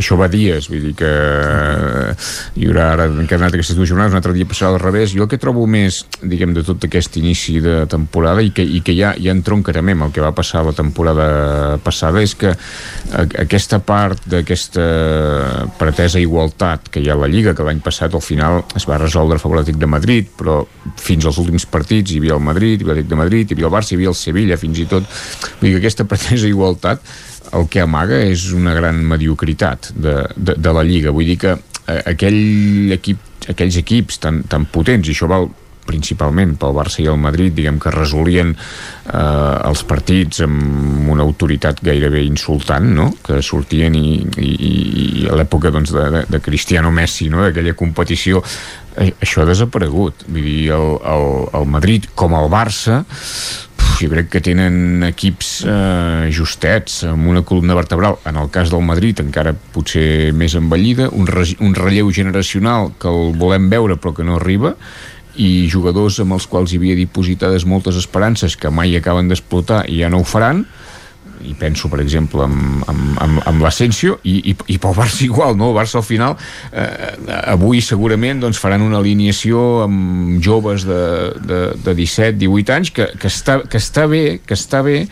[0.00, 1.12] això va dies, vull dir que
[2.56, 5.12] hi haurà ara encadenat aquestes dues jornades, un altre dia passarà al revés.
[5.12, 8.80] Jo el que trobo més, diguem, de tot aquest inici de temporada i que, i
[8.84, 13.26] que ja, ja entroncarem amb el que va passar la temporada passada és que a,
[13.44, 14.84] aquesta part d'aquesta
[15.78, 18.98] pretesa igualtat que hi ha a la Lliga, que l'any passat al final es va
[19.00, 20.60] resoldre a favor l'Atlètic de Madrid, però
[21.00, 23.68] fins als últims partits hi havia el Madrid, hi havia l'Atlètic de Madrid, hi havia
[23.68, 25.08] el Barça, hi havia el Sevilla, fins i tot.
[25.60, 27.04] Vull dir que aquesta pretesa igualtat
[27.56, 31.14] el que amaga és una gran mediocritat de, de, de la Lliga.
[31.14, 35.50] Vull dir que eh, aquell equip, aquells equips tan, tan potents, i això val
[35.86, 41.82] principalment pel Barça i el Madrid, diguem que resolien eh, els partits amb una autoritat
[41.84, 43.10] gairebé insultant, no?
[43.24, 44.50] que sortien i, i,
[45.24, 47.44] i a l'època doncs, de, de, Cristiano Messi, no?
[47.46, 48.44] d'aquella competició,
[48.96, 50.26] eh, això ha desaparegut.
[50.28, 51.26] Vull dir, el, el,
[51.60, 53.02] el Madrid com el Barça
[54.00, 58.84] jo crec que tenen equips eh, justets, amb una columna vertebral, en el cas del
[58.86, 64.14] Madrid encara potser més envellida, un, re un relleu generacional que el volem veure però
[64.16, 64.72] que no arriba,
[65.36, 70.00] i jugadors amb els quals hi havia dipositades moltes esperances que mai acaben d'explotar i
[70.02, 70.64] ja no ho faran
[71.46, 75.56] i penso per exemple amb, amb, amb, amb l'Asensio i, i, i pel Barça igual,
[75.56, 75.70] no?
[75.70, 76.36] el Barça al final
[76.72, 77.14] eh,
[77.54, 81.02] avui segurament doncs, faran una alineació amb joves de,
[81.40, 85.04] de, de 17-18 anys que, que, està, que està bé que està bé,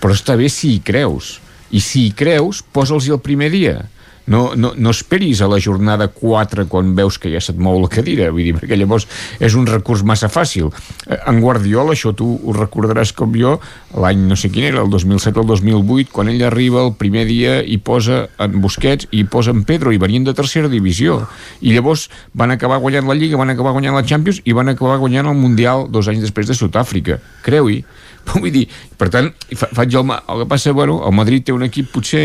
[0.00, 1.38] però està bé si hi creus
[1.74, 3.82] i si hi creus, posa'ls el primer dia
[4.26, 7.90] no, no, no esperis a la jornada 4 quan veus que ja se't mou la
[7.92, 9.06] cadira vull dir, perquè llavors
[9.42, 10.70] és un recurs massa fàcil.
[11.06, 13.58] Eh, en Guardiola, això tu ho recordaràs com jo
[14.00, 17.26] l'any no sé quin era, el 2007 o el 2008 quan ell arriba el primer
[17.28, 21.20] dia i posa en Busquets i posa en Pedro i venien de tercera divisió.
[21.60, 24.98] I llavors van acabar guanyant la Lliga van acabar guanyant la Champions i van acabar
[25.02, 27.20] guanyant el Mundial dos anys després de Sud-àfrica.
[27.44, 27.82] Creu-hi
[28.34, 28.64] Vull dir,
[28.98, 32.24] per tant, fa, faig el, el que passa, bueno, el Madrid té un equip potser,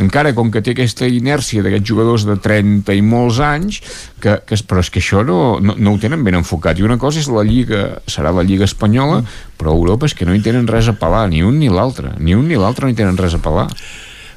[0.00, 3.80] encara com que té aquesta inèrcia d'aquests jugadors de 30 i molts anys,
[4.22, 6.80] que, que, però és que això no, no, no ho tenen ben enfocat.
[6.80, 9.22] I una cosa és la Lliga, serà la Lliga Espanyola,
[9.56, 12.16] però a Europa és que no hi tenen res a pelar, ni un ni l'altre.
[12.18, 13.70] Ni un ni l'altre no hi tenen res a pelar.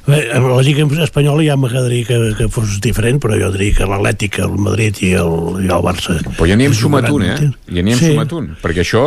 [0.06, 3.88] Bé, a la Lliga Espanyola ja m'agradaria que, que fos diferent, però jo diria que
[3.90, 6.16] l'Atlètic, el Madrid i el, i el Barça...
[6.24, 7.36] Però ja n'hi hem sumat un, eh?
[7.68, 8.14] Ja n'hi hem sí.
[8.14, 9.04] sumat un, perquè això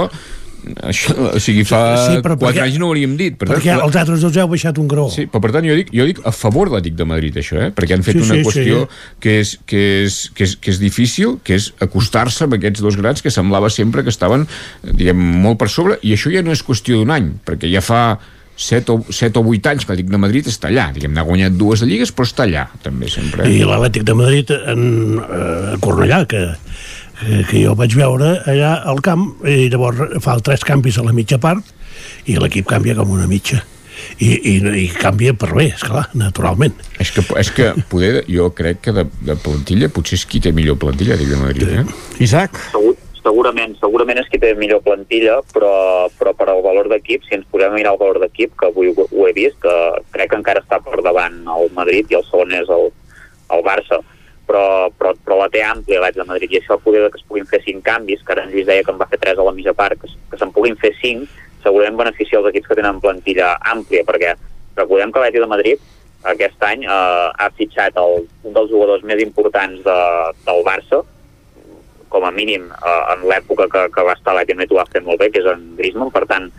[0.87, 3.37] això, o sigui, fa sí, 4 perquè, anys no ho hauríem dit.
[3.39, 5.09] Per tant, perquè els altres dos heu baixat un grau.
[5.13, 7.59] Sí, però per tant jo dic, jo dic a favor de l'Atlètic de Madrid, això,
[7.67, 7.71] eh?
[7.75, 9.01] perquè han fet sí, una sí, qüestió sí.
[9.23, 12.99] Que, és, que, és, que, és, que és difícil, que és acostar-se amb aquests dos
[12.99, 14.47] grans que semblava sempre que estaven,
[14.85, 18.03] diguem, molt per sobre, i això ja no és qüestió d'un any, perquè ja fa
[18.55, 21.55] 7 o, 7 o 8 anys que l'Atlètic de Madrid està allà, diguem, n'ha guanyat
[21.57, 23.47] dues de lligues, però està allà, també, sempre.
[23.49, 24.83] I l'Atlètic de Madrid en
[25.19, 26.43] eh, Cornellà, que
[27.23, 31.15] que, que jo vaig veure allà al camp i llavors fa tres canvis a la
[31.15, 31.71] mitja part
[32.29, 33.63] i l'equip canvia com una mitja
[34.17, 36.75] i, i, i canvia per bé, esclar, naturalment.
[37.01, 40.51] És que, és que poder, jo crec que de, de plantilla potser és qui té
[40.55, 41.85] millor plantilla, dic de Madrid, eh?
[42.25, 42.59] Isaac?
[42.73, 45.73] Segur, segurament, segurament és qui té millor plantilla, però,
[46.19, 49.07] però per al valor d'equip, si ens podem mirar el valor d'equip, que avui ho,
[49.07, 49.77] ho he vist, que
[50.15, 52.91] crec que encara està per davant el Madrid i el segon és el,
[53.55, 54.01] el Barça
[54.53, 56.53] però, però, però la té àmplia l'Atlètic de Madrid.
[56.53, 58.93] I això poder que es puguin fer cinc canvis, que ara en Lluís deia que
[58.93, 61.25] en va fer tres a la mitja part, que, que se'n puguin fer cinc,
[61.63, 64.35] segurament beneficia els equips que tenen plantilla àmplia, perquè
[64.77, 65.89] recordem que l'Atlètic de Madrid
[66.29, 69.97] aquest any eh, ha fitxat el, un dels jugadors més importants de,
[70.45, 71.01] del Barça,
[72.13, 75.03] com a mínim eh, en l'època que, que va estar l'Atlètic Madrid ho va fer
[75.03, 76.51] molt bé, que és en Griezmann, per tant,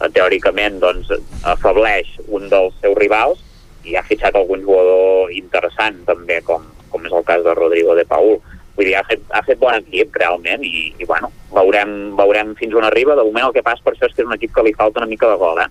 [0.00, 1.12] eh, teòricament doncs,
[1.54, 3.44] afableix un dels seus rivals
[3.84, 6.64] i ha fitxat algun jugador interessant també, com,
[6.94, 8.38] com és el cas de Rodrigo de Paul.
[8.74, 12.74] Vull dir, ha fet, ha fet bon equip, realment, i, i bueno, veurem, veurem fins
[12.74, 13.18] on arriba.
[13.18, 15.02] De moment el que passa per això és que és un equip que li falta
[15.02, 15.70] una mica de gol, eh?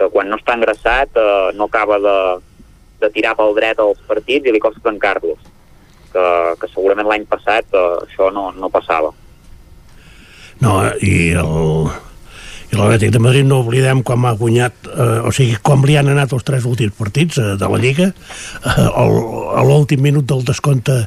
[0.00, 2.18] que quan no està engraçat eh, no acaba de,
[3.02, 5.48] de tirar pel dret als partits i li costa tancar-los.
[6.10, 6.22] Que,
[6.58, 9.12] que segurament l'any passat eh, això no, no passava.
[10.60, 10.72] No,
[11.04, 11.92] i el,
[12.70, 16.10] i l'Atlètic de Madrid no oblidem com ha guanyat eh, o sigui, com li han
[16.12, 18.10] anat els tres últims partits eh, de la Lliga.
[18.10, 19.14] Eh, el,
[19.58, 21.00] a l'últim minut del descompte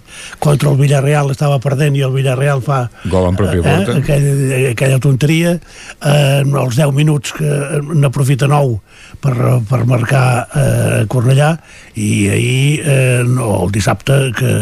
[0.43, 4.99] contra el Villarreal estava perdent i el Villarreal fa gol en pròpia eh, aquella, aquella
[5.03, 5.55] tonteria.
[5.55, 7.53] Eh, els 10 minuts que
[7.93, 8.75] n'aprofita nou
[9.23, 9.35] per,
[9.69, 11.53] per marcar eh, Cornellà.
[11.95, 14.53] I ahir eh, no, el dissabte que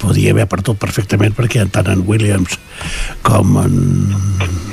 [0.00, 2.56] podia haver perdut perfectament perquè tant en Williams
[3.26, 4.67] com en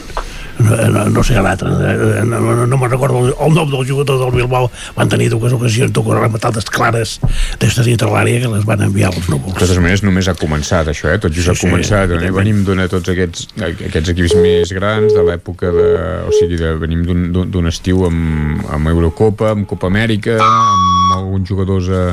[0.65, 4.33] no, no sé l'altre, eh, no, no, no me'n recordo el nom del jugador del
[4.35, 7.17] Bilbao, van tenir dues ocasions de rematades clares
[7.61, 9.55] des de dintre l'àrea que les van enviar als núvols.
[9.55, 11.19] De totes maneres, només ha començat això, eh?
[11.21, 12.15] tot just sí, ha començat.
[12.15, 15.89] Sí, venim d'una tots aquests, aquests equips més grans de l'època de...
[16.25, 21.91] O sigui, de, venim d'un estiu amb, amb Eurocopa, amb Copa Amèrica, amb alguns jugadors
[21.91, 22.05] a,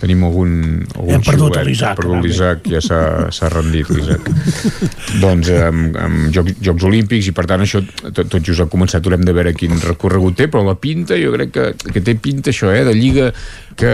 [0.00, 0.52] tenim algun,
[0.96, 4.28] algun hem perdut l'Isaac perdut l'Isaac, ja s'ha rendit l'Isaac.
[5.24, 9.04] Doncs amb, amb Jocs, Jocs Olímpics i per tant això tot, tot just ha començat.
[9.06, 12.52] Haurem de veure quin recorregut té però la pinta jo crec que, que té pinta
[12.52, 13.30] això eh, de lliga
[13.76, 13.92] que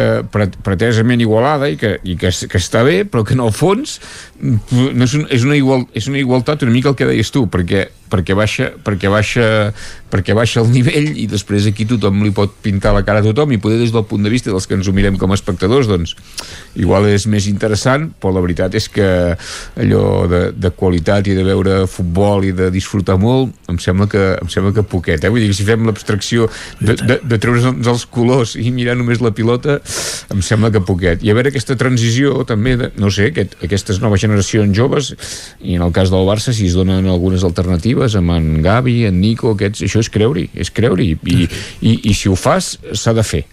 [0.63, 3.99] pretesament igualada i que, i que, que està bé però que en el fons
[4.41, 7.49] no és, un, és, una igual, és una igualtat una mica el que deies tu
[7.51, 9.49] perquè perquè baixa, perquè baixa
[10.13, 13.55] perquè baixa el nivell i després aquí tothom li pot pintar la cara a tothom
[13.55, 15.89] i poder des del punt de vista dels que ens ho mirem com a espectadors
[15.89, 16.13] doncs
[16.77, 19.07] igual és més interessant però la veritat és que
[19.81, 24.25] allò de, de qualitat i de veure futbol i de disfrutar molt em sembla que,
[24.43, 25.33] em sembla que poquet eh?
[25.33, 26.51] vull dir si fem l'abstracció
[26.81, 29.79] de, de, de treure's els colors i mirar només la pilota
[30.33, 34.03] em sembla que poquet i a veure aquesta transició també de, no sé, aquest, aquestes
[34.05, 35.15] noves generacions joves
[35.65, 39.05] i en el cas del Barça si es donen algunes alternatives jugues amb en Gavi,
[39.07, 41.47] en Nico, aquests, això és creure-hi, és creure-hi, i,
[41.81, 43.45] i, i si ho fas s'ha de fer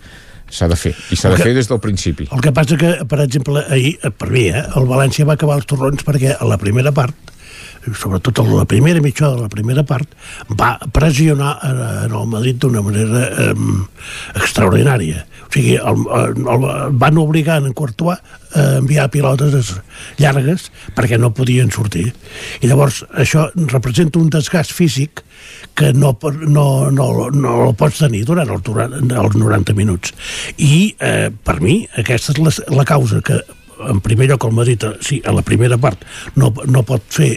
[0.49, 2.25] s'ha de fer, i s'ha de fer des del principi.
[2.33, 5.67] El que passa que, per exemple, ahir, per mi, eh, el València va acabar els
[5.69, 7.28] torrons perquè a la primera part
[7.95, 10.09] sobretot en la primera mitja de la primera part,
[10.59, 13.53] va pressionar en, en el Madrid d'una manera eh,
[14.35, 15.25] extraordinària.
[15.48, 16.67] O sigui, el, el, el,
[17.01, 18.19] van obligar en Courtois
[18.53, 19.75] a enviar pilotes
[20.17, 22.09] llargues perquè no podien sortir.
[22.61, 25.24] I llavors això representa un desgast físic
[25.75, 30.14] que no, no, no, no el pots tenir durant el, els 90 minuts.
[30.58, 33.40] I eh, per mi aquesta és la, la causa que
[33.88, 36.03] en primer lloc el Madrid, sí, a la primera part
[36.35, 37.30] no, no pot fer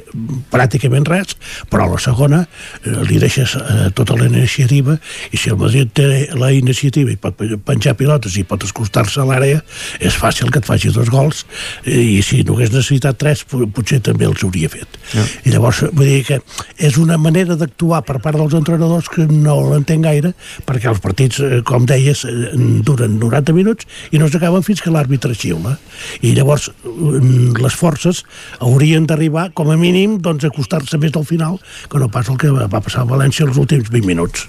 [0.53, 1.37] pràcticament res,
[1.71, 4.97] però a la segona eh, li deixes eh, tota la iniciativa
[5.31, 9.27] i si el Madrid té la iniciativa i pot penjar pilotes i pot escostar-se a
[9.29, 9.62] l'àrea,
[10.01, 11.45] és fàcil que et faci dos gols
[11.87, 14.99] i si no hagués necessitat tres, potser també els hauria fet.
[15.12, 15.25] Ja.
[15.47, 16.41] I llavors, vull dir que
[16.83, 20.33] és una manera d'actuar per part dels entrenadors que no l'entenc gaire,
[20.67, 22.53] perquè els partits, eh, com deies, eh,
[22.87, 25.77] duren 90 minuts i no s'acaben fins que l'àrbitre xiula.
[26.23, 28.23] I llavors mm, les forces
[28.61, 31.59] haurien d'arribar com a mínim doncs, a acostar-se més al final
[31.91, 34.49] que no pas el que va passar a València els últims 20 minuts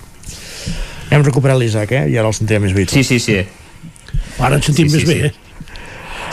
[1.13, 2.05] hem recuperat l'Isaac, eh?
[2.09, 3.41] i ara el sentim més habitual sí, sí, sí
[4.39, 5.31] ara ens sentim sí, més sí, bé, sí.
[5.31, 5.42] eh?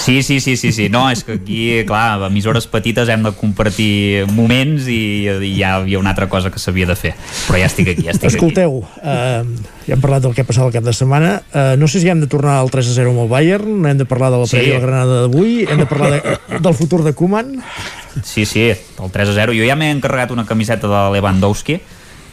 [0.00, 0.88] Sí, sí, sí, sí, sí.
[0.88, 5.74] No, és que aquí, clar, a emissores petites hem de compartir moments i, i ja
[5.76, 7.12] hi havia una altra cosa que s'havia de fer.
[7.44, 9.04] Però ja estic aquí, ja estic Escolteu, aquí.
[9.04, 11.34] Uh, ja hem parlat del que ha passat el cap de setmana.
[11.52, 14.00] Uh, no sé si hem de tornar al 3 a 0 amb el Bayern, hem
[14.00, 14.62] de parlar de la sí.
[14.70, 17.58] la Granada d'avui, hem de parlar de, del futur de Koeman.
[18.24, 19.56] Sí, sí, el 3 a 0.
[19.58, 21.76] Jo ja m'he encarregat una camiseta de Lewandowski,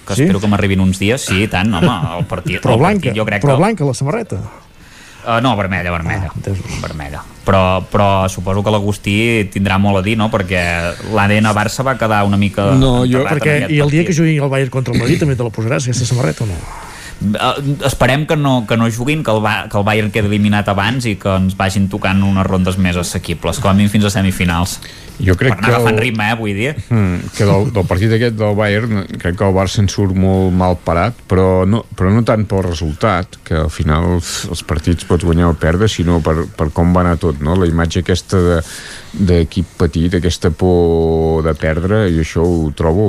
[0.07, 0.23] que sí?
[0.23, 1.27] espero que m'arribin uns dies.
[1.27, 2.61] Sí, tant, home, el partit...
[2.63, 3.65] Però el blanca, partit, jo crec però que...
[3.65, 4.39] blanca la samarreta.
[5.27, 6.31] Uh, no, vermella, vermella.
[6.31, 7.21] Ah, vermella.
[7.43, 9.15] Però, però suposo que l'Agustí
[9.51, 10.29] tindrà molt a dir, no?
[10.31, 10.61] Perquè
[11.11, 12.69] l'ADN Barça va quedar una mica...
[12.79, 13.25] No, jo...
[13.27, 15.89] Perquè, I el dia que jugui el Bayern contra el Madrid també te la posaràs,
[15.89, 16.55] aquesta samarreta o no?
[17.17, 21.07] Uh, esperem que no, que no juguin, que el, que el Bayern quedi eliminat abans
[21.09, 24.77] i que ens vagin tocant unes rondes més assequibles, com a mínim fins a semifinals
[25.17, 27.87] jo crec per anar que agafant el, ritme, eh, vull dir hmm, que del, del
[27.89, 31.81] partit aquest del Bayern crec que el Barça en surt molt mal parat però no,
[31.97, 35.89] però no tant pel resultat que al final els, els partits pots guanyar o perdre
[35.89, 37.57] sinó per, per com va anar tot no?
[37.57, 38.61] la imatge aquesta de
[39.17, 43.05] d'equip petit, aquesta por de perdre, i això ho trobo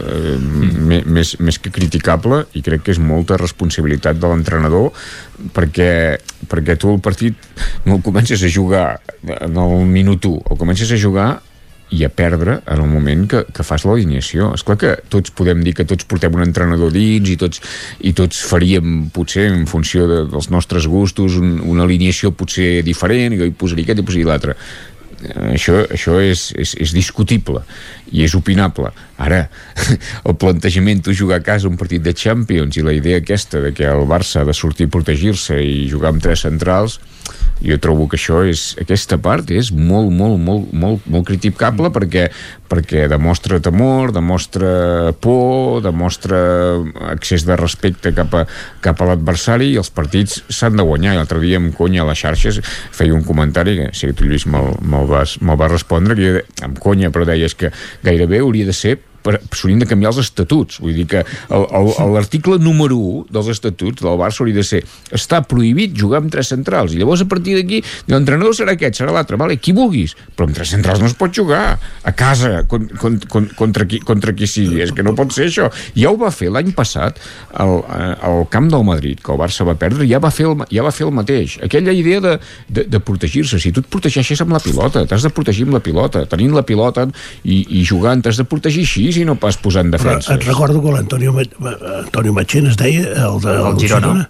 [0.00, 1.02] eh, mm.
[1.04, 4.88] més, més que criticable i crec que és molta responsabilitat de l'entrenador
[5.54, 5.90] perquè,
[6.48, 7.36] perquè tu el partit
[7.86, 8.86] no el comences a jugar
[9.26, 11.30] en el minut 1, el comences a jugar
[11.90, 14.50] i a perdre en el moment que, que fas l'alineació.
[14.56, 17.62] És clar que tots podem dir que tots portem un entrenador dins i tots,
[18.04, 23.32] i tots faríem, potser, en funció de, dels nostres gustos, un, una alineació potser diferent,
[23.32, 24.58] i jo hi posaria aquest i posaria l'altre
[25.52, 27.62] això, això és, és, és discutible
[28.12, 28.92] i és opinable.
[29.18, 29.44] Ara,
[30.28, 33.74] el plantejament, tu jugar a casa un partit de Champions i la idea aquesta de
[33.76, 36.98] que el Barça ha de sortir a protegir-se i jugar amb tres centrals,
[37.58, 42.28] jo trobo que això és, aquesta part és molt, molt, molt, molt, molt criticable perquè,
[42.70, 46.38] perquè demostra temor, demostra por, demostra
[47.10, 48.44] excés de respecte cap a,
[48.84, 51.16] cap a l'adversari i els partits s'han de guanyar.
[51.18, 52.60] L'altre dia amb conya a les xarxes
[52.94, 56.30] feia un comentari que sé que tu Lluís me'l me vas, me va respondre que
[56.30, 57.72] jo, amb conya però deies que
[58.02, 60.80] gairebé hauria de ser s'haurien de canviar els estatuts.
[60.82, 64.82] Vull dir que l'article número 1 dels estatuts del Barça hauria de ser
[65.14, 66.94] està prohibit jugar amb tres centrals.
[66.94, 70.14] I llavors a partir d'aquí l'entrenador serà aquest, serà l'altre, vale, qui vulguis.
[70.36, 74.00] Però amb tres centrals no es pot jugar a casa con, con, con, contra, qui,
[74.04, 74.82] contra qui sigui.
[74.84, 75.68] És que no pot ser això.
[75.98, 77.18] Ja ho va fer l'any passat
[77.58, 77.82] al,
[78.22, 80.94] al camp del Madrid, que el Barça va perdre, ja va fer el, ja va
[80.94, 81.58] fer el mateix.
[81.64, 82.36] Aquella idea de,
[82.68, 83.60] de, de protegir-se.
[83.60, 86.24] Si tu et protegeixes amb la pilota, t'has de protegir amb la pilota.
[86.30, 87.08] Tenint la pilota
[87.42, 90.34] i, i jugant, t'has de protegir així i no pas posar en defensa.
[90.34, 94.28] Et recordo que l'Antonio Antonio Machín es deia, el de el Girona, Girona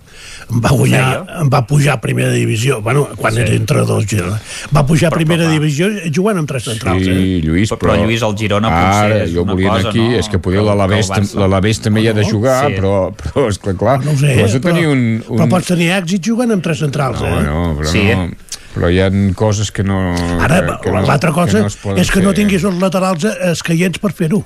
[0.48, 1.06] va, guanyar,
[1.52, 3.40] va pujar a primera divisió, bueno, quan sí.
[3.40, 4.38] era entre dos Girona,
[4.74, 7.04] va pujar a primera però, divisió jugant amb tres centrals.
[7.04, 7.40] Sí, eh?
[7.44, 10.18] Lluís, però, però Lluís, el Girona potser és jo volia cosa, aquí, no?
[10.22, 12.80] és que poder l'Alavés també hi ha de jugar, sí.
[12.80, 15.32] però, però és clar, clar no sé, però, tenir un, un...
[15.36, 17.48] però pots tenir èxit jugant amb tres centrals, no, eh?
[17.48, 18.04] No, però sí.
[18.12, 18.28] no
[18.78, 19.96] però hi ha coses que no...
[20.44, 20.60] Ara,
[21.02, 24.44] l'altra cosa que no és que no tinguis els laterals escaients per fer-ho.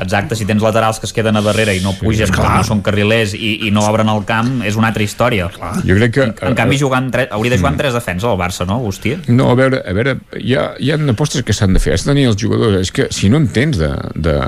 [0.00, 2.80] Exacte, si tens laterals que es queden a darrere i no pugen, sí, no són
[2.84, 5.50] carrilers i, i no obren el camp, és una altra història.
[5.52, 5.74] Clar.
[5.84, 6.24] Jo crec que...
[6.30, 7.26] En, en canvi, jugant tre...
[7.30, 7.82] hauria de jugar amb mm.
[7.82, 9.14] tres defenses al Barça, no, Agustí?
[9.28, 12.06] No, a veure, a veure hi, ha, hi ha apostes que s'han de fer, has
[12.06, 14.38] de tenir els jugadors, és que si no en tens de, de,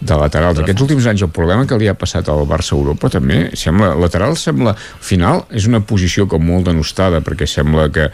[0.00, 3.12] de laterals, aquests últims anys el problema que li ha passat al Barça a Europa
[3.16, 8.10] també, sembla, lateral sembla, al final és una posició com molt denostada, perquè sembla que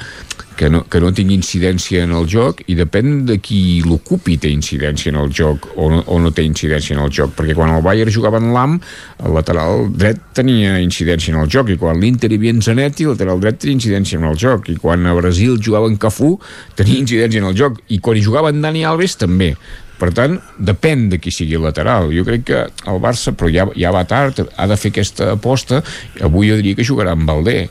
[0.56, 4.50] que no, que no tingui incidència en el joc i depèn de qui l'ocupi té
[4.50, 7.74] incidència en el joc o no, o no té incidència en el joc perquè quan
[7.74, 8.78] el Bayern jugava en l'AM
[9.22, 13.06] el lateral dret tenia incidència en el joc i quan l'Inter hi havia en Zanetti
[13.06, 16.36] el lateral dret tenia incidència en el joc i quan a Brasil jugava en Cafú
[16.76, 19.54] tenia incidència en el joc i quan hi jugava en Dani Alves també
[19.96, 22.10] Per tant, depèn de qui sigui el lateral.
[22.12, 25.80] Jo crec que el Barça, però ja, ja va tard, ha de fer aquesta aposta.
[26.20, 27.62] Avui jo diria que jugarà amb Valdé.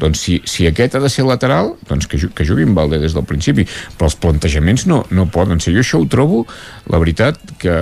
[0.00, 3.14] Doncs si, si aquest ha de ser lateral, doncs que, que jugui amb Valdé des
[3.16, 3.66] del principi.
[3.98, 5.74] Però els plantejaments no, no poden ser.
[5.76, 6.42] Jo això ho trobo,
[6.90, 7.74] la veritat, que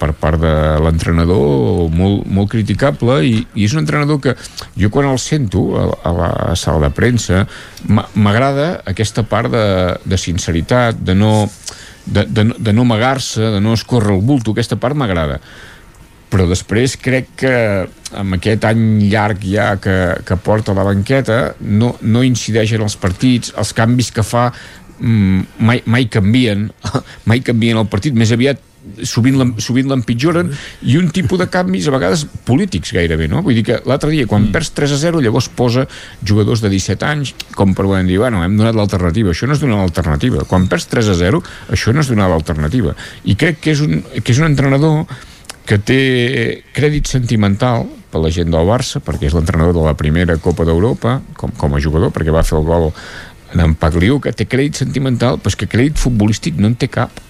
[0.00, 4.36] per part de l'entrenador molt, molt criticable i, i és un entrenador que
[4.78, 7.44] jo quan el sento a, a la sala de premsa
[7.86, 9.66] m'agrada aquesta part de,
[10.04, 11.32] de sinceritat, de no
[12.06, 15.40] de, de, de no amagar-se, de no escórrer el bulto, aquesta part m'agrada
[16.30, 17.54] però després crec que
[18.16, 19.96] amb aquest any llarg ja que,
[20.26, 25.58] que porta la banqueta no, no incideix en els partits els canvis que fa mm,
[25.58, 26.68] mai, mai canvien
[27.30, 28.62] mai canvien el partit, més aviat
[29.02, 30.50] sovint l'empitjoren
[30.86, 33.42] i un tipus de canvis a vegades polítics gairebé, no?
[33.42, 34.54] Vull dir que l'altre dia quan mm.
[34.54, 35.86] perds 3 a 0 llavors posa
[36.22, 39.62] jugadors de 17 anys com per poder dir, bueno, hem donat l'alternativa això no és
[39.62, 41.42] donar l'alternativa, quan perds 3 a 0
[41.74, 45.04] això no és donar l'alternativa i crec que és un, que és un entrenador
[45.66, 46.00] que té
[46.76, 51.20] crèdit sentimental per la gent del Barça, perquè és l'entrenador de la primera Copa d'Europa,
[51.36, 52.90] com, com a jugador, perquè va fer el gol
[53.54, 57.22] en Pagliu, que té crèdit sentimental, però és que crèdit futbolístic no en té cap.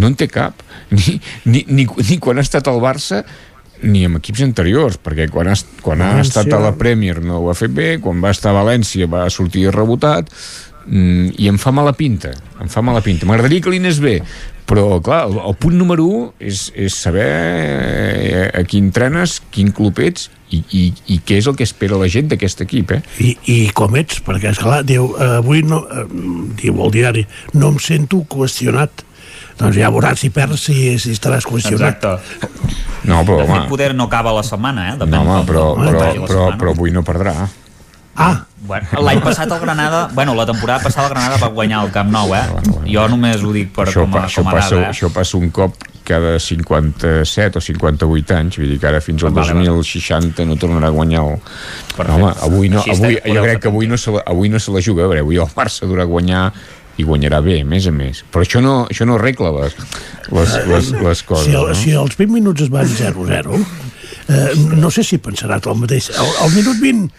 [0.00, 0.62] No en té cap.
[0.94, 3.24] Ni, ni, ni, ni quan ha estat al Barça
[3.82, 7.48] ni amb equips anteriors, perquè quan ha, quan ha estat a la Premier no ho
[7.50, 10.30] ha fet bé, quan va estar a València va sortir rebotat,
[10.86, 12.30] mm, i em fa mala pinta,
[12.62, 13.26] em fa mala pinta.
[13.26, 14.20] M'agradaria que li anés bé,
[14.68, 19.72] però clar, el, el punt número 1 és, és saber eh, a quin trenes, quin
[19.76, 23.00] club ets i, i, i què és el que espera la gent d'aquest equip, eh?
[23.20, 26.06] I, I com ets, perquè esclar, diu, eh, avui no, eh,
[26.62, 27.26] diu el diari,
[27.58, 29.04] no em sento qüestionat
[29.58, 32.48] doncs ja veuràs si perds si, si estaràs qüestionat Exacte.
[33.06, 34.94] no, però, de fet, poder no acaba la setmana eh?
[34.98, 37.36] Depèn no, home, però, però, però, però, però avui no perdrà
[38.16, 41.90] Ah, Bueno, L'any passat el Granada, bueno, la temporada passada el Granada va guanyar el
[41.92, 42.40] Camp Nou, eh?
[42.50, 42.86] Bueno, bueno.
[42.88, 44.92] Jo només ho dic per això, com a, això, com a passa, dada, eh?
[44.94, 49.34] això passa un cop cada 57 o 58 anys, vull dir que ara fins al
[49.36, 51.36] Vale, 2060 no tornarà a guanyar el...
[51.92, 52.08] Perfecte.
[52.08, 54.72] No, home, avui no, avui, jo crec que avui no, se la, avui no se
[54.72, 56.46] la juga, a veure, avui el Barça durà a guanyar
[56.96, 58.24] i guanyarà bé, a més a més.
[58.32, 59.76] Però això no, això no arregla les,
[60.32, 61.50] les, les, les coses.
[61.50, 61.76] si, el, no?
[61.84, 63.60] si els 20 minuts es van 0-0
[64.28, 66.10] eh, no sé si pensarà el mateix.
[66.16, 67.10] Al, al minut 20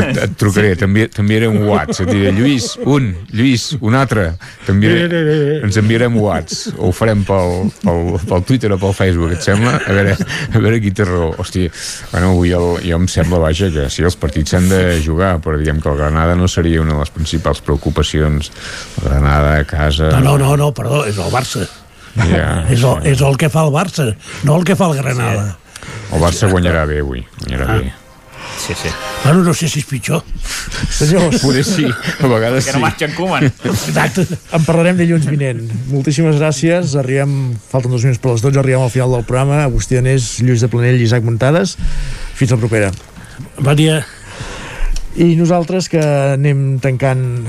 [0.00, 2.02] et, et trucaré, també, també era un whats.
[2.04, 4.32] Et diré, Lluís, un, Lluís, un altre.
[4.66, 5.22] T'enviaré,
[5.66, 6.64] ens enviarem whats.
[6.76, 9.76] O ho farem pel, pel, pel Twitter o pel Facebook, et sembla?
[9.82, 11.32] A veure, a veure qui té raó.
[11.42, 11.72] Hòstia,
[12.12, 15.58] bueno, avui el, jo em sembla, vaja, que sí, els partits s'han de jugar però
[15.58, 18.52] diguem que el Granada no seria una de les principals preocupacions.
[19.02, 20.10] El Granada a casa.
[20.18, 21.66] No, no, no, no perdó, és el Barça
[22.16, 24.10] ja, és, el, és el que fa el Barça
[24.44, 25.56] no el que fa el Granada
[26.12, 27.78] el Barça guanyarà bé avui guanyarà Ah.
[27.82, 27.92] bé
[28.62, 28.88] Sí, sí.
[29.24, 30.20] bueno, no sé si és pitjor
[30.92, 32.82] Senyors, Poder sí, a vegades Que no sí.
[32.84, 33.46] marxa en Koeman.
[33.48, 35.62] exacte en parlarem dilluns vinent.
[35.90, 36.92] Moltíssimes gràcies.
[37.00, 37.32] Arribem,
[37.72, 39.62] falten dos minuts per les 12, arribem al final del programa.
[39.64, 41.74] Agustí Danés, Lluís de Planell i Isaac Muntades.
[42.38, 42.92] Fins la propera.
[43.58, 44.02] bon dia
[45.12, 47.44] I nosaltres que anem tancant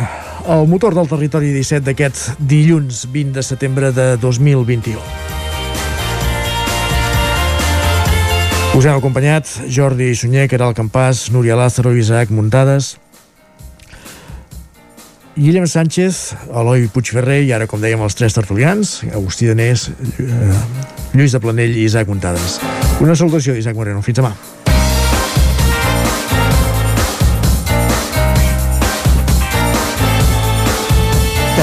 [0.52, 5.00] el motor del territori 17 d'aquest dilluns 20 de setembre de 2021.
[8.74, 12.98] Us hem acompanyat Jordi Sunyer, Caral Campàs, Núria Lázaro, Isaac Muntades,
[15.38, 19.88] Guillem Sánchez, Eloi Puigferrer i ara, com dèiem, els tres tertulians, Agustí Danés,
[20.20, 20.52] eh,
[21.14, 22.60] Lluís de Planell i Isaac Muntades.
[23.00, 24.04] Una salutació, Isaac Moreno.
[24.04, 24.36] Fins demà.